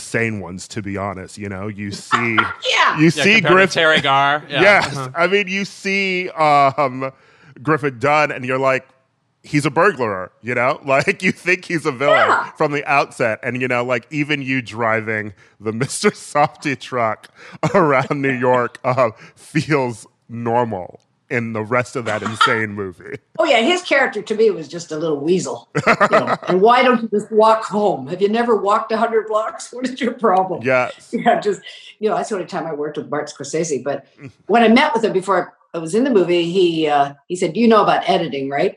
sane 0.00 0.40
ones, 0.40 0.66
to 0.68 0.82
be 0.82 0.96
honest. 0.96 1.38
You 1.38 1.48
know, 1.48 1.68
you 1.68 1.90
see, 1.92 2.36
yeah, 2.68 2.98
you 2.98 3.04
yeah, 3.04 3.10
see 3.10 3.40
Griff 3.40 3.74
Teri 3.74 4.02
Garr. 4.02 4.44
Yeah. 4.50 4.62
yes, 4.62 4.96
uh-huh. 4.96 5.10
I 5.14 5.26
mean, 5.26 5.48
you 5.48 5.64
see 5.64 6.28
um, 6.30 7.12
Griffin 7.62 7.98
Dunne, 7.98 8.32
and 8.32 8.44
you're 8.44 8.58
like, 8.58 8.88
he's 9.42 9.64
a 9.64 9.70
burglar. 9.70 10.32
You 10.42 10.54
know, 10.54 10.80
like 10.84 11.22
you 11.22 11.32
think 11.32 11.64
he's 11.64 11.86
a 11.86 11.92
villain 11.92 12.28
yeah. 12.28 12.50
from 12.52 12.72
the 12.72 12.84
outset, 12.90 13.38
and 13.42 13.60
you 13.60 13.68
know, 13.68 13.84
like 13.84 14.06
even 14.10 14.42
you 14.42 14.62
driving 14.62 15.34
the 15.60 15.72
Mister 15.72 16.10
Softee 16.10 16.78
truck 16.78 17.28
around 17.74 18.22
New 18.22 18.32
York 18.32 18.78
uh, 18.84 19.10
feels 19.36 20.06
normal 20.28 21.00
in 21.30 21.52
the 21.52 21.62
rest 21.62 21.96
of 21.96 22.04
that 22.04 22.22
insane 22.22 22.72
movie. 22.72 23.16
Oh 23.38 23.44
yeah, 23.44 23.62
his 23.62 23.80
character 23.80 24.20
to 24.20 24.34
me 24.34 24.50
was 24.50 24.68
just 24.68 24.92
a 24.92 24.98
little 24.98 25.18
weasel. 25.18 25.70
You 25.86 25.94
know? 26.10 26.36
and 26.46 26.60
why 26.60 26.82
don't 26.82 27.00
you 27.00 27.08
just 27.08 27.32
walk 27.32 27.64
home? 27.64 28.06
Have 28.08 28.20
you 28.20 28.28
never 28.28 28.54
walked 28.54 28.92
hundred 28.92 29.28
blocks? 29.28 29.72
What 29.72 29.88
is 29.88 29.98
your 29.98 30.12
problem? 30.12 30.62
Yes. 30.62 31.08
Yeah, 31.20 31.40
just 31.40 31.62
you 32.00 32.10
know, 32.10 32.16
that's 32.16 32.28
the 32.28 32.34
only 32.34 32.46
time 32.46 32.66
I 32.66 32.74
worked 32.74 32.98
with 32.98 33.08
Martin 33.08 33.34
Scorsese. 33.34 33.82
But 33.82 34.06
when 34.46 34.62
I 34.62 34.68
met 34.68 34.92
with 34.92 35.04
him 35.04 35.14
before 35.14 35.54
I 35.72 35.78
was 35.78 35.94
in 35.94 36.04
the 36.04 36.10
movie, 36.10 36.50
he 36.50 36.86
uh, 36.86 37.14
he 37.28 37.36
said, 37.36 37.56
"You 37.56 37.66
know 37.66 37.82
about 37.82 38.06
editing, 38.06 38.50
right?" 38.50 38.76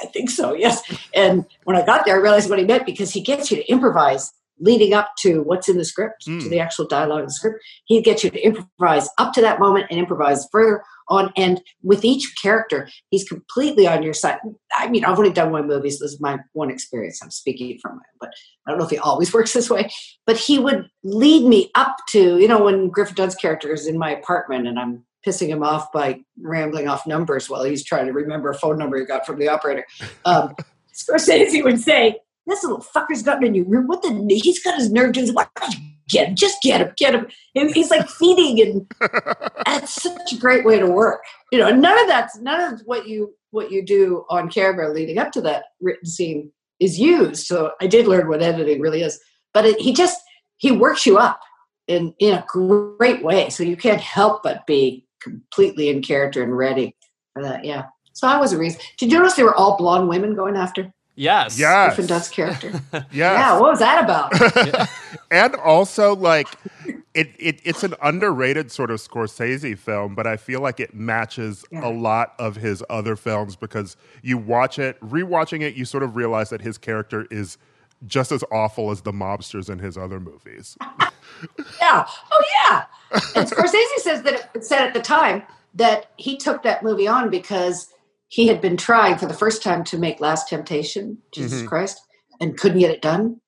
I 0.00 0.06
think 0.06 0.30
so, 0.30 0.54
yes. 0.54 0.82
And 1.14 1.44
when 1.64 1.76
I 1.76 1.84
got 1.84 2.04
there, 2.04 2.16
I 2.16 2.18
realized 2.18 2.48
what 2.50 2.58
he 2.58 2.64
meant 2.64 2.86
because 2.86 3.12
he 3.12 3.20
gets 3.20 3.50
you 3.50 3.58
to 3.58 3.70
improvise 3.70 4.32
leading 4.60 4.92
up 4.94 5.10
to 5.20 5.42
what's 5.42 5.68
in 5.68 5.76
the 5.76 5.84
script, 5.84 6.26
Mm. 6.26 6.42
to 6.42 6.48
the 6.48 6.60
actual 6.60 6.86
dialogue 6.86 7.20
in 7.20 7.26
the 7.26 7.32
script. 7.32 7.58
He'd 7.84 8.04
get 8.04 8.22
you 8.24 8.30
to 8.30 8.40
improvise 8.40 9.08
up 9.18 9.32
to 9.34 9.40
that 9.40 9.60
moment 9.60 9.86
and 9.90 9.98
improvise 9.98 10.46
further 10.50 10.82
on. 11.08 11.32
And 11.36 11.62
with 11.82 12.04
each 12.04 12.34
character, 12.40 12.88
he's 13.10 13.26
completely 13.28 13.86
on 13.86 14.02
your 14.02 14.12
side. 14.12 14.38
I 14.74 14.88
mean, 14.88 15.04
I've 15.04 15.18
only 15.18 15.32
done 15.32 15.52
one 15.52 15.66
movie, 15.66 15.90
so 15.90 16.04
this 16.04 16.12
is 16.12 16.20
my 16.20 16.38
one 16.52 16.70
experience. 16.70 17.20
I'm 17.22 17.30
speaking 17.30 17.78
from 17.80 17.96
it, 17.96 18.18
but 18.20 18.30
I 18.66 18.70
don't 18.70 18.78
know 18.78 18.84
if 18.84 18.90
he 18.90 18.98
always 18.98 19.32
works 19.34 19.52
this 19.52 19.70
way. 19.70 19.90
But 20.26 20.36
he 20.36 20.58
would 20.58 20.88
lead 21.04 21.46
me 21.46 21.70
up 21.74 21.96
to, 22.10 22.38
you 22.38 22.48
know, 22.48 22.62
when 22.62 22.88
Griffin 22.88 23.14
Dunne's 23.14 23.34
character 23.34 23.72
is 23.72 23.86
in 23.86 23.96
my 23.98 24.10
apartment 24.10 24.66
and 24.66 24.78
I'm 24.78 25.04
pissing 25.26 25.48
him 25.48 25.62
off 25.62 25.90
by 25.92 26.20
rambling 26.40 26.88
off 26.88 27.06
numbers 27.06 27.50
while 27.50 27.64
he's 27.64 27.84
trying 27.84 28.06
to 28.06 28.12
remember 28.12 28.50
a 28.50 28.54
phone 28.54 28.78
number 28.78 28.98
he 28.98 29.04
got 29.04 29.26
from 29.26 29.38
the 29.38 29.48
operator. 29.48 29.84
Um, 30.24 30.54
Scorsese 30.94 31.62
would 31.64 31.80
say, 31.80 32.18
"This 32.48 32.62
little 32.62 32.80
fucker's 32.80 33.22
gotten 33.22 33.44
in 33.44 33.54
your 33.54 33.66
room. 33.66 33.86
What 33.86 34.02
the? 34.02 34.40
He's 34.42 34.62
got 34.62 34.78
his 34.78 34.90
nerve 34.90 35.12
to 35.14 35.20
his. 35.20 35.32
Why 35.32 35.46
don't 35.56 35.74
you 35.74 35.80
get 36.08 36.28
him? 36.28 36.34
Just 36.36 36.62
get 36.62 36.80
him. 36.80 36.92
Get 36.96 37.14
him." 37.14 37.26
And 37.54 37.70
he's 37.70 37.90
like 37.90 38.08
feeding, 38.08 38.60
and 38.60 39.10
that's 39.66 40.02
such 40.02 40.32
a 40.32 40.38
great 40.38 40.64
way 40.64 40.78
to 40.78 40.86
work. 40.86 41.22
You 41.52 41.58
know, 41.58 41.70
none 41.70 41.98
of 42.00 42.08
that's 42.08 42.38
none 42.38 42.72
of 42.72 42.80
what 42.84 43.08
you 43.08 43.34
what 43.50 43.70
you 43.70 43.84
do 43.84 44.24
on 44.28 44.50
camera 44.50 44.92
leading 44.92 45.18
up 45.18 45.32
to 45.32 45.40
that 45.42 45.64
written 45.80 46.06
scene 46.06 46.52
is 46.80 46.98
used. 46.98 47.46
So 47.46 47.72
I 47.80 47.86
did 47.86 48.06
learn 48.06 48.28
what 48.28 48.42
editing 48.42 48.80
really 48.80 49.02
is. 49.02 49.20
But 49.54 49.66
it, 49.66 49.80
he 49.80 49.92
just 49.92 50.20
he 50.58 50.70
works 50.72 51.06
you 51.06 51.18
up 51.18 51.40
in 51.86 52.14
in 52.18 52.34
a 52.34 52.44
great 52.46 53.22
way, 53.24 53.48
so 53.50 53.62
you 53.62 53.76
can't 53.76 54.00
help 54.00 54.42
but 54.42 54.66
be 54.66 55.06
completely 55.22 55.88
in 55.88 56.02
character 56.02 56.42
and 56.42 56.56
ready 56.56 56.96
for 57.32 57.42
that. 57.42 57.64
Yeah. 57.64 57.86
So 58.12 58.26
I 58.26 58.38
was 58.38 58.52
a 58.52 58.58
reason. 58.58 58.80
Did 58.98 59.12
you 59.12 59.18
notice 59.18 59.34
they 59.34 59.44
were 59.44 59.54
all 59.54 59.76
blonde 59.76 60.08
women 60.08 60.34
going 60.34 60.56
after 60.56 60.92
Yes. 61.18 61.58
Yes. 61.58 61.96
Griffin 61.96 62.06
Dunne's 62.06 62.28
character? 62.28 62.70
Yes. 62.92 63.10
Yeah. 63.12 63.52
What 63.58 63.70
was 63.72 63.78
that 63.80 64.04
about? 64.04 64.88
and 65.32 65.56
also 65.56 66.14
like 66.14 66.46
it, 67.14 67.30
it 67.38 67.60
it's 67.64 67.82
an 67.82 67.94
underrated 68.00 68.70
sort 68.70 68.90
of 68.92 69.00
Scorsese 69.00 69.76
film, 69.76 70.14
but 70.14 70.26
I 70.28 70.36
feel 70.36 70.60
like 70.60 70.78
it 70.78 70.94
matches 70.94 71.64
Yeah. 71.72 71.88
a 71.88 71.90
lot 71.90 72.34
of 72.38 72.54
his 72.56 72.84
other 72.88 73.16
films 73.16 73.56
because 73.56 73.96
you 74.22 74.38
watch 74.38 74.78
it, 74.78 75.00
rewatching 75.00 75.60
it, 75.62 75.74
you 75.74 75.84
sort 75.84 76.04
of 76.04 76.14
realize 76.14 76.50
that 76.50 76.60
his 76.60 76.78
character 76.78 77.26
is 77.32 77.58
just 78.06 78.30
as 78.30 78.44
awful 78.52 78.92
as 78.92 79.00
the 79.00 79.12
mobsters 79.12 79.68
in 79.68 79.80
his 79.80 79.98
other 79.98 80.20
movies. 80.20 80.76
yeah. 81.80 82.06
Oh 82.30 82.44
yeah. 82.64 82.84
And 83.34 83.50
Scorsese 83.50 83.98
says 83.98 84.22
that 84.22 84.50
it 84.54 84.64
said 84.64 84.86
at 84.86 84.94
the 84.94 85.02
time 85.02 85.42
that 85.74 86.12
he 86.16 86.36
took 86.36 86.62
that 86.62 86.84
movie 86.84 87.08
on 87.08 87.28
because 87.28 87.92
he 88.28 88.48
had 88.48 88.60
been 88.60 88.76
trying 88.76 89.16
for 89.16 89.26
the 89.26 89.34
first 89.34 89.62
time 89.62 89.84
to 89.84 89.98
make 89.98 90.20
Last 90.20 90.48
Temptation, 90.48 91.18
Jesus 91.32 91.62
Mhm. 91.62 91.66
Christ, 91.66 92.00
and 92.40 92.56
couldn't 92.56 92.78
get 92.78 92.90
it 92.90 93.02
done. 93.02 93.40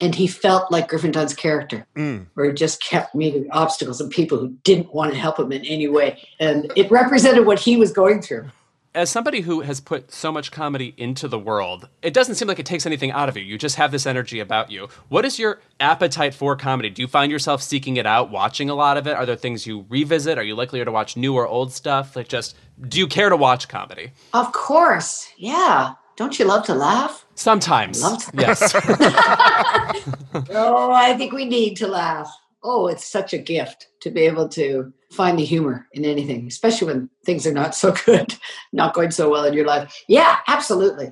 And 0.00 0.14
he 0.16 0.26
felt 0.26 0.72
like 0.72 0.88
Griffin 0.88 1.12
Dunne's 1.12 1.34
character, 1.34 1.86
Mm. 1.96 2.26
where 2.34 2.46
he 2.46 2.52
just 2.52 2.82
kept 2.82 3.14
meeting 3.14 3.46
obstacles 3.52 4.00
and 4.00 4.10
people 4.10 4.38
who 4.38 4.48
didn't 4.64 4.92
want 4.92 5.12
to 5.12 5.18
help 5.18 5.38
him 5.38 5.52
in 5.52 5.64
any 5.64 5.86
way. 5.86 6.18
And 6.40 6.72
it 6.74 6.90
represented 6.90 7.46
what 7.46 7.60
he 7.60 7.76
was 7.76 7.92
going 7.92 8.20
through. 8.20 8.46
As 8.94 9.08
somebody 9.08 9.40
who 9.40 9.62
has 9.62 9.80
put 9.80 10.12
so 10.12 10.30
much 10.30 10.52
comedy 10.52 10.92
into 10.98 11.26
the 11.26 11.38
world, 11.38 11.88
it 12.02 12.12
doesn't 12.12 12.34
seem 12.34 12.46
like 12.46 12.58
it 12.58 12.66
takes 12.66 12.84
anything 12.84 13.10
out 13.10 13.30
of 13.30 13.38
you. 13.38 13.42
You 13.42 13.56
just 13.56 13.76
have 13.76 13.90
this 13.90 14.04
energy 14.04 14.38
about 14.38 14.70
you. 14.70 14.88
What 15.08 15.24
is 15.24 15.38
your 15.38 15.60
appetite 15.80 16.34
for 16.34 16.56
comedy? 16.56 16.90
Do 16.90 17.00
you 17.00 17.08
find 17.08 17.32
yourself 17.32 17.62
seeking 17.62 17.96
it 17.96 18.04
out, 18.04 18.30
watching 18.30 18.68
a 18.68 18.74
lot 18.74 18.98
of 18.98 19.06
it? 19.06 19.14
Are 19.16 19.24
there 19.24 19.34
things 19.36 19.66
you 19.66 19.86
revisit? 19.88 20.36
Are 20.36 20.42
you 20.42 20.54
likelier 20.54 20.84
to 20.84 20.92
watch 20.92 21.16
new 21.16 21.34
or 21.34 21.46
old 21.46 21.72
stuff? 21.72 22.14
Like, 22.16 22.28
just 22.28 22.54
do 22.86 22.98
you 22.98 23.06
care 23.06 23.30
to 23.30 23.36
watch 23.36 23.66
comedy? 23.66 24.10
Of 24.34 24.52
course. 24.52 25.26
Yeah. 25.38 25.94
Don't 26.16 26.38
you 26.38 26.44
love 26.44 26.66
to 26.66 26.74
laugh? 26.74 27.24
Sometimes. 27.34 28.02
Love 28.02 28.22
to- 28.22 28.30
Yes. 28.36 28.74
Oh, 30.50 30.92
I 30.92 31.14
think 31.16 31.32
we 31.32 31.44
need 31.46 31.76
to 31.78 31.86
laugh. 31.88 32.30
Oh, 32.64 32.86
it's 32.86 33.04
such 33.04 33.32
a 33.32 33.38
gift 33.38 33.88
to 34.02 34.10
be 34.10 34.22
able 34.22 34.48
to 34.50 34.92
find 35.10 35.38
the 35.38 35.44
humor 35.44 35.88
in 35.92 36.04
anything, 36.04 36.46
especially 36.46 36.86
when 36.86 37.10
things 37.26 37.46
are 37.46 37.52
not 37.52 37.74
so 37.74 37.92
good, 38.06 38.34
not 38.72 38.94
going 38.94 39.10
so 39.10 39.30
well 39.30 39.44
in 39.44 39.54
your 39.54 39.66
life. 39.66 39.94
Yeah, 40.08 40.38
absolutely. 40.46 41.10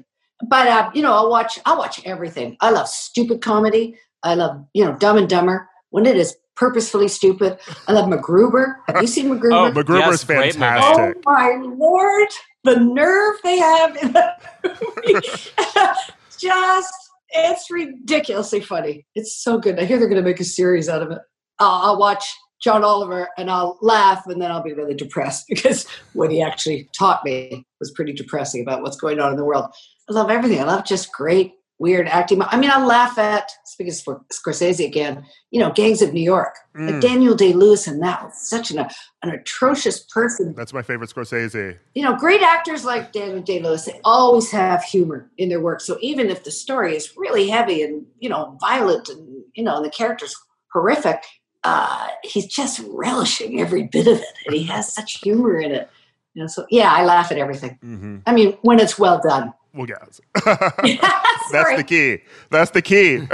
But 0.49 0.69
uh, 0.69 0.91
you 0.95 1.03
know, 1.03 1.13
I'll 1.13 1.31
watch. 1.31 1.59
I'll 1.67 1.79
watch 1.79 2.01
everything. 2.07 2.57
I 2.61 2.71
love 2.71 2.89
stupid 2.89 3.43
comedy. 3.43 3.97
I 4.23 4.35
love 4.35 4.65
you 4.75 4.85
know 4.85 4.97
Dumb 4.97 5.19
and 5.19 5.29
Dumber 5.29 5.69
when 5.91 6.07
it 6.07 6.17
is 6.17 6.35
purposefully 6.57 7.09
stupid. 7.09 7.59
I 7.89 7.93
love 7.93 8.09
MacGruber. 8.09 8.77
Have 8.87 9.01
you 9.01 9.09
seen 9.09 9.29
MacGruber? 9.31 9.71
Oh, 9.71 9.73
MacGruber's 9.73 10.25
Yes, 10.29 10.55
fantastic. 10.55 11.17
Oh 11.17 11.33
my 11.33 11.59
lord, 11.63 12.29
the 12.65 12.77
nerve 12.77 13.37
they 13.43 13.59
have 13.59 13.97
in 13.97 14.13
that 14.13 14.61
movie. 14.65 15.21
Just, 16.39 16.95
it's 17.31 17.71
ridiculously 17.71 18.61
funny. 18.61 19.07
It's 19.15 19.43
so 19.43 19.59
good. 19.59 19.79
I 19.79 19.85
hear 19.85 19.99
they're 19.99 20.09
going 20.09 20.23
to 20.23 20.29
make 20.29 20.41
a 20.41 20.45
series 20.45 20.89
out 20.89 21.03
of 21.03 21.11
it. 21.11 21.19
I'll, 21.61 21.83
I'll 21.93 21.99
watch 21.99 22.25
John 22.63 22.83
Oliver 22.85 23.29
and 23.39 23.51
I'll 23.51 23.79
laugh 23.81 24.27
and 24.27 24.41
then 24.43 24.51
I'll 24.51 24.63
be 24.63 24.73
really 24.75 24.95
depressed 24.95 25.47
because 25.49 25.87
what 26.15 26.31
he 26.31 26.43
actually 26.43 26.89
taught 26.99 27.25
me 27.25 27.65
was 27.79 27.91
pretty 27.93 28.13
depressing 28.13 28.63
about 28.63 28.83
what's 28.83 28.97
going 28.97 29.21
on 29.21 29.31
in 29.33 29.37
the 29.37 29.45
world. 29.45 29.67
I 30.09 30.13
love 30.13 30.31
everything. 30.31 30.61
I 30.61 30.65
love 30.65 30.85
just 30.85 31.13
great, 31.13 31.55
weird 31.79 32.07
acting. 32.09 32.43
I 32.43 32.59
mean, 32.59 32.71
I 32.71 32.85
laugh 32.85 33.17
at, 33.17 33.51
speaking 33.65 33.95
of 34.07 34.21
Scorsese 34.29 34.85
again, 34.85 35.25
you 35.51 35.59
know, 35.61 35.71
Gangs 35.71 36.03
of 36.03 36.13
New 36.13 36.21
York. 36.23 36.55
Like 36.75 36.97
Mm. 36.97 37.01
Daniel 37.01 37.35
Day 37.35 37.53
Lewis 37.53 37.87
and 37.87 38.03
that 38.03 38.23
was 38.23 38.49
such 38.49 38.71
an, 38.71 38.79
an 39.23 39.31
atrocious 39.31 40.01
person 40.05 40.55
That's 40.57 40.73
my 40.73 40.83
favorite 40.83 41.11
Scorsese. 41.11 41.79
you 41.95 42.03
know, 42.03 42.15
great 42.17 42.43
actors 42.43 42.85
like 42.85 43.13
Daniel 43.13 43.41
Day 43.43 43.61
Lewis, 43.63 43.87
they 43.87 44.01
always 44.05 44.51
have 44.51 44.85
humor 44.85 45.31
in 45.39 45.49
their 45.49 45.61
work. 45.61 45.81
So 45.81 45.97
even 46.01 46.29
if 46.31 46.45
the 46.45 46.51
story 46.51 46.95
is 46.95 47.17
really 47.17 47.49
heavy 47.49 47.83
and, 47.83 48.05
you 48.19 48.29
know, 48.29 48.57
violent 48.61 49.09
and, 49.09 49.43
you 49.55 49.65
know, 49.65 49.77
and 49.77 49.85
the 49.85 49.91
character's 49.91 50.35
horrific, 50.73 51.25
uh, 51.65 52.09
he's 52.23 52.47
just 52.47 52.81
relishing 52.89 53.61
every 53.61 53.85
bit 53.85 54.07
of 54.07 54.19
it. 54.19 54.25
And 54.47 54.55
he 54.57 54.65
has 54.65 54.93
such 54.93 55.21
humor 55.21 55.59
in 55.59 55.73
it. 55.73 55.91
You 56.35 56.43
know, 56.43 56.47
so 56.47 56.67
yeah, 56.71 56.93
I 56.93 57.05
laugh 57.05 57.31
at 57.33 57.39
everything. 57.39 57.79
hmm 57.83 58.19
I 58.27 58.33
mean, 58.33 58.57
when 58.63 58.79
it's 58.81 58.99
well 58.99 59.21
done. 59.23 59.53
Well, 59.75 59.87
yes. 59.89 60.21
That's 60.45 60.73
That's 61.53 61.77
the 61.77 61.85
key. 61.87 62.19
That's 62.51 62.71
the 62.73 62.83
key. 62.83 63.15
Isn't 63.15 63.31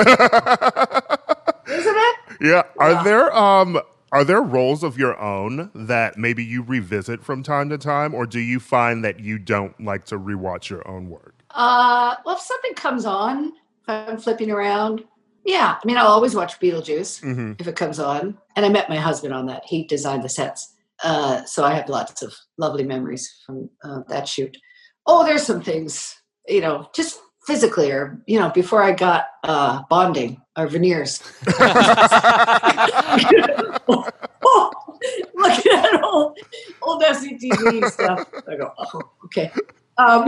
it? 1.97 2.17
Yeah. 2.41 2.63
Are 2.79 2.93
Yeah. 2.93 3.03
there 3.03 3.37
um 3.37 3.81
are 4.13 4.25
there 4.25 4.43
roles 4.43 4.83
of 4.83 4.99
your 4.99 5.19
own 5.21 5.71
that 5.75 6.17
maybe 6.17 6.45
you 6.45 6.63
revisit 6.63 7.23
from 7.25 7.43
time 7.43 7.69
to 7.71 7.79
time, 7.79 8.15
or 8.15 8.27
do 8.27 8.39
you 8.41 8.61
find 8.61 9.05
that 9.05 9.21
you 9.21 9.39
don't 9.39 9.79
like 9.83 10.05
to 10.07 10.19
rewatch 10.19 10.71
your 10.71 10.87
own 10.89 11.09
work? 11.11 11.35
Uh, 11.51 12.15
well, 12.25 12.37
if 12.37 12.41
something 12.43 12.75
comes 12.75 13.05
on, 13.05 13.47
if 13.83 13.89
I'm 13.89 14.19
flipping 14.19 14.51
around, 14.51 15.05
yeah. 15.47 15.77
I 15.83 15.87
mean, 15.87 15.97
I'll 15.97 16.09
always 16.09 16.35
watch 16.35 16.61
Beetlejuice. 16.61 17.21
hmm 17.21 17.53
if 17.59 17.67
it 17.67 17.77
comes 17.77 17.99
on. 17.99 18.37
And 18.55 18.67
I 18.67 18.69
met 18.69 18.89
my 18.89 18.97
husband 18.97 19.33
on 19.33 19.47
that. 19.47 19.65
He 19.67 19.85
designed 19.85 20.23
the 20.25 20.29
sets. 20.29 20.75
Uh, 21.03 21.45
so 21.45 21.65
I 21.65 21.75
have 21.75 21.89
lots 21.89 22.23
of 22.23 22.35
lovely 22.59 22.85
memories 22.85 23.43
from 23.45 23.71
uh, 23.83 24.01
that 24.09 24.29
shoot. 24.29 24.57
Oh, 25.07 25.25
there's 25.25 25.43
some 25.43 25.63
things, 25.63 26.15
you 26.49 26.61
know, 26.61 26.89
just 26.95 27.21
physically 27.47 27.91
or, 27.93 28.21
you 28.27 28.41
know, 28.41 28.51
before 28.51 28.83
I 28.83 28.93
got 28.93 29.27
uh, 29.45 29.83
bonding 29.89 30.41
or 30.59 30.67
veneers. 30.67 31.23
oh, 31.59 32.83
look 35.35 35.67
at 35.67 36.03
old, 36.03 36.39
old 36.83 37.03
SCTV 37.03 37.91
stuff. 37.91 38.27
I 38.49 38.57
go, 38.57 38.73
oh, 38.79 39.01
okay. 39.27 39.51
Um, 39.99 40.27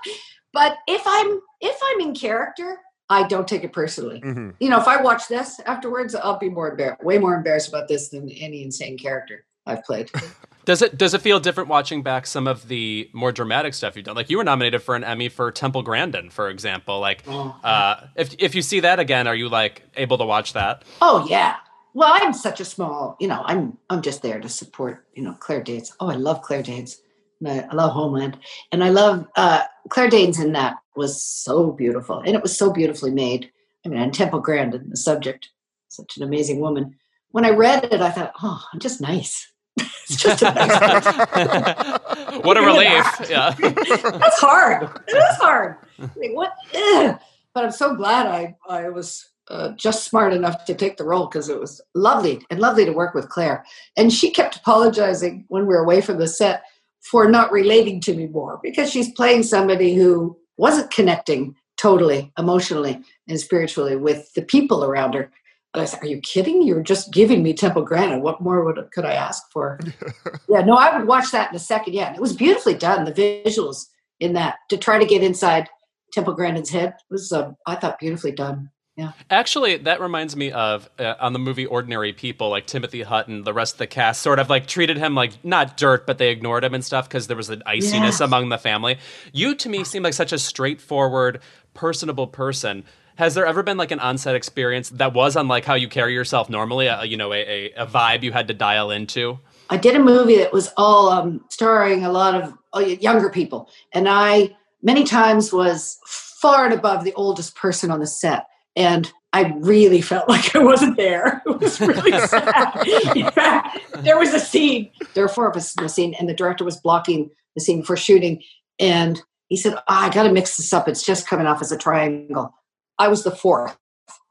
but 0.52 0.76
if 0.86 1.02
I'm 1.06 1.40
if 1.60 1.78
I'm 1.82 2.00
in 2.00 2.14
character, 2.14 2.78
I 3.12 3.26
don't 3.28 3.46
take 3.46 3.64
it 3.64 3.72
personally 3.72 4.20
hmm 4.20 4.50
you 4.60 4.68
know, 4.70 4.80
if 4.80 4.88
I 4.88 5.00
watch 5.02 5.28
this 5.28 5.60
afterwards, 5.66 6.14
I'll 6.14 6.38
be 6.38 6.48
more 6.48 6.70
embarrassed, 6.70 7.02
way 7.04 7.18
more 7.18 7.34
embarrassed 7.34 7.68
about 7.68 7.86
this 7.88 8.08
than 8.08 8.28
any 8.30 8.62
insane 8.62 8.96
character 8.98 9.44
I've 9.66 9.84
played. 9.84 10.10
Does 10.64 10.80
it 10.80 10.96
does 10.96 11.12
it 11.12 11.20
feel 11.22 11.40
different 11.40 11.68
watching 11.68 12.04
back 12.04 12.24
some 12.24 12.46
of 12.46 12.68
the 12.68 13.10
more 13.12 13.32
dramatic 13.32 13.74
stuff 13.74 13.96
you've 13.96 14.04
done? 14.04 14.14
Like 14.14 14.30
you 14.30 14.36
were 14.38 14.44
nominated 14.44 14.80
for 14.80 14.94
an 14.94 15.02
Emmy 15.02 15.28
for 15.28 15.50
Temple 15.50 15.82
Grandin, 15.82 16.30
for 16.30 16.48
example. 16.50 17.00
Like, 17.00 17.24
Oh. 17.26 17.56
uh, 17.64 18.06
if 18.14 18.36
if 18.38 18.54
you 18.54 18.62
see 18.62 18.78
that 18.78 19.00
again, 19.00 19.26
are 19.26 19.34
you 19.34 19.48
like 19.48 19.82
able 19.96 20.18
to 20.18 20.24
watch 20.24 20.52
that? 20.52 20.84
Oh 21.00 21.26
yeah. 21.28 21.56
Well, 21.94 22.10
I'm 22.14 22.32
such 22.32 22.60
a 22.60 22.64
small, 22.64 23.16
you 23.18 23.26
know, 23.26 23.42
I'm 23.44 23.76
I'm 23.90 24.02
just 24.02 24.22
there 24.22 24.38
to 24.38 24.48
support, 24.48 25.04
you 25.14 25.24
know, 25.24 25.34
Claire 25.40 25.64
Danes. 25.64 25.96
Oh, 25.98 26.08
I 26.08 26.14
love 26.14 26.42
Claire 26.42 26.62
Danes. 26.62 27.02
I, 27.48 27.60
I 27.60 27.74
love 27.74 27.92
Homeland. 27.92 28.38
And 28.70 28.82
I 28.84 28.90
love 28.90 29.26
uh 29.36 29.62
Claire 29.88 30.10
Danes 30.10 30.38
in 30.38 30.52
that 30.52 30.76
was 30.96 31.22
so 31.22 31.72
beautiful. 31.72 32.18
And 32.18 32.34
it 32.34 32.42
was 32.42 32.56
so 32.56 32.72
beautifully 32.72 33.10
made. 33.10 33.50
I 33.84 33.88
mean, 33.88 34.00
and 34.00 34.14
Temple 34.14 34.40
Grandin, 34.40 34.90
the 34.90 34.96
subject, 34.96 35.48
such 35.88 36.16
an 36.16 36.22
amazing 36.22 36.60
woman. 36.60 36.96
When 37.30 37.44
I 37.44 37.50
read 37.50 37.84
it, 37.84 38.00
I 38.00 38.10
thought, 38.10 38.32
oh, 38.42 38.62
I'm 38.72 38.78
just 38.78 39.00
nice. 39.00 39.50
it's 39.76 40.16
just 40.16 40.42
a 40.42 40.52
nice 40.52 41.04
what 42.44 42.56
a 42.56 42.62
relief. 42.62 43.30
Yeah. 43.30 43.54
That's 43.58 44.40
hard. 44.40 44.82
It 45.08 45.16
is 45.16 45.36
hard. 45.36 45.76
Like, 45.98 46.32
what? 46.34 46.52
Ugh. 46.74 47.18
But 47.54 47.64
I'm 47.64 47.72
so 47.72 47.94
glad 47.94 48.26
I 48.26 48.56
I 48.68 48.88
was 48.88 49.32
uh, 49.48 49.72
just 49.72 50.04
smart 50.04 50.32
enough 50.32 50.64
to 50.64 50.74
take 50.74 50.96
the 50.96 51.04
role 51.04 51.26
because 51.26 51.48
it 51.48 51.58
was 51.58 51.80
lovely 51.94 52.44
and 52.50 52.60
lovely 52.60 52.84
to 52.84 52.92
work 52.92 53.14
with 53.14 53.28
Claire. 53.28 53.64
And 53.96 54.12
she 54.12 54.30
kept 54.30 54.56
apologizing 54.56 55.44
when 55.48 55.66
we 55.66 55.74
were 55.74 55.82
away 55.82 56.00
from 56.00 56.18
the 56.18 56.28
set 56.28 56.62
for 57.02 57.28
not 57.28 57.52
relating 57.52 58.00
to 58.00 58.14
me 58.14 58.26
more 58.26 58.60
because 58.62 58.90
she's 58.90 59.12
playing 59.12 59.42
somebody 59.42 59.94
who 59.94 60.36
wasn't 60.56 60.90
connecting 60.90 61.54
totally 61.76 62.32
emotionally 62.38 63.00
and 63.28 63.40
spiritually 63.40 63.96
with 63.96 64.32
the 64.34 64.42
people 64.42 64.84
around 64.84 65.14
her. 65.14 65.30
And 65.74 65.82
I 65.82 65.84
said, 65.86 66.02
"Are 66.02 66.06
you 66.06 66.20
kidding? 66.20 66.62
You're 66.62 66.82
just 66.82 67.12
giving 67.12 67.42
me 67.42 67.54
Temple 67.54 67.82
Grandin. 67.82 68.22
What 68.22 68.40
more 68.40 68.64
would 68.64 68.78
could 68.92 69.04
I 69.04 69.14
ask 69.14 69.42
for?" 69.50 69.80
yeah, 70.48 70.60
no, 70.60 70.74
I 70.74 70.96
would 70.96 71.08
watch 71.08 71.30
that 71.32 71.50
in 71.50 71.56
a 71.56 71.58
second. 71.58 71.94
Yeah, 71.94 72.08
and 72.08 72.16
it 72.16 72.20
was 72.20 72.36
beautifully 72.36 72.74
done. 72.74 73.04
The 73.04 73.12
visuals 73.12 73.86
in 74.20 74.34
that 74.34 74.56
to 74.68 74.76
try 74.76 74.98
to 74.98 75.06
get 75.06 75.22
inside 75.22 75.68
Temple 76.12 76.34
Grandin's 76.34 76.70
head 76.70 76.94
was, 77.10 77.32
uh, 77.32 77.52
I 77.66 77.74
thought, 77.74 77.98
beautifully 77.98 78.32
done. 78.32 78.70
Yeah. 78.96 79.12
Actually, 79.30 79.78
that 79.78 80.02
reminds 80.02 80.36
me 80.36 80.52
of 80.52 80.88
uh, 80.98 81.14
on 81.18 81.32
the 81.32 81.38
movie 81.38 81.64
Ordinary 81.64 82.12
People, 82.12 82.50
like 82.50 82.66
Timothy 82.66 83.00
Hutton, 83.02 83.42
the 83.42 83.54
rest 83.54 83.74
of 83.74 83.78
the 83.78 83.86
cast 83.86 84.20
sort 84.20 84.38
of 84.38 84.50
like 84.50 84.66
treated 84.66 84.98
him 84.98 85.14
like 85.14 85.42
not 85.42 85.78
dirt, 85.78 86.06
but 86.06 86.18
they 86.18 86.30
ignored 86.30 86.62
him 86.62 86.74
and 86.74 86.84
stuff 86.84 87.08
because 87.08 87.26
there 87.26 87.36
was 87.36 87.48
an 87.48 87.62
iciness 87.66 88.02
Yes. 88.02 88.20
among 88.20 88.50
the 88.50 88.58
family. 88.58 88.98
You 89.32 89.54
to 89.54 89.68
me 89.70 89.84
seem 89.84 90.02
like 90.02 90.12
such 90.12 90.32
a 90.32 90.38
straightforward, 90.38 91.40
personable 91.72 92.26
person. 92.26 92.84
Has 93.16 93.34
there 93.34 93.46
ever 93.46 93.62
been 93.62 93.78
like 93.78 93.92
an 93.92 94.00
onset 94.00 94.34
experience 94.34 94.90
that 94.90 95.14
was 95.14 95.36
unlike 95.36 95.64
how 95.64 95.74
you 95.74 95.88
carry 95.88 96.12
yourself 96.12 96.50
normally? 96.50 96.86
A, 96.86 97.04
you 97.04 97.16
know, 97.16 97.32
a, 97.32 97.70
a, 97.76 97.84
a 97.84 97.86
vibe 97.86 98.22
you 98.22 98.32
had 98.32 98.48
to 98.48 98.54
dial 98.54 98.90
into? 98.90 99.38
I 99.70 99.78
did 99.78 99.96
a 99.96 100.00
movie 100.00 100.36
that 100.36 100.52
was 100.52 100.70
all 100.76 101.08
um, 101.08 101.42
starring 101.48 102.04
a 102.04 102.12
lot 102.12 102.34
of 102.34 102.52
uh, 102.74 102.80
younger 102.80 103.30
people, 103.30 103.70
and 103.92 104.06
I 104.06 104.54
many 104.82 105.04
times 105.04 105.50
was 105.50 105.98
far 106.06 106.66
and 106.66 106.74
above 106.74 107.04
the 107.04 107.12
oldest 107.14 107.54
person 107.54 107.90
on 107.90 108.00
the 108.00 108.06
set, 108.06 108.46
and 108.76 109.12
I 109.32 109.52
really 109.58 110.00
felt 110.00 110.28
like 110.28 110.54
I 110.54 110.58
wasn't 110.58 110.96
there. 110.96 111.42
It 111.52 111.60
was 111.60 111.80
really 111.80 112.18
sad. 112.26 112.86
In 113.16 113.30
fact, 113.30 113.78
there 113.98 114.18
was 114.18 114.34
a 114.34 114.40
scene. 114.40 114.90
There 115.14 115.24
were 115.24 115.28
four 115.28 115.48
of 115.48 115.56
us 115.56 115.76
in 115.76 115.84
the 115.84 115.88
scene, 115.88 116.14
and 116.18 116.28
the 116.28 116.34
director 116.34 116.64
was 116.64 116.76
blocking 116.76 117.30
the 117.54 117.60
scene 117.60 117.84
for 117.84 117.96
shooting, 117.96 118.42
and 118.80 119.22
he 119.48 119.56
said, 119.56 119.74
oh, 119.74 119.82
"I 119.86 120.10
got 120.10 120.24
to 120.24 120.32
mix 120.32 120.56
this 120.56 120.72
up. 120.72 120.88
It's 120.88 121.04
just 121.04 121.28
coming 121.28 121.46
off 121.46 121.62
as 121.62 121.70
a 121.70 121.78
triangle." 121.78 122.52
I 122.98 123.08
was 123.08 123.22
the 123.22 123.30
fourth, 123.30 123.76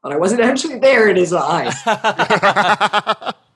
but 0.02 0.12
I 0.12 0.18
wasn't 0.18 0.42
actually 0.42 0.78
there 0.78 1.08
in 1.08 1.16
his 1.16 1.32
eyes 1.32 1.74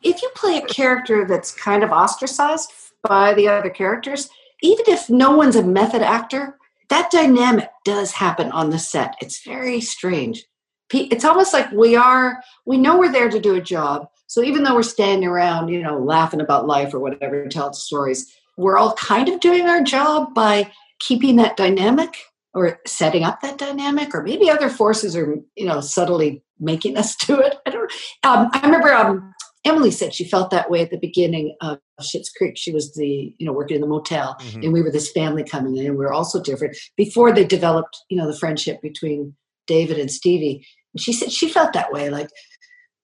if 0.07 0.23
you 0.23 0.31
play 0.35 0.59
a 0.59 0.67
character 0.67 1.27
that's 1.27 1.53
kind 1.53 1.83
of 1.83 1.91
ostracized 1.91 2.73
by 3.03 3.35
the 3.35 3.49
other 3.49 3.71
characters, 3.71 4.29
even 4.63 4.85
if 4.89 5.11
no 5.11 5.37
one's 5.37 5.57
a 5.57 5.63
method 5.63 6.03
actor, 6.03 6.57
that 6.89 7.11
dynamic 7.11 7.69
does 7.85 8.13
happen 8.13 8.51
on 8.53 8.71
the 8.71 8.79
set. 8.79 9.17
It's 9.21 9.45
very 9.45 9.81
strange. 9.81 10.45
It's 10.93 11.25
almost 11.25 11.53
like 11.53 11.71
we 11.73 11.97
are, 11.97 12.43
we 12.65 12.79
know 12.79 12.99
we're 12.99 13.13
there 13.13 13.31
to 13.31 13.41
do 13.41 13.55
a 13.55 13.61
job. 13.61 14.09
So 14.29 14.43
even 14.43 14.63
though 14.63 14.75
we're 14.75 14.83
standing 14.83 15.29
around, 15.29 15.69
you 15.69 15.83
know, 15.83 15.99
laughing 15.99 16.41
about 16.41 16.67
life 16.67 16.95
or 16.95 16.99
whatever, 16.99 17.47
telling 17.49 17.75
stories, 17.75 18.33
we're 18.57 18.77
all 18.77 18.95
kind 18.95 19.29
of 19.29 19.41
doing 19.41 19.69
our 19.69 19.83
job 19.83 20.35
by 20.35 20.71
keeping 20.99 21.37
that 21.37 21.57
dynamic 21.57 22.17
or 22.55 22.81
setting 22.87 23.23
up 23.23 23.43
that 23.43 23.59
dynamic, 23.59 24.15
or 24.15 24.23
maybe 24.23 24.49
other 24.49 24.71
forces 24.71 25.15
are, 25.15 25.37
you 25.57 25.67
know, 25.67 25.81
subtly 25.81 26.43
making 26.59 26.97
us 26.97 27.15
do 27.27 27.39
it. 27.39 27.57
I 27.67 27.71
don't. 27.71 27.93
Um, 28.25 28.49
I 28.53 28.61
remember 28.65 28.93
um, 28.95 29.35
Emily 29.65 29.91
said 29.91 30.15
she 30.15 30.25
felt 30.25 30.51
that 30.51 30.71
way 30.71 30.81
at 30.81 30.91
the 30.91 30.97
beginning 30.97 31.55
of 31.61 31.79
Schitt's 32.01 32.31
Creek. 32.31 32.57
She 32.57 32.73
was 32.73 32.95
the, 32.95 33.35
you 33.37 33.47
know, 33.47 33.53
working 33.53 33.75
in 33.75 33.83
the 33.83 33.87
motel, 33.87 34.37
and 34.55 34.73
we 34.73 34.81
were 34.81 34.91
this 34.91 35.13
family 35.13 35.45
coming 35.45 35.77
in, 35.77 35.87
and 35.87 35.99
we 35.99 36.05
were 36.05 36.13
also 36.13 36.43
different 36.43 36.77
before 36.97 37.31
they 37.31 37.45
developed, 37.45 37.99
you 38.09 38.17
know, 38.17 38.31
the 38.31 38.39
friendship 38.39 38.81
between 38.81 39.35
David 39.67 39.99
and 39.99 40.11
Stevie. 40.11 40.67
And 40.97 41.01
she 41.03 41.13
said 41.13 41.31
she 41.31 41.47
felt 41.47 41.75
that 41.75 41.93
way, 41.93 42.09
like 42.09 42.31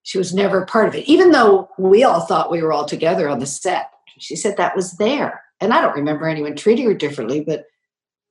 she 0.03 0.16
was 0.16 0.32
never 0.32 0.64
part 0.64 0.88
of 0.88 0.95
it, 0.95 1.07
even 1.07 1.30
though 1.30 1.68
we 1.78 2.05
all 2.05 2.22
thought 2.22 2.51
we 2.51 2.62
were 2.62 2.72
all 2.72 2.86
together 2.86 3.28
on 3.28 3.38
the 3.38 3.45
set. 3.45 3.90
She 4.18 4.34
said 4.34 4.57
that 4.57 4.74
was 4.74 4.93
there, 4.93 5.43
and 5.61 5.74
I 5.74 5.82
don't 5.82 5.95
remember 5.95 6.26
anyone 6.26 6.57
treating 6.57 6.86
her 6.86 6.95
differently, 6.95 7.43
but 7.43 7.66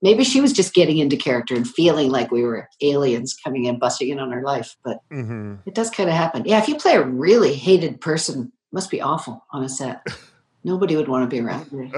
maybe 0.02 0.24
she 0.24 0.42
was 0.42 0.52
just 0.52 0.74
getting 0.74 0.98
into 0.98 1.16
character 1.16 1.54
and 1.54 1.68
feeling 1.68 2.10
like 2.10 2.32
we 2.32 2.42
were 2.42 2.68
aliens 2.82 3.38
coming 3.44 3.66
in, 3.66 3.78
busting 3.78 4.10
in 4.10 4.18
on 4.18 4.32
her 4.32 4.42
life. 4.42 4.76
But 4.84 4.98
hmm 5.12 5.58
it 5.68 5.76
does 5.76 5.92
kind 5.92 6.10
of 6.10 6.16
happen. 6.16 6.42
Yeah, 6.48 6.58
if 6.58 6.68
you 6.68 6.76
play 6.76 6.96
a 6.96 7.04
really 7.04 7.54
hated 7.54 8.02
person, 8.02 8.46
it 8.46 8.74
must 8.74 8.90
be 8.90 9.00
awful 9.00 9.46
on 9.52 9.64
a 9.64 9.70
set. 9.70 10.02
Nobody 10.64 10.96
would 10.96 11.08
want 11.08 11.28
to 11.30 11.36
be 11.36 11.42
around 11.42 11.72
me. 11.72 11.92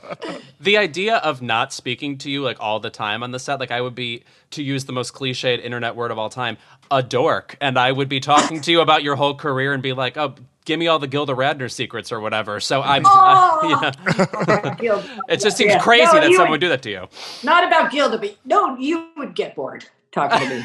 the 0.60 0.76
idea 0.76 1.16
of 1.18 1.40
not 1.42 1.72
speaking 1.72 2.18
to 2.18 2.30
you 2.30 2.42
like 2.42 2.56
all 2.60 2.80
the 2.80 2.90
time 2.90 3.22
on 3.22 3.30
the 3.30 3.38
set 3.38 3.60
like 3.60 3.70
i 3.70 3.80
would 3.80 3.94
be 3.94 4.24
to 4.50 4.62
use 4.62 4.84
the 4.86 4.92
most 4.92 5.14
cliched 5.14 5.62
internet 5.62 5.94
word 5.96 6.10
of 6.10 6.18
all 6.18 6.28
time 6.28 6.56
a 6.90 7.02
dork 7.02 7.56
and 7.60 7.78
i 7.78 7.90
would 7.92 8.08
be 8.08 8.18
talking 8.20 8.60
to 8.60 8.70
you 8.72 8.80
about 8.80 9.02
your 9.04 9.14
whole 9.16 9.34
career 9.34 9.72
and 9.72 9.82
be 9.82 9.92
like 9.92 10.16
oh 10.16 10.34
give 10.64 10.78
me 10.78 10.86
all 10.88 10.98
the 10.98 11.06
gilda 11.06 11.32
radner 11.34 11.70
secrets 11.70 12.10
or 12.12 12.20
whatever 12.20 12.58
so 12.60 12.82
i'm 12.94 13.02
Oh! 13.06 13.92
yeah. 14.82 15.02
It 15.28 15.40
just 15.40 15.56
seems 15.56 15.70
Yeah. 15.72 15.78
crazy 15.80 16.04
No, 16.06 16.12
that 16.14 16.22
someone 16.24 16.38
would- 16.40 16.50
would 16.50 16.60
do 16.60 16.68
that 16.70 16.82
to 16.82 16.90
you 16.90 17.06
Not 17.44 17.64
about 17.64 17.90
Gilda, 17.92 18.18
but 18.18 18.36
no, 18.44 18.76
you 18.76 19.06
would 19.16 19.34
get 19.36 19.54
bored 19.54 19.84
talking 20.12 20.48
to 20.48 20.54
me. 20.56 20.64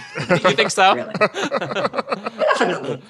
you 0.50 0.56
think 0.56 0.72
so 0.72 0.96
Really. 0.96 1.14
Definitely. 2.58 3.02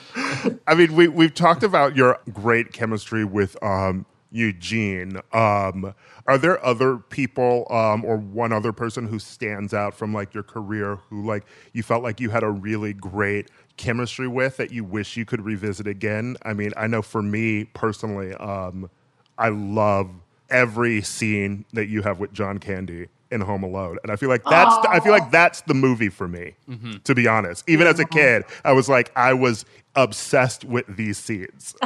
I 0.68 0.76
mean, 0.76 0.94
we 0.96 1.08
we've 1.08 1.34
talked 1.34 1.64
about 1.64 1.96
your 1.96 2.20
great 2.34 2.74
chemistry 2.74 3.24
with 3.24 3.56
um, 3.64 4.06
Eugene. 4.32 5.22
Um, 5.32 5.94
are 6.28 6.38
there 6.38 6.64
other 6.66 6.98
people 6.98 7.68
um, 7.70 8.04
or 8.04 8.18
one 8.18 8.52
other 8.52 8.74
person 8.74 9.08
who 9.08 9.20
stands 9.20 9.74
out 9.74 9.94
from 9.94 10.14
like 10.14 10.34
your 10.34 10.44
career 10.44 10.98
who 11.10 11.26
like 11.26 11.46
you 11.74 11.84
felt 11.84 12.04
like 12.04 12.20
you 12.20 12.30
had 12.30 12.44
a 12.44 12.50
really 12.50 12.94
great 12.94 13.50
chemistry 13.78 14.28
with 14.28 14.58
that 14.58 14.72
you 14.72 14.84
wish 14.84 15.18
you 15.18 15.26
could 15.26 15.42
revisit 15.42 15.88
again? 15.88 16.38
I 16.44 16.54
mean, 16.54 16.72
I 16.76 16.88
know 16.88 17.02
for 17.02 17.22
me 17.22 17.66
personally, 17.66 18.34
um, 18.36 18.90
I 19.38 19.50
love 19.50 20.10
every 20.50 21.02
scene 21.02 21.66
that 21.74 21.88
you 21.88 22.02
have 22.02 22.20
with 22.20 22.32
John 22.34 22.58
Candy 22.58 23.08
in 23.32 23.42
Home 23.42 23.64
Alone, 23.64 23.98
and 24.04 24.12
I 24.12 24.16
feel 24.16 24.30
like 24.30 24.44
that's 24.44 24.78
the, 24.78 24.90
I 24.90 25.00
feel 25.00 25.12
like 25.12 25.32
that's 25.32 25.62
the 25.62 25.74
movie 25.74 26.10
for 26.10 26.28
me. 26.28 26.54
To 27.04 27.16
be 27.16 27.28
honest, 27.28 27.68
even 27.68 27.88
as 27.88 28.00
a 28.00 28.06
kid, 28.06 28.44
I 28.64 28.72
was 28.74 28.88
like 28.88 29.12
I 29.16 29.34
was 29.34 29.66
obsessed 29.96 30.64
with 30.64 30.86
these 30.96 31.18
scenes. 31.18 31.76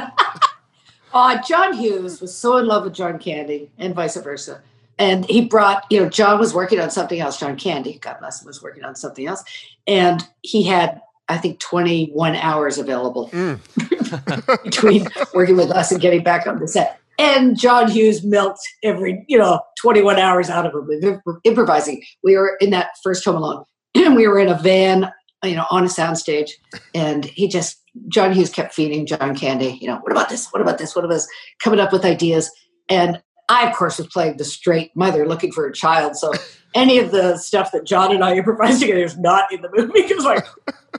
Uh, 1.12 1.40
John 1.42 1.72
Hughes 1.72 2.20
was 2.20 2.36
so 2.36 2.56
in 2.58 2.66
love 2.66 2.84
with 2.84 2.94
John 2.94 3.18
Candy 3.18 3.70
and 3.78 3.94
vice 3.94 4.16
versa. 4.16 4.62
And 4.98 5.24
he 5.26 5.46
brought, 5.46 5.86
you 5.90 6.00
know, 6.00 6.08
John 6.08 6.38
was 6.38 6.52
working 6.52 6.78
on 6.78 6.90
something 6.90 7.20
else. 7.20 7.40
John 7.40 7.56
Candy, 7.56 7.98
God 8.00 8.18
bless 8.20 8.42
him, 8.42 8.46
was 8.46 8.62
working 8.62 8.84
on 8.84 8.94
something 8.94 9.26
else. 9.26 9.42
And 9.86 10.26
he 10.42 10.62
had, 10.62 11.00
I 11.28 11.38
think, 11.38 11.58
21 11.58 12.36
hours 12.36 12.76
available 12.76 13.30
between 14.64 15.08
working 15.32 15.56
with 15.56 15.70
us 15.70 15.90
and 15.90 16.00
getting 16.00 16.22
back 16.22 16.46
on 16.46 16.58
the 16.58 16.68
set. 16.68 17.00
And 17.18 17.58
John 17.58 17.90
Hughes 17.90 18.22
milked 18.24 18.60
every, 18.82 19.24
you 19.26 19.38
know, 19.38 19.60
21 19.80 20.18
hours 20.18 20.50
out 20.50 20.66
of 20.66 20.74
him 20.74 20.86
with 20.86 21.40
improvising. 21.44 22.02
We 22.22 22.36
were 22.36 22.56
in 22.60 22.70
that 22.70 22.90
first 23.02 23.24
Home 23.24 23.36
Alone. 23.36 23.64
And 23.94 24.16
we 24.16 24.28
were 24.28 24.38
in 24.38 24.48
a 24.48 24.58
van, 24.58 25.10
you 25.42 25.56
know, 25.56 25.66
on 25.70 25.84
a 25.84 25.88
soundstage. 25.88 26.50
And 26.94 27.24
he 27.24 27.48
just, 27.48 27.79
John 28.08 28.32
Hughes 28.32 28.50
kept 28.50 28.74
feeding 28.74 29.06
John 29.06 29.36
Candy, 29.36 29.78
you 29.80 29.88
know, 29.88 29.98
what 29.98 30.12
about 30.12 30.28
this? 30.28 30.48
What 30.50 30.62
about 30.62 30.78
this? 30.78 30.94
What 30.94 31.04
about 31.04 31.14
this? 31.14 31.28
Coming 31.62 31.80
up 31.80 31.92
with 31.92 32.04
ideas. 32.04 32.50
And 32.88 33.22
I, 33.48 33.68
of 33.68 33.74
course, 33.74 33.98
was 33.98 34.06
playing 34.06 34.36
the 34.36 34.44
straight 34.44 34.94
mother 34.94 35.26
looking 35.26 35.50
for 35.50 35.66
a 35.66 35.72
child. 35.72 36.16
So 36.16 36.32
any 36.74 36.98
of 36.98 37.10
the 37.10 37.36
stuff 37.36 37.72
that 37.72 37.84
John 37.84 38.14
and 38.14 38.22
I 38.22 38.36
improvised 38.36 38.80
together 38.80 39.04
is 39.04 39.18
not 39.18 39.52
in 39.52 39.60
the 39.62 39.70
movie. 39.72 40.02
Because, 40.08 40.24
like, 40.24 40.46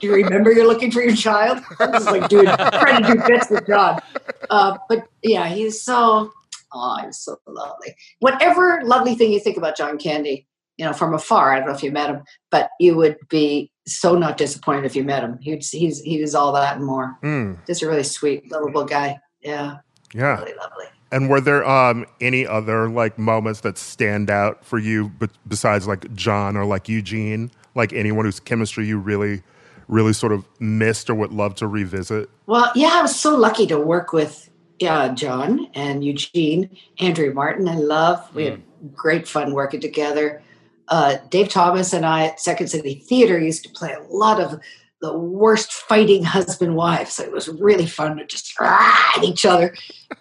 do 0.00 0.06
you 0.06 0.14
remember 0.14 0.52
you're 0.52 0.66
looking 0.66 0.90
for 0.90 1.02
your 1.02 1.16
child? 1.16 1.62
I 1.80 1.86
was 1.86 2.06
like 2.06 2.28
doing, 2.28 2.46
trying 2.46 3.02
to 3.02 3.12
do 3.12 3.22
bits 3.26 3.50
with 3.50 3.66
John. 3.66 4.00
Uh, 4.50 4.76
but 4.88 5.06
yeah, 5.22 5.48
he's 5.48 5.80
so, 5.80 6.30
oh, 6.74 6.98
he's 7.04 7.18
so 7.18 7.38
lovely. 7.46 7.94
Whatever 8.20 8.82
lovely 8.84 9.14
thing 9.14 9.32
you 9.32 9.40
think 9.40 9.56
about 9.56 9.76
John 9.76 9.98
Candy, 9.98 10.46
you 10.78 10.84
know, 10.84 10.92
from 10.92 11.14
afar, 11.14 11.52
I 11.52 11.58
don't 11.58 11.68
know 11.68 11.74
if 11.74 11.82
you 11.82 11.92
met 11.92 12.10
him, 12.10 12.22
but 12.50 12.70
you 12.80 12.96
would 12.96 13.16
be 13.28 13.70
so 13.86 14.16
not 14.16 14.36
disappointed 14.36 14.84
if 14.84 14.96
you 14.96 15.04
met 15.04 15.22
him. 15.22 15.38
He's, 15.40 15.70
he's, 15.70 16.00
he 16.00 16.20
was 16.20 16.34
all 16.34 16.52
that 16.52 16.76
and 16.76 16.84
more. 16.84 17.18
Mm, 17.22 17.64
Just 17.66 17.82
a 17.82 17.88
really 17.88 18.04
sweet, 18.04 18.50
lovable 18.50 18.84
guy. 18.84 19.18
Yeah, 19.40 19.78
yeah. 20.14 20.38
really 20.38 20.54
lovely. 20.54 20.86
And 21.10 21.28
were 21.28 21.40
there 21.42 21.68
um, 21.68 22.06
any 22.20 22.46
other 22.46 22.88
like 22.88 23.18
moments 23.18 23.60
that 23.60 23.76
stand 23.76 24.30
out 24.30 24.64
for 24.64 24.78
you, 24.78 25.12
besides 25.46 25.86
like 25.86 26.12
John 26.14 26.56
or 26.56 26.64
like 26.64 26.88
Eugene, 26.88 27.50
like 27.74 27.92
anyone 27.92 28.24
whose 28.24 28.40
chemistry 28.40 28.86
you 28.86 28.98
really, 28.98 29.42
really 29.88 30.14
sort 30.14 30.32
of 30.32 30.46
missed 30.58 31.10
or 31.10 31.14
would 31.14 31.32
love 31.32 31.54
to 31.56 31.66
revisit? 31.66 32.30
Well, 32.46 32.72
yeah, 32.74 32.92
I 32.94 33.02
was 33.02 33.14
so 33.14 33.36
lucky 33.36 33.66
to 33.66 33.78
work 33.78 34.14
with 34.14 34.48
uh, 34.82 35.10
John 35.10 35.68
and 35.74 36.02
Eugene, 36.02 36.70
Andrea 36.98 37.32
Martin, 37.32 37.68
I 37.68 37.76
Love. 37.76 38.34
We 38.34 38.46
had 38.46 38.62
great 38.94 39.28
fun 39.28 39.52
working 39.52 39.80
together. 39.80 40.42
Uh, 40.92 41.16
Dave 41.30 41.48
Thomas 41.48 41.94
and 41.94 42.04
I 42.04 42.26
at 42.26 42.38
Second 42.38 42.68
City 42.68 42.96
Theater 43.08 43.38
used 43.38 43.62
to 43.62 43.70
play 43.70 43.94
a 43.94 44.02
lot 44.14 44.38
of 44.38 44.60
the 45.00 45.16
worst 45.16 45.72
fighting 45.72 46.22
husband 46.22 46.76
wives. 46.76 47.14
So 47.14 47.22
it 47.22 47.32
was 47.32 47.48
really 47.48 47.86
fun 47.86 48.18
to 48.18 48.26
just 48.26 48.52
ah, 48.60 49.14
at 49.16 49.24
each 49.24 49.46
other 49.46 49.74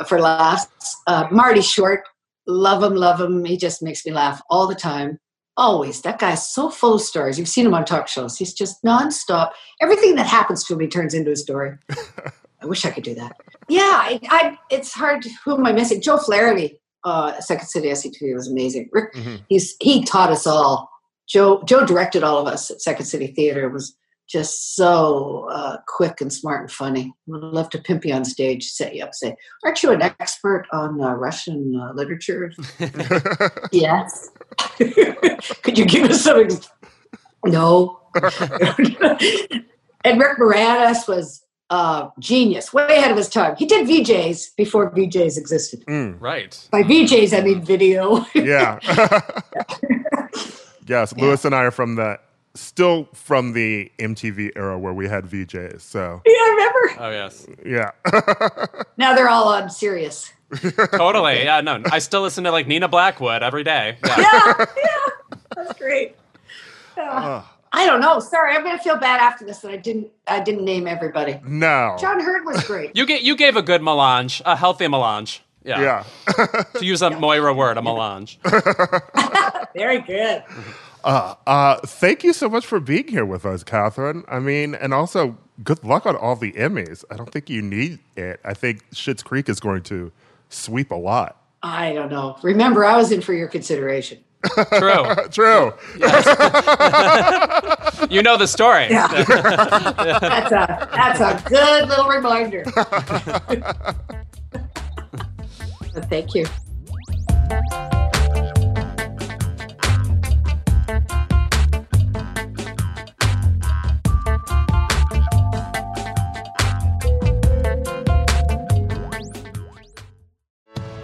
for 0.08 0.22
laughs. 0.22 0.96
Uh, 1.08 1.28
Marty 1.30 1.60
Short, 1.60 2.06
love 2.48 2.82
him, 2.82 2.96
love 2.96 3.20
him. 3.20 3.44
He 3.44 3.58
just 3.58 3.84
makes 3.84 4.06
me 4.06 4.14
laugh 4.14 4.42
all 4.50 4.66
the 4.66 4.74
time. 4.74 5.20
Always. 5.58 6.02
That 6.04 6.20
guy's 6.20 6.48
so 6.48 6.70
full 6.70 6.94
of 6.94 7.02
stories. 7.02 7.38
You've 7.38 7.50
seen 7.50 7.66
him 7.66 7.74
on 7.74 7.84
talk 7.84 8.08
shows. 8.08 8.38
He's 8.38 8.54
just 8.54 8.82
nonstop. 8.82 9.52
Everything 9.82 10.16
that 10.16 10.26
happens 10.26 10.64
to 10.64 10.74
him, 10.74 10.80
he 10.80 10.88
turns 10.88 11.14
into 11.14 11.32
a 11.32 11.36
story. 11.36 11.78
I 12.62 12.66
wish 12.66 12.86
I 12.86 12.92
could 12.92 13.04
do 13.04 13.16
that. 13.16 13.36
Yeah, 13.68 13.82
I, 13.82 14.22
I, 14.30 14.58
it's 14.70 14.94
hard. 14.94 15.26
Who 15.44 15.58
am 15.58 15.66
I 15.66 15.74
missing? 15.74 16.02
Joe 16.02 16.18
Flaherty, 16.18 16.80
uh, 17.04 17.40
Second 17.42 17.68
City 17.68 17.90
SCTV 17.90 18.34
was 18.36 18.48
amazing. 18.50 18.90
Rick, 18.92 19.14
Mm-hmm. 19.16 19.36
he's 19.50 19.76
he 19.82 20.04
taught 20.04 20.32
us 20.32 20.46
all. 20.48 20.90
Joe 21.28 21.62
Joe 21.66 21.86
directed 21.86 22.24
all 22.24 22.38
of 22.40 22.48
us 22.48 22.70
at 22.72 22.82
Second 22.82 23.06
City 23.06 23.28
Theater. 23.28 23.66
It 23.68 23.74
was 23.74 23.96
just 24.30 24.76
so 24.76 25.48
uh, 25.52 25.78
quick 25.88 26.22
and 26.22 26.32
smart 26.32 26.62
and 26.62 26.72
funny. 26.72 27.14
Would 27.28 27.44
love 27.44 27.70
to 27.72 27.80
pimp 27.80 28.06
you 28.06 28.14
on 28.14 28.24
stage, 28.24 28.70
set 28.70 28.96
you 28.96 29.04
up, 29.04 29.14
say, 29.14 29.36
"Aren't 29.66 29.84
you 29.84 29.92
an 29.92 30.02
expert 30.02 30.66
on 30.72 31.02
uh, 31.02 31.14
Russian 31.14 31.76
uh, 31.76 31.94
literature?" 31.94 32.52
yes. 33.72 34.30
Could 34.78 35.78
you 35.78 35.86
give 35.86 36.10
us 36.10 36.22
some? 36.24 36.40
Ex- 36.42 36.70
no. 37.46 38.00
and 40.04 40.20
Rick 40.20 40.38
Moranis 40.38 41.08
was 41.08 41.44
uh, 41.72 42.10
genius, 42.20 42.74
way 42.74 42.98
ahead 42.98 43.12
of 43.12 43.18
his 43.18 43.30
time. 43.30 43.56
He 43.56 43.66
did 43.66 43.88
VJs 43.88 44.56
before 44.58 44.92
VJs 44.92 45.38
existed. 45.38 45.84
Right. 45.88 46.68
By 46.70 46.84
VJs, 46.84 47.36
I 47.36 47.42
mean 47.42 47.64
video. 47.64 48.26
yeah. 48.36 48.78
yes, 50.86 51.16
Louis 51.16 51.44
and 51.46 51.56
I 51.56 51.64
are 51.64 51.72
from 51.72 51.96
the 51.96 52.20
still 52.54 53.08
from 53.14 53.54
the 53.54 53.90
MTV 53.98 54.52
era 54.58 54.78
where 54.78 54.94
we 54.94 55.08
had 55.08 55.26
VJs. 55.26 55.80
So 55.80 56.22
yeah, 56.26 56.32
I 56.34 56.50
remember. 56.50 57.04
Oh 57.04 57.10
yes. 57.10 57.48
yeah. 57.66 57.92
Now 58.98 59.16
they're 59.16 59.30
all 59.30 59.48
on 59.48 59.70
Sirius. 59.70 60.32
Totally. 60.92 61.44
Yeah. 61.44 61.62
No. 61.62 61.82
I 61.92 61.98
still 62.00 62.22
listen 62.22 62.44
to 62.44 62.52
like 62.52 62.68
Nina 62.68 62.88
Blackwood 62.88 63.42
every 63.42 63.64
day. 63.64 63.98
Yeah. 64.06 64.16
Yeah, 64.20 64.66
yeah, 64.78 65.36
that's 65.56 65.80
great. 65.80 66.16
Yeah. 66.98 67.44
I 67.74 67.86
don't 67.86 68.02
know. 68.02 68.20
Sorry, 68.20 68.56
I'm 68.56 68.64
gonna 68.64 68.78
feel 68.80 68.98
bad 68.98 69.22
after 69.22 69.46
this 69.46 69.60
that 69.60 69.72
I 69.72 69.78
didn't. 69.78 70.08
I 70.28 70.40
didn't 70.42 70.66
name 70.66 70.88
everybody. 70.88 71.40
no. 71.46 71.96
John 72.00 72.20
Hurd 72.20 72.46
was 72.46 72.64
great. 72.66 72.96
You 72.96 73.06
get 73.06 73.24
you 73.24 73.36
gave 73.36 73.56
a 73.56 73.62
good 73.62 73.82
melange, 73.82 74.42
a 74.46 74.56
healthy 74.56 74.88
melange. 74.88 75.42
Yeah. 75.64 76.04
yeah. 76.28 76.64
To 76.80 76.86
use 76.86 77.02
a 77.04 77.12
Moira 77.12 77.54
word, 77.54 77.78
a 77.78 77.82
melange. 77.84 78.40
Very 79.76 80.02
good. 80.02 80.44
Uh, 81.04 81.76
thank 81.86 82.24
you 82.24 82.34
so 82.34 82.50
much 82.50 82.66
for 82.66 82.80
being 82.80 83.08
here 83.08 83.26
with 83.26 83.46
us, 83.46 83.64
Catherine. 83.64 84.24
I 84.28 84.40
mean, 84.40 84.74
and 84.76 84.94
also 84.94 85.38
good 85.64 85.84
luck 85.84 86.06
on 86.06 86.16
all 86.16 86.36
the 86.36 86.52
Emmys. 86.54 87.04
I 87.12 87.16
don't 87.16 87.32
think 87.32 87.50
you 87.50 87.62
need 87.62 88.00
it. 88.16 88.40
I 88.44 88.54
think 88.56 88.90
Schitt's 88.92 89.22
Creek 89.24 89.50
is 89.50 89.60
going 89.60 89.84
to 89.84 90.12
sweep 90.50 90.90
a 90.92 90.96
lot. 90.96 91.38
I 91.64 91.94
don't 91.94 92.10
know. 92.10 92.38
Remember, 92.42 92.84
I 92.84 92.98
was 92.98 93.12
in 93.12 93.22
for 93.22 93.34
your 93.34 93.48
consideration. 93.48 94.18
True. 94.74 95.16
True. 95.32 95.74
You 98.10 98.24
know 98.24 98.36
the 98.36 98.48
story. 98.48 98.88
Yeah. 98.90 99.08
that's 99.24 100.52
a 100.52 100.90
that's 100.92 101.20
a 101.20 101.40
good 101.48 101.88
little 101.88 102.08
reminder. 102.08 102.64
But 105.94 106.10
thank 106.10 106.34
you. 106.34 106.46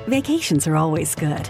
Vacations 0.07 0.67
are 0.67 0.75
always 0.75 1.13
good. 1.15 1.49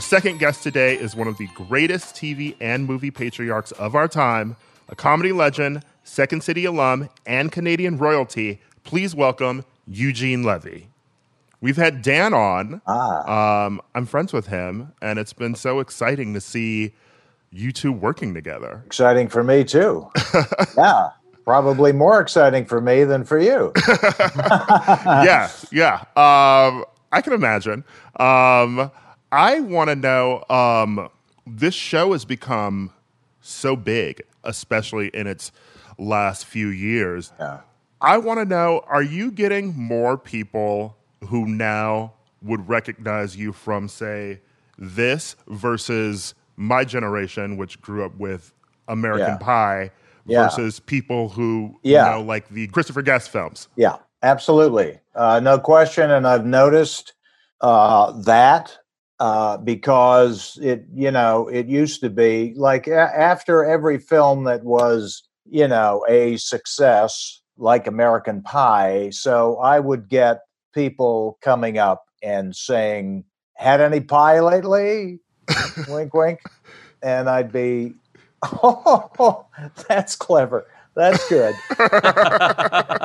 Our 0.00 0.04
second 0.04 0.38
guest 0.38 0.62
today 0.62 0.94
is 0.94 1.14
one 1.14 1.28
of 1.28 1.36
the 1.36 1.46
greatest 1.48 2.14
TV 2.14 2.56
and 2.58 2.86
movie 2.86 3.10
patriarchs 3.10 3.70
of 3.72 3.94
our 3.94 4.08
time, 4.08 4.56
a 4.88 4.96
comedy 4.96 5.30
legend, 5.30 5.82
Second 6.04 6.42
City 6.42 6.64
alum, 6.64 7.10
and 7.26 7.52
Canadian 7.52 7.98
royalty. 7.98 8.62
Please 8.82 9.14
welcome 9.14 9.62
Eugene 9.86 10.42
Levy. 10.42 10.88
We've 11.60 11.76
had 11.76 12.00
Dan 12.00 12.32
on. 12.32 12.80
Um, 12.86 13.82
I'm 13.94 14.06
friends 14.06 14.32
with 14.32 14.46
him, 14.46 14.94
and 15.02 15.18
it's 15.18 15.34
been 15.34 15.54
so 15.54 15.80
exciting 15.80 16.32
to 16.32 16.40
see 16.40 16.94
you 17.50 17.70
two 17.70 17.92
working 17.92 18.32
together. 18.32 18.82
Exciting 18.86 19.28
for 19.28 19.44
me 19.44 19.64
too. 19.64 20.10
yeah, 20.78 21.10
probably 21.44 21.92
more 21.92 22.22
exciting 22.22 22.64
for 22.64 22.80
me 22.80 23.04
than 23.04 23.22
for 23.22 23.38
you. 23.38 23.70
yeah, 23.86 25.50
yeah. 25.70 25.96
Um, 26.16 26.86
I 27.12 27.20
can 27.22 27.34
imagine. 27.34 27.84
Um, 28.18 28.90
I 29.32 29.60
want 29.60 29.90
to 29.90 29.96
know. 29.96 30.44
Um, 30.48 31.08
this 31.46 31.74
show 31.74 32.12
has 32.12 32.24
become 32.24 32.92
so 33.40 33.76
big, 33.76 34.22
especially 34.44 35.08
in 35.08 35.26
its 35.26 35.52
last 35.98 36.44
few 36.46 36.68
years. 36.68 37.32
Yeah. 37.38 37.60
I 38.00 38.18
want 38.18 38.38
to 38.40 38.44
know: 38.44 38.84
Are 38.88 39.02
you 39.02 39.30
getting 39.30 39.74
more 39.76 40.16
people 40.18 40.96
who 41.28 41.46
now 41.46 42.14
would 42.42 42.68
recognize 42.68 43.36
you 43.36 43.52
from, 43.52 43.86
say, 43.88 44.40
this 44.78 45.36
versus 45.48 46.34
my 46.56 46.84
generation, 46.84 47.56
which 47.58 47.80
grew 47.82 48.04
up 48.04 48.16
with 48.16 48.52
American 48.88 49.28
Yeah. 49.28 49.36
Pie, 49.36 49.90
Yeah. 50.24 50.44
versus 50.44 50.80
people 50.80 51.28
who 51.30 51.78
Yeah. 51.82 52.06
you 52.06 52.12
know, 52.16 52.22
like 52.22 52.48
the 52.48 52.66
Christopher 52.68 53.02
Guest 53.02 53.28
films? 53.30 53.68
Yeah, 53.76 53.96
absolutely. 54.22 54.98
Uh, 55.14 55.40
no 55.40 55.58
question. 55.58 56.10
And 56.10 56.26
I've 56.26 56.46
noticed 56.46 57.12
uh, 57.60 58.12
that 58.22 58.78
uh, 59.20 59.58
because 59.58 60.58
it, 60.62 60.86
you 60.94 61.10
know, 61.10 61.46
it 61.48 61.66
used 61.66 62.00
to 62.00 62.08
be 62.10 62.54
like 62.56 62.86
a- 62.88 62.96
after 63.16 63.64
every 63.64 63.98
film 63.98 64.44
that 64.44 64.64
was, 64.64 65.22
you 65.44 65.68
know, 65.68 66.04
a 66.08 66.36
success, 66.38 67.42
like 67.58 67.86
American 67.86 68.42
Pie. 68.42 69.10
So 69.10 69.58
I 69.58 69.78
would 69.78 70.08
get 70.08 70.40
people 70.74 71.38
coming 71.42 71.76
up 71.78 72.04
and 72.22 72.56
saying, 72.56 73.24
Had 73.54 73.82
any 73.82 74.00
pie 74.00 74.40
lately? 74.40 75.20
wink, 75.88 76.14
wink. 76.14 76.40
And 77.02 77.28
I'd 77.28 77.52
be, 77.52 77.92
Oh, 78.42 79.46
that's 79.88 80.16
clever. 80.16 80.66
That's 80.96 81.28
good. 81.28 81.54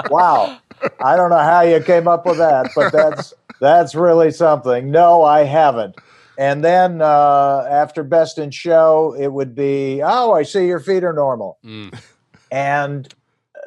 wow. 0.10 0.58
I 1.02 1.18
don't 1.18 1.30
know 1.30 1.38
how 1.38 1.62
you 1.62 1.82
came 1.82 2.08
up 2.08 2.26
with 2.26 2.38
that, 2.38 2.72
but 2.76 2.92
that's 2.92 3.34
that's 3.60 3.96
really 3.96 4.32
something. 4.32 4.92
No, 4.92 5.24
I 5.24 5.44
haven't. 5.44 5.96
And 6.38 6.64
then 6.64 7.02
uh, 7.02 7.66
after 7.70 8.04
Best 8.04 8.38
in 8.38 8.52
Show, 8.52 9.16
it 9.18 9.32
would 9.32 9.56
be, 9.56 10.02
oh, 10.04 10.34
I 10.34 10.44
see 10.44 10.68
your 10.68 10.80
feet 10.80 11.04
are 11.04 11.14
normal. 11.14 11.60
Mm. 11.64 11.98
And 12.52 13.14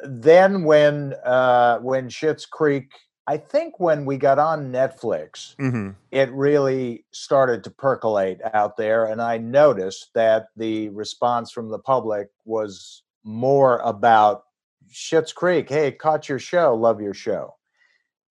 then 0.03 0.63
when 0.63 1.13
uh, 1.25 1.79
when 1.79 2.09
Schitt's 2.09 2.45
Creek, 2.45 2.91
I 3.27 3.37
think 3.37 3.79
when 3.79 4.05
we 4.05 4.17
got 4.17 4.39
on 4.39 4.71
Netflix, 4.71 5.55
hmm 5.57 5.91
it 6.11 6.31
really 6.31 7.05
started 7.11 7.63
to 7.63 7.69
percolate 7.69 8.39
out 8.53 8.77
there, 8.77 9.05
and 9.05 9.21
I 9.21 9.37
noticed 9.37 10.11
that 10.15 10.47
the 10.55 10.89
response 10.89 11.51
from 11.51 11.69
the 11.69 11.79
public 11.79 12.29
was 12.45 13.03
more 13.23 13.79
about 13.79 14.45
Schitt's 14.91 15.33
Creek. 15.33 15.69
Hey, 15.69 15.91
caught 15.91 16.29
your 16.29 16.39
show, 16.39 16.73
love 16.75 17.01
your 17.01 17.13
show, 17.13 17.55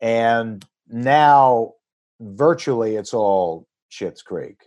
and 0.01 0.65
now 0.89 1.75
virtually 2.21 2.97
it's 2.97 3.15
all 3.15 3.67
Schitt's 3.91 4.23
Creek. 4.23 4.61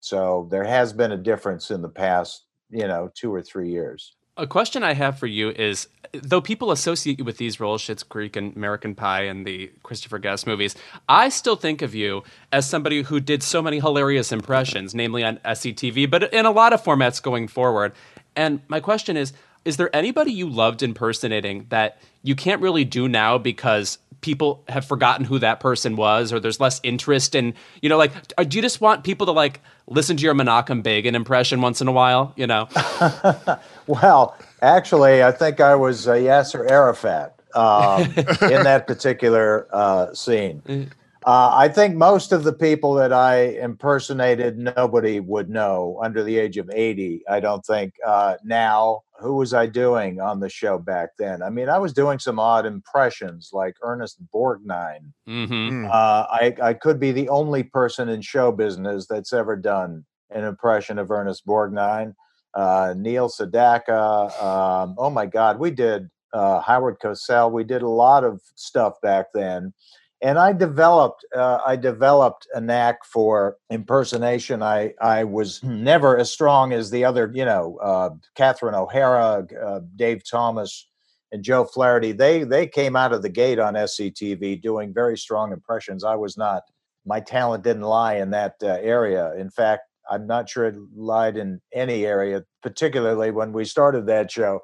So 0.00 0.48
there 0.50 0.64
has 0.64 0.92
been 0.92 1.12
a 1.12 1.16
difference 1.16 1.70
in 1.70 1.82
the 1.82 1.88
past, 1.88 2.44
you 2.70 2.86
know, 2.86 3.10
two 3.14 3.32
or 3.32 3.42
three 3.42 3.70
years. 3.70 4.16
A 4.36 4.46
question 4.46 4.82
I 4.82 4.94
have 4.94 5.18
for 5.18 5.26
you 5.26 5.50
is 5.50 5.88
though 6.12 6.40
people 6.40 6.70
associate 6.70 7.18
you 7.18 7.24
with 7.24 7.36
these 7.36 7.60
roles, 7.60 7.82
Schitt's 7.82 8.02
Creek 8.02 8.36
and 8.36 8.56
American 8.56 8.94
Pie 8.94 9.24
and 9.24 9.46
the 9.46 9.70
Christopher 9.82 10.18
Guest 10.18 10.46
movies, 10.46 10.74
I 11.08 11.28
still 11.28 11.56
think 11.56 11.82
of 11.82 11.94
you 11.94 12.22
as 12.50 12.68
somebody 12.68 13.02
who 13.02 13.20
did 13.20 13.42
so 13.42 13.60
many 13.60 13.80
hilarious 13.80 14.32
impressions, 14.32 14.94
namely 14.94 15.22
on 15.22 15.36
SCTV, 15.38 16.10
but 16.10 16.32
in 16.32 16.46
a 16.46 16.50
lot 16.50 16.72
of 16.72 16.82
formats 16.82 17.22
going 17.22 17.48
forward. 17.48 17.92
And 18.34 18.60
my 18.68 18.80
question 18.80 19.16
is 19.16 19.32
Is 19.64 19.76
there 19.76 19.94
anybody 19.94 20.32
you 20.32 20.48
loved 20.48 20.82
impersonating 20.82 21.66
that 21.68 21.98
you 22.22 22.34
can't 22.34 22.60
really 22.60 22.84
do 22.84 23.08
now 23.08 23.38
because 23.38 23.98
people 24.20 24.62
have 24.68 24.84
forgotten 24.84 25.24
who 25.24 25.38
that 25.38 25.60
person 25.60 25.96
was 25.96 26.32
or 26.32 26.40
there's 26.40 26.60
less 26.60 26.80
interest 26.82 27.34
in 27.34 27.54
you 27.80 27.88
know 27.88 27.96
like 27.96 28.12
do 28.48 28.58
you 28.58 28.62
just 28.62 28.80
want 28.80 29.02
people 29.02 29.26
to 29.26 29.32
like 29.32 29.60
listen 29.86 30.16
to 30.16 30.22
your 30.22 30.34
Menachem 30.34 30.82
Begin 30.82 31.14
impression 31.14 31.60
once 31.60 31.80
in 31.80 31.88
a 31.88 31.92
while 31.92 32.32
you 32.36 32.46
know 32.46 32.68
well 33.86 34.36
actually 34.60 35.22
i 35.22 35.32
think 35.32 35.60
i 35.60 35.74
was 35.74 36.06
uh, 36.06 36.12
yasser 36.12 36.70
arafat 36.70 37.34
um, 37.54 38.02
in 38.50 38.62
that 38.62 38.84
particular 38.86 39.66
uh, 39.72 40.12
scene 40.12 40.90
uh, 41.26 41.50
I 41.54 41.68
think 41.68 41.96
most 41.96 42.32
of 42.32 42.44
the 42.44 42.52
people 42.52 42.94
that 42.94 43.12
I 43.12 43.58
impersonated, 43.58 44.56
nobody 44.56 45.20
would 45.20 45.50
know 45.50 46.00
under 46.02 46.22
the 46.22 46.38
age 46.38 46.56
of 46.56 46.70
80. 46.72 47.22
I 47.28 47.40
don't 47.40 47.64
think. 47.64 47.92
Uh, 48.06 48.36
now, 48.42 49.02
who 49.20 49.34
was 49.34 49.52
I 49.52 49.66
doing 49.66 50.20
on 50.20 50.40
the 50.40 50.48
show 50.48 50.78
back 50.78 51.10
then? 51.18 51.42
I 51.42 51.50
mean, 51.50 51.68
I 51.68 51.78
was 51.78 51.92
doing 51.92 52.18
some 52.18 52.38
odd 52.38 52.66
impressions 52.66 53.50
like 53.52 53.76
Ernest 53.82 54.18
Borgnine. 54.34 55.12
mm-hmm. 55.28 55.86
Uh, 55.86 55.88
I, 56.28 56.54
I 56.62 56.74
could 56.74 56.98
be 56.98 57.12
the 57.12 57.28
only 57.28 57.62
person 57.62 58.08
in 58.08 58.22
show 58.22 58.52
business 58.52 59.06
that's 59.06 59.32
ever 59.32 59.56
done 59.56 60.04
an 60.30 60.44
impression 60.44 60.98
of 60.98 61.10
Ernest 61.10 61.46
Borgnine. 61.46 62.14
Uh, 62.54 62.94
Neil 62.96 63.28
Sedaka. 63.28 64.42
Um, 64.42 64.94
oh 64.98 65.10
my 65.10 65.26
God, 65.26 65.58
we 65.58 65.70
did 65.70 66.10
uh, 66.32 66.60
Howard 66.60 66.98
Cosell. 66.98 67.52
We 67.52 67.64
did 67.64 67.82
a 67.82 67.88
lot 67.88 68.24
of 68.24 68.40
stuff 68.56 69.00
back 69.02 69.26
then 69.34 69.72
and 70.22 70.38
I 70.38 70.52
developed 70.52 71.24
uh, 71.34 71.60
I 71.66 71.76
developed 71.76 72.46
a 72.54 72.60
knack 72.60 73.04
for 73.04 73.56
impersonation. 73.70 74.62
I 74.62 74.94
I 75.00 75.24
was 75.24 75.62
never 75.62 76.18
as 76.18 76.30
strong 76.30 76.72
as 76.72 76.90
the 76.90 77.04
other, 77.04 77.30
you 77.34 77.44
know, 77.44 77.78
uh, 77.82 78.10
Catherine 78.34 78.74
O'Hara, 78.74 79.46
uh, 79.62 79.80
Dave 79.96 80.22
Thomas, 80.28 80.88
and 81.32 81.42
Joe 81.42 81.64
Flaherty. 81.64 82.12
They 82.12 82.44
they 82.44 82.66
came 82.66 82.96
out 82.96 83.12
of 83.12 83.22
the 83.22 83.28
gate 83.28 83.58
on 83.58 83.74
SCTV 83.74 84.60
doing 84.60 84.92
very 84.92 85.16
strong 85.16 85.52
impressions. 85.52 86.04
I 86.04 86.16
was 86.16 86.36
not. 86.36 86.62
My 87.06 87.20
talent 87.20 87.64
didn't 87.64 87.82
lie 87.82 88.16
in 88.16 88.30
that 88.30 88.56
uh, 88.62 88.78
area. 88.82 89.34
In 89.36 89.48
fact, 89.50 89.82
I'm 90.10 90.26
not 90.26 90.50
sure 90.50 90.66
it 90.66 90.76
lied 90.94 91.38
in 91.38 91.60
any 91.72 92.04
area, 92.04 92.44
particularly 92.62 93.30
when 93.30 93.52
we 93.52 93.64
started 93.64 94.06
that 94.06 94.30
show. 94.30 94.60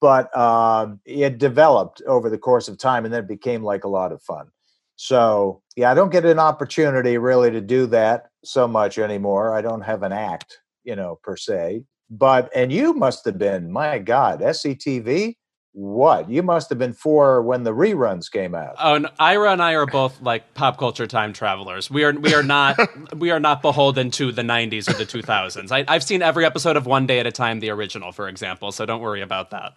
But 0.00 0.36
um, 0.36 1.00
it 1.04 1.38
developed 1.38 2.02
over 2.06 2.30
the 2.30 2.38
course 2.38 2.68
of 2.68 2.78
time, 2.78 3.04
and 3.04 3.12
then 3.12 3.24
it 3.24 3.28
became 3.28 3.64
like 3.64 3.82
a 3.82 3.88
lot 3.88 4.12
of 4.12 4.22
fun. 4.22 4.48
So, 4.96 5.62
yeah, 5.76 5.90
I 5.90 5.94
don't 5.94 6.12
get 6.12 6.24
an 6.24 6.38
opportunity 6.38 7.18
really 7.18 7.50
to 7.50 7.60
do 7.60 7.86
that 7.86 8.26
so 8.44 8.68
much 8.68 8.98
anymore. 8.98 9.54
I 9.54 9.62
don't 9.62 9.82
have 9.82 10.02
an 10.02 10.12
act, 10.12 10.58
you 10.84 10.96
know, 10.96 11.18
per 11.22 11.36
se. 11.36 11.84
But, 12.10 12.50
and 12.54 12.72
you 12.72 12.92
must 12.92 13.24
have 13.24 13.38
been, 13.38 13.72
my 13.72 13.98
God, 13.98 14.40
SCTV? 14.40 15.36
What? 15.74 16.28
You 16.28 16.42
must 16.42 16.68
have 16.68 16.78
been 16.78 16.92
four 16.92 17.40
when 17.40 17.62
the 17.62 17.72
reruns 17.72 18.30
came 18.30 18.54
out. 18.54 18.74
Oh, 18.78 18.94
and 18.94 19.08
Ira 19.18 19.52
and 19.52 19.62
I 19.62 19.72
are 19.72 19.86
both 19.86 20.20
like 20.20 20.52
pop 20.52 20.78
culture 20.78 21.06
time 21.06 21.32
travelers. 21.32 21.90
We 21.90 22.04
are 22.04 22.12
we 22.12 22.34
are 22.34 22.42
not 22.42 22.78
we 23.16 23.30
are 23.30 23.40
not 23.40 23.62
beholden 23.62 24.10
to 24.12 24.32
the 24.32 24.42
'90s 24.42 24.90
or 24.90 24.92
the 24.92 25.06
2000s. 25.06 25.72
I, 25.72 25.86
I've 25.88 26.02
seen 26.02 26.20
every 26.20 26.44
episode 26.44 26.76
of 26.76 26.84
One 26.84 27.06
Day 27.06 27.20
at 27.20 27.26
a 27.26 27.32
Time, 27.32 27.60
the 27.60 27.70
original, 27.70 28.12
for 28.12 28.28
example. 28.28 28.70
So 28.70 28.84
don't 28.84 29.00
worry 29.00 29.22
about 29.22 29.48
that. 29.50 29.72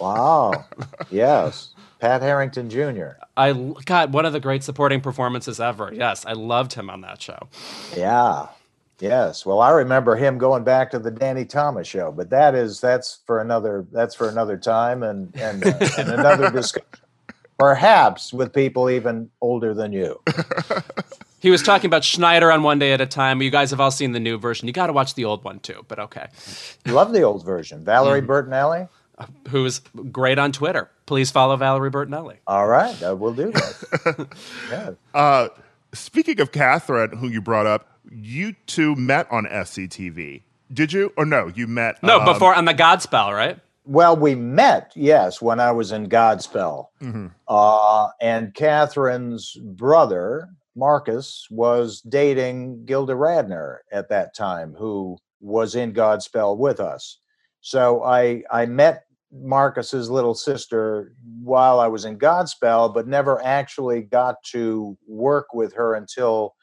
Wow. 0.00 0.64
yes. 1.10 1.73
Pat 2.04 2.20
Harrington 2.20 2.68
Jr. 2.68 3.12
I 3.34 3.54
God, 3.86 4.12
one 4.12 4.26
of 4.26 4.34
the 4.34 4.40
great 4.40 4.62
supporting 4.62 5.00
performances 5.00 5.58
ever. 5.58 5.90
Yes, 5.90 6.26
I 6.26 6.34
loved 6.34 6.74
him 6.74 6.90
on 6.90 7.00
that 7.00 7.22
show. 7.22 7.48
Yeah. 7.96 8.48
Yes. 9.00 9.46
Well, 9.46 9.62
I 9.62 9.70
remember 9.70 10.14
him 10.14 10.36
going 10.36 10.64
back 10.64 10.90
to 10.90 10.98
the 10.98 11.10
Danny 11.10 11.46
Thomas 11.46 11.88
show, 11.88 12.12
but 12.12 12.28
that 12.28 12.54
is 12.54 12.78
that's 12.78 13.20
for 13.26 13.40
another 13.40 13.86
that's 13.90 14.14
for 14.14 14.28
another 14.28 14.58
time 14.58 15.02
and 15.02 15.34
and, 15.34 15.64
uh, 15.64 15.72
and 15.98 16.10
another 16.10 16.50
discussion. 16.50 16.86
Perhaps 17.58 18.34
with 18.34 18.52
people 18.52 18.90
even 18.90 19.30
older 19.40 19.72
than 19.72 19.94
you. 19.94 20.20
He 21.40 21.50
was 21.50 21.62
talking 21.62 21.86
about 21.86 22.04
Schneider 22.04 22.52
on 22.52 22.62
One 22.62 22.78
Day 22.78 22.92
at 22.92 23.00
a 23.00 23.06
Time. 23.06 23.40
You 23.40 23.50
guys 23.50 23.70
have 23.70 23.80
all 23.80 23.90
seen 23.90 24.12
the 24.12 24.20
new 24.20 24.36
version. 24.36 24.66
You 24.66 24.72
got 24.72 24.88
to 24.88 24.92
watch 24.92 25.14
the 25.14 25.24
old 25.24 25.42
one 25.44 25.60
too, 25.60 25.84
but 25.88 25.98
okay. 25.98 26.28
Love 26.86 27.12
the 27.12 27.22
old 27.22 27.44
version. 27.46 27.82
Valerie 27.82 28.22
Bertinelli. 28.22 28.88
Who's 29.48 29.80
great 30.10 30.38
on 30.38 30.52
Twitter. 30.52 30.90
Please 31.06 31.30
follow 31.30 31.56
Valerie 31.56 31.90
Bertinelli. 31.90 32.38
All 32.46 32.66
right, 32.66 33.00
I 33.02 33.12
will 33.12 33.34
do 33.34 33.52
that. 33.52 34.28
yeah. 34.70 34.90
Uh, 35.14 35.48
speaking 35.92 36.40
of 36.40 36.50
Catherine, 36.50 37.16
who 37.18 37.28
you 37.28 37.40
brought 37.40 37.66
up, 37.66 37.88
you 38.10 38.54
two 38.66 38.96
met 38.96 39.30
on 39.30 39.44
SCTV. 39.44 40.42
Did 40.72 40.92
you? 40.92 41.12
Or 41.16 41.24
no, 41.24 41.52
you 41.54 41.66
met. 41.66 42.02
No, 42.02 42.18
um, 42.20 42.24
before 42.24 42.54
on 42.54 42.64
the 42.64 42.74
Godspell, 42.74 43.32
right? 43.32 43.58
Well, 43.86 44.16
we 44.16 44.34
met, 44.34 44.92
yes, 44.96 45.42
when 45.42 45.60
I 45.60 45.70
was 45.72 45.92
in 45.92 46.08
Godspell. 46.08 46.86
Uh, 47.46 48.08
and 48.20 48.54
Catherine's 48.54 49.58
brother, 49.62 50.48
Marcus, 50.74 51.46
was 51.50 52.00
dating 52.00 52.86
Gilda 52.86 53.12
Radner 53.12 53.78
at 53.92 54.08
that 54.08 54.34
time, 54.34 54.74
who 54.78 55.18
was 55.40 55.74
in 55.74 55.92
Godspell 55.92 56.56
with 56.56 56.80
us. 56.80 57.18
So 57.60 58.02
I 58.02 58.42
I 58.50 58.66
met 58.66 59.03
Marcus's 59.34 60.08
little 60.10 60.34
sister 60.34 61.12
while 61.42 61.80
I 61.80 61.88
was 61.88 62.04
in 62.04 62.18
Godspell, 62.18 62.94
but 62.94 63.06
never 63.08 63.42
actually 63.44 64.02
got 64.02 64.36
to 64.52 64.96
work 65.06 65.52
with 65.52 65.74
her 65.74 65.94
until 65.94 66.54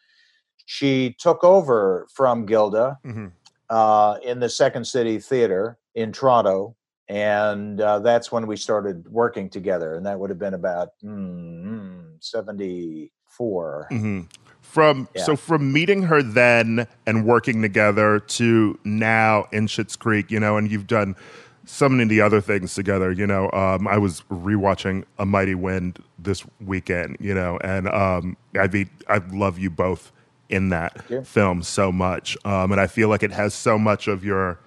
she 0.66 1.16
took 1.20 1.44
over 1.44 2.08
from 2.14 2.46
Gilda 2.46 2.98
Mhm. 3.06 3.32
uh, 3.70 4.18
in 4.24 4.40
the 4.40 4.50
Second 4.50 4.86
City 4.86 5.20
Theater 5.20 5.78
in 5.96 6.12
Toronto. 6.12 6.76
And 7.10 7.82
uh, 7.82 8.00
that's 8.00 8.32
when 8.32 8.48
we 8.48 8.56
started 8.56 9.06
working 9.10 9.50
together. 9.50 9.96
And 9.96 10.06
that 10.06 10.18
would 10.18 10.30
have 10.30 10.40
been 10.40 10.54
about 10.54 10.90
mm, 11.04 12.14
74. 12.24 13.88
Mhm. 13.92 14.28
From 14.62 15.10
Yeah. 15.14 15.24
so 15.24 15.36
from 15.36 15.74
meeting 15.74 16.04
her 16.04 16.24
then 16.24 16.88
and 17.06 17.26
working 17.26 17.62
together 17.62 18.20
to 18.20 18.80
now 18.86 19.46
in 19.52 19.68
Schitt's 19.68 19.98
Creek, 19.98 20.32
you 20.32 20.40
know, 20.40 20.56
and 20.56 20.72
you've 20.72 20.88
done 20.88 21.16
of 21.66 22.10
the 22.10 22.22
other 22.22 22.42
things 22.42 22.74
together. 22.74 23.12
You 23.12 23.28
know, 23.28 23.50
um, 23.52 23.88
I 23.88 23.98
was 23.98 24.22
rewatching 24.32 25.06
A 25.20 25.26
Mighty 25.26 25.56
Wind 25.56 26.00
this 26.20 26.44
weekend, 26.60 27.18
you 27.20 27.34
know, 27.34 27.58
and 27.64 27.88
um, 27.90 28.38
I 28.60 28.68
be 28.68 28.88
I 29.08 29.18
love 29.32 29.60
you 29.60 29.70
both 29.70 30.12
in 30.50 30.70
that 30.70 31.26
film 31.26 31.64
so 31.64 31.92
much, 31.92 32.38
um, 32.46 32.72
and 32.72 32.82
I 32.82 32.88
feel 32.88 33.10
like 33.10 33.24
it 33.24 33.32
has 33.32 33.54
so 33.54 33.78
much 33.78 34.08
of 34.08 34.26
your 34.26 34.60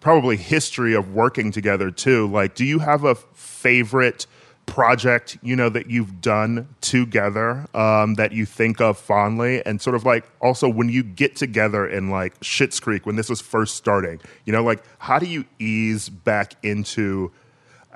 probably 0.00 0.36
history 0.36 0.94
of 0.94 1.14
working 1.14 1.50
together 1.50 1.90
too. 1.90 2.28
Like, 2.28 2.54
do 2.54 2.64
you 2.64 2.78
have 2.78 3.04
a 3.04 3.14
favorite 3.14 4.26
project 4.66 5.38
you 5.42 5.54
know 5.54 5.68
that 5.68 5.88
you've 5.88 6.20
done 6.20 6.68
together 6.80 7.66
um, 7.74 8.14
that 8.14 8.32
you 8.32 8.46
think 8.46 8.80
of 8.80 8.98
fondly, 8.98 9.64
and 9.64 9.80
sort 9.80 9.96
of 9.96 10.04
like 10.04 10.24
also 10.40 10.68
when 10.68 10.88
you 10.88 11.02
get 11.02 11.36
together 11.36 11.86
in 11.86 12.10
like 12.10 12.38
Schitt's 12.40 12.80
Creek 12.80 13.06
when 13.06 13.16
this 13.16 13.28
was 13.28 13.40
first 13.40 13.76
starting, 13.76 14.20
you 14.44 14.52
know, 14.52 14.62
like 14.62 14.82
how 14.98 15.18
do 15.18 15.26
you 15.26 15.44
ease 15.58 16.08
back 16.08 16.54
into? 16.62 17.30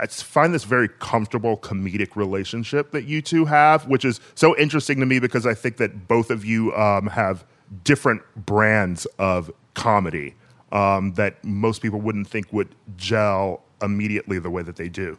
I 0.00 0.06
find 0.06 0.54
this 0.54 0.62
very 0.62 0.88
comfortable 0.88 1.56
comedic 1.56 2.14
relationship 2.14 2.92
that 2.92 3.04
you 3.04 3.20
two 3.20 3.44
have, 3.46 3.88
which 3.88 4.04
is 4.04 4.20
so 4.36 4.56
interesting 4.56 5.00
to 5.00 5.06
me 5.06 5.18
because 5.18 5.44
I 5.44 5.54
think 5.54 5.78
that 5.78 6.06
both 6.06 6.30
of 6.30 6.44
you 6.44 6.72
um, 6.76 7.08
have 7.08 7.44
different 7.82 8.22
brands 8.36 9.06
of 9.18 9.50
comedy 9.74 10.36
um, 10.72 11.14
that 11.14 11.42
most 11.44 11.82
people 11.82 12.00
wouldn't 12.00 12.28
think 12.28 12.52
would 12.52 12.74
gel 12.96 13.62
immediately 13.82 14.38
the 14.38 14.50
way 14.50 14.62
that 14.62 14.76
they 14.76 14.88
do. 14.88 15.18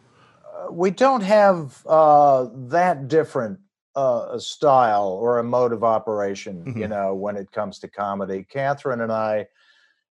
We 0.72 0.90
don't 0.90 1.22
have 1.22 1.84
uh, 1.86 2.48
that 2.68 3.08
different 3.08 3.60
uh, 3.96 4.28
a 4.32 4.40
style 4.40 5.08
or 5.08 5.38
a 5.38 5.44
mode 5.44 5.72
of 5.72 5.84
operation, 5.84 6.72
you 6.74 6.86
Mhm. 6.86 6.90
know, 6.90 7.14
when 7.14 7.36
it 7.36 7.52
comes 7.52 7.78
to 7.80 7.88
comedy. 7.88 8.44
Catherine 8.50 9.00
and 9.02 9.12
I, 9.12 9.48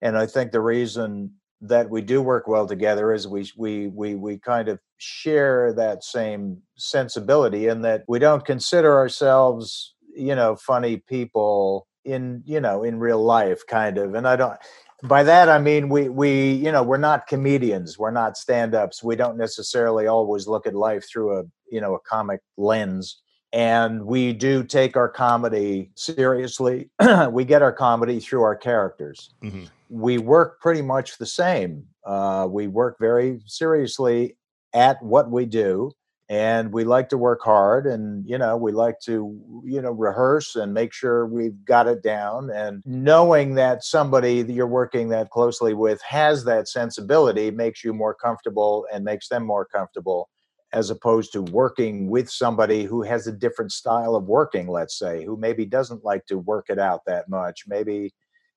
and 0.02 0.18
I 0.18 0.26
think 0.28 0.52
the 0.52 0.62
reason 0.62 1.34
that 1.62 1.90
we 1.90 2.02
do 2.02 2.22
work 2.22 2.48
well 2.48 2.68
together 2.68 3.14
is 3.14 3.28
we 3.28 3.50
we 3.58 3.88
we 3.88 4.16
we 4.16 4.38
kind 4.40 4.70
of 4.70 4.80
share 4.98 5.74
that 5.74 6.04
same 6.04 6.62
sensibility 6.78 7.68
in 7.68 7.82
that 7.84 8.04
we 8.08 8.20
don't 8.20 8.46
consider 8.46 8.96
ourselves, 8.98 9.96
you 10.16 10.36
know, 10.36 10.56
funny 10.56 10.98
people 10.98 11.88
in 12.06 12.44
you 12.46 12.62
know 12.62 12.84
in 12.84 13.00
real 13.00 13.24
life, 13.24 13.64
kind 13.68 13.98
of. 13.98 14.16
And 14.16 14.28
I 14.28 14.36
don't 14.38 14.58
by 15.04 15.24
that 15.24 15.50
i 15.50 15.58
mean 15.58 15.90
we 15.90 16.10
we 16.10 16.54
you 16.54 16.72
know 16.72 16.82
we're 16.82 16.98
not 16.98 17.28
comedians 17.28 18.00
we're 18.00 18.12
not 18.12 18.38
stand-ups 18.38 19.04
we 19.04 19.16
don't 19.16 19.38
necessarily 19.38 20.08
always 20.08 20.48
look 20.48 20.66
at 20.66 20.74
life 20.74 21.06
through 21.08 21.38
a 21.38 21.44
you 21.70 21.82
know 21.82 21.96
a 21.96 22.00
comic 22.00 22.40
lens 22.58 23.22
and 23.56 24.06
we 24.06 24.34
do 24.34 24.66
take 24.66 24.98
our 24.98 25.08
comedy 25.08 25.90
seriously. 25.96 26.90
we 27.32 27.46
get 27.46 27.62
our 27.62 27.72
comedy 27.72 28.20
through 28.20 28.42
our 28.42 28.56
characters. 28.56 29.34
Mhm. 29.42 29.70
We 29.90 30.18
work 30.18 30.60
pretty 30.60 30.82
much 30.82 31.18
the 31.18 31.26
same. 31.26 31.86
Uh, 32.06 32.48
we 32.50 32.68
work 32.68 32.98
very 33.00 33.42
seriously 33.46 34.36
at 34.74 35.02
what 35.02 35.32
we 35.32 35.46
do, 35.46 35.94
and 36.30 36.74
we 36.74 36.84
like 36.84 37.10
to 37.10 37.18
work 37.18 37.42
hard. 37.44 37.86
And 37.86 38.28
you 38.28 38.38
know, 38.38 38.58
we 38.58 38.72
like 38.72 39.00
to 39.02 39.62
you 39.64 39.82
know 39.82 39.92
rehearse 39.92 40.56
and 40.56 40.74
make 40.74 40.94
sure 40.94 41.28
we've 41.28 41.64
got 41.66 41.88
it 41.88 42.04
down. 42.04 42.50
And 42.50 42.82
knowing 42.86 43.56
that 43.56 43.84
somebody 43.84 44.42
that 44.42 44.54
you're 44.54 44.68
working 44.68 45.10
that 45.10 45.30
closely 45.30 45.74
with 45.74 46.02
has 46.02 46.44
that 46.46 46.68
sensibility 46.68 47.52
makes 47.52 47.84
you 47.84 47.94
more 47.94 48.14
comfortable 48.14 48.86
and 48.92 49.04
makes 49.04 49.30
them 49.30 49.46
more 49.46 49.66
comfortable 49.66 50.30
as 50.74 50.90
opposed 50.90 51.32
to 51.32 51.42
working 51.42 52.10
with 52.10 52.30
somebody 52.30 52.84
who 52.84 53.02
has 53.02 53.28
a 53.28 53.32
different 53.32 53.72
style 53.72 54.14
of 54.14 54.26
working, 54.26 54.68
let's 54.68 55.00
say, 55.00 55.24
who 55.24 55.38
maybe 55.38 55.66
doesn't 55.66 56.04
like 56.04 56.26
to 56.26 56.38
work 56.38 56.66
it 56.70 56.78
out 56.78 57.02
that 57.06 57.30
much, 57.30 57.64
maybe 57.66 58.14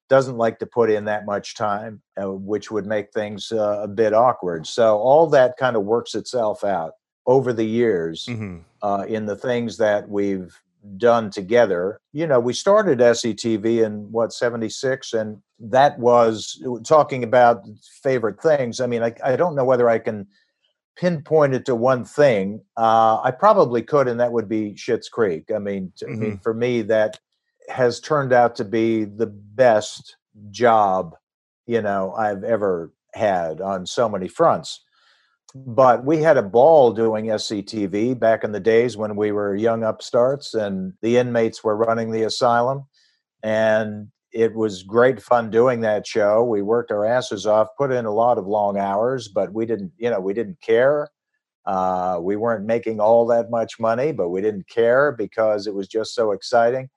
doesn't 0.09 0.37
like 0.37 0.59
to 0.59 0.67
put 0.67 0.91
in 0.91 1.05
that 1.05 1.27
much 1.27 1.55
time, 1.55 2.03
uh, 2.21 2.33
which 2.33 2.71
would 2.71 2.87
make 2.87 3.13
things 3.13 3.53
uh, 3.53 3.81
a 3.83 3.89
bit 3.89 4.15
awkward. 4.15 4.67
So 4.67 4.99
all 4.99 5.29
that 5.29 5.57
kind 5.59 5.77
of 5.77 5.85
works 5.85 6.15
itself 6.15 6.65
out 6.65 6.93
over 7.29 7.53
the 7.53 7.65
years 7.67 8.27
Mhm. 8.27 8.65
uh, 8.83 9.05
in 9.07 9.27
the 9.27 9.37
things 9.37 9.77
that 9.77 10.09
we've 10.09 10.59
done 10.97 11.31
together. 11.31 12.01
You 12.13 12.27
know, 12.27 12.41
we 12.41 12.55
started 12.55 13.01
SCTV 13.01 13.83
in 13.85 14.11
what, 14.11 14.33
76? 14.33 15.13
And 15.13 15.43
that 15.61 15.99
was 15.99 16.61
talking 16.85 17.23
about 17.23 17.63
favorite 18.03 18.41
things. 18.41 18.81
I 18.81 18.87
mean, 18.87 19.03
I, 19.03 19.15
I 19.23 19.37
don't 19.37 19.55
know 19.55 19.65
whether 19.67 19.89
I 19.91 19.99
can 19.99 20.27
pinpoint 20.97 21.55
it 21.55 21.67
to 21.67 21.75
one 21.75 22.05
thing. 22.05 22.63
Uh, 22.77 23.21
I 23.23 23.31
probably 23.31 23.83
could, 23.83 24.09
and 24.09 24.19
that 24.21 24.33
would 24.33 24.49
be 24.49 24.73
Schitt's 24.75 25.09
Creek. 25.11 25.51
I 25.55 25.59
mean, 25.59 25.93
to, 25.97 26.07
I 26.07 26.11
mean, 26.11 26.39
for 26.39 26.55
me, 26.55 26.83
that 26.83 27.21
has 27.69 28.01
turned 28.01 28.33
out 28.33 28.57
to 28.57 28.65
be 28.65 29.05
the 29.05 29.27
best 29.27 30.17
job, 30.51 31.15
you 31.67 31.83
know, 31.83 32.15
I've 32.15 32.43
ever 32.45 32.93
had 33.13 33.61
on 33.61 33.85
so 33.85 34.09
many 34.09 34.29
fronts. 34.29 34.85
But 35.55 36.05
we 36.05 36.19
had 36.19 36.37
a 36.37 36.43
ball 36.43 36.93
doing 36.93 37.27
SCTV 37.27 38.19
back 38.19 38.45
in 38.45 38.53
the 38.53 38.61
days 38.61 38.97
when 38.97 39.17
we 39.17 39.33
were 39.33 39.57
young 39.57 39.83
upstarts 39.83 40.55
and 40.55 40.93
the 41.01 41.17
inmates 41.17 41.65
were 41.65 41.77
running 41.77 42.11
the 42.11 42.25
asylum. 42.25 42.87
And 43.43 44.09
it 44.31 44.55
was 44.55 44.83
great 44.83 45.23
fun 45.23 45.51
doing 45.51 45.81
that 45.81 46.07
show. 46.07 46.45
We 46.45 46.61
worked 46.61 46.93
our 46.93 47.07
asses 47.07 47.47
off, 47.47 47.69
put 47.79 47.91
in 47.91 48.05
a 48.05 48.13
lot 48.13 48.37
of 48.37 48.47
long 48.47 48.77
hours, 48.77 49.29
but 49.29 49.53
we 49.53 49.65
didn't, 49.65 49.93
you 49.97 50.11
know, 50.11 50.21
we 50.21 50.35
didn't 50.35 50.61
care. 50.61 51.09
Uh, 51.65 52.19
we 52.21 52.37
weren't 52.37 52.67
making 52.67 53.01
all 53.01 53.27
that 53.27 53.51
much 53.51 53.81
money, 53.81 54.13
but 54.13 54.29
we 54.29 54.41
didn't 54.41 54.69
care 54.69 55.13
because 55.13 55.67
it 55.67 55.75
was 55.75 55.89
just 55.89 56.15
so 56.15 56.33
exciting. 56.33 56.91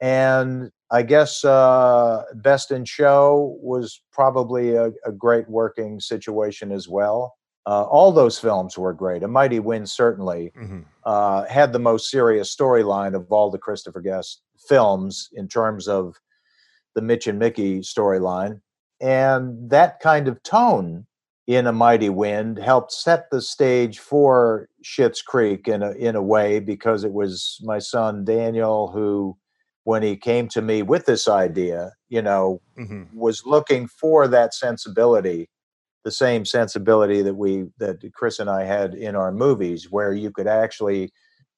And 0.00 0.70
I 0.90 1.02
guess 1.02 1.44
uh, 1.44 2.22
Best 2.34 2.70
in 2.70 2.84
Show 2.84 3.58
was 3.60 4.02
probably 4.12 4.74
a, 4.74 4.90
a 5.06 5.12
great 5.12 5.48
working 5.48 6.00
situation 6.00 6.72
as 6.72 6.88
well. 6.88 7.36
Uh, 7.66 7.84
all 7.84 8.12
those 8.12 8.38
films 8.38 8.76
were 8.76 8.92
great. 8.92 9.22
A 9.22 9.28
Mighty 9.28 9.58
Wind 9.58 9.88
certainly 9.88 10.52
Mhm. 10.56 10.84
uh, 11.04 11.44
had 11.44 11.72
the 11.72 11.78
most 11.78 12.10
serious 12.10 12.54
storyline 12.54 13.14
of 13.14 13.30
all 13.30 13.50
the 13.50 13.58
Christopher 13.58 14.00
Guest 14.00 14.42
films 14.68 15.28
in 15.32 15.48
terms 15.48 15.88
of 15.88 16.16
the 16.94 17.02
Mitch 17.02 17.26
and 17.26 17.38
Mickey 17.38 17.80
storyline. 17.80 18.60
And 19.00 19.70
that 19.70 20.00
kind 20.00 20.28
of 20.28 20.42
tone 20.42 21.06
in 21.46 21.66
A 21.66 21.72
Mighty 21.72 22.08
Wind 22.08 22.58
helped 22.58 22.92
set 22.92 23.30
the 23.30 23.42
stage 23.42 23.98
for 23.98 24.68
Schitt's 24.82 25.20
Creek 25.20 25.68
in 25.68 25.82
a, 25.82 25.90
in 25.92 26.16
a 26.16 26.22
way 26.22 26.60
because 26.60 27.04
it 27.04 27.12
was 27.12 27.58
my 27.62 27.78
son 27.78 28.24
Daniel 28.24 28.88
who, 28.92 29.36
when 29.84 30.02
he 30.02 30.16
came 30.16 30.48
to 30.48 30.62
me 30.62 30.82
with 30.82 31.04
this 31.04 31.28
idea, 31.28 31.92
you 32.08 32.22
know, 32.22 32.60
Mhm. 32.78 33.08
was 33.14 33.44
looking 33.44 33.86
for 33.86 34.26
that 34.28 34.54
sensibility 34.54 35.50
the 36.04 36.10
same 36.10 36.44
sensibility 36.44 37.22
that 37.22 37.34
we 37.34 37.64
that 37.78 37.98
chris 38.14 38.38
and 38.38 38.50
i 38.50 38.62
had 38.64 38.94
in 38.94 39.16
our 39.16 39.32
movies 39.32 39.90
where 39.90 40.12
you 40.12 40.30
could 40.30 40.46
actually 40.46 41.10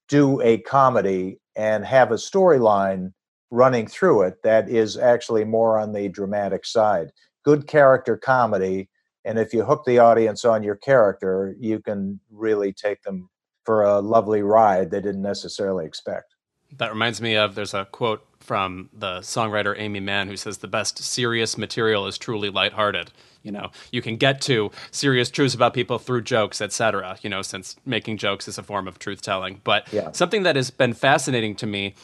do 0.09 0.41
a 0.43 0.59
comedy 0.59 1.39
and 1.57 1.85
have 1.85 2.13
a 2.13 2.17
storyline 2.17 3.13
running 3.51 3.87
through 3.87 4.23
it 4.23 4.43
that 4.43 4.69
is 4.69 4.97
actually 4.97 5.45
more 5.45 5.79
on 5.79 5.93
the 5.93 6.09
dramatic 6.09 6.67
side. 6.67 7.13
Good 7.45 7.67
character 7.67 8.17
comedy 8.17 8.89
and 9.25 9.39
if 9.39 9.53
you 9.53 9.65
hook 9.65 9.83
the 9.87 9.99
audience 9.99 10.45
on 10.45 10.63
your 10.63 10.77
character 10.77 11.55
you 11.59 11.81
can 11.81 12.21
really 12.31 12.73
take 12.73 13.03
them 13.03 13.29
for 13.65 13.83
a 13.83 14.01
lovely 14.01 14.43
ride 14.43 14.91
they 14.91 15.01
didn't 15.01 15.23
necessarily 15.23 15.85
expect 15.85 16.36
That 16.79 16.91
reminds 16.91 17.21
me 17.21 17.37
of 17.37 17.55
there's 17.55 17.75
a 17.75 17.85
quote 17.87 18.25
from 18.41 18.89
the 18.97 19.19
songwriter 19.21 19.77
Aimee 19.79 20.01
Mann 20.01 20.29
who 20.29 20.37
says 20.37 20.59
the 20.59 20.69
best 20.69 20.99
serious 21.03 21.59
material 21.59 22.07
is 22.07 22.17
truly 22.19 22.49
lighthearted. 22.51 23.11
You 23.43 23.53
know, 23.53 23.71
you 23.93 24.03
can 24.03 24.17
get 24.17 24.41
to 24.43 24.71
serious 24.91 25.31
truths 25.31 25.55
about 25.55 25.73
people 25.75 25.99
through 25.99 26.23
jokes, 26.23 26.61
etc. 26.61 27.17
You 27.23 27.31
know, 27.31 27.43
since 27.43 27.77
making 27.87 28.19
jokes 28.19 28.49
is 28.49 28.59
a 28.59 28.63
form 28.63 28.89
of 28.89 28.99
truth 28.99 29.23
telling. 29.23 29.61
But 29.65 29.93
Yeah. 29.93 30.11
something 30.13 30.43
that 30.45 30.57
has 30.57 30.71
been 30.71 30.93
fascinating 30.95 31.55
to 31.57 31.67
me 31.67 31.95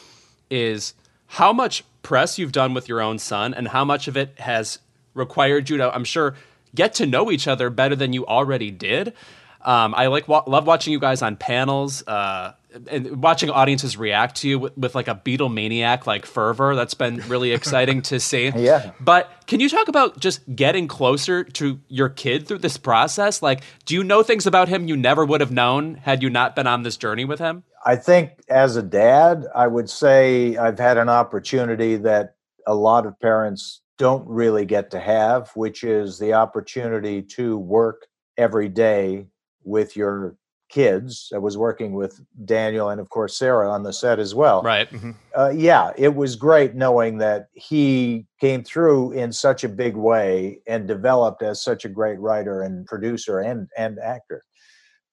is 0.49 0.93
how 1.27 1.51
much 1.53 1.83
press 2.01 2.37
you've 2.39 2.51
done 2.51 2.73
with 2.73 2.87
your 2.87 3.01
own 3.01 3.19
son 3.19 3.53
and 3.53 3.69
how 3.69 3.83
much 3.85 4.07
of 4.07 4.15
it 4.17 4.33
has 4.39 4.79
required 5.13 5.69
you 5.69 5.77
to, 5.77 5.93
I'm 5.93 6.03
sure, 6.05 6.35
get 6.75 6.93
to 6.95 7.05
know 7.05 7.31
each 7.31 7.47
other 7.47 7.69
better 7.69 7.95
than 7.95 8.13
you 8.13 8.25
already 8.25 8.71
did. 8.71 9.13
Um, 9.61 9.93
I 9.95 10.07
like 10.07 10.27
wa- 10.27 10.43
love 10.47 10.67
watching 10.67 10.91
you 10.91 10.99
guys 10.99 11.21
on 11.21 11.35
panels 11.37 12.05
uh, 12.07 12.53
and 12.87 13.21
watching 13.21 13.49
audiences 13.49 13.97
react 13.97 14.37
to 14.37 14.49
you 14.49 14.59
with, 14.59 14.77
with 14.77 14.95
like 14.95 15.07
a 15.07 15.15
Beatlemaniac 15.15 16.05
like 16.05 16.25
fervor. 16.25 16.75
That's 16.75 16.93
been 16.93 17.17
really 17.27 17.51
exciting 17.53 18.01
to 18.03 18.19
see. 18.19 18.51
Yeah. 18.55 18.91
But 18.99 19.31
can 19.47 19.59
you 19.59 19.69
talk 19.69 19.87
about 19.87 20.19
just 20.19 20.41
getting 20.55 20.87
closer 20.87 21.43
to 21.43 21.79
your 21.87 22.09
kid 22.09 22.47
through 22.47 22.59
this 22.59 22.77
process? 22.77 23.41
Like, 23.41 23.63
do 23.85 23.93
you 23.93 24.03
know 24.03 24.23
things 24.23 24.47
about 24.47 24.69
him 24.69 24.87
you 24.87 24.97
never 24.97 25.25
would 25.25 25.41
have 25.41 25.51
known 25.51 25.95
had 25.95 26.23
you 26.23 26.29
not 26.29 26.55
been 26.55 26.67
on 26.67 26.83
this 26.83 26.97
journey 26.97 27.25
with 27.25 27.39
him? 27.39 27.63
I 27.85 27.95
think 27.95 28.31
as 28.49 28.75
a 28.75 28.83
dad, 28.83 29.45
I 29.53 29.67
would 29.67 29.89
say 29.89 30.55
I've 30.55 30.79
had 30.79 30.97
an 30.97 31.09
opportunity 31.09 31.97
that 31.97 32.35
a 32.65 32.75
lot 32.75 33.05
of 33.05 33.19
parents 33.19 33.81
don't 33.97 34.27
really 34.27 34.65
get 34.65 34.91
to 34.91 34.99
have, 34.99 35.51
which 35.55 35.83
is 35.83 36.17
the 36.17 36.33
opportunity 36.33 37.21
to 37.21 37.57
work 37.57 38.07
every 38.37 38.69
day 38.69 39.27
with 39.63 39.95
your 39.95 40.35
kids. 40.73 41.31
I 41.35 41.37
was 41.37 41.57
working 41.57 41.93
with 41.93 42.19
Daniel 42.45 42.89
and, 42.89 42.99
of 42.99 43.09
course, 43.09 43.37
Sarah 43.37 43.69
on 43.69 43.83
the 43.83 43.93
set 43.93 44.17
as 44.17 44.33
well. 44.33 44.63
Right. 44.63 44.89
Uh, 45.37 45.49
yeah, 45.49 45.91
it 45.97 46.15
was 46.15 46.35
great 46.35 46.75
knowing 46.75 47.17
that 47.19 47.47
he 47.53 48.25
came 48.39 48.63
through 48.63 49.11
in 49.11 49.31
such 49.31 49.63
a 49.63 49.69
big 49.69 49.95
way 49.95 50.59
and 50.67 50.87
developed 50.87 51.41
as 51.41 51.61
such 51.61 51.85
a 51.85 51.89
great 51.89 52.19
writer 52.19 52.61
and 52.61 52.85
producer 52.85 53.39
and 53.39 53.67
and 53.77 53.99
actor 53.99 54.43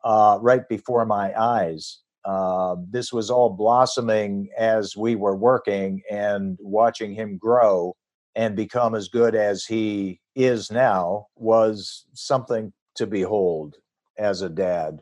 uh, 0.04 0.38
right 0.40 0.68
before 0.68 1.04
my 1.06 1.38
eyes. 1.40 2.00
Uh, 2.24 2.76
this 2.90 3.12
was 3.12 3.30
all 3.30 3.50
blossoming 3.50 4.48
as 4.58 4.96
we 4.96 5.14
were 5.14 5.36
working 5.36 6.02
and 6.11 6.58
watching 6.61 7.14
him 7.14 7.38
grow 7.38 7.94
and 8.34 8.54
become 8.54 8.94
as 8.94 9.08
good 9.08 9.34
as 9.34 9.64
he 9.64 10.20
is 10.34 10.70
now 10.70 11.26
was 11.36 12.04
something 12.12 12.72
to 12.94 13.06
behold 13.06 13.76
as 14.18 14.42
a 14.42 14.48
dad. 14.48 15.00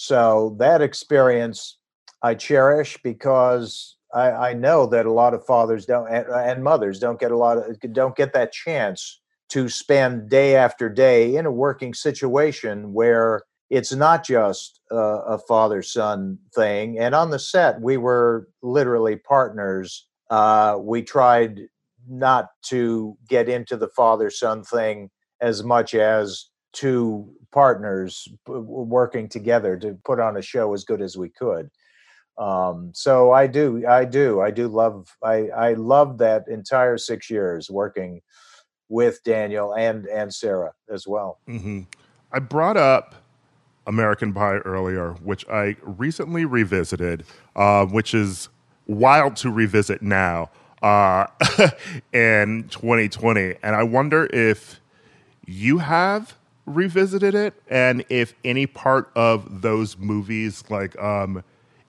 So 0.00 0.54
that 0.60 0.80
experience 0.80 1.76
I 2.22 2.36
cherish 2.36 2.96
because 3.02 3.96
I, 4.14 4.30
I 4.30 4.54
know 4.54 4.86
that 4.86 5.06
a 5.06 5.12
lot 5.12 5.34
of 5.34 5.44
fathers 5.44 5.86
don't 5.86 6.08
and, 6.08 6.24
and 6.28 6.62
mothers 6.62 7.00
don't 7.00 7.18
get 7.18 7.32
a 7.32 7.36
lot 7.36 7.58
of 7.58 7.80
don't 7.92 8.14
get 8.14 8.32
that 8.32 8.52
chance 8.52 9.20
to 9.48 9.68
spend 9.68 10.30
day 10.30 10.54
after 10.54 10.88
day 10.88 11.34
in 11.34 11.46
a 11.46 11.50
working 11.50 11.94
situation 11.94 12.92
where 12.92 13.42
it's 13.70 13.92
not 13.92 14.24
just 14.24 14.80
a, 14.92 14.96
a 14.96 15.38
father 15.48 15.82
son 15.82 16.38
thing. 16.54 16.96
And 16.96 17.12
on 17.12 17.30
the 17.30 17.40
set, 17.40 17.80
we 17.80 17.96
were 17.96 18.48
literally 18.62 19.16
partners. 19.16 20.06
Uh, 20.30 20.78
we 20.80 21.02
tried 21.02 21.62
not 22.08 22.50
to 22.66 23.18
get 23.28 23.48
into 23.48 23.76
the 23.76 23.88
father 23.88 24.30
son 24.30 24.62
thing 24.62 25.10
as 25.40 25.64
much 25.64 25.92
as 25.92 26.50
two 26.72 27.32
partners 27.52 28.28
working 28.46 29.28
together 29.28 29.76
to 29.78 29.98
put 30.04 30.20
on 30.20 30.36
a 30.36 30.42
show 30.42 30.74
as 30.74 30.84
good 30.84 31.00
as 31.00 31.16
we 31.16 31.28
could. 31.28 31.70
Um, 32.36 32.92
so 32.94 33.32
I 33.32 33.46
do, 33.46 33.84
I 33.86 34.04
do, 34.04 34.40
I 34.40 34.50
do 34.50 34.68
love, 34.68 35.16
I, 35.24 35.48
I 35.48 35.72
love 35.72 36.18
that 36.18 36.46
entire 36.48 36.96
six 36.96 37.30
years 37.30 37.68
working 37.70 38.20
with 38.88 39.22
Daniel 39.22 39.74
and 39.74 40.06
and 40.06 40.32
Sarah 40.32 40.72
as 40.90 41.06
well. 41.06 41.40
hmm 41.46 41.82
I 42.32 42.38
brought 42.40 42.76
up 42.76 43.14
American 43.86 44.34
Pie 44.34 44.58
earlier, 44.58 45.12
which 45.22 45.48
I 45.48 45.76
recently 45.82 46.44
revisited, 46.44 47.24
uh, 47.56 47.86
which 47.86 48.12
is 48.12 48.50
wild 48.86 49.36
to 49.36 49.50
revisit 49.50 50.02
now 50.02 50.50
uh, 50.82 51.26
in 52.12 52.68
2020. 52.68 53.56
And 53.62 53.74
I 53.74 53.82
wonder 53.82 54.28
if 54.30 54.80
you 55.46 55.78
have 55.78 56.36
revisited 56.74 57.34
it 57.34 57.54
and 57.68 58.04
if 58.08 58.34
any 58.44 58.66
part 58.66 59.10
of 59.14 59.62
those 59.62 59.96
movies 59.98 60.64
like 60.70 60.98
um, 61.02 61.42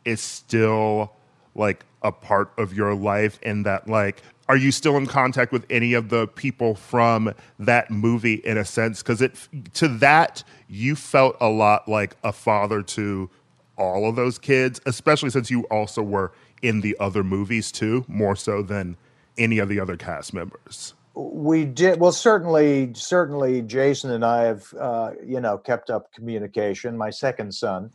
is 0.05 0.21
still 0.21 1.13
like 1.55 1.85
a 2.01 2.11
part 2.11 2.51
of 2.57 2.73
your 2.73 2.95
life 2.95 3.39
and 3.43 3.65
that 3.65 3.87
like 3.87 4.23
are 4.49 4.57
you 4.57 4.71
still 4.71 4.97
in 4.97 5.05
contact 5.05 5.51
with 5.51 5.63
any 5.69 5.93
of 5.93 6.09
the 6.09 6.27
people 6.27 6.73
from 6.73 7.31
that 7.59 7.91
movie 7.91 8.33
in 8.33 8.57
a 8.57 8.65
sense? 8.65 9.03
Because 9.03 9.21
it 9.21 9.35
to 9.75 9.87
that 9.87 10.43
you 10.67 10.95
felt 10.95 11.37
a 11.39 11.47
lot 11.47 11.87
like 11.87 12.17
a 12.23 12.33
father 12.33 12.81
to 12.81 13.29
all 13.77 14.09
of 14.09 14.15
those 14.15 14.37
kids 14.37 14.81
especially 14.85 15.29
since 15.29 15.49
you 15.49 15.63
also 15.71 16.03
were 16.03 16.33
in 16.61 16.81
the 16.81 16.95
other 16.99 17.23
movies 17.23 17.71
too 17.71 18.03
more 18.07 18.35
so 18.35 18.61
than 18.61 18.97
any 19.37 19.57
of 19.57 19.69
the 19.69 19.79
other 19.79 19.95
cast 19.95 20.33
members 20.33 20.93
we 21.19 21.65
did 21.65 21.99
well 21.99 22.11
certainly 22.11 22.91
certainly 22.93 23.61
jason 23.61 24.11
and 24.11 24.23
i 24.23 24.43
have 24.43 24.73
uh, 24.79 25.11
you 25.25 25.39
know 25.39 25.57
kept 25.57 25.89
up 25.89 26.11
communication 26.13 26.97
my 26.97 27.09
second 27.09 27.53
son. 27.53 27.91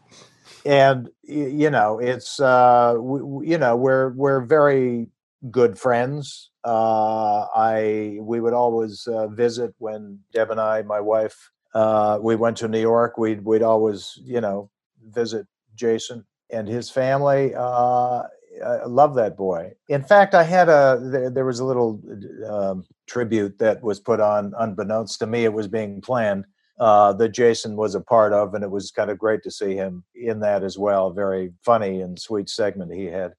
And 0.67 1.09
you 1.23 1.71
know 1.71 1.99
it's 1.99 2.41
uh 2.41 2.97
we, 2.99 3.49
you 3.49 3.59
know 3.59 3.77
we're 3.77 4.11
we're 4.11 4.41
very 4.41 5.09
good 5.51 5.79
friends. 5.79 6.51
Uh 6.65 7.47
i 7.55 8.19
we 8.21 8.41
would 8.41 8.55
always 8.55 9.07
uh, 9.07 9.27
visit 9.29 9.75
when 9.79 10.21
deb 10.33 10.51
and 10.51 10.61
i 10.61 10.83
my 10.83 11.01
wife 11.01 11.51
uh 11.75 12.19
we 12.23 12.37
went 12.37 12.57
to 12.59 12.69
new 12.69 12.81
york 12.81 13.19
we'd 13.19 13.45
we'd 13.45 13.63
always 13.63 14.19
you 14.25 14.41
know 14.41 14.71
visit 15.03 15.47
jason 15.75 16.25
and 16.51 16.69
his 16.69 16.91
family. 16.91 17.55
Uh 17.57 18.23
I 18.63 18.87
love 18.87 19.15
that 19.15 19.37
boy. 19.37 19.73
In 19.89 20.03
fact, 20.03 20.35
I 20.35 20.43
had 20.43 20.69
a 20.69 21.01
there, 21.03 21.31
there 21.31 21.45
was 21.45 21.61
a 21.61 21.65
little 21.65 22.01
um, 22.49 22.85
tribute 23.07 23.59
that 23.59 23.83
was 23.83 24.01
put 24.01 24.21
on, 24.21 24.53
unbeknownst 24.59 25.19
to 25.21 25.27
me. 25.27 25.45
It 25.45 25.53
was 25.53 25.69
being 25.69 26.01
planned, 26.01 26.45
uh, 26.79 27.13
that 27.15 27.31
Jason 27.31 27.77
was 27.77 27.95
a 27.95 28.01
part 28.01 28.33
of, 28.33 28.55
and 28.55 28.65
it 28.65 28.71
was 28.71 28.91
kind 28.91 29.11
of 29.11 29.19
great 29.19 29.43
to 29.45 29.51
see 29.51 29.75
him 29.75 30.05
in 30.15 30.41
that 30.41 30.65
as 30.65 30.79
well. 30.79 31.11
Very 31.11 31.53
funny 31.65 32.01
and 32.01 32.19
sweet 32.19 32.49
segment 32.49 32.93
he 32.93 33.07
had. 33.07 33.33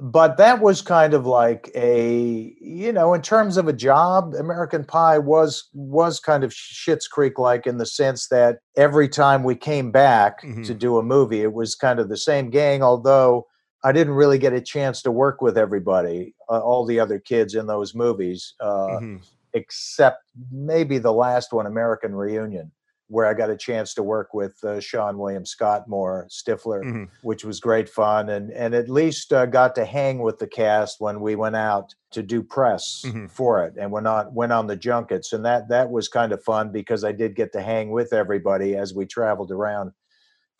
But 0.00 0.38
that 0.38 0.60
was 0.60 0.80
kind 0.80 1.12
of 1.12 1.26
like 1.26 1.70
a, 1.74 2.54
you 2.58 2.92
know, 2.92 3.12
in 3.12 3.20
terms 3.20 3.58
of 3.58 3.68
a 3.68 3.74
job, 3.74 4.34
American 4.34 4.84
Pie 4.84 5.18
was 5.18 5.68
was 5.74 6.18
kind 6.18 6.44
of 6.44 6.52
Schitt's 6.52 7.06
Creek 7.06 7.38
like 7.38 7.66
in 7.66 7.76
the 7.76 7.84
sense 7.84 8.28
that 8.28 8.60
every 8.76 9.08
time 9.08 9.44
we 9.44 9.54
came 9.54 9.90
back 9.90 10.42
mm-hmm. 10.42 10.62
to 10.62 10.72
do 10.72 10.96
a 10.96 11.02
movie, 11.02 11.42
it 11.42 11.52
was 11.52 11.74
kind 11.74 12.00
of 12.00 12.08
the 12.08 12.16
same 12.16 12.48
gang, 12.48 12.82
although 12.82 13.46
I 13.84 13.92
didn't 13.92 14.14
really 14.14 14.38
get 14.38 14.52
a 14.52 14.60
chance 14.60 15.02
to 15.02 15.10
work 15.10 15.42
with 15.42 15.58
everybody, 15.58 16.34
uh, 16.48 16.60
all 16.60 16.84
the 16.84 17.00
other 17.00 17.18
kids 17.18 17.54
in 17.54 17.66
those 17.66 17.94
movies. 17.94 18.54
Uh, 18.60 18.66
mm-hmm 18.66 19.16
except 19.54 20.24
maybe 20.50 20.98
the 20.98 21.12
last 21.12 21.52
one, 21.52 21.66
American 21.66 22.14
Reunion, 22.14 22.70
where 23.08 23.26
I 23.26 23.34
got 23.34 23.50
a 23.50 23.56
chance 23.56 23.92
to 23.94 24.02
work 24.02 24.32
with 24.32 24.56
uh, 24.64 24.80
Seann 24.80 25.16
William 25.16 25.44
Scott 25.44 25.88
more 25.88 26.26
Stifler, 26.30 26.82
mm-hmm. 26.82 27.04
which 27.22 27.44
was 27.44 27.60
great 27.60 27.88
fun, 27.88 28.30
and 28.30 28.50
and 28.52 28.74
at 28.74 28.88
least 28.88 29.32
uh, 29.32 29.46
got 29.46 29.74
to 29.74 29.84
hang 29.84 30.20
with 30.20 30.38
the 30.38 30.46
cast 30.46 31.00
when 31.00 31.20
we 31.20 31.34
went 31.34 31.56
out 31.56 31.94
to 32.12 32.22
do 32.22 32.42
press 32.42 33.02
mm-hmm. 33.04 33.26
for 33.26 33.64
it, 33.64 33.74
and 33.78 33.90
went 33.90 34.06
on 34.06 34.32
went 34.34 34.52
on 34.52 34.66
the 34.66 34.76
junkets, 34.76 35.32
and 35.32 35.44
that 35.44 35.68
that 35.68 35.90
was 35.90 36.08
kind 36.08 36.32
of 36.32 36.42
fun 36.42 36.72
because 36.72 37.04
I 37.04 37.12
did 37.12 37.36
get 37.36 37.52
to 37.52 37.60
hang 37.60 37.90
with 37.90 38.12
everybody 38.12 38.76
as 38.76 38.94
we 38.94 39.04
traveled 39.04 39.50
around 39.50 39.92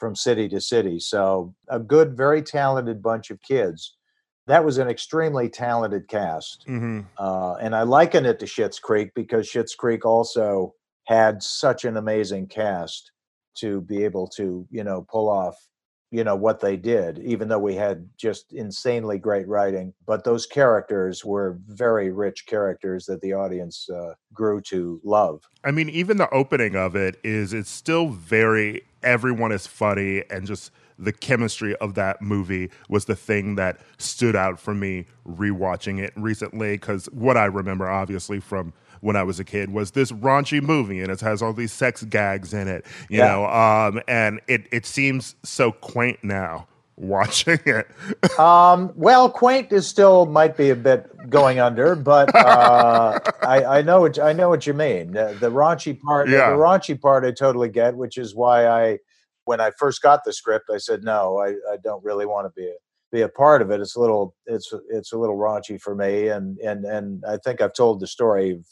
from 0.02 0.16
city 0.16 0.48
to 0.48 0.60
city. 0.60 0.98
So 0.98 1.54
a 1.68 1.78
good, 1.78 2.16
very 2.16 2.42
talented 2.42 3.00
bunch 3.00 3.30
of 3.30 3.40
kids 3.40 3.94
that 4.48 4.64
was 4.64 4.78
an 4.78 4.88
extremely 4.88 5.48
talented 5.48 6.08
cast. 6.08 6.64
Mm-hmm. 6.68 7.02
Uh, 7.16 7.54
and 7.54 7.72
I 7.76 7.82
liken 7.82 8.26
it 8.26 8.40
to 8.40 8.46
Schitt's 8.46 8.80
Creek 8.80 9.12
because 9.14 9.48
Schitt's 9.48 9.76
Creek 9.76 10.04
also 10.04 10.74
had 11.04 11.40
such 11.40 11.84
an 11.84 11.96
amazing 11.96 12.48
cast 12.48 13.12
to 13.58 13.82
be 13.82 14.02
able 14.02 14.26
to, 14.26 14.66
you 14.70 14.82
know, 14.82 15.06
pull 15.08 15.28
off, 15.30 15.54
you 16.12 16.22
know, 16.22 16.36
what 16.36 16.60
they 16.60 16.76
did, 16.76 17.18
even 17.20 17.48
though 17.48 17.58
we 17.58 17.74
had 17.74 18.06
just 18.18 18.52
insanely 18.52 19.18
great 19.18 19.48
writing. 19.48 19.94
But 20.06 20.24
those 20.24 20.44
characters 20.44 21.24
were 21.24 21.58
very 21.66 22.12
rich 22.12 22.44
characters 22.46 23.06
that 23.06 23.22
the 23.22 23.32
audience 23.32 23.88
uh, 23.88 24.12
grew 24.32 24.60
to 24.62 25.00
love. 25.04 25.48
I 25.64 25.70
mean, 25.70 25.88
even 25.88 26.18
the 26.18 26.28
opening 26.28 26.76
of 26.76 26.94
it 26.94 27.18
is, 27.24 27.54
it's 27.54 27.70
still 27.70 28.08
very, 28.08 28.82
everyone 29.02 29.52
is 29.52 29.66
funny 29.66 30.22
and 30.30 30.46
just 30.46 30.70
the 30.98 31.12
chemistry 31.12 31.74
of 31.76 31.94
that 31.94 32.20
movie 32.20 32.70
was 32.90 33.06
the 33.06 33.16
thing 33.16 33.54
that 33.56 33.80
stood 33.96 34.36
out 34.36 34.60
for 34.60 34.74
me 34.74 35.06
rewatching 35.26 35.98
it 35.98 36.12
recently. 36.14 36.72
Because 36.74 37.06
what 37.06 37.38
I 37.38 37.46
remember, 37.46 37.88
obviously, 37.88 38.38
from 38.38 38.74
when 39.02 39.16
I 39.16 39.22
was 39.22 39.38
a 39.38 39.44
kid 39.44 39.70
was 39.70 39.90
this 39.90 40.10
raunchy 40.10 40.62
movie, 40.62 41.00
and 41.00 41.10
it 41.10 41.20
has 41.20 41.42
all 41.42 41.52
these 41.52 41.72
sex 41.72 42.02
gags 42.04 42.54
in 42.54 42.68
it, 42.68 42.86
you 43.08 43.18
yeah. 43.18 43.28
know. 43.28 43.46
Um, 43.46 44.02
and 44.08 44.40
it 44.48 44.66
it 44.72 44.86
seems 44.86 45.36
so 45.42 45.72
quaint 45.72 46.24
now 46.24 46.66
watching 46.96 47.60
it. 47.66 47.88
um, 48.38 48.92
well, 48.96 49.28
quaint 49.28 49.72
is 49.72 49.86
still 49.86 50.26
might 50.26 50.56
be 50.56 50.70
a 50.70 50.76
bit 50.76 51.06
going 51.28 51.58
under, 51.58 51.94
but 51.94 52.34
uh, 52.34 53.18
I, 53.42 53.64
I, 53.64 53.82
know 53.82 54.00
what 54.00 54.18
I 54.18 54.32
know 54.32 54.48
what 54.48 54.66
you 54.66 54.74
mean. 54.74 55.12
The, 55.12 55.36
the 55.38 55.50
raunchy 55.50 56.00
part, 56.00 56.28
yeah. 56.28 56.50
the 56.50 56.56
raunchy 56.56 57.00
part, 57.00 57.24
I 57.24 57.32
totally 57.32 57.68
get, 57.68 57.96
which 57.96 58.18
is 58.18 58.34
why 58.34 58.66
I 58.66 58.98
when 59.44 59.60
I 59.60 59.70
first 59.78 60.02
got 60.02 60.24
the 60.24 60.32
script, 60.32 60.70
I 60.72 60.78
said, 60.78 61.02
no, 61.02 61.38
I, 61.38 61.50
I 61.72 61.76
don't 61.82 62.04
really 62.04 62.26
want 62.26 62.46
to 62.46 62.60
be 62.60 62.68
a, 62.68 62.74
be 63.10 63.22
a 63.22 63.28
part 63.28 63.62
of 63.62 63.70
it. 63.70 63.80
It's 63.80 63.96
a 63.96 64.00
little, 64.00 64.34
it's, 64.46 64.72
it's 64.90 65.12
a 65.12 65.18
little 65.18 65.36
raunchy 65.36 65.80
for 65.80 65.94
me. 65.94 66.28
And, 66.28 66.58
and, 66.58 66.84
and 66.84 67.24
I 67.26 67.36
think 67.38 67.60
I've 67.60 67.74
told 67.74 68.00
the 68.00 68.06
story 68.06 68.62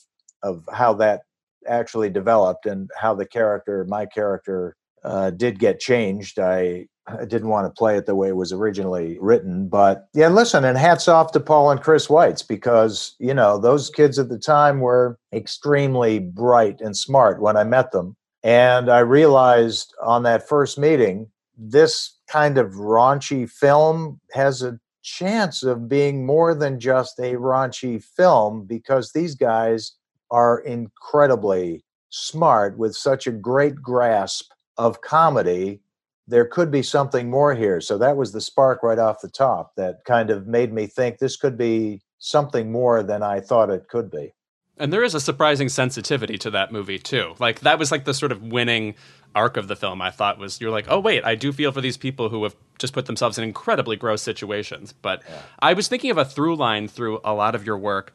of, 0.43 0.65
how 0.73 0.95
that 0.95 1.23
actually 1.69 2.11
developed 2.11 2.67
and 2.67 2.91
how 2.97 3.15
the 3.15 3.27
character, 3.27 3.85
my 3.89 4.07
character, 4.07 4.77
uh, 5.05 5.31
did 5.31 5.59
get 5.59 5.81
changed. 5.81 6.39
I, 6.39 6.87
I 7.07 7.25
didn't 7.25 7.49
want 7.49 7.67
to 7.67 7.79
play 7.79 7.97
it 7.97 8.07
the 8.07 8.15
way 8.15 8.29
it 8.29 8.37
was 8.37 8.53
originally 8.53 9.19
written, 9.21 9.69
but 9.69 10.09
yeah, 10.15 10.29
listen, 10.29 10.65
and 10.65 10.77
hats 10.79 11.09
off 11.09 11.33
to 11.33 11.41
Paul 11.41 11.71
and 11.71 11.81
Chris 11.81 12.07
Weitz 12.07 12.47
because, 12.47 13.17
you 13.19 13.35
know, 13.35 13.59
those 13.59 13.91
kids 13.91 14.19
at 14.19 14.29
the 14.29 14.39
time 14.39 14.81
were 14.81 15.19
extremely 15.33 16.19
bright 16.19 16.81
and 16.81 16.97
smart 16.97 17.41
when 17.41 17.57
I 17.57 17.65
met 17.65 17.93
them. 17.93 18.17
And 18.43 18.91
I 18.91 19.01
realized 19.01 19.95
on 20.03 20.23
that 20.23 20.49
first 20.49 20.79
meeting, 20.79 21.29
this 21.57 22.17
kind 22.29 22.59
of 22.59 22.73
raunchy 22.73 23.51
film 23.51 24.21
has 24.33 24.63
a 24.63 24.79
chance 25.03 25.63
of 25.63 25.89
being 25.89 26.25
more 26.25 26.55
than 26.55 26.81
just 26.81 27.19
a 27.19 27.35
raunchy 27.35 28.03
film 28.03 28.65
because 28.65 29.13
these 29.13 29.35
guys 29.35 29.93
are 30.31 30.61
incredibly 30.61 31.85
smart 32.11 32.77
with 32.79 32.95
such 32.95 33.27
a 33.27 33.33
great 33.33 33.77
grasp 33.77 34.51
of 34.77 35.01
comedy. 35.01 35.81
There 36.27 36.45
could 36.45 36.71
be 36.71 36.83
something 36.83 37.29
more 37.29 37.55
here. 37.55 37.81
So 37.81 37.99
that 37.99 38.17
was 38.17 38.33
the 38.33 38.41
spark 38.41 38.83
right 38.83 38.99
off 38.99 39.21
the 39.21 39.29
top 39.29 39.75
that 39.77 40.05
kind 40.05 40.31
of 40.31 40.47
made 40.47 40.73
me 40.73 40.87
think 40.87 41.19
this 41.19 41.37
could 41.37 41.59
be 41.59 42.01
something 42.19 42.71
more 42.71 43.03
than 43.03 43.23
I 43.23 43.41
thought 43.41 43.71
it 43.71 43.89
could 43.89 44.11
be. 44.11 44.33
And 44.77 44.93
there 44.93 45.03
is 45.03 45.15
a 45.15 45.21
surprising 45.21 45.69
sensitivity 45.69 46.39
to 46.39 46.51
that 46.53 46.73
movie 46.73 46.99
too. 46.99 47.35
Like 47.39 47.61
that 47.61 47.79
was 47.79 47.93
like 47.93 48.05
the 48.05 48.15
sort 48.15 48.33
of 48.33 48.43
winning 48.43 48.95
arc 49.35 49.57
of 49.57 49.69
the 49.69 49.77
film. 49.77 50.01
I 50.01 50.11
thought 50.11 50.39
was 50.39 50.61
you're 50.61 50.71
like, 50.71 50.87
oh 50.89 50.99
wait, 50.99 51.25
I 51.25 51.35
do 51.35 51.53
feel 51.53 51.71
for 51.71 51.81
these 51.81 51.97
people 51.97 52.31
who 52.31 52.43
have 52.45 52.57
just 52.79 52.95
put 52.95 53.07
themselves 53.07 53.37
in 53.37 53.45
incredibly 53.45 53.97
gross 53.97 54.23
situations. 54.23 54.93
But 54.93 55.23
yeah. 55.29 55.43
I 55.61 55.75
was 55.75 55.89
thinking 55.89 56.11
of 56.11 56.19
a 56.19 56.25
through 56.25 56.57
line 56.57 56.89
through 56.89 57.21
a 57.25 57.35
lot 57.35 57.55
of 57.55 57.67
your 57.67 57.77
work, 57.77 58.15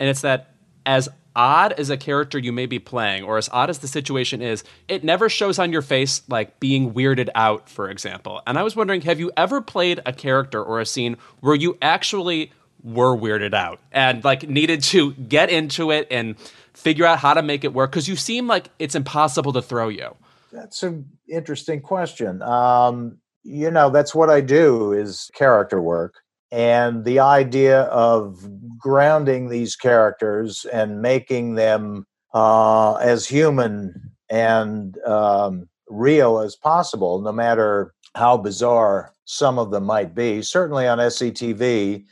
and 0.00 0.08
it's 0.08 0.22
that 0.22 0.54
as 0.86 1.08
odd 1.38 1.72
as 1.74 1.88
a 1.88 1.96
character 1.96 2.38
you 2.38 2.52
may 2.52 2.66
be 2.66 2.80
playing, 2.80 3.22
or 3.22 3.38
as 3.38 3.48
odd 3.52 3.70
as 3.70 3.78
the 3.78 3.88
situation 3.88 4.42
is, 4.42 4.64
it 4.88 5.04
never 5.04 5.28
shows 5.28 5.58
on 5.58 5.72
your 5.72 5.80
face 5.80 6.20
like 6.28 6.58
being 6.58 6.92
weirded 6.92 7.28
out, 7.34 7.70
for 7.70 7.88
example. 7.88 8.42
And 8.46 8.58
I 8.58 8.64
was 8.64 8.74
wondering, 8.74 9.00
have 9.02 9.20
you 9.20 9.30
ever 9.36 9.60
played 9.60 10.00
a 10.04 10.12
character 10.12 10.62
or 10.62 10.80
a 10.80 10.86
scene 10.86 11.16
where 11.40 11.54
you 11.54 11.78
actually 11.80 12.50
were 12.82 13.16
weirded 13.16 13.54
out 13.54 13.80
and 13.92 14.22
like 14.24 14.48
needed 14.48 14.82
to 14.82 15.12
get 15.12 15.48
into 15.48 15.92
it 15.92 16.08
and 16.10 16.38
figure 16.74 17.06
out 17.06 17.20
how 17.20 17.34
to 17.34 17.42
make 17.42 17.62
it 17.64 17.72
work? 17.72 17.92
Because 17.92 18.08
you 18.08 18.16
seem 18.16 18.48
like 18.48 18.68
it's 18.80 18.96
impossible 18.96 19.52
to 19.52 19.62
throw 19.62 19.88
you. 19.88 20.16
That's 20.52 20.82
an 20.82 21.08
interesting 21.28 21.80
question. 21.80 22.42
Um, 22.42 23.18
you 23.44 23.70
know 23.70 23.88
that's 23.88 24.14
what 24.14 24.28
i 24.28 24.40
do 24.40 24.92
is 24.92 25.30
character 25.34 25.80
work 25.80 26.14
and 26.50 27.04
the 27.04 27.18
idea 27.18 27.82
of 27.82 28.48
grounding 28.78 29.48
these 29.48 29.76
characters 29.76 30.64
and 30.72 31.02
making 31.02 31.54
them 31.54 32.06
uh, 32.34 32.94
as 32.94 33.26
human 33.26 34.12
and 34.30 34.98
um, 35.04 35.68
real 35.88 36.38
as 36.38 36.56
possible 36.56 37.20
no 37.20 37.32
matter 37.32 37.94
how 38.14 38.36
bizarre 38.36 39.12
some 39.24 39.58
of 39.58 39.70
them 39.70 39.84
might 39.84 40.14
be. 40.14 40.42
Certainly 40.42 40.86
on 40.86 40.98
sctv 40.98 42.04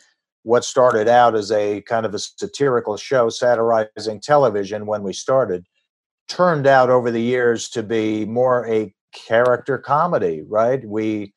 what 0.42 0.64
started 0.64 1.08
out 1.08 1.34
as 1.34 1.50
a 1.50 1.80
kind 1.82 2.06
of 2.06 2.14
a 2.14 2.18
satirical 2.18 2.96
show 2.96 3.28
satirizing 3.28 4.20
television 4.20 4.86
when 4.86 5.02
we 5.02 5.12
started 5.12 5.64
turned 6.28 6.66
out 6.66 6.88
over 6.88 7.10
the 7.10 7.20
years 7.20 7.68
to 7.68 7.82
be 7.82 8.24
more 8.24 8.66
a 8.68 8.94
character 9.12 9.78
comedy 9.78 10.42
right? 10.46 10.86
We 10.86 11.32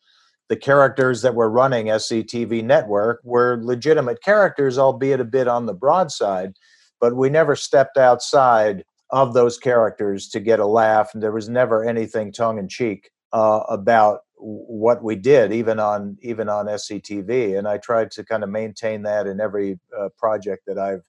the 0.50 0.58
characters 0.58 1.22
that 1.22 1.36
were 1.36 1.50
running 1.50 1.88
sctv 1.88 2.64
network 2.64 3.22
were 3.24 3.60
legitimate 3.62 4.22
characters 4.22 4.78
albeit 4.78 5.20
a 5.20 5.26
bit 5.26 5.48
on 5.48 5.66
the 5.66 5.74
broad 5.74 6.12
side 6.12 6.54
but 7.00 7.16
we 7.16 7.30
never 7.30 7.56
stepped 7.56 7.98
outside 7.98 8.84
of 9.10 9.34
those 9.34 9.58
characters 9.58 10.28
to 10.30 10.40
get 10.40 10.60
a 10.60 10.66
laugh. 10.66 11.14
And 11.14 11.24
there 11.24 11.32
was 11.32 11.50
never 11.50 11.84
anything 11.84 12.32
tongue-in-cheek 12.32 13.10
uh, 13.34 13.62
about 13.70 14.22
what 14.36 15.04
we 15.04 15.16
did, 15.16 15.52
even 15.52 15.80
on 15.80 16.18
even 16.22 16.48
on 16.48 16.68
SCTV, 16.68 17.58
and 17.58 17.68
I 17.68 17.78
tried 17.78 18.10
to 18.12 18.24
kind 18.24 18.42
of 18.42 18.50
maintain 18.50 19.04
that 19.04 19.28
in 19.28 19.42
every 19.42 19.80
uh, 19.98 20.10
project 20.18 20.64
that 20.66 20.78
I've 20.78 21.04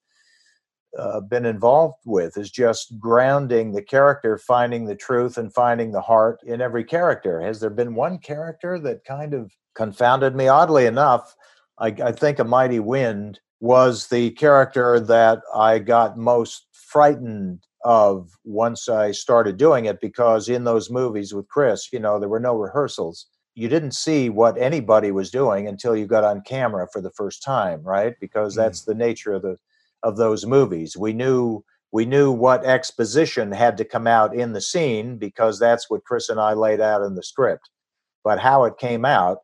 uh, 0.98 1.20
been 1.20 1.46
involved 1.46 1.98
with 2.04 2.36
is 2.36 2.50
just 2.50 2.98
grounding 2.98 3.72
the 3.72 3.82
character, 3.82 4.38
finding 4.38 4.84
the 4.84 4.96
truth, 4.96 5.38
and 5.38 5.54
finding 5.54 5.92
the 5.92 6.00
heart 6.00 6.40
in 6.44 6.60
every 6.60 6.84
character. 6.84 7.40
Has 7.40 7.60
there 7.60 7.70
been 7.70 7.94
one 7.94 8.18
character 8.18 8.78
that 8.80 9.04
kind 9.04 9.34
of 9.34 9.52
confounded 9.74 10.34
me? 10.34 10.48
Oddly 10.48 10.86
enough, 10.86 11.34
I, 11.78 11.88
I 11.88 12.12
think 12.12 12.38
A 12.38 12.44
Mighty 12.44 12.80
Wind 12.80 13.40
was 13.60 14.08
the 14.08 14.30
character 14.32 14.98
that 14.98 15.42
I 15.54 15.78
got 15.78 16.16
most 16.16 16.66
frightened 16.72 17.64
of 17.84 18.30
once 18.44 18.88
I 18.88 19.12
started 19.12 19.56
doing 19.56 19.86
it 19.86 20.00
because 20.00 20.48
in 20.48 20.64
those 20.64 20.90
movies 20.90 21.32
with 21.32 21.48
Chris, 21.48 21.92
you 21.92 21.98
know, 21.98 22.18
there 22.18 22.28
were 22.28 22.40
no 22.40 22.56
rehearsals. 22.56 23.26
You 23.54 23.68
didn't 23.68 23.94
see 23.94 24.28
what 24.28 24.58
anybody 24.58 25.12
was 25.12 25.30
doing 25.30 25.66
until 25.66 25.96
you 25.96 26.06
got 26.06 26.24
on 26.24 26.42
camera 26.42 26.88
for 26.92 27.00
the 27.00 27.10
first 27.10 27.42
time, 27.42 27.82
right? 27.82 28.14
Because 28.20 28.54
that's 28.54 28.82
mm. 28.82 28.86
the 28.86 28.94
nature 28.94 29.32
of 29.34 29.42
the 29.42 29.56
of 30.02 30.16
those 30.16 30.46
movies. 30.46 30.96
We 30.96 31.12
knew 31.12 31.64
we 31.92 32.04
knew 32.04 32.30
what 32.30 32.64
exposition 32.64 33.50
had 33.50 33.76
to 33.78 33.84
come 33.84 34.06
out 34.06 34.34
in 34.34 34.52
the 34.52 34.60
scene 34.60 35.16
because 35.16 35.58
that's 35.58 35.90
what 35.90 36.04
Chris 36.04 36.28
and 36.28 36.38
I 36.38 36.52
laid 36.52 36.80
out 36.80 37.02
in 37.02 37.16
the 37.16 37.22
script. 37.22 37.68
But 38.22 38.38
how 38.38 38.64
it 38.64 38.78
came 38.78 39.04
out 39.04 39.38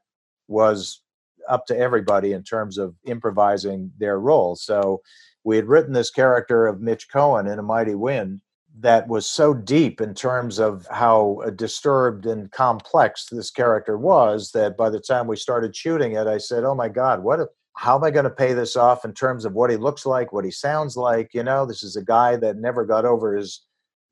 was 0.47 1.03
up 1.49 1.67
to 1.67 1.77
everybody 1.77 2.33
in 2.33 2.45
terms 2.45 2.79
of 2.79 2.95
improvising 3.05 3.91
their 3.99 4.21
role. 4.21 4.55
So 4.55 5.01
we 5.45 5.57
had 5.57 5.67
written 5.67 5.93
this 5.93 6.11
character 6.11 6.67
of 6.67 6.81
Mitch 6.81 7.09
Cohen 7.11 7.47
in 7.47 7.59
A 7.59 7.63
Mighty 7.63 7.95
Wind 7.95 8.41
that 8.81 9.09
was 9.09 9.27
so 9.27 9.55
deep 9.55 10.01
in 10.01 10.15
terms 10.15 10.59
of 10.59 10.87
how 10.91 11.41
uh, 11.45 11.51
disturbed 11.51 12.27
and 12.27 12.51
complex 12.53 13.27
this 13.31 13.51
character 13.51 13.97
was 13.97 14.51
that 14.53 14.77
by 14.77 14.91
the 14.91 15.01
time 15.01 15.27
we 15.27 15.37
started 15.37 15.75
shooting 15.75 16.13
it, 16.13 16.27
I 16.27 16.39
said, 16.39 16.65
"Oh 16.65 16.75
my 16.75 16.89
God, 16.89 17.23
what? 17.23 17.41
A, 17.41 17.49
how 17.77 17.97
am 17.97 18.05
I 18.05 18.11
going 18.11 18.25
to 18.25 18.31
pay 18.31 18.53
this 18.53 18.77
off 18.77 19.05
in 19.05 19.13
terms 19.13 19.45
of 19.45 19.53
what 19.53 19.71
he 19.71 19.77
looks 19.77 20.07
like, 20.07 20.33
what 20.33 20.45
he 20.45 20.51
sounds 20.51 20.97
like? 20.97 21.31
You 21.35 21.43
know, 21.43 21.67
this 21.67 21.83
is 21.83 21.97
a 21.97 22.05
guy 22.05 22.37
that 22.37 22.57
never 22.57 22.85
got 22.85 23.05
over 23.05 23.37
his 23.37 23.63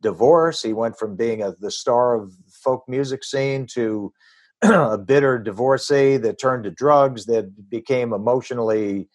divorce. 0.02 0.62
He 0.62 0.72
went 0.72 0.98
from 0.98 1.16
being 1.16 1.42
a, 1.42 1.54
the 1.60 1.70
star 1.70 2.14
of 2.14 2.32
folk 2.62 2.84
music 2.88 3.24
scene 3.24 3.66
to 3.74 4.12
a 4.62 4.98
bitter 4.98 5.38
divorcee 5.38 6.18
that 6.18 6.38
turned 6.38 6.64
to 6.64 6.70
drugs, 6.70 7.26
that 7.26 7.70
became 7.70 8.12
emotionally." 8.12 9.08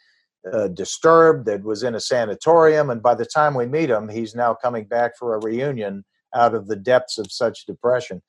uh, 0.52 0.68
disturbed, 0.70 1.46
that 1.46 1.64
was 1.64 1.84
in 1.84 1.96
a 1.96 2.00
sanatorium. 2.00 2.90
And 2.90 3.02
by 3.02 3.16
the 3.16 3.26
time 3.26 3.54
we 3.54 3.66
meet 3.66 3.90
him, 3.90 4.10
he's 4.10 4.36
now 4.36 4.54
coming 4.54 4.86
back 4.86 5.18
for 5.18 5.36
a 5.36 5.40
reunion 5.40 6.06
out 6.34 6.54
of 6.54 6.68
the 6.68 6.76
depths 6.76 7.18
of 7.18 7.32
such 7.32 7.66
depression. 7.66 8.22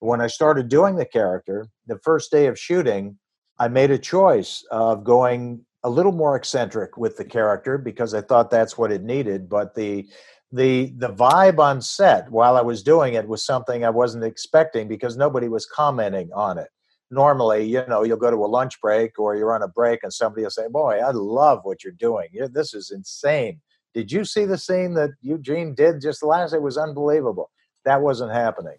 When 0.00 0.20
I 0.20 0.26
started 0.26 0.68
doing 0.68 0.96
the 0.96 1.06
character, 1.06 1.68
the 1.86 1.98
first 1.98 2.30
day 2.30 2.46
of 2.46 2.58
shooting, 2.58 3.18
I 3.58 3.68
made 3.68 3.90
a 3.90 3.98
choice 3.98 4.64
of 4.70 5.04
going 5.04 5.64
a 5.82 5.90
little 5.90 6.12
more 6.12 6.36
eccentric 6.36 6.96
with 6.96 7.16
the 7.16 7.24
character 7.24 7.78
because 7.78 8.14
I 8.14 8.20
thought 8.22 8.50
that's 8.50 8.78
what 8.78 8.90
it 8.90 9.02
needed. 9.02 9.48
But 9.48 9.74
the 9.74 10.08
the 10.52 10.92
the 10.96 11.12
vibe 11.12 11.58
on 11.58 11.82
set 11.82 12.30
while 12.30 12.56
I 12.56 12.62
was 12.62 12.82
doing 12.82 13.14
it 13.14 13.28
was 13.28 13.44
something 13.44 13.84
I 13.84 13.90
wasn't 13.90 14.24
expecting 14.24 14.88
because 14.88 15.16
nobody 15.16 15.48
was 15.48 15.66
commenting 15.66 16.30
on 16.32 16.58
it 16.58 16.68
normally, 17.14 17.64
you 17.64 17.84
know, 17.88 18.02
you'll 18.02 18.18
go 18.18 18.30
to 18.30 18.44
a 18.44 18.46
lunch 18.46 18.80
break 18.80 19.18
or 19.18 19.36
you're 19.36 19.54
on 19.54 19.62
a 19.62 19.68
break 19.68 20.02
and 20.02 20.12
somebody 20.12 20.42
will 20.42 20.50
say, 20.50 20.68
Boy, 20.68 20.98
I 20.98 21.10
love 21.12 21.60
what 21.62 21.82
you're 21.82 21.92
doing. 21.94 22.28
You're, 22.32 22.48
this 22.48 22.74
is 22.74 22.90
insane. 22.90 23.60
Did 23.94 24.10
you 24.10 24.24
see 24.24 24.44
the 24.44 24.58
scene 24.58 24.94
that 24.94 25.10
Eugene 25.22 25.74
did 25.74 26.00
just 26.00 26.22
last? 26.22 26.52
It 26.52 26.62
was 26.62 26.76
unbelievable. 26.76 27.50
That 27.84 28.02
wasn't 28.02 28.32
happening. 28.32 28.76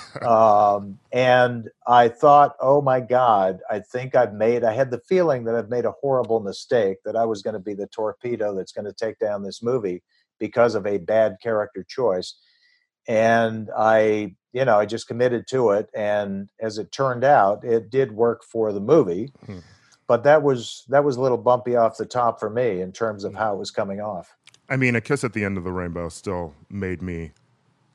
um, 0.26 0.98
and 1.12 1.68
I 1.86 2.08
thought, 2.08 2.56
oh 2.60 2.80
my 2.80 3.00
God, 3.00 3.60
I 3.70 3.80
think 3.80 4.14
I've 4.14 4.34
made, 4.34 4.64
I 4.64 4.72
had 4.72 4.90
the 4.90 5.00
feeling 5.00 5.44
that 5.44 5.54
I've 5.54 5.70
made 5.70 5.84
a 5.84 5.92
horrible 5.92 6.40
mistake, 6.40 6.98
that 7.04 7.16
I 7.16 7.24
was 7.24 7.42
going 7.42 7.54
to 7.54 7.60
be 7.60 7.74
the 7.74 7.86
torpedo 7.86 8.54
that's 8.54 8.72
going 8.72 8.86
to 8.86 8.92
take 8.92 9.18
down 9.18 9.42
this 9.42 9.62
movie 9.62 10.02
because 10.38 10.74
of 10.74 10.86
a 10.86 10.98
bad 10.98 11.36
character 11.42 11.84
choice. 11.88 12.34
And 13.06 13.68
I 13.76 14.36
you 14.52 14.64
know, 14.64 14.78
I 14.78 14.86
just 14.86 15.08
committed 15.08 15.46
to 15.48 15.70
it, 15.70 15.88
and 15.94 16.50
as 16.60 16.78
it 16.78 16.92
turned 16.92 17.24
out, 17.24 17.64
it 17.64 17.90
did 17.90 18.12
work 18.12 18.44
for 18.44 18.72
the 18.72 18.80
movie. 18.80 19.32
Hmm. 19.46 19.58
But 20.06 20.24
that 20.24 20.42
was 20.42 20.84
that 20.88 21.04
was 21.04 21.16
a 21.16 21.22
little 21.22 21.38
bumpy 21.38 21.74
off 21.74 21.96
the 21.96 22.04
top 22.04 22.38
for 22.38 22.50
me 22.50 22.80
in 22.80 22.92
terms 22.92 23.24
of 23.24 23.34
how 23.34 23.54
it 23.54 23.58
was 23.58 23.70
coming 23.70 24.00
off. 24.00 24.36
I 24.68 24.76
mean, 24.76 24.94
a 24.94 25.00
kiss 25.00 25.24
at 25.24 25.32
the 25.32 25.44
end 25.44 25.56
of 25.56 25.64
the 25.64 25.72
rainbow 25.72 26.08
still 26.10 26.54
made 26.68 27.00
me 27.02 27.32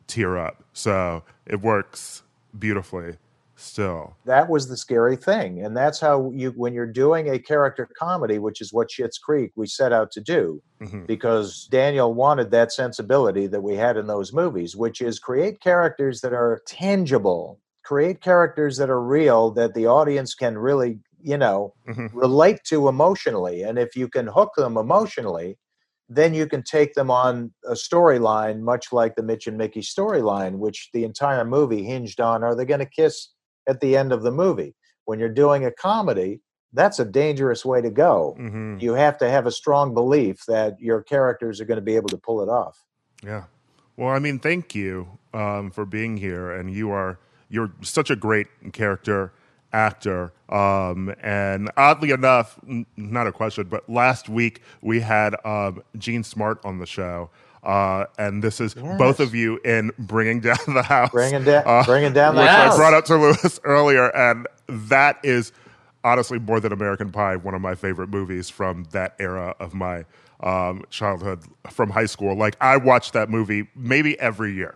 tear 0.08 0.38
up, 0.38 0.64
so 0.74 1.24
it 1.46 1.62
works 1.62 2.24
beautifully 2.58 3.18
still. 3.58 4.16
That 4.26 4.50
was 4.50 4.70
the 4.70 4.78
scary 4.78 5.16
thing. 5.16 5.64
And 5.64 5.76
that's 5.76 6.00
how 6.00 6.32
you, 6.34 6.52
when 6.52 6.74
you're 6.74 6.86
doing 6.86 7.30
a 7.30 7.40
character 7.40 7.90
comedy, 7.98 8.40
which 8.40 8.62
is 8.62 8.72
what 8.72 8.90
Schitt's 8.90 9.18
Creek 9.18 9.52
we 9.56 9.66
set 9.68 9.92
out 9.92 10.12
to 10.12 10.22
do, 10.22 10.62
mm-hmm. 10.82 11.06
because 11.06 11.68
Daniel 11.72 12.14
wanted 12.14 12.52
that 12.52 12.72
sensibility 12.72 13.48
that 13.48 13.62
we 13.62 13.76
had 13.76 13.98
in 13.98 14.08
those 14.08 14.32
movies, 14.32 14.76
which 14.76 15.02
is 15.02 15.20
create 15.20 15.60
characters 15.60 16.22
that 16.22 16.34
are 16.34 16.62
tangible, 16.68 17.60
create 17.84 18.22
characters 18.22 18.78
that 18.78 18.90
are 18.90 19.02
real, 19.02 19.50
that 19.52 19.74
the 19.74 19.88
audience 19.88 20.36
can 20.36 20.58
really, 20.58 21.00
you 21.22 21.38
know, 21.38 21.74
mm-hmm. 21.88 22.16
relate 22.18 22.64
to 22.66 22.88
emotionally. 22.88 23.64
And 23.64 23.80
if 23.80 23.96
you 23.96 24.08
can 24.08 24.28
hook 24.28 24.52
them 24.56 24.78
emotionally, 24.78 25.58
then 26.10 26.34
you 26.34 26.48
can 26.48 26.64
take 26.64 26.94
them 26.94 27.12
on 27.12 27.52
a 27.66 27.74
storyline, 27.74 28.62
much 28.62 28.94
like 28.94 29.16
the 29.16 29.24
Mitch 29.24 29.48
and 29.48 29.58
Mickey 29.58 29.82
storyline, 29.82 30.58
which 30.58 30.90
the 30.94 31.04
entire 31.04 31.44
movie 31.44 31.84
hinged 31.84 32.22
on 32.22 32.44
are 32.44 32.56
they 32.56 32.66
going 32.66 32.80
to 32.80 32.86
kiss 32.86 33.30
at 33.68 33.82
the 33.82 33.98
end 33.98 34.12
of 34.14 34.24
the 34.24 34.32
movie. 34.32 34.76
When 35.06 35.20
you're 35.20 35.30
doing 35.30 35.66
a 35.66 35.72
comedy, 35.72 36.42
that's 36.74 37.00
a 37.00 37.06
dangerous 37.06 37.66
way 37.66 37.82
to 37.82 37.90
go. 37.90 38.36
Mm-hmm. 38.40 38.78
You 38.80 38.94
have 38.94 39.18
to 39.20 39.30
have 39.30 39.48
a 39.48 39.52
strong 39.52 39.94
belief 39.94 40.44
that 40.48 40.80
your 40.80 41.02
characters 41.02 41.60
are 41.60 41.66
going 41.66 41.78
to 41.78 41.82
be 41.82 41.96
able 41.96 42.10
to 42.10 42.18
pull 42.18 42.42
it 42.42 42.50
off. 42.50 42.84
Yeah. 43.24 43.44
Well, 43.96 44.10
I 44.10 44.20
mean, 44.20 44.40
thank 44.40 44.76
you 44.76 45.18
um, 45.34 45.72
for 45.72 45.86
being 45.86 46.18
here, 46.18 46.52
and 46.52 46.72
you 46.72 46.92
are 46.92 47.20
you're 47.50 47.72
such 47.82 48.10
a 48.10 48.16
great 48.16 48.48
character 48.74 49.34
actor. 49.74 50.32
Um, 50.50 51.14
and 51.22 51.70
oddly 51.78 52.12
enough, 52.12 52.60
n- 52.68 52.86
not 52.96 53.28
a 53.28 53.32
question, 53.32 53.68
but 53.68 53.90
last 53.90 54.30
week 54.30 54.62
we 54.82 55.00
had 55.00 55.36
um, 55.46 55.84
Jean 55.98 56.24
Smart 56.24 56.60
on 56.64 56.80
the 56.80 56.86
show. 56.86 57.30
Uh, 57.64 58.06
and 58.18 58.42
this 58.44 58.62
is 58.62 58.76
yes. 58.78 58.98
both 58.98 59.20
of 59.20 59.36
you 59.36 59.60
in 59.66 59.92
bringing 60.00 60.40
down 60.40 60.58
the 60.68 60.84
house, 60.84 61.10
bringing, 61.12 61.44
da- 61.44 61.64
uh, 61.66 61.84
bringing 61.84 62.14
down 62.14 62.36
the 62.36 62.42
which 62.42 62.50
house. 62.50 62.76
I 62.76 62.78
brought 62.78 62.94
up 62.94 63.06
to 63.06 63.18
Louis 63.18 63.60
earlier, 63.64 64.16
and 64.16 64.48
that 64.68 65.20
is 65.24 65.52
honestly 66.04 66.40
more 66.40 66.60
than 66.62 66.72
American 66.72 67.12
Pie, 67.12 67.36
one 67.36 67.54
of 67.54 67.62
my 67.62 67.76
favorite 67.76 68.10
movies 68.10 68.50
from 68.50 68.86
that 68.92 69.16
era 69.20 69.54
of 69.60 69.74
my 69.74 70.06
um, 70.40 70.86
childhood, 70.90 71.44
from 71.70 71.90
high 71.90 72.06
school. 72.06 72.36
Like 72.36 72.56
I 72.62 72.78
watched 72.78 73.14
that 73.14 73.30
movie 73.30 73.68
maybe 73.76 74.18
every 74.20 74.54
year. 74.54 74.76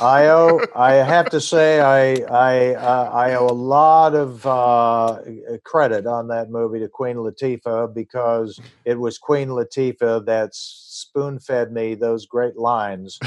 I 0.00 0.26
owe. 0.28 0.60
I 0.76 0.94
have 0.94 1.30
to 1.30 1.40
say, 1.40 1.80
I 1.80 2.14
I 2.30 2.74
uh, 2.74 3.10
I 3.12 3.34
owe 3.34 3.46
a 3.46 3.52
lot 3.52 4.14
of 4.14 4.46
uh, 4.46 5.20
credit 5.64 6.06
on 6.06 6.28
that 6.28 6.50
movie 6.50 6.78
to 6.80 6.88
Queen 6.88 7.16
Latifah 7.16 7.92
because 7.92 8.60
it 8.84 8.98
was 8.98 9.18
Queen 9.18 9.48
Latifah 9.48 10.24
that 10.26 10.50
spoon 10.54 11.38
fed 11.40 11.72
me 11.72 11.94
those 11.94 12.26
great 12.26 12.56
lines. 12.56 13.18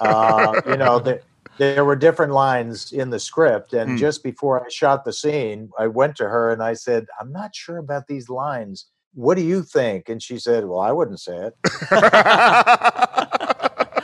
Uh, 0.00 0.60
you 0.66 0.76
know, 0.76 0.98
the, 0.98 1.20
there 1.58 1.84
were 1.84 1.96
different 1.96 2.32
lines 2.32 2.92
in 2.92 3.10
the 3.10 3.20
script, 3.20 3.72
and 3.74 3.90
mm. 3.90 3.98
just 3.98 4.22
before 4.22 4.64
I 4.64 4.68
shot 4.68 5.04
the 5.04 5.12
scene, 5.12 5.70
I 5.78 5.86
went 5.86 6.16
to 6.16 6.28
her 6.28 6.50
and 6.50 6.62
I 6.62 6.72
said, 6.74 7.06
"I'm 7.20 7.32
not 7.32 7.54
sure 7.54 7.78
about 7.78 8.06
these 8.06 8.28
lines. 8.28 8.86
What 9.14 9.36
do 9.36 9.42
you 9.42 9.62
think?" 9.62 10.08
And 10.08 10.22
she 10.22 10.38
said, 10.38 10.64
"Well, 10.64 10.80
I 10.80 10.92
wouldn't 10.92 11.20
say 11.20 11.36
it." 11.36 11.54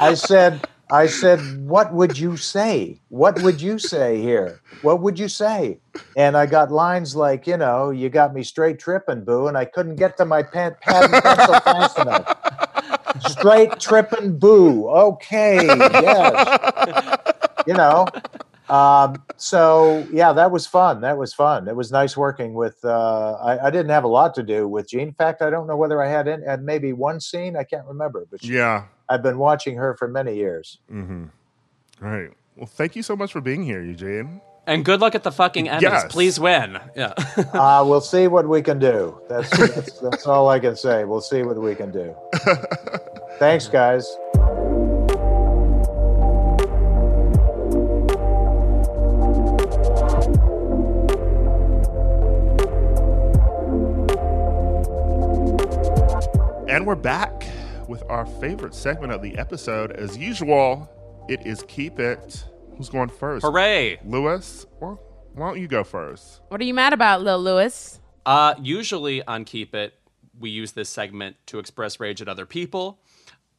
I 0.01 0.15
said. 0.15 0.69
I 0.91 1.07
said, 1.07 1.41
What 1.67 1.93
would 1.93 2.19
you 2.19 2.37
say? 2.37 3.01
What 3.09 3.43
would 3.43 3.61
you 3.61 3.79
say 3.79 4.21
here? 4.21 4.61
What 4.83 5.01
would 5.01 5.19
you 5.19 5.29
say? 5.29 5.81
And 6.17 6.37
I 6.37 6.47
got 6.47 6.71
lines 6.71 7.15
like, 7.15 7.47
You 7.47 7.57
know, 7.57 7.91
you 7.91 8.09
got 8.09 8.35
me 8.35 8.43
straight 8.43 8.79
tripping, 8.79 9.25
boo, 9.25 9.49
and 9.49 9.57
I 9.57 9.65
couldn't 9.65 9.97
get 9.97 10.17
to 10.17 10.25
my 10.25 10.43
pen, 10.43 10.77
pad 10.81 11.05
and 11.05 11.23
pencil 11.23 11.61
fast 11.61 11.99
enough. 11.99 12.37
Straight 13.29 13.79
tripping, 13.81 14.39
boo. 14.39 14.89
Okay, 14.89 15.65
yes. 15.67 17.19
You 17.67 17.75
know, 17.75 18.07
um, 18.69 19.23
so 19.37 20.07
yeah, 20.13 20.33
that 20.33 20.51
was 20.51 20.67
fun. 20.67 21.01
That 21.01 21.17
was 21.17 21.33
fun. 21.33 21.69
It 21.69 21.77
was 21.77 21.91
nice 21.91 22.17
working 22.17 22.55
with. 22.55 22.77
Uh, 22.85 23.33
I, 23.35 23.67
I, 23.67 23.71
didn't 23.71 23.91
have 23.91 24.05
a 24.05 24.09
lot 24.09 24.35
to 24.35 24.43
do 24.43 24.69
with 24.69 24.91
Jean. 24.91 25.09
In 25.09 25.13
fact, 25.15 25.41
I 25.41 25.49
don't 25.49 25.67
know 25.67 25.77
whether 25.77 26.03
I 26.03 26.09
had 26.09 26.29
in, 26.29 26.65
maybe 26.65 26.93
one 26.93 27.21
scene. 27.21 27.57
I 27.57 27.65
can't 27.65 27.87
remember. 27.87 28.27
But 28.31 28.45
she, 28.45 28.55
yeah, 28.55 28.85
I've 29.09 29.23
been 29.23 29.39
watching 29.39 29.77
her 29.77 29.95
for 29.95 30.09
many 30.09 30.37
years. 30.37 30.79
Mm-hmm. 30.93 31.25
All 32.03 32.11
right. 32.11 32.31
Well, 32.57 32.67
thank 32.67 32.97
you 32.97 33.03
so 33.03 33.17
much 33.17 33.33
for 33.33 33.41
being 33.41 33.63
here, 33.63 33.83
Eugene. 33.83 34.41
And 34.67 34.85
good 34.85 35.01
luck 35.01 35.15
at 35.15 35.23
the 35.23 35.33
fucking 35.33 35.69
end. 35.69 35.81
Yes. 35.81 36.05
Please 36.11 36.39
win. 36.39 36.79
Yeah. 36.95 37.15
uh, 37.55 37.83
we'll 37.87 38.03
see 38.03 38.27
what 38.27 38.47
we 38.47 38.61
can 38.61 38.79
do. 38.79 39.19
That's, 39.29 39.49
that's, 39.57 39.99
that's 40.01 40.27
all 40.27 40.49
I 40.51 40.59
can 40.59 40.77
say. 40.77 41.05
We'll 41.05 41.23
see 41.23 41.43
what 41.43 41.57
we 41.57 41.75
can 41.75 41.91
do. 41.91 42.15
Thanks, 43.39 43.67
guys. 43.67 44.15
And 56.69 56.87
we're 56.87 56.95
back 56.95 57.38
our 58.09 58.27
favorite 58.27 58.75
segment 58.75 59.13
of 59.13 59.23
the 59.23 59.37
episode. 59.39 59.93
As 59.93 60.17
usual, 60.17 60.89
it 61.29 61.47
is 61.47 61.65
Keep 61.69 61.99
It. 61.99 62.45
Who's 62.77 62.89
going 62.89 63.09
first? 63.09 63.45
Hooray! 63.45 63.99
Louis? 64.05 64.67
Well, 64.81 65.01
why 65.35 65.49
don't 65.51 65.61
you 65.61 65.69
go 65.69 65.85
first? 65.85 66.41
What 66.49 66.61
are 66.61 66.65
you 66.65 66.75
mad 66.75 66.93
about, 66.93 67.23
Lil 67.23 67.43
Louis? 67.43 68.01
Uh, 68.25 68.55
usually 68.61 69.23
on 69.25 69.45
Keep 69.45 69.75
It, 69.75 69.95
we 70.39 70.51
use 70.51 70.73
this 70.73 70.89
segment 70.89 71.37
to 71.47 71.59
express 71.59 71.99
rage 72.01 72.23
at 72.23 72.29
other 72.29 72.47
people. 72.47 72.99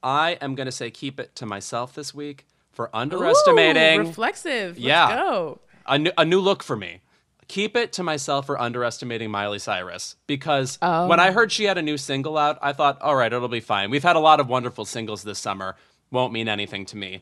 I 0.01 0.37
am 0.41 0.55
going 0.55 0.65
to 0.67 0.71
say 0.71 0.89
keep 0.91 1.19
it 1.19 1.35
to 1.35 1.45
myself 1.45 1.93
this 1.93 2.13
week 2.13 2.45
for 2.71 2.89
underestimating. 2.95 3.99
Ooh, 4.01 4.07
reflexive. 4.07 4.77
Let's 4.77 4.79
Yeah. 4.79 5.09
go. 5.15 5.59
a 5.85 5.97
new, 5.97 6.11
a 6.17 6.23
new 6.23 6.39
look 6.39 6.63
for 6.63 6.75
me. 6.77 7.01
Keep 7.49 7.75
it 7.75 7.91
to 7.93 8.03
myself 8.03 8.45
for 8.45 8.61
underestimating 8.61 9.29
Miley 9.31 9.59
Cyrus 9.59 10.15
because 10.27 10.77
when 11.07 11.19
I 11.19 11.31
heard 11.31 11.51
she 11.51 11.63
had 11.65 11.77
a 11.79 11.81
new 11.81 11.97
single 11.97 12.37
out, 12.37 12.59
I 12.61 12.73
thought, 12.73 13.01
all 13.01 13.15
right, 13.15 13.33
it'll 13.33 13.47
be 13.47 13.59
fine. 13.59 13.89
We've 13.89 14.03
had 14.03 14.15
a 14.15 14.19
lot 14.19 14.39
of 14.39 14.47
wonderful 14.47 14.85
singles 14.85 15.23
this 15.23 15.39
summer. 15.39 15.75
Won't 16.11 16.31
mean 16.31 16.47
anything 16.47 16.85
to 16.85 16.95
me. 16.95 17.21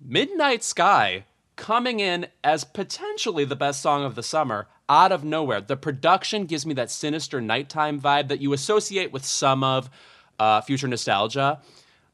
Midnight 0.00 0.64
Sky 0.64 1.24
coming 1.56 2.00
in 2.00 2.28
as 2.42 2.64
potentially 2.64 3.44
the 3.44 3.56
best 3.56 3.82
song 3.82 4.04
of 4.04 4.14
the 4.14 4.22
summer 4.22 4.68
out 4.88 5.12
of 5.12 5.22
nowhere. 5.22 5.60
The 5.60 5.76
production 5.76 6.46
gives 6.46 6.64
me 6.64 6.72
that 6.74 6.90
sinister 6.90 7.40
nighttime 7.40 8.00
vibe 8.00 8.28
that 8.28 8.40
you 8.40 8.54
associate 8.54 9.12
with 9.12 9.24
some 9.24 9.62
of 9.62 9.90
uh, 10.38 10.62
future 10.62 10.88
nostalgia, 10.88 11.60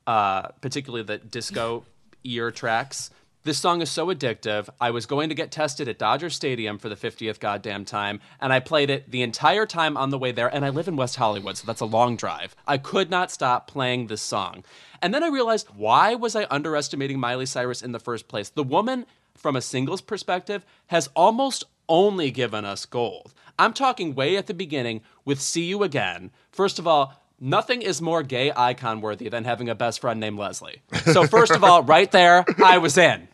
uh, 0.09 0.49
particularly 0.61 1.05
the 1.05 1.19
disco 1.19 1.85
ear 2.25 2.51
tracks. 2.51 3.11
This 3.45 3.59
song 3.59 3.83
is 3.83 3.91
so 3.91 4.07
addictive. 4.07 4.71
I 4.81 4.91
was 4.91 5.05
going 5.05 5.29
to 5.29 5.35
get 5.35 5.51
tested 5.51 5.87
at 5.87 5.99
Dodger 5.99 6.31
Stadium 6.31 6.79
for 6.79 6.89
the 6.89 6.97
50th 6.97 7.41
goddamn 7.41 7.85
time, 7.85 8.21
and 8.41 8.55
I 8.55 8.59
played 8.59 8.89
it 8.89 9.11
the 9.11 9.21
entire 9.21 9.67
time 9.67 9.99
on 9.99 10.09
the 10.09 10.17
way 10.17 10.33
there. 10.33 10.49
And 10.49 10.65
I 10.65 10.71
live 10.71 10.89
in 10.89 10.97
West 10.97 11.17
Hollywood, 11.17 11.59
so 11.59 11.67
that's 11.67 11.83
a 11.83 11.85
long 11.85 12.17
drive. 12.17 12.57
I 12.67 12.79
could 12.79 13.11
not 13.11 13.31
stop 13.31 13.67
playing 13.67 14.07
this 14.07 14.23
song. 14.23 14.65
And 15.03 15.13
then 15.13 15.23
I 15.23 15.29
realized 15.29 15.69
why 15.77 16.15
was 16.15 16.35
I 16.35 16.47
underestimating 16.51 17.21
Miley 17.21 17.45
Cyrus 17.45 17.83
in 17.83 17.93
the 17.93 18.01
first 18.01 18.29
place? 18.29 18.49
The 18.49 18.63
woman, 18.63 19.05
from 19.35 19.57
a 19.57 19.61
singles 19.61 20.01
perspective, 20.01 20.65
has 20.87 21.11
almost 21.15 21.65
only 21.87 22.31
given 22.31 22.65
us 22.65 22.87
gold. 22.87 23.35
I'm 23.59 23.75
talking 23.75 24.15
way 24.15 24.39
at 24.39 24.47
the 24.47 24.55
beginning 24.55 25.03
with 25.27 25.39
See 25.39 25.65
You 25.65 25.83
Again. 25.83 26.31
First 26.51 26.79
of 26.79 26.87
all, 26.87 27.21
Nothing 27.41 27.83
is 27.83 28.01
more 28.01 28.23
gay 28.23 28.53
icon 28.57 29.01
worthy 29.01 29.29
than 29.29 29.45
having 29.45 29.69
a 29.69 29.75
best 29.75 30.01
friend 30.01 30.21
named 30.21 30.39
Leslie. 30.39 30.81
So, 31.13 31.27
first 31.27 31.51
of 31.51 31.65
all, 31.65 31.83
right 31.83 32.11
there, 32.11 32.45
I 32.65 32.79
was 32.79 32.97
in. 32.97 33.27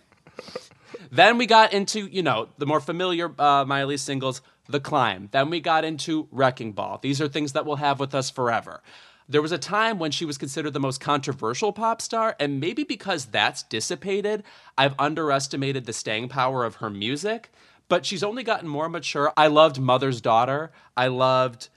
Then 1.11 1.39
we 1.39 1.47
got 1.47 1.73
into, 1.73 2.07
you 2.07 2.23
know, 2.23 2.49
the 2.59 2.67
more 2.67 2.81
familiar 2.81 3.33
uh, 3.39 3.65
Miley 3.65 3.97
singles, 3.97 4.43
The 4.69 4.81
Climb. 4.81 5.29
Then 5.33 5.51
we 5.51 5.61
got 5.61 5.85
into 5.85 6.29
Wrecking 6.31 6.73
Ball. 6.73 6.99
These 7.03 7.21
are 7.21 7.29
things 7.29 7.53
that 7.53 7.67
we'll 7.67 7.77
have 7.77 7.99
with 7.99 8.15
us 8.15 8.31
forever. 8.31 8.83
There 9.29 9.43
was 9.43 9.53
a 9.53 9.59
time 9.59 9.99
when 9.99 10.11
she 10.11 10.25
was 10.25 10.39
considered 10.39 10.73
the 10.73 10.81
most 10.81 11.01
controversial 11.01 11.73
pop 11.73 12.03
star, 12.03 12.35
and 12.41 12.59
maybe 12.59 12.83
because 12.83 13.27
that's 13.27 13.63
dissipated, 13.63 14.43
I've 14.77 14.95
underestimated 14.99 15.87
the 15.87 15.93
staying 15.93 16.29
power 16.29 16.65
of 16.65 16.77
her 16.77 16.91
music. 16.91 17.53
But 17.89 18.07
she's 18.07 18.23
only 18.23 18.43
gotten 18.43 18.69
more 18.69 18.89
mature. 18.89 19.33
I 19.37 19.49
loved 19.49 19.81
Mother's 19.81 20.21
Daughter. 20.21 20.73
I 20.97 21.09
loved 21.09 21.69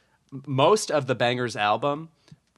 most 0.47 0.91
of 0.91 1.05
the 1.05 1.15
Bangerz 1.15 1.55
album. 1.55 2.09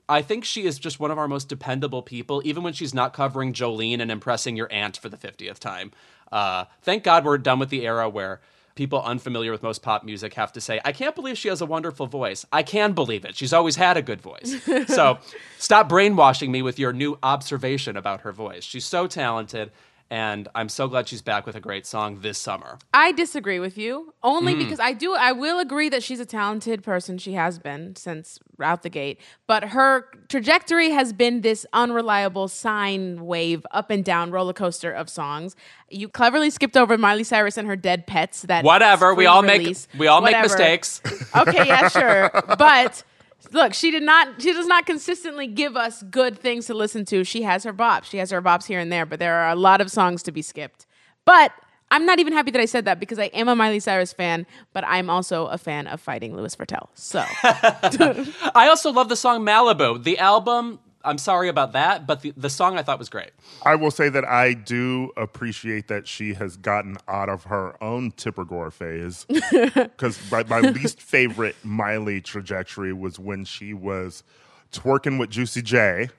I 0.07 0.21
think 0.21 0.45
she 0.45 0.65
is 0.65 0.77
just 0.77 0.99
one 0.99 1.11
of 1.11 1.17
our 1.17 1.27
most 1.27 1.49
dependable 1.49 2.01
people, 2.01 2.41
even 2.45 2.63
when 2.63 2.73
she's 2.73 2.93
not 2.93 3.13
covering 3.13 3.53
Jolene 3.53 3.99
and 3.99 4.11
impressing 4.11 4.55
your 4.55 4.71
aunt 4.71 4.97
for 4.97 5.09
the 5.09 5.17
50th 5.17 5.59
time. 5.59 5.91
Uh, 6.31 6.65
thank 6.81 7.03
God 7.03 7.25
we're 7.25 7.37
done 7.37 7.59
with 7.59 7.69
the 7.69 7.85
era 7.85 8.07
where 8.07 8.39
people 8.75 9.01
unfamiliar 9.01 9.51
with 9.51 9.63
most 9.63 9.81
pop 9.81 10.03
music 10.03 10.33
have 10.33 10.51
to 10.53 10.61
say, 10.61 10.79
I 10.83 10.91
can't 10.91 11.15
believe 11.15 11.37
she 11.37 11.47
has 11.47 11.61
a 11.61 11.65
wonderful 11.65 12.07
voice. 12.07 12.45
I 12.51 12.61
can 12.61 12.91
believe 12.91 13.25
it. 13.25 13.35
She's 13.35 13.53
always 13.53 13.77
had 13.77 13.97
a 13.97 14.01
good 14.01 14.21
voice. 14.21 14.55
so 14.87 15.17
stop 15.57 15.89
brainwashing 15.89 16.51
me 16.51 16.61
with 16.61 16.77
your 16.77 16.93
new 16.93 17.17
observation 17.23 17.95
about 17.97 18.21
her 18.21 18.33
voice. 18.33 18.63
She's 18.63 18.85
so 18.85 19.07
talented. 19.07 19.71
And 20.11 20.47
I'm 20.53 20.69
so 20.69 20.87
glad 20.87 21.07
she's 21.07 21.23
back 21.23 21.47
with 21.47 21.55
a 21.55 21.59
great 21.59 21.85
song 21.87 22.19
this 22.21 22.37
summer. 22.37 22.77
I 22.93 23.11
disagree 23.11 23.59
with 23.59 23.75
you 23.75 24.13
only 24.21 24.53
Mm. 24.53 24.59
because 24.59 24.79
I 24.79 24.93
do. 24.93 25.15
I 25.15 25.31
will 25.31 25.59
agree 25.59 25.89
that 25.89 26.03
she's 26.03 26.19
a 26.19 26.27
talented 26.27 26.83
person. 26.83 27.17
She 27.17 27.33
has 27.33 27.57
been 27.57 27.95
since 27.95 28.39
out 28.61 28.83
the 28.83 28.89
gate, 28.89 29.19
but 29.47 29.63
her 29.69 30.07
trajectory 30.29 30.91
has 30.91 31.11
been 31.11 31.41
this 31.41 31.65
unreliable 31.73 32.47
sine 32.47 33.25
wave, 33.25 33.65
up 33.71 33.89
and 33.89 34.05
down 34.05 34.29
roller 34.29 34.53
coaster 34.53 34.91
of 34.91 35.09
songs. 35.09 35.55
You 35.89 36.07
cleverly 36.07 36.51
skipped 36.51 36.77
over 36.77 36.97
Miley 36.99 37.23
Cyrus 37.23 37.57
and 37.57 37.67
Her 37.67 37.75
Dead 37.75 38.05
Petz. 38.05 38.41
That 38.41 38.63
Whatever. 38.63 39.15
We 39.15 39.25
all 39.25 39.41
release. 39.41 39.87
make 39.93 39.99
we 39.99 40.07
all 40.07 40.21
make 40.21 40.39
mistakes. 40.39 41.01
Okay, 41.35 41.65
yeah, 41.67 41.89
sure, 41.89 42.29
but. 42.59 43.03
Look, 43.51 43.73
she 43.73 43.91
did 43.91 44.03
not. 44.03 44.41
She 44.41 44.53
does 44.53 44.67
not 44.67 44.85
consistently 44.85 45.47
give 45.47 45.75
us 45.75 46.03
good 46.03 46.37
things 46.37 46.67
to 46.67 46.73
listen 46.73 47.05
to. 47.05 47.23
She 47.23 47.43
has 47.43 47.63
her 47.63 47.73
bops. 47.73 48.05
She 48.05 48.17
has 48.17 48.31
her 48.31 48.41
bops 48.41 48.65
here 48.65 48.79
and 48.79 48.91
there, 48.91 49.05
but 49.05 49.19
there 49.19 49.35
are 49.35 49.49
a 49.49 49.55
lot 49.55 49.81
of 49.81 49.91
songs 49.91 50.23
to 50.23 50.31
be 50.31 50.41
skipped. 50.41 50.85
But 51.25 51.51
I'm 51.91 52.05
not 52.05 52.19
even 52.19 52.33
happy 52.33 52.51
that 52.51 52.61
I 52.61 52.65
said 52.65 52.85
that 52.85 52.99
because 52.99 53.19
I 53.19 53.25
am 53.25 53.47
a 53.47 53.55
Miley 53.55 53.79
Cyrus 53.79 54.11
fan, 54.11 54.45
but 54.73 54.83
I'm 54.85 55.09
also 55.09 55.45
a 55.47 55.57
fan 55.57 55.87
of 55.87 56.01
fighting 56.01 56.35
Louis 56.35 56.55
Virtel. 56.55 56.89
So 56.95 57.23
I 57.43 58.67
also 58.69 58.91
love 58.91 59.09
the 59.09 59.15
song 59.15 59.45
Malibu. 59.45 60.03
The 60.03 60.17
album, 60.17 60.79
I'm 61.05 61.17
sorry 61.17 61.47
about 61.49 61.73
that, 61.73 62.05
but 62.07 62.21
the, 62.21 62.33
the 62.35 62.49
song 62.49 62.77
I 62.77 62.83
thought 62.83 62.99
was 62.99 63.09
great. 63.09 63.31
I 63.63 63.75
will 63.75 63.91
say 63.91 64.09
that 64.09 64.25
I 64.25 64.53
do 64.53 65.11
appreciate 65.15 65.87
that 65.87 66.07
she 66.07 66.33
has 66.33 66.57
gotten 66.57 66.97
out 67.07 67.29
of 67.29 67.45
her 67.45 67.81
own 67.83 68.11
Tipper 68.11 68.45
Gore 68.45 68.71
phase. 68.71 69.25
Because 69.75 70.19
my, 70.31 70.43
my 70.43 70.59
least 70.59 71.01
favorite 71.01 71.55
Miley 71.63 72.19
trajectory 72.21 72.91
was 72.93 73.17
when 73.19 73.45
she 73.45 73.73
was 73.73 74.23
twerking 74.71 75.19
with 75.19 75.29
Juicy 75.29 75.61
J. 75.61 76.09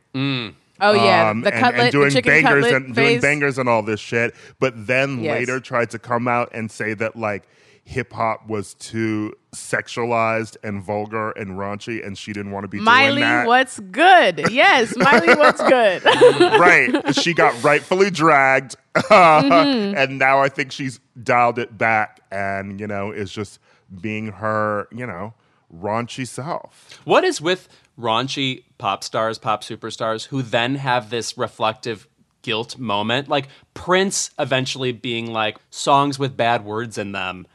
Oh 0.79 0.93
yeah, 0.93 1.31
um, 1.31 1.41
the 1.41 1.53
and, 1.53 1.61
cutlet, 1.61 1.81
and 1.81 1.93
doing 1.93 2.09
the 2.09 2.15
chicken 2.17 2.33
bangers 2.43 2.65
cutlet 2.65 2.83
and 2.83 2.95
doing 2.95 3.21
bangers 3.21 3.59
and 3.59 3.69
all 3.69 3.83
this 3.83 4.01
shit. 4.01 4.35
But 4.61 4.87
then 4.87 5.23
Yes. 5.23 5.33
later 5.39 5.61
tried 5.61 5.91
to 5.91 5.99
come 5.99 6.29
out 6.29 6.51
and 6.53 6.71
say 6.71 6.95
that 6.95 7.17
like 7.17 7.49
hip 7.87 8.13
hop 8.13 8.49
was 8.49 8.75
too 8.75 9.33
sexualized 9.55 10.57
and 10.65 10.83
vulgar 10.83 11.31
and 11.31 11.53
raunchy, 11.53 12.05
and 12.05 12.19
she 12.19 12.33
didn't 12.33 12.51
want 12.51 12.65
to 12.65 12.69
be 12.69 12.81
Miley, 12.81 13.21
doing 13.21 13.31
that. 13.31 13.47
what's 13.47 13.79
good? 13.79 14.51
Yes, 14.51 14.95
Miley, 14.97 15.35
what's 15.37 15.63
good? 15.63 16.05
right. 16.05 17.15
She 17.15 17.33
got 17.33 17.63
rightfully 17.63 18.11
dragged. 18.11 18.75
Mm-hmm. 18.97 19.97
And 19.97 20.19
now 20.19 20.41
I 20.41 20.49
think 20.49 20.73
she's 20.73 20.99
dialed 21.23 21.61
it 21.61 21.79
back 21.79 22.21
and, 22.33 22.81
you 22.81 22.89
know, 22.89 23.13
is 23.13 23.31
just 23.31 23.61
being 24.01 24.33
her, 24.33 24.89
you 24.91 25.07
know, 25.07 25.35
raunchy 25.73 26.27
self. 26.27 27.01
What 27.05 27.23
is 27.23 27.41
with 27.41 27.69
raunchy 27.97 28.65
pop 28.79 29.05
stars, 29.05 29.39
pop 29.39 29.63
superstars, 29.63 30.27
who 30.27 30.43
then 30.43 30.75
have 30.75 31.11
this 31.11 31.39
reflective 31.39 32.09
guilt 32.43 32.79
moment? 32.79 33.29
Like 33.29 33.47
Prince 33.75 34.33
eventually 34.41 34.91
being 34.91 35.33
like, 35.33 35.59
songs 35.71 36.19
with 36.19 36.37
bad 36.37 36.65
words 36.65 36.99
in 36.99 37.13
them 37.13 37.47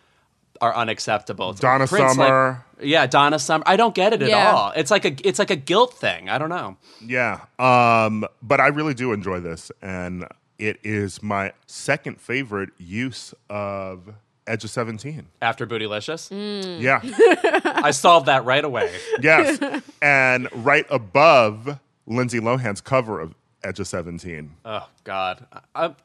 are 0.62 0.76
unacceptable. 0.76 1.50
It's 1.50 1.62
like 1.64 1.72
Donna 1.74 1.88
Prince, 1.88 2.18
like- 2.18 2.28
Summer. 2.28 2.66
yeah, 2.82 3.08
Donna 3.08 3.40
Summer. 3.40 3.64
I 3.68 3.76
don't 3.76 3.96
get 3.96 4.14
it 4.14 4.22
at 4.22 4.32
all. 4.32 4.72
It's 4.76 4.92
like 4.92 5.06
a 5.06 5.16
it's 5.28 5.40
like 5.40 5.50
a 5.50 5.56
guilt 5.56 5.94
thing. 5.96 6.30
I 6.30 6.38
don't 6.38 6.50
know. 6.50 6.78
Yeah. 7.04 7.42
Um, 7.60 8.26
but 8.42 8.60
I 8.62 8.68
really 8.68 8.94
do 8.94 9.12
enjoy 9.12 9.40
this. 9.40 9.72
And 9.82 10.26
it 10.60 10.80
is 10.84 11.22
my 11.24 11.54
second 11.66 12.22
favorite 12.22 12.70
use 12.78 13.34
of 13.50 14.14
Edge 14.48 14.64
of 14.64 14.70
17. 14.70 15.28
After 15.42 15.66
Bootylicious, 15.66 16.30
Mm. 16.32 16.80
Yeah. 16.82 17.02
I 17.84 17.92
solved 17.92 18.28
that 18.28 18.46
right 18.46 18.64
away. 18.64 18.92
yes. 19.22 19.60
And 20.02 20.48
right 20.64 20.86
above 20.90 21.80
Lindsay 22.06 22.40
Lohan's 22.40 22.82
cover 22.82 23.20
of 23.20 23.34
Edge 23.64 23.80
of 23.80 23.88
17. 23.88 24.52
Oh 24.66 24.88
God, 25.04 25.46
I, 25.54 25.86
I- 25.86 25.96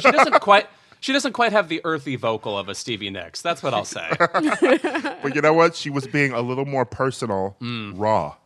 she 0.00 0.10
doesn't 0.10 0.40
quite. 0.40 0.66
She 1.04 1.12
doesn't 1.12 1.34
quite 1.34 1.52
have 1.52 1.68
the 1.68 1.82
earthy 1.84 2.16
vocal 2.16 2.58
of 2.58 2.70
a 2.70 2.74
Stevie 2.74 3.10
Nicks. 3.10 3.42
That's 3.42 3.62
what 3.62 3.74
I'll 3.74 3.84
say. 3.84 4.08
But 5.22 5.34
you 5.34 5.42
know 5.42 5.52
what? 5.52 5.76
She 5.76 5.90
was 5.90 6.06
being 6.06 6.32
a 6.32 6.40
little 6.40 6.64
more 6.64 6.86
personal, 6.86 7.58
mm. 7.60 7.92
raw. 7.94 8.36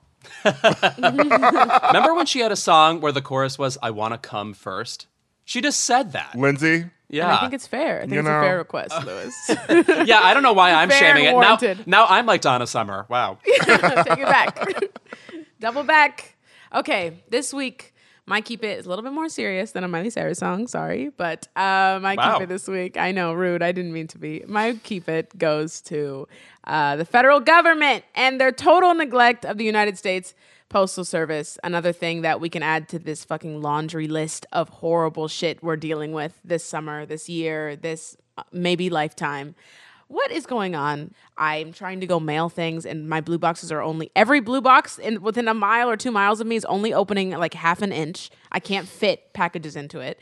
Remember 1.88 2.14
when 2.14 2.26
she 2.26 2.40
had 2.40 2.50
a 2.50 2.56
song 2.56 3.00
where 3.00 3.12
the 3.12 3.22
chorus 3.22 3.60
was 3.60 3.78
"I 3.80 3.92
want 3.92 4.14
to 4.14 4.18
come 4.18 4.54
first? 4.54 5.06
She 5.44 5.60
just 5.60 5.82
said 5.84 6.10
that. 6.14 6.34
Lindsay, 6.34 6.86
Yeah, 7.08 7.26
And 7.26 7.32
I 7.32 7.40
think 7.42 7.52
it's 7.52 7.68
fair. 7.68 7.98
I 7.98 8.00
think 8.00 8.14
You 8.14 8.18
it's 8.18 8.26
know- 8.26 8.38
a 8.38 8.42
fair 8.42 8.58
request, 8.58 9.04
Louis. 9.06 9.32
yeah. 10.08 10.18
I 10.20 10.34
don't 10.34 10.42
know 10.42 10.52
why 10.52 10.72
I'm 10.72 10.88
Fair 10.88 10.98
shaming 10.98 11.26
it 11.26 11.38
now. 11.38 11.58
Now 11.86 12.06
I'm 12.06 12.26
like 12.26 12.40
Donna 12.40 12.66
Summer. 12.66 13.06
Wow. 13.08 13.38
Take 13.44 13.68
it 13.68 14.26
back. 14.26 14.58
Double 15.60 15.84
back. 15.84 16.34
Okay, 16.74 17.22
this 17.30 17.54
week 17.54 17.94
my 18.28 18.40
keep 18.40 18.62
it 18.62 18.78
is 18.78 18.86
a 18.86 18.88
little 18.88 19.02
bit 19.02 19.12
more 19.12 19.28
serious 19.28 19.72
than 19.72 19.84
a 19.84 19.88
Miley 19.88 20.10
Cyrus 20.10 20.38
song. 20.38 20.66
Sorry, 20.66 21.10
but 21.16 21.48
uh, 21.56 21.98
my 22.02 22.14
Wow. 22.14 22.34
keep 22.34 22.42
it 22.42 22.48
this 22.48 22.68
week. 22.68 22.96
I 22.96 23.10
know, 23.12 23.32
rude. 23.32 23.62
I 23.62 23.72
didn't 23.72 23.92
mean 23.92 24.06
to 24.08 24.18
be. 24.18 24.44
My 24.46 24.76
keep 24.82 25.08
it 25.08 25.36
goes 25.38 25.80
to 25.82 26.28
uh, 26.64 26.96
the 26.96 27.04
federal 27.04 27.40
government 27.40 28.04
and 28.14 28.40
their 28.40 28.52
total 28.52 28.94
neglect 28.94 29.44
of 29.46 29.56
the 29.58 29.64
United 29.64 29.96
States 29.96 30.34
Postal 30.68 31.04
Service. 31.04 31.58
Another 31.64 31.92
thing 31.92 32.20
that 32.22 32.40
we 32.40 32.50
can 32.50 32.62
add 32.62 32.88
to 32.90 32.98
this 32.98 33.24
fucking 33.24 33.62
laundry 33.62 34.06
list 34.06 34.44
of 34.52 34.68
horrible 34.68 35.26
shit 35.26 35.62
we're 35.62 35.76
dealing 35.76 36.12
with 36.12 36.38
this 36.44 36.62
summer, 36.64 37.06
this 37.06 37.28
year, 37.28 37.74
this 37.76 38.16
uh, 38.36 38.42
maybe 38.52 38.90
lifetime. 38.90 39.54
What 40.08 40.30
is 40.30 40.46
going 40.46 40.74
on? 40.74 41.12
I'm 41.36 41.72
trying 41.72 42.00
to 42.00 42.06
go 42.06 42.18
mail 42.18 42.48
things, 42.48 42.84
and 42.86 43.08
my 43.08 43.20
blue 43.20 43.38
boxes 43.38 43.70
are 43.70 43.82
only 43.82 44.10
every 44.16 44.40
blue 44.40 44.60
box 44.60 44.98
in 44.98 45.22
within 45.22 45.48
a 45.48 45.54
mile 45.54 45.88
or 45.88 45.96
two 45.96 46.10
miles 46.10 46.40
of 46.40 46.46
me 46.46 46.56
is 46.56 46.64
only 46.64 46.92
opening 46.92 47.30
like 47.30 47.54
half 47.54 47.82
an 47.82 47.92
inch. 47.92 48.30
I 48.50 48.58
can't 48.58 48.88
fit 48.88 49.32
packages 49.34 49.76
into 49.76 50.00
it. 50.00 50.18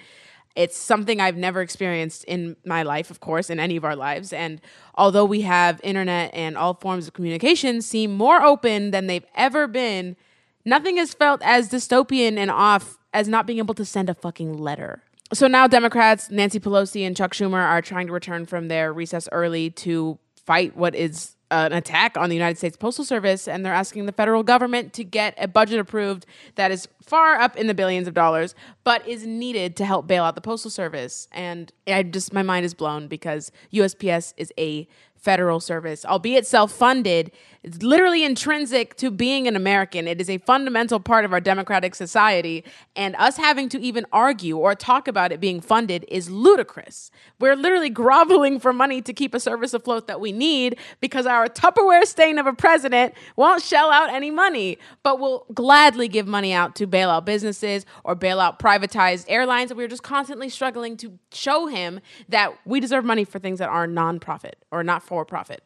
It's 0.56 0.76
something 0.76 1.20
I've 1.20 1.36
never 1.36 1.60
experienced 1.60 2.24
in 2.24 2.56
my 2.64 2.82
life, 2.82 3.10
of 3.10 3.20
course, 3.20 3.50
in 3.50 3.60
any 3.60 3.76
of 3.76 3.84
our 3.84 3.94
lives. 3.94 4.32
And 4.32 4.60
although 4.94 5.24
we 5.24 5.42
have 5.42 5.80
internet 5.84 6.30
and 6.34 6.56
all 6.56 6.74
forms 6.74 7.06
of 7.06 7.12
communication 7.12 7.82
seem 7.82 8.12
more 8.12 8.42
open 8.42 8.90
than 8.90 9.06
they've 9.06 9.26
ever 9.34 9.68
been, 9.68 10.16
nothing 10.64 10.96
has 10.96 11.12
felt 11.12 11.42
as 11.42 11.68
dystopian 11.68 12.38
and 12.38 12.50
off 12.50 12.98
as 13.12 13.28
not 13.28 13.46
being 13.46 13.58
able 13.58 13.74
to 13.74 13.84
send 13.84 14.08
a 14.08 14.14
fucking 14.14 14.56
letter. 14.56 15.02
So 15.32 15.48
now 15.48 15.66
Democrats, 15.66 16.30
Nancy 16.30 16.60
Pelosi 16.60 17.06
and 17.06 17.16
Chuck 17.16 17.32
Schumer 17.32 17.62
are 17.62 17.82
trying 17.82 18.06
to 18.06 18.12
return 18.12 18.46
from 18.46 18.68
their 18.68 18.92
recess 18.92 19.28
early 19.32 19.70
to 19.70 20.18
fight 20.44 20.76
what 20.76 20.94
is 20.94 21.36
an 21.50 21.72
attack 21.72 22.16
on 22.16 22.28
the 22.28 22.34
United 22.34 22.58
States 22.58 22.76
Postal 22.76 23.04
Service, 23.04 23.46
and 23.46 23.64
they're 23.64 23.72
asking 23.72 24.06
the 24.06 24.12
federal 24.12 24.42
government 24.42 24.92
to 24.92 25.04
get 25.04 25.34
a 25.38 25.46
budget 25.46 25.78
approved 25.78 26.26
that 26.56 26.70
is 26.70 26.88
far 27.02 27.36
up 27.36 27.56
in 27.56 27.66
the 27.66 27.74
billions 27.74 28.08
of 28.08 28.14
dollars, 28.14 28.54
but 28.82 29.06
is 29.06 29.26
needed 29.26 29.76
to 29.76 29.84
help 29.84 30.06
bail 30.06 30.24
out 30.24 30.34
the 30.34 30.40
Postal 30.40 30.70
Service. 30.70 31.28
And 31.32 31.72
I 31.86 32.02
just, 32.02 32.32
my 32.32 32.42
mind 32.42 32.66
is 32.66 32.74
blown 32.74 33.06
because 33.06 33.52
USPS 33.72 34.34
is 34.36 34.52
a 34.58 34.88
federal 35.26 35.58
service, 35.58 36.04
albeit 36.04 36.46
self 36.46 36.70
funded. 36.70 37.32
It's 37.64 37.82
literally 37.82 38.22
intrinsic 38.22 38.94
to 38.98 39.10
being 39.10 39.48
an 39.48 39.56
American. 39.56 40.06
It 40.06 40.20
is 40.20 40.30
a 40.30 40.38
fundamental 40.38 41.00
part 41.00 41.24
of 41.24 41.32
our 41.32 41.40
democratic 41.40 41.96
society. 41.96 42.62
And 42.94 43.16
us 43.16 43.36
having 43.36 43.68
to 43.70 43.80
even 43.80 44.06
argue 44.12 44.56
or 44.56 44.76
talk 44.76 45.08
about 45.08 45.32
it 45.32 45.40
being 45.40 45.60
funded 45.60 46.04
is 46.06 46.30
ludicrous. 46.30 47.10
We're 47.40 47.56
literally 47.56 47.90
groveling 47.90 48.60
for 48.60 48.72
money 48.72 49.02
to 49.02 49.12
keep 49.12 49.34
a 49.34 49.40
service 49.40 49.74
afloat 49.74 50.06
that 50.06 50.20
we 50.20 50.30
need 50.30 50.78
because 51.00 51.26
our 51.26 51.48
Tupperware 51.48 52.04
stain 52.04 52.38
of 52.38 52.46
a 52.46 52.52
president 52.52 53.14
won't 53.34 53.64
shell 53.64 53.90
out 53.90 54.10
any 54.10 54.30
money, 54.30 54.78
but 55.02 55.18
will 55.18 55.44
gladly 55.52 56.06
give 56.06 56.28
money 56.28 56.52
out 56.52 56.76
to 56.76 56.86
bail 56.86 57.10
out 57.10 57.26
businesses 57.26 57.84
or 58.04 58.14
bail 58.14 58.38
out 58.38 58.60
privatized 58.60 59.24
airlines. 59.26 59.74
We're 59.74 59.88
just 59.88 60.04
constantly 60.04 60.50
struggling 60.50 60.96
to 60.98 61.18
show 61.32 61.66
him 61.66 61.98
that 62.28 62.56
we 62.64 62.78
deserve 62.78 63.04
money 63.04 63.24
for 63.24 63.40
things 63.40 63.58
that 63.58 63.68
are 63.68 63.88
nonprofit 63.88 64.54
or 64.70 64.84
not 64.84 65.02
for 65.02 65.15
profit. 65.24 65.62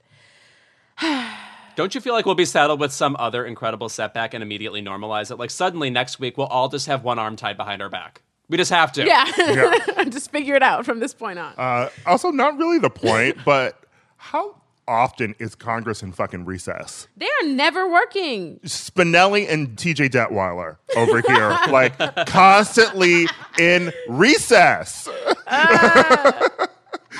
Don't 1.77 1.95
you 1.95 2.01
feel 2.01 2.13
like 2.13 2.27
we'll 2.27 2.35
be 2.35 2.45
saddled 2.45 2.79
with 2.81 2.93
some 2.93 3.17
other 3.19 3.45
incredible 3.47 3.89
setback 3.89 4.35
and 4.35 4.43
immediately 4.43 4.83
normalize 4.83 5.31
it? 5.31 5.37
Like 5.37 5.51
suddenly 5.51 5.89
next 5.89 6.21
week 6.21 6.37
we'll 6.37 6.49
all 6.49 6.69
just 6.69 6.87
have 6.87 7.05
one 7.05 7.19
arm 7.19 7.37
tied 7.37 7.57
behind 7.57 7.81
our 7.81 7.89
back. 7.89 8.23
We 8.49 8.57
just 8.57 8.71
have 8.73 8.93
to. 8.93 9.07
Yeah. 9.07 10.05
just 10.11 10.31
figure 10.33 10.57
it 10.57 10.63
out 10.63 10.85
from 10.85 10.99
this 10.99 11.15
point 11.15 11.39
on. 11.39 11.55
Uh, 11.57 11.89
also, 12.05 12.31
not 12.31 12.59
really 12.59 12.79
the 12.79 12.91
point, 12.91 13.39
but 13.45 13.79
how 14.17 14.57
often 14.89 15.37
is 15.39 15.55
Congress 15.55 16.03
in 16.03 16.11
fucking 16.11 16.45
recess? 16.45 17.07
they 17.17 17.29
are 17.43 17.47
never 17.47 17.89
working. 17.89 18.59
Spinelli 18.65 19.49
and 19.49 19.77
TJ 19.77 20.11
Detweiler 20.11 20.79
over 20.97 21.23
here, 21.23 21.57
like 21.71 21.97
constantly 22.27 23.27
in 23.59 23.93
recess. 24.09 25.09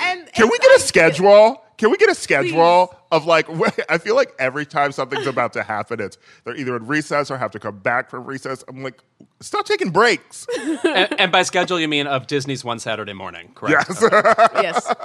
And 0.03 0.31
Can 0.33 0.47
we 0.47 0.55
it's 0.55 0.67
get 0.67 0.75
a 0.75 0.79
schedule? 0.81 1.63
Can 1.81 1.89
we 1.89 1.97
get 1.97 2.11
a 2.11 2.15
schedule 2.15 2.95
of 3.11 3.25
like? 3.25 3.47
I 3.89 3.97
feel 3.97 4.15
like 4.15 4.35
every 4.37 4.67
time 4.67 4.91
something's 4.91 5.25
about 5.35 5.53
to 5.53 5.63
happen, 5.63 5.99
it's 5.99 6.15
they're 6.43 6.55
either 6.55 6.75
in 6.75 6.85
recess 6.85 7.31
or 7.31 7.39
have 7.39 7.49
to 7.51 7.59
come 7.59 7.79
back 7.79 8.11
from 8.11 8.23
recess. 8.25 8.63
I'm 8.67 8.83
like, 8.83 8.99
stop 9.39 9.65
taking 9.65 9.89
breaks. 9.89 10.45
and, 10.59 11.19
and 11.19 11.31
by 11.31 11.41
schedule 11.41 11.79
you 11.79 11.87
mean 11.87 12.05
of 12.05 12.27
Disney's 12.27 12.63
one 12.63 12.77
Saturday 12.77 13.13
morning, 13.13 13.53
correct? 13.55 13.89
Yes. 13.99 14.05
yes. 14.61 14.95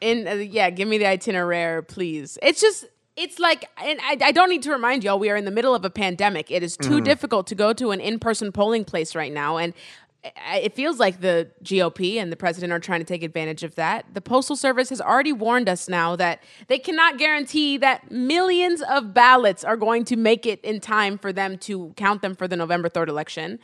In 0.00 0.28
uh, 0.28 0.34
yeah, 0.34 0.70
give 0.70 0.86
me 0.86 0.98
the 0.98 1.06
itinerary, 1.06 1.82
please. 1.82 2.38
It's 2.42 2.60
just 2.60 2.86
it's 3.16 3.38
like, 3.38 3.68
and 3.76 3.98
I, 4.02 4.16
I 4.26 4.32
don't 4.32 4.48
need 4.48 4.62
to 4.62 4.70
remind 4.70 5.04
y'all, 5.04 5.18
we 5.18 5.30
are 5.30 5.36
in 5.36 5.44
the 5.44 5.50
middle 5.50 5.74
of 5.74 5.84
a 5.84 5.90
pandemic. 5.90 6.50
It 6.50 6.62
is 6.62 6.76
too 6.76 7.00
difficult 7.00 7.48
to 7.48 7.54
go 7.54 7.72
to 7.72 7.90
an 7.90 8.00
in-person 8.00 8.52
polling 8.52 8.84
place 8.84 9.14
right 9.14 9.32
now, 9.32 9.56
and 9.56 9.74
I- 9.74 9.76
it 10.22 10.74
feels 10.74 10.98
like 10.98 11.20
the 11.20 11.50
GOP 11.64 12.16
and 12.16 12.30
the 12.30 12.36
president 12.36 12.72
are 12.72 12.78
trying 12.78 13.00
to 13.00 13.06
take 13.06 13.22
advantage 13.22 13.62
of 13.62 13.74
that. 13.76 14.04
The 14.12 14.20
Postal 14.20 14.56
Service 14.56 14.90
has 14.90 15.00
already 15.00 15.32
warned 15.32 15.68
us 15.68 15.88
now 15.88 16.14
that 16.16 16.42
they 16.66 16.78
cannot 16.78 17.16
guarantee 17.16 17.78
that 17.78 18.10
millions 18.10 18.82
of 18.82 19.14
ballots 19.14 19.64
are 19.64 19.76
going 19.76 20.04
to 20.06 20.16
make 20.16 20.44
it 20.44 20.60
in 20.62 20.80
time 20.80 21.16
for 21.16 21.32
them 21.32 21.56
to 21.58 21.94
count 21.96 22.20
them 22.20 22.34
for 22.34 22.46
the 22.46 22.56
November 22.56 22.88
3rd 22.88 23.08
election. 23.08 23.58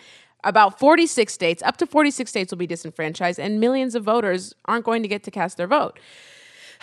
About 0.44 0.78
46 0.78 1.32
states, 1.32 1.62
up 1.62 1.76
to 1.78 1.86
46 1.86 2.30
states 2.30 2.52
will 2.52 2.58
be 2.58 2.66
disenfranchised, 2.66 3.38
and 3.38 3.60
millions 3.60 3.94
of 3.94 4.04
voters 4.04 4.54
aren't 4.64 4.84
going 4.84 5.02
to 5.02 5.08
get 5.08 5.24
to 5.24 5.30
cast 5.30 5.56
their 5.56 5.66
vote. 5.66 5.98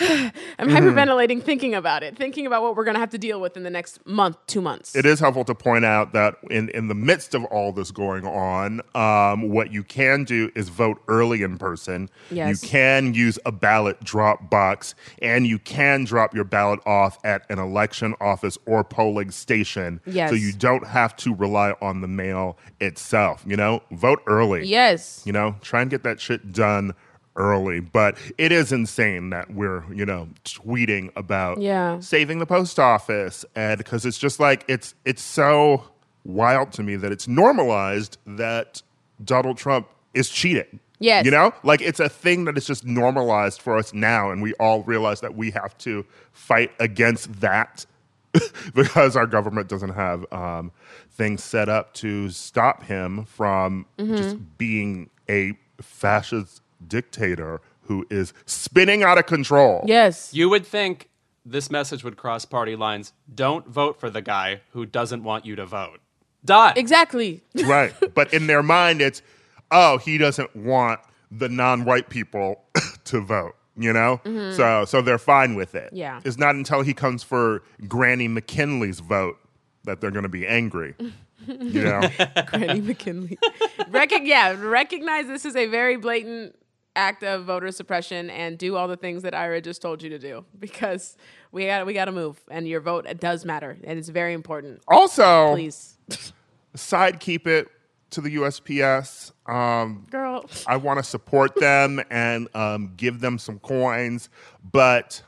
I'm 0.59 0.69
hyperventilating 0.69 1.43
thinking 1.43 1.75
about 1.75 2.03
it, 2.03 2.17
thinking 2.17 2.45
about 2.47 2.63
what 2.63 2.75
we're 2.75 2.83
going 2.83 2.95
to 2.95 2.99
have 2.99 3.11
to 3.11 3.17
deal 3.17 3.39
with 3.39 3.57
in 3.57 3.63
the 3.63 3.69
next 3.69 4.05
month, 4.05 4.37
two 4.47 4.61
months. 4.61 4.95
it 4.95 5.05
is 5.05 5.19
helpful 5.19 5.43
to 5.45 5.55
point 5.55 5.85
out 5.85 6.13
that 6.13 6.35
in, 6.49 6.69
in 6.69 6.87
the 6.87 6.95
midst 6.95 7.33
of 7.33 7.43
all 7.45 7.71
this 7.71 7.91
going 7.91 8.25
on, 8.25 8.81
um, 8.95 9.49
what 9.49 9.71
you 9.71 9.83
can 9.83 10.23
do 10.23 10.51
is 10.55 10.69
vote 10.69 11.01
early 11.07 11.43
in 11.43 11.57
person. 11.57 12.09
Yes. 12.31 12.63
You 12.63 12.67
can 12.67 13.13
use 13.13 13.37
a 13.45 13.51
ballot 13.51 14.03
drop 14.03 14.49
box, 14.49 14.95
and 15.21 15.45
you 15.45 15.59
can 15.59 16.03
drop 16.05 16.33
your 16.33 16.45
ballot 16.45 16.79
off 16.85 17.17
at 17.23 17.45
an 17.49 17.59
election 17.59 18.15
office 18.19 18.57
or 18.65 18.83
polling 18.83 19.31
station. 19.31 20.01
Yes. 20.05 20.29
So 20.29 20.35
you 20.35 20.53
don't 20.53 20.87
have 20.87 21.15
to 21.17 21.33
rely 21.33 21.73
on 21.81 22.01
the 22.01 22.07
mail 22.07 22.57
itself. 22.79 23.43
You 23.45 23.57
know, 23.57 23.83
vote 23.91 24.21
early. 24.27 24.65
Yes. 24.65 25.21
You 25.25 25.33
know, 25.33 25.55
try 25.61 25.81
and 25.81 25.91
get 25.91 26.03
that 26.03 26.19
shit 26.19 26.51
done 26.51 26.93
early. 27.35 27.79
But 27.79 28.17
it 28.37 28.51
is 28.51 28.71
insane 28.71 29.29
that 29.31 29.51
we're, 29.53 29.83
you 29.93 30.05
know, 30.05 30.27
tweeting 30.45 31.11
about 31.15 31.59
Yeah. 31.59 31.99
saving 31.99 32.39
the 32.39 32.45
post 32.45 32.79
office 32.79 33.43
and 33.55 33.77
because 33.77 34.05
it's 34.05 34.17
just 34.17 34.39
like 34.39 34.63
it's 34.67 34.93
it's 35.05 35.21
so 35.21 35.83
wild 36.25 36.71
to 36.73 36.83
me 36.83 36.95
that 36.95 37.11
it's 37.11 37.27
normalized 37.27 38.17
that 38.25 38.81
Donald 39.23 39.57
Trump 39.57 39.87
is 40.13 40.29
cheating. 40.29 40.79
Yes. 40.99 41.25
You 41.25 41.31
know? 41.31 41.53
Like 41.63 41.81
it's 41.81 41.99
a 41.99 42.07
thing 42.07 42.45
that 42.45 42.57
is 42.57 42.65
just 42.65 42.85
normalized 42.85 43.61
for 43.61 43.77
us 43.77 43.93
now 43.93 44.31
and 44.31 44.41
we 44.41 44.53
all 44.55 44.83
realize 44.83 45.19
that 45.21 45.35
we 45.35 45.51
have 45.51 45.77
to 45.79 46.05
fight 46.31 46.71
against 46.79 47.41
that 47.41 47.85
because 48.73 49.15
our 49.15 49.27
government 49.27 49.67
doesn't 49.67 49.93
have 49.93 50.25
um, 50.31 50.71
things 51.11 51.43
set 51.43 51.69
up 51.69 51.93
to 51.95 52.29
stop 52.29 52.83
him 52.83 53.25
from 53.25 53.85
Mm-hmm. 53.97 54.15
just 54.15 54.57
being 54.57 55.09
a 55.29 55.53
fascist 55.81 56.61
dictator 56.87 57.61
who 57.83 58.05
is 58.09 58.33
spinning 58.45 59.03
out 59.03 59.17
of 59.17 59.25
control. 59.25 59.83
Yes. 59.85 60.33
You 60.33 60.49
would 60.49 60.65
think 60.65 61.09
this 61.45 61.69
message 61.69 62.03
would 62.03 62.17
cross 62.17 62.45
party 62.45 62.75
lines. 62.75 63.13
Don't 63.33 63.67
vote 63.67 63.99
for 63.99 64.09
the 64.09 64.21
guy 64.21 64.61
who 64.71 64.85
doesn't 64.85 65.23
want 65.23 65.45
you 65.45 65.55
to 65.55 65.65
vote. 65.65 65.99
Done. 66.45 66.73
Exactly. 66.77 67.41
right. 67.65 67.93
But 68.13 68.33
in 68.33 68.47
their 68.47 68.63
mind, 68.63 69.01
it's, 69.01 69.21
oh, 69.71 69.97
he 69.97 70.17
doesn't 70.17 70.55
want 70.55 70.99
the 71.31 71.49
non-white 71.49 72.09
people 72.09 72.63
to 73.05 73.21
vote. 73.21 73.55
You 73.75 73.91
know, 73.91 74.21
mm-hmm. 74.23 74.55
so 74.55 74.85
so 74.85 75.01
they're 75.01 75.17
fine 75.17 75.55
with 75.55 75.73
it. 75.73 75.89
Yeah. 75.91 76.21
it's 76.23 76.37
not 76.37 76.53
until 76.53 76.83
he 76.83 76.93
comes 76.93 77.23
for 77.23 77.63
Granny 77.87 78.27
McKinley's 78.27 78.99
vote 78.99 79.39
that 79.85 79.99
they're 79.99 80.11
going 80.11 80.23
to 80.23 80.29
be 80.29 80.45
angry. 80.45 80.93
you 80.99 81.09
know, 81.83 82.07
Granny 82.45 82.81
McKinley. 82.81 83.39
Recog- 83.89 84.27
yeah, 84.27 84.55
recognize 84.61 85.25
this 85.25 85.43
is 85.43 85.55
a 85.55 85.65
very 85.65 85.97
blatant 85.97 86.55
act 86.95 87.23
of 87.23 87.45
voter 87.45 87.71
suppression 87.71 88.29
and 88.29 88.57
do 88.57 88.75
all 88.75 88.87
the 88.87 88.97
things 88.97 89.23
that 89.23 89.33
Ira 89.33 89.61
just 89.61 89.81
told 89.81 90.03
you 90.03 90.09
to 90.09 90.19
do 90.19 90.45
because 90.59 91.17
we 91.51 91.65
got 91.65 91.85
we 91.85 91.93
got 91.93 92.05
to 92.05 92.11
move 92.11 92.39
and 92.49 92.67
your 92.67 92.81
vote 92.81 93.07
does 93.19 93.45
matter 93.45 93.77
and 93.83 93.97
it's 93.97 94.09
very 94.09 94.33
important. 94.33 94.81
also 94.87 95.53
Please, 95.53 95.97
side 96.75 97.19
keep 97.19 97.47
it 97.47 97.67
to 98.11 98.21
the 98.21 98.35
USPS. 98.35 99.31
Um, 99.51 100.05
girl. 100.09 100.45
I 100.67 100.77
want 100.77 100.99
to 100.99 101.03
support 101.03 101.55
them 101.55 101.99
and 102.09 102.47
um, 102.55 102.93
give 102.95 103.19
them 103.19 103.37
some 103.37 103.59
coins, 103.59 104.29
but 104.71 105.23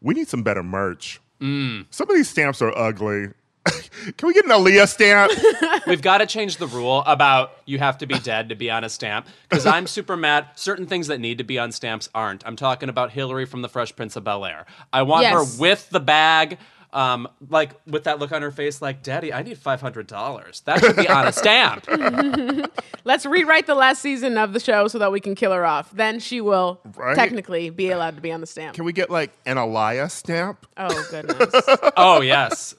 we 0.00 0.14
need 0.14 0.28
some 0.28 0.42
better 0.42 0.62
merch. 0.62 1.20
Some 1.40 2.10
of 2.10 2.16
these 2.16 2.28
stamps 2.28 2.60
are 2.62 2.76
ugly. 2.76 3.28
Can 4.16 4.26
we 4.26 4.32
get 4.34 4.44
an 4.44 4.50
Aaliyah 4.52 4.88
stamp? 4.88 5.32
We've 5.86 6.02
got 6.02 6.18
to 6.18 6.26
change 6.26 6.56
the 6.56 6.66
rule 6.66 7.02
about 7.06 7.52
you 7.66 7.78
have 7.78 7.98
to 7.98 8.06
be 8.06 8.18
dead 8.18 8.48
to 8.50 8.54
be 8.54 8.70
on 8.70 8.84
a 8.84 8.88
stamp 8.88 9.26
because 9.48 9.66
I'm 9.66 9.86
super 9.86 10.16
mad. 10.16 10.46
Certain 10.54 10.86
things 10.86 11.08
that 11.08 11.18
need 11.20 11.38
to 11.38 11.44
be 11.44 11.58
on 11.58 11.72
stamps 11.72 12.08
aren't. 12.14 12.46
I'm 12.46 12.56
talking 12.56 12.88
about 12.88 13.10
Hillary 13.10 13.44
from 13.46 13.62
the 13.62 13.68
Fresh 13.68 13.96
Prince 13.96 14.16
of 14.16 14.24
Bel 14.24 14.44
Air. 14.44 14.66
I 14.92 15.02
want 15.02 15.22
Yes. 15.22 15.34
her 15.34 15.60
with 15.60 15.88
the 15.90 16.00
bag, 16.00 16.58
um, 16.92 17.28
like 17.50 17.72
with 17.86 18.04
that 18.04 18.18
look 18.18 18.32
on 18.32 18.40
her 18.42 18.50
face, 18.50 18.80
like, 18.80 19.02
Daddy, 19.02 19.32
I 19.32 19.42
need 19.42 19.58
$500. 19.58 20.64
That 20.64 20.80
should 20.80 20.96
be 20.96 21.08
on 21.08 21.26
a 21.26 21.32
stamp. 21.32 21.84
Let's 23.04 23.24
rewrite 23.26 23.66
the 23.66 23.74
last 23.74 24.00
season 24.02 24.36
of 24.38 24.52
the 24.52 24.60
show 24.60 24.88
so 24.88 24.98
that 24.98 25.12
we 25.12 25.20
can 25.20 25.34
kill 25.34 25.52
her 25.52 25.64
off. 25.66 25.90
Then 25.92 26.18
she 26.20 26.40
will 26.40 26.80
Right? 26.96 27.14
technically 27.16 27.70
be 27.70 27.90
allowed 27.90 28.16
to 28.16 28.22
be 28.22 28.32
on 28.32 28.40
the 28.40 28.46
stamp. 28.46 28.74
Can 28.74 28.84
we 28.84 28.92
get 28.92 29.10
like 29.10 29.32
an 29.46 29.56
Aaliyah 29.56 30.10
stamp? 30.10 30.66
oh 30.76 31.06
goodness. 31.10 31.54
Oh, 31.96 32.20
yes. 32.20 32.74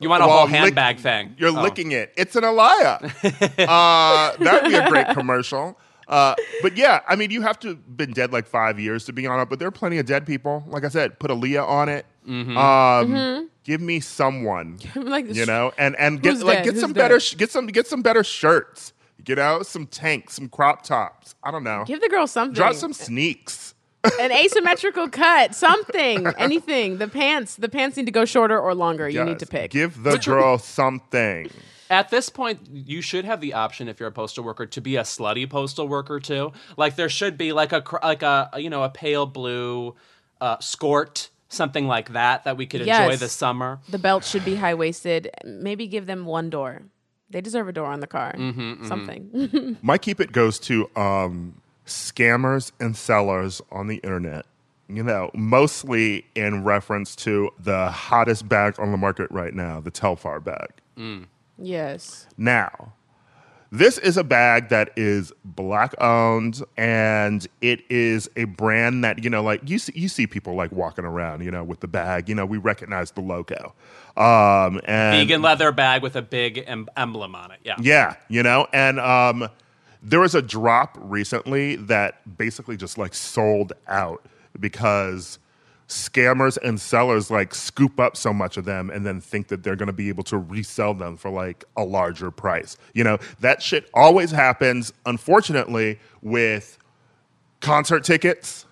You 0.00 0.08
want 0.08 0.22
a 0.22 0.26
Well, 0.26 0.36
whole 0.38 0.46
lick- 0.46 0.54
handbag 0.54 0.98
thing. 0.98 1.34
You're 1.38 1.50
Oh. 1.56 1.62
licking 1.62 1.92
it. 1.92 2.12
It's 2.16 2.36
an 2.36 2.44
Aaliyah. 2.44 3.58
uh, 3.68 4.36
that'd 4.44 4.68
be 4.70 4.74
a 4.76 4.88
great 4.88 5.08
commercial. 5.08 5.78
Uh, 6.06 6.34
but 6.62 6.76
yeah, 6.76 7.00
I 7.08 7.16
mean, 7.16 7.30
you 7.30 7.40
have 7.42 7.58
to 7.60 7.68
have 7.68 7.96
been 7.96 8.12
dead 8.12 8.32
like 8.32 8.46
five 8.46 8.78
years 8.78 9.04
to 9.06 9.12
be 9.12 9.26
on 9.26 9.40
it. 9.40 9.48
But 9.48 9.58
there 9.58 9.68
are 9.68 9.72
plenty 9.72 9.98
of 9.98 10.06
dead 10.06 10.26
people. 10.26 10.62
Like 10.66 10.84
I 10.84 10.88
said, 10.88 11.18
put 11.18 11.30
Aaliyah 11.30 11.66
on 11.66 11.88
it. 11.88 12.04
Mm-hmm. 12.28 12.56
Um, 12.56 13.50
Give 13.64 13.80
me 13.80 14.00
someone, 14.00 14.78
like 14.94 15.34
you 15.34 15.46
know, 15.46 15.72
and 15.78 15.96
and 15.96 16.20
get 16.22 16.38
like 16.40 16.58
dead? 16.58 16.64
get 16.64 16.72
Who's 16.74 16.82
some 16.82 16.92
dead? 16.92 17.00
better 17.00 17.18
sh- 17.20 17.34
get 17.36 17.50
some 17.50 17.66
get 17.66 17.86
some 17.86 18.02
better 18.02 18.22
shirts. 18.22 18.92
You 19.26 19.36
know, 19.36 19.62
some 19.62 19.86
tanks, 19.86 20.34
some 20.34 20.50
crop 20.50 20.82
tops. 20.82 21.34
I 21.42 21.50
don't 21.50 21.64
know. 21.64 21.84
Give 21.86 21.98
the 22.02 22.10
girl 22.10 22.26
something. 22.26 22.52
Drop 22.54 22.74
some 22.74 22.92
sneaks. 22.92 23.73
An 24.20 24.32
asymmetrical 24.32 25.08
cut, 25.08 25.54
something, 25.54 26.26
anything. 26.38 26.98
The 26.98 27.08
pants, 27.08 27.56
the 27.56 27.68
pants 27.68 27.96
need 27.96 28.06
to 28.06 28.12
go 28.12 28.24
shorter 28.24 28.58
or 28.60 28.74
longer. 28.74 29.08
You 29.08 29.24
need 29.24 29.38
to 29.40 29.46
pick. 29.46 29.70
Give 29.70 30.02
the 30.02 30.18
girl 30.18 30.58
something. 30.58 31.50
At 31.90 32.08
this 32.08 32.30
point, 32.30 32.60
you 32.72 33.02
should 33.02 33.24
have 33.24 33.40
the 33.40 33.52
option, 33.54 33.88
if 33.88 34.00
you're 34.00 34.08
a 34.08 34.12
postal 34.12 34.42
worker, 34.42 34.66
to 34.66 34.80
be 34.80 34.96
a 34.96 35.02
slutty 35.02 35.48
postal 35.48 35.86
worker 35.86 36.18
too. 36.18 36.52
Like 36.76 36.96
there 36.96 37.08
should 37.10 37.36
be 37.36 37.52
like 37.52 37.72
a 37.72 37.82
like 38.02 38.22
a 38.22 38.50
you 38.56 38.70
know 38.70 38.82
a 38.82 38.88
pale 38.88 39.26
blue 39.26 39.94
uh, 40.40 40.56
skort, 40.58 41.28
something 41.48 41.86
like 41.86 42.12
that 42.14 42.44
that 42.44 42.56
we 42.56 42.66
could 42.66 42.80
enjoy 42.80 42.92
Yes. 43.10 43.20
this 43.20 43.32
summer. 43.32 43.80
the 43.90 43.98
belt 43.98 44.24
should 44.24 44.44
be 44.44 44.56
high 44.56 44.74
waisted. 44.74 45.30
Maybe 45.44 45.86
give 45.86 46.06
them 46.06 46.24
one 46.24 46.48
door. 46.50 46.82
They 47.30 47.40
deserve 47.40 47.68
a 47.68 47.72
door 47.72 47.86
on 47.86 48.00
the 48.00 48.06
car. 48.06 48.32
Mm-hmm, 48.36 48.86
Something. 48.86 49.76
My 49.82 49.98
keep 49.98 50.20
it 50.20 50.30
goes 50.32 50.58
to 50.60 50.88
um, 50.96 51.60
scammers 51.86 52.72
and 52.80 52.96
sellers 52.96 53.60
on 53.70 53.86
the 53.86 53.96
internet. 53.96 54.46
You 54.88 55.02
know, 55.02 55.30
mostly 55.34 56.26
in 56.34 56.62
reference 56.62 57.16
to 57.16 57.50
the 57.58 57.90
hottest 57.90 58.48
bag 58.48 58.74
on 58.78 58.90
the 58.92 58.98
market 58.98 59.30
right 59.30 59.54
now, 59.54 59.80
the 59.80 59.90
Telfar 59.90 60.44
bag. 60.44 61.18
yes. 61.58 62.26
Now, 62.36 62.92
this 63.72 63.98
is 63.98 64.16
a 64.16 64.22
bag 64.22 64.68
that 64.68 64.90
is 64.94 65.32
black 65.44 66.00
owned 66.00 66.62
and 66.76 67.44
it 67.60 67.82
is 67.90 68.28
a 68.36 68.44
brand 68.44 69.02
that, 69.02 69.24
you 69.24 69.30
know, 69.30 69.42
like 69.42 69.68
you 69.68 69.78
see, 69.78 69.92
you 69.96 70.08
see 70.08 70.26
people 70.26 70.54
like 70.54 70.70
walking 70.70 71.04
around, 71.04 71.42
you 71.42 71.50
know, 71.50 71.64
with 71.64 71.80
the 71.80 71.88
bag, 71.88 72.28
you 72.28 72.36
know, 72.36 72.46
we 72.46 72.58
recognize 72.58 73.10
the 73.12 73.20
logo. 73.20 73.74
Um, 74.16 74.80
and 74.84 75.16
Vegan 75.16 75.42
leather 75.42 75.72
bag 75.72 76.02
with 76.02 76.14
a 76.14 76.22
big 76.22 76.62
em- 76.66 76.88
emblem 76.96 77.34
on 77.34 77.50
it. 77.50 77.60
Yeah. 77.64 77.74
yeah, 77.80 78.14
you 78.28 78.44
know, 78.44 78.68
and 78.72 79.00
um, 79.00 79.48
there 80.04 80.20
was 80.20 80.34
a 80.34 80.42
drop 80.42 80.98
recently 81.00 81.76
that 81.76 82.36
basically 82.36 82.76
just 82.76 82.98
like 82.98 83.14
sold 83.14 83.72
out 83.88 84.24
because 84.60 85.38
scammers 85.88 86.58
and 86.62 86.80
sellers 86.80 87.30
like 87.30 87.54
scoop 87.54 87.98
up 87.98 88.16
so 88.16 88.32
much 88.32 88.56
of 88.56 88.64
them 88.64 88.90
and 88.90 89.04
then 89.06 89.20
think 89.20 89.48
that 89.48 89.62
they're 89.62 89.76
going 89.76 89.86
to 89.86 89.92
be 89.92 90.08
able 90.08 90.22
to 90.24 90.38
resell 90.38 90.94
them 90.94 91.16
for 91.16 91.30
like 91.30 91.64
a 91.76 91.84
larger 91.84 92.30
price. 92.30 92.76
You 92.92 93.04
know, 93.04 93.18
that 93.40 93.62
shit 93.62 93.88
always 93.94 94.30
happens, 94.30 94.92
unfortunately, 95.06 95.98
with 96.22 96.78
concert 97.60 98.04
tickets. 98.04 98.66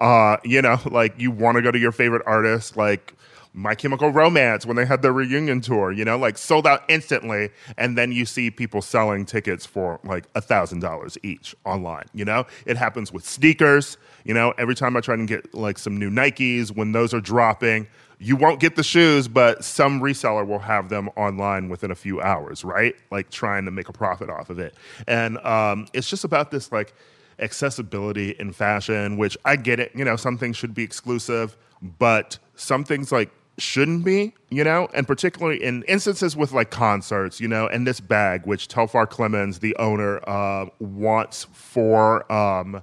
Uh, 0.00 0.36
you 0.44 0.62
know, 0.62 0.78
like 0.90 1.18
you 1.18 1.30
want 1.30 1.56
to 1.56 1.62
go 1.62 1.70
to 1.70 1.78
your 1.78 1.92
favorite 1.92 2.22
artist, 2.26 2.76
like 2.76 3.14
My 3.58 3.74
Chemical 3.74 4.10
Romance 4.10 4.64
when 4.64 4.76
they 4.76 4.86
had 4.86 5.02
their 5.02 5.12
reunion 5.12 5.60
tour, 5.60 5.90
you 5.90 6.04
know, 6.04 6.16
like 6.16 6.38
sold 6.38 6.64
out 6.64 6.84
instantly, 6.88 7.50
and 7.76 7.98
then 7.98 8.12
you 8.12 8.24
see 8.24 8.52
people 8.52 8.80
selling 8.80 9.26
tickets 9.26 9.66
for 9.66 9.98
like 10.04 10.26
a 10.36 10.40
thousand 10.40 10.78
dollars 10.78 11.18
each 11.24 11.56
online. 11.64 12.04
You 12.14 12.24
know, 12.24 12.46
it 12.66 12.76
happens 12.76 13.12
with 13.12 13.26
sneakers. 13.26 13.98
You 14.24 14.32
know, 14.32 14.54
every 14.58 14.76
time 14.76 14.96
I 14.96 15.00
try 15.00 15.16
to 15.16 15.26
get 15.26 15.52
like 15.54 15.76
some 15.76 15.98
new 15.98 16.08
Nikes, 16.08 16.70
when 16.70 16.92
those 16.92 17.12
are 17.12 17.20
dropping, 17.20 17.88
you 18.20 18.36
won't 18.36 18.60
get 18.60 18.76
the 18.76 18.84
shoes, 18.84 19.26
but 19.26 19.64
some 19.64 20.00
reseller 20.00 20.46
will 20.46 20.60
have 20.60 20.88
them 20.88 21.08
online 21.16 21.68
within 21.68 21.90
a 21.90 21.96
few 21.96 22.20
hours, 22.20 22.64
right? 22.64 22.94
Like 23.10 23.28
trying 23.30 23.64
to 23.64 23.72
make 23.72 23.88
a 23.88 23.92
profit 23.92 24.30
off 24.30 24.50
of 24.50 24.60
it, 24.60 24.74
and 25.08 25.36
um, 25.38 25.88
it's 25.92 26.08
just 26.08 26.22
about 26.22 26.52
this 26.52 26.70
like 26.70 26.94
accessibility 27.40 28.36
in 28.38 28.52
fashion, 28.52 29.16
which 29.16 29.36
I 29.44 29.56
get 29.56 29.80
it. 29.80 29.90
You 29.96 30.04
know, 30.04 30.14
some 30.14 30.38
things 30.38 30.56
should 30.56 30.74
be 30.74 30.84
exclusive, 30.84 31.56
but 31.82 32.38
some 32.54 32.84
things 32.84 33.10
like 33.10 33.30
shouldn't 33.58 34.04
be, 34.04 34.34
you 34.50 34.64
know, 34.64 34.88
and 34.94 35.06
particularly 35.06 35.62
in 35.62 35.82
instances 35.84 36.36
with 36.36 36.52
like 36.52 36.70
concerts, 36.70 37.40
you 37.40 37.48
know, 37.48 37.66
and 37.66 37.86
this 37.86 38.00
bag, 38.00 38.46
which 38.46 38.68
Telfar 38.68 39.08
Clemens, 39.08 39.58
the 39.58 39.76
owner, 39.76 40.20
uh, 40.28 40.66
wants 40.78 41.46
for 41.52 42.30
um, 42.32 42.82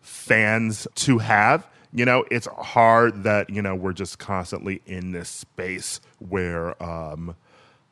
fans 0.00 0.86
to 0.96 1.18
have. 1.18 1.66
You 1.92 2.04
know, 2.04 2.24
it's 2.30 2.46
hard 2.46 3.22
that, 3.24 3.50
you 3.50 3.62
know, 3.62 3.74
we're 3.74 3.92
just 3.92 4.18
constantly 4.18 4.82
in 4.86 5.12
this 5.12 5.28
space 5.28 6.00
where 6.18 6.80
um, 6.82 7.36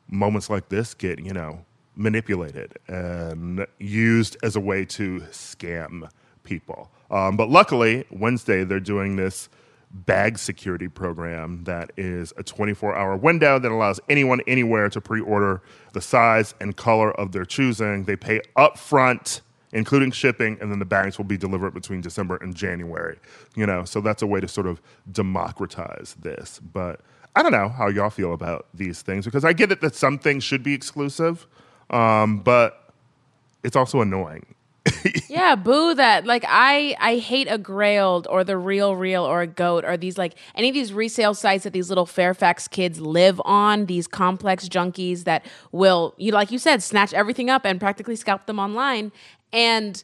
moments 0.09 0.49
like 0.49 0.69
this 0.69 0.93
get, 0.93 1.19
you 1.19 1.33
know, 1.33 1.63
manipulated 1.95 2.77
and 2.87 3.65
used 3.79 4.37
as 4.43 4.55
a 4.55 4.59
way 4.59 4.83
to 4.85 5.19
scam 5.31 6.09
people. 6.43 6.91
Um, 7.11 7.37
but 7.37 7.49
luckily, 7.49 8.05
Wednesday, 8.09 8.63
they're 8.63 8.79
doing 8.79 9.15
this 9.15 9.49
bag 9.93 10.39
security 10.39 10.87
program 10.87 11.63
that 11.65 11.91
is 11.97 12.33
a 12.37 12.43
24 12.43 12.95
hour 12.95 13.15
window 13.15 13.59
that 13.59 13.71
allows 13.71 13.99
anyone 14.09 14.41
anywhere 14.47 14.89
to 14.89 14.99
pre 14.99 15.21
order 15.21 15.61
the 15.93 16.01
size 16.01 16.55
and 16.59 16.75
color 16.75 17.11
of 17.11 17.31
their 17.31 17.45
choosing. 17.45 18.05
They 18.05 18.15
pay 18.15 18.41
upfront 18.57 19.41
including 19.73 20.11
shipping, 20.11 20.57
and 20.61 20.71
then 20.71 20.79
the 20.79 20.85
bags 20.85 21.17
will 21.17 21.25
be 21.25 21.37
delivered 21.37 21.73
between 21.73 21.99
December 21.99 22.37
and 22.37 22.55
January. 22.55 23.17
You 23.55 23.65
know, 23.65 23.83
so 23.83 23.99
that's 23.99 24.21
a 24.21 24.27
way 24.27 24.39
to 24.39 24.47
sort 24.47 24.67
of 24.67 24.79
democratize 25.11 26.15
this. 26.19 26.59
But 26.59 27.01
I 27.35 27.41
don't 27.41 27.51
know 27.51 27.69
how 27.69 27.87
y'all 27.87 28.11
feel 28.11 28.33
about 28.33 28.67
these 28.73 29.01
things 29.01 29.25
because 29.25 29.43
I 29.43 29.53
get 29.53 29.71
it 29.71 29.81
that 29.81 29.95
some 29.95 30.19
things 30.19 30.43
should 30.43 30.63
be 30.63 30.73
exclusive, 30.73 31.47
um, 31.89 32.39
but 32.39 32.93
it's 33.63 33.75
also 33.75 34.01
annoying. 34.01 34.45
Yeah, 35.29 35.55
boo 35.55 35.95
that. 35.95 36.25
Like 36.25 36.45
I 36.47 36.95
I 36.99 37.17
hate 37.17 37.47
a 37.49 37.57
grailed 37.57 38.27
or 38.29 38.43
the 38.43 38.57
real 38.57 38.95
real 38.95 39.23
or 39.23 39.41
a 39.41 39.47
goat 39.47 39.83
or 39.85 39.97
these 39.97 40.17
like 40.17 40.35
any 40.55 40.69
of 40.69 40.73
these 40.75 40.93
resale 40.93 41.33
sites 41.33 41.63
that 41.63 41.73
these 41.73 41.89
little 41.89 42.05
Fairfax 42.05 42.67
kids 42.67 42.99
live 42.99 43.41
on, 43.45 43.85
these 43.87 44.07
complex 44.07 44.67
junkies 44.67 45.23
that 45.23 45.45
will 45.71 46.13
you 46.17 46.31
like 46.31 46.51
you 46.51 46.59
said, 46.59 46.83
snatch 46.83 47.13
everything 47.13 47.49
up 47.49 47.65
and 47.65 47.79
practically 47.79 48.15
scalp 48.15 48.45
them 48.45 48.59
online. 48.59 49.11
And 49.51 50.03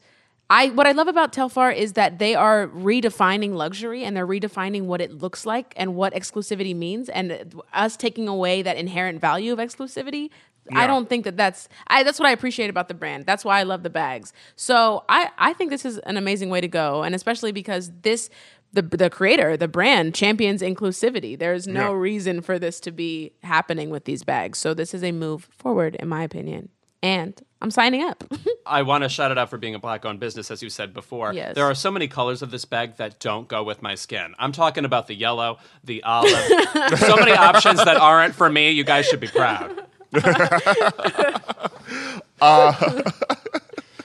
I 0.49 0.69
what 0.69 0.87
I 0.87 0.93
love 0.93 1.07
about 1.07 1.31
Telfar 1.31 1.75
is 1.75 1.93
that 1.93 2.17
they 2.17 2.33
are 2.33 2.67
redefining 2.67 3.53
luxury 3.53 4.03
and 4.03 4.17
they're 4.17 4.25
redefining 4.25 4.83
what 4.85 4.99
it 4.99 5.11
looks 5.11 5.45
like 5.45 5.73
and 5.77 5.93
what 5.95 6.13
exclusivity 6.13 6.75
means 6.75 7.07
and 7.07 7.53
us 7.71 7.95
taking 7.95 8.27
away 8.27 8.63
that 8.63 8.75
inherent 8.75 9.21
value 9.21 9.53
of 9.53 9.59
exclusivity 9.59 10.29
I 10.75 10.87
don't 10.87 11.07
think 11.09 11.25
that 11.25 11.37
that's 11.37 11.67
I 11.87 12.03
that's 12.03 12.19
what 12.19 12.27
I 12.27 12.31
appreciate 12.31 12.69
about 12.69 12.87
the 12.87 12.93
brand. 12.93 13.25
That's 13.25 13.43
why 13.45 13.59
I 13.59 13.63
love 13.63 13.83
the 13.83 13.89
bags. 13.89 14.33
So 14.55 15.03
I 15.09 15.29
I 15.37 15.53
think 15.53 15.69
this 15.71 15.85
is 15.85 15.97
an 15.99 16.17
amazing 16.17 16.49
way 16.49 16.61
to 16.61 16.67
go, 16.67 17.03
and 17.03 17.13
especially 17.15 17.51
because 17.51 17.91
this 18.01 18.29
the 18.73 18.81
the 18.83 19.09
creator 19.09 19.57
the 19.57 19.67
brand 19.67 20.13
champions 20.15 20.61
inclusivity. 20.61 21.37
There's 21.37 21.67
no 21.67 21.91
Yeah. 21.93 21.99
reason 21.99 22.41
for 22.41 22.59
this 22.59 22.79
to 22.81 22.91
be 22.91 23.33
happening 23.43 23.89
with 23.89 24.05
these 24.05 24.23
bags. 24.23 24.59
So 24.59 24.73
this 24.73 24.93
is 24.93 25.03
a 25.03 25.11
move 25.11 25.47
forward, 25.51 25.95
in 25.95 26.07
my 26.07 26.23
opinion. 26.23 26.69
And 27.01 27.39
I'm 27.61 27.71
signing 27.71 28.03
up. 28.03 28.25
I 28.65 28.81
want 28.81 29.03
to 29.05 29.09
shout 29.09 29.31
it 29.31 29.37
out 29.37 29.49
for 29.49 29.57
being 29.57 29.73
a 29.73 29.79
black 29.79 30.05
owned 30.05 30.19
business, 30.19 30.51
as 30.51 30.61
you 30.61 30.69
said 30.69 30.93
before. 30.93 31.33
Yes. 31.33 31.55
There 31.55 31.63
are 31.63 31.73
so 31.73 31.89
many 31.91 32.09
colors 32.09 32.41
of 32.41 32.51
this 32.51 32.65
bag 32.65 32.97
that 32.97 33.19
don't 33.19 33.47
go 33.47 33.63
with 33.63 33.81
my 33.81 33.95
skin. 33.95 34.35
I'm 34.37 34.51
talking 34.51 34.83
about 34.83 35.07
the 35.07 35.15
yellow, 35.15 35.59
the 35.83 36.03
olive. 36.03 36.31
There's 36.73 36.99
so 37.05 37.15
many 37.15 37.31
options 37.31 37.83
that 37.85 37.95
aren't 37.95 38.35
for 38.35 38.49
me. 38.49 38.71
You 38.71 38.83
guys 38.83 39.05
should 39.07 39.21
be 39.21 39.27
proud. 39.27 39.81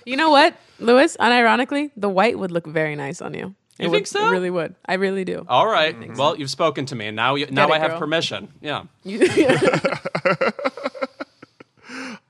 you 0.05 0.16
know 0.16 0.31
what, 0.31 0.56
Louis? 0.78 1.16
Unironically, 1.18 1.90
the 1.97 2.09
white 2.09 2.39
would 2.39 2.51
look 2.51 2.66
very 2.66 2.97
nice 2.97 3.20
on 3.22 3.35
you. 3.35 3.55
It 3.78 3.85
You 3.85 3.90
would- 3.90 3.97
think 3.97 4.06
so? 4.06 4.28
It 4.28 4.31
really 4.31 4.51
would. 4.51 4.74
I 4.86 4.94
really 4.94 5.24
do. 5.24 5.44
All 5.48 5.66
right. 5.66 6.16
Well, 6.16 6.36
you've 6.39 6.51
spoken 6.51 6.86
to 6.86 6.94
me, 6.94 7.06
and 7.09 7.16
now 7.16 7.35
you, 7.35 7.47
now 7.51 7.68
it, 7.68 7.72
I 7.72 7.78
have 7.78 7.93
girl. 7.93 7.98
permission. 8.01 8.48
Yeah. 8.60 8.85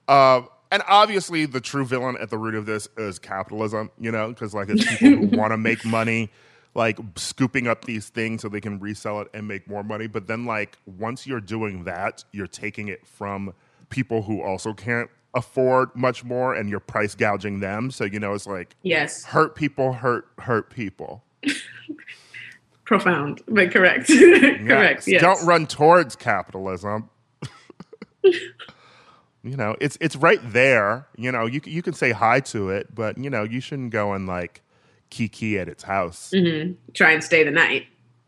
Um, 0.09 0.49
and 0.71 0.83
obviously, 0.89 1.47
the 1.47 1.61
true 1.61 1.85
villain 1.85 2.17
at 2.21 2.31
the 2.31 2.39
root 2.39 2.55
of 2.55 2.65
this 2.67 2.89
is 2.97 3.19
capitalism, 3.19 3.91
you 4.01 4.11
know, 4.11 4.29
because 4.29 4.55
like 4.55 4.69
it's 4.71 4.85
people 4.97 5.27
who 5.27 5.27
want 5.39 5.53
to 5.53 5.59
make 5.59 5.85
money, 5.85 6.31
like 6.75 6.99
scooping 7.17 7.69
up 7.69 7.85
these 7.85 8.09
things 8.09 8.41
so 8.43 8.49
they 8.49 8.61
can 8.61 8.79
resell 8.81 9.21
it 9.21 9.29
and 9.35 9.47
make 9.47 9.69
more 9.69 9.83
money. 9.83 10.07
But 10.07 10.27
then, 10.27 10.47
like, 10.47 10.79
once 10.87 11.27
you're 11.27 11.41
doing 11.43 11.85
that, 11.85 12.25
you're 12.33 12.47
taking 12.47 12.89
it 12.89 13.07
from 13.07 13.53
people 13.95 14.23
who 14.23 14.43
also 14.43 14.75
can't 14.75 15.09
afford 15.35 15.89
much 15.95 16.25
more 16.25 16.53
and 16.55 16.69
you're 16.69 16.81
price 16.81 17.15
gouging 17.15 17.61
them. 17.61 17.91
So, 17.93 18.05
you 18.05 18.19
know, 18.19 18.35
it's 18.35 18.47
like 18.47 18.75
Yes. 18.83 19.25
hurt 19.25 19.55
people 19.55 19.93
hurt, 19.93 20.27
hurt 20.39 20.69
people. 20.71 21.23
Profound, 22.85 23.41
but 23.49 23.71
correct. 23.73 24.11
Yes. 24.11 24.59
correct. 24.69 25.07
Yes. 25.09 25.23
Don't 25.23 25.47
run 25.47 25.67
towards 25.67 26.17
capitalism. 26.17 27.09
you 28.25 29.57
know, 29.57 29.75
it's 29.81 29.97
it's 30.01 30.17
right 30.17 30.41
there. 30.53 31.07
You 31.17 31.33
know, 31.33 31.47
you 31.47 31.61
you 31.65 31.81
can 31.83 31.95
say 31.95 32.11
hi 32.13 32.41
to 32.41 32.71
it, 32.71 32.95
but 32.95 33.17
you 33.17 33.31
know, 33.31 33.43
you 33.43 33.61
shouldn't 33.61 33.91
go 33.91 34.13
and 34.13 34.27
like 34.27 34.63
kiki 35.11 35.59
at 35.59 35.69
its 35.69 35.83
house. 35.85 36.31
Mm-hmm. 36.35 36.73
Try 36.93 37.13
and 37.13 37.23
stay 37.25 37.43
the 37.45 37.51
night. 37.51 37.87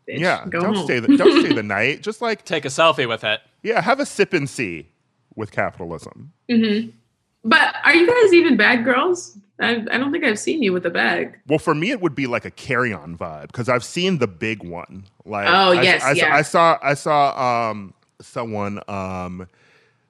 bitch. 0.09 0.19
Yeah, 0.19 0.45
Go 0.49 0.61
don't 0.61 0.75
home. 0.75 0.85
stay 0.85 0.99
the 0.99 1.17
don't 1.17 1.39
stay 1.45 1.53
the 1.53 1.63
night. 1.63 2.01
Just 2.01 2.21
like 2.21 2.43
Take 2.45 2.65
a 2.65 2.69
selfie 2.69 3.07
with 3.07 3.23
it. 3.23 3.41
yeah, 3.61 3.81
have 3.81 3.99
a 3.99 4.05
sip 4.07 4.33
and 4.33 4.49
see 4.49 4.89
with 5.37 5.51
capitalism. 5.51 6.33
But 7.45 7.75
are 7.85 7.95
you 7.95 8.05
guys 8.07 8.33
even 8.33 8.57
bad 8.57 8.83
girls? 8.83 9.37
I, 9.59 9.75
I 9.89 9.97
don't 9.97 10.11
think 10.11 10.23
I've 10.23 10.37
seen 10.39 10.61
you 10.61 10.73
with 10.73 10.85
a 10.85 10.89
bag. 10.89 11.39
Well, 11.47 11.59
for 11.59 11.73
me, 11.73 11.91
it 11.91 12.01
would 12.01 12.13
be 12.13 12.27
like 12.27 12.43
a 12.45 12.51
carry-on 12.51 13.17
vibe 13.17 13.47
because 13.47 13.69
I've 13.69 13.83
seen 13.83 14.17
the 14.17 14.27
big 14.27 14.63
one. 14.63 15.05
Like, 15.25 15.47
Oh, 15.47 15.71
I, 15.71 15.81
yes, 15.81 16.03
I, 16.03 16.11
yeah. 16.11 16.35
I 16.35 16.41
saw, 16.41 16.77
I 16.83 16.93
saw 16.93 17.69
um, 17.71 17.93
someone 18.21 18.81
um, 18.87 19.47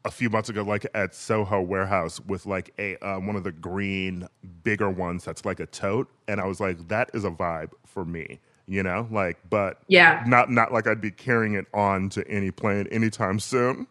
a 0.04 0.12
few 0.12 0.30
months 0.30 0.50
ago, 0.50 0.64
like 0.64 0.86
at 0.96 1.14
Soho 1.14 1.62
Warehouse, 1.62 2.20
with 2.22 2.46
like 2.46 2.74
a 2.80 2.98
uh, 3.06 3.20
one 3.20 3.36
of 3.36 3.44
the 3.44 3.52
green 3.52 4.28
bigger 4.64 4.90
ones 4.90 5.24
that's 5.24 5.46
like 5.46 5.60
a 5.60 5.66
tote, 5.68 6.10
and 6.28 6.42
I 6.42 6.46
was 6.46 6.60
like, 6.60 6.88
that 6.88 7.10
is 7.14 7.24
a 7.24 7.32
vibe 7.32 7.72
for 7.86 8.04
me. 8.04 8.40
You 8.70 8.84
know, 8.84 9.08
like, 9.12 9.38
but 9.50 9.80
Yeah. 9.88 10.24
not 10.28 10.52
not 10.52 10.74
like 10.74 10.88
I'd 10.88 11.00
be 11.00 11.12
carrying 11.12 11.54
it 11.54 11.68
on 11.74 12.10
to 12.10 12.28
any 12.28 12.52
plane 12.52 12.88
anytime 12.92 13.40
soon. 13.40 13.88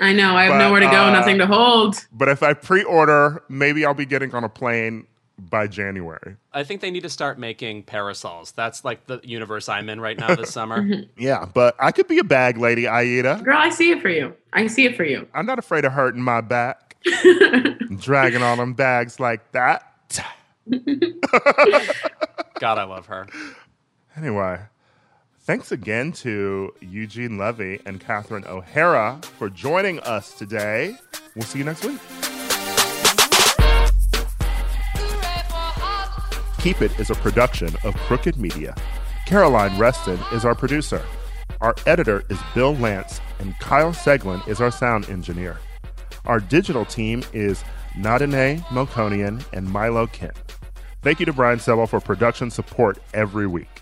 I 0.00 0.12
know. 0.12 0.36
I 0.36 0.44
have 0.44 0.52
But, 0.52 0.58
nowhere 0.58 0.80
to 0.80 0.86
go, 0.86 1.04
uh, 1.04 1.10
nothing 1.12 1.38
to 1.38 1.46
hold. 1.46 2.06
But 2.12 2.28
if 2.28 2.42
I 2.42 2.54
pre-order, 2.54 3.42
maybe 3.48 3.84
I'll 3.84 3.94
be 3.94 4.06
getting 4.06 4.34
on 4.34 4.44
a 4.44 4.48
plane 4.48 5.06
by 5.38 5.66
January. 5.66 6.36
I 6.52 6.62
think 6.64 6.80
they 6.80 6.90
need 6.90 7.02
to 7.02 7.08
start 7.08 7.38
making 7.38 7.82
parasols. 7.84 8.52
That's 8.52 8.84
like 8.84 9.06
the 9.06 9.20
universe 9.24 9.68
I'm 9.68 9.88
in 9.88 10.00
right 10.00 10.18
now 10.18 10.34
this 10.34 10.50
summer. 10.54 10.86
Yeah, 11.16 11.46
but 11.52 11.74
I 11.78 11.90
could 11.92 12.06
be 12.08 12.18
a 12.18 12.24
bag 12.24 12.58
lady, 12.58 12.86
Aida. 12.86 13.40
Girl, 13.44 13.56
I 13.58 13.70
see 13.70 13.90
it 13.90 14.00
for 14.02 14.08
you. 14.08 14.34
I 14.52 14.66
see 14.68 14.84
it 14.84 14.96
for 14.96 15.04
you. 15.04 15.26
I'm 15.34 15.46
not 15.46 15.58
afraid 15.58 15.84
of 15.84 15.92
hurting 15.92 16.22
my 16.22 16.40
back. 16.40 16.96
Dragging 17.98 18.42
on 18.42 18.58
them 18.58 18.74
bags 18.74 19.18
like 19.18 19.50
that. 19.52 19.88
God, 22.60 22.78
I 22.78 22.84
love 22.84 23.06
her. 23.06 23.26
Anyway, 24.16 24.60
thanks 25.44 25.72
again 25.72 26.12
to 26.12 26.72
Eugene 26.80 27.36
Levy 27.36 27.80
and 27.84 28.00
Catherine 28.00 28.44
O'Hara 28.46 29.20
for 29.38 29.50
joining 29.50 29.98
us 30.00 30.34
today. 30.34 30.96
We'll 31.34 31.44
see 31.44 31.58
you 31.58 31.64
next 31.64 31.84
week. 31.84 32.00
Keep 36.60 36.80
It 36.80 36.96
is 37.00 37.10
a 37.10 37.14
production 37.16 37.74
of 37.82 37.96
Crooked 37.96 38.36
Media. 38.36 38.76
Caroline 39.26 39.76
Reston 39.78 40.20
is 40.32 40.44
our 40.44 40.54
producer. 40.54 41.02
Our 41.60 41.74
editor 41.86 42.22
is 42.28 42.38
Bill 42.54 42.76
Lance, 42.76 43.20
and 43.40 43.58
Kyle 43.58 43.92
Seglin 43.92 44.46
is 44.46 44.60
our 44.60 44.70
sound 44.70 45.08
engineer. 45.08 45.58
Our 46.24 46.38
digital 46.38 46.84
team 46.84 47.24
is 47.32 47.64
Nadine 47.96 48.60
Melkonian 48.68 49.44
and 49.52 49.68
Milo 49.68 50.06
Kent. 50.06 50.36
Thank 51.02 51.18
you 51.18 51.26
to 51.26 51.32
Brian 51.32 51.58
Sebel 51.58 51.88
for 51.88 51.98
production 51.98 52.48
support 52.48 52.98
every 53.12 53.48
week. 53.48 53.81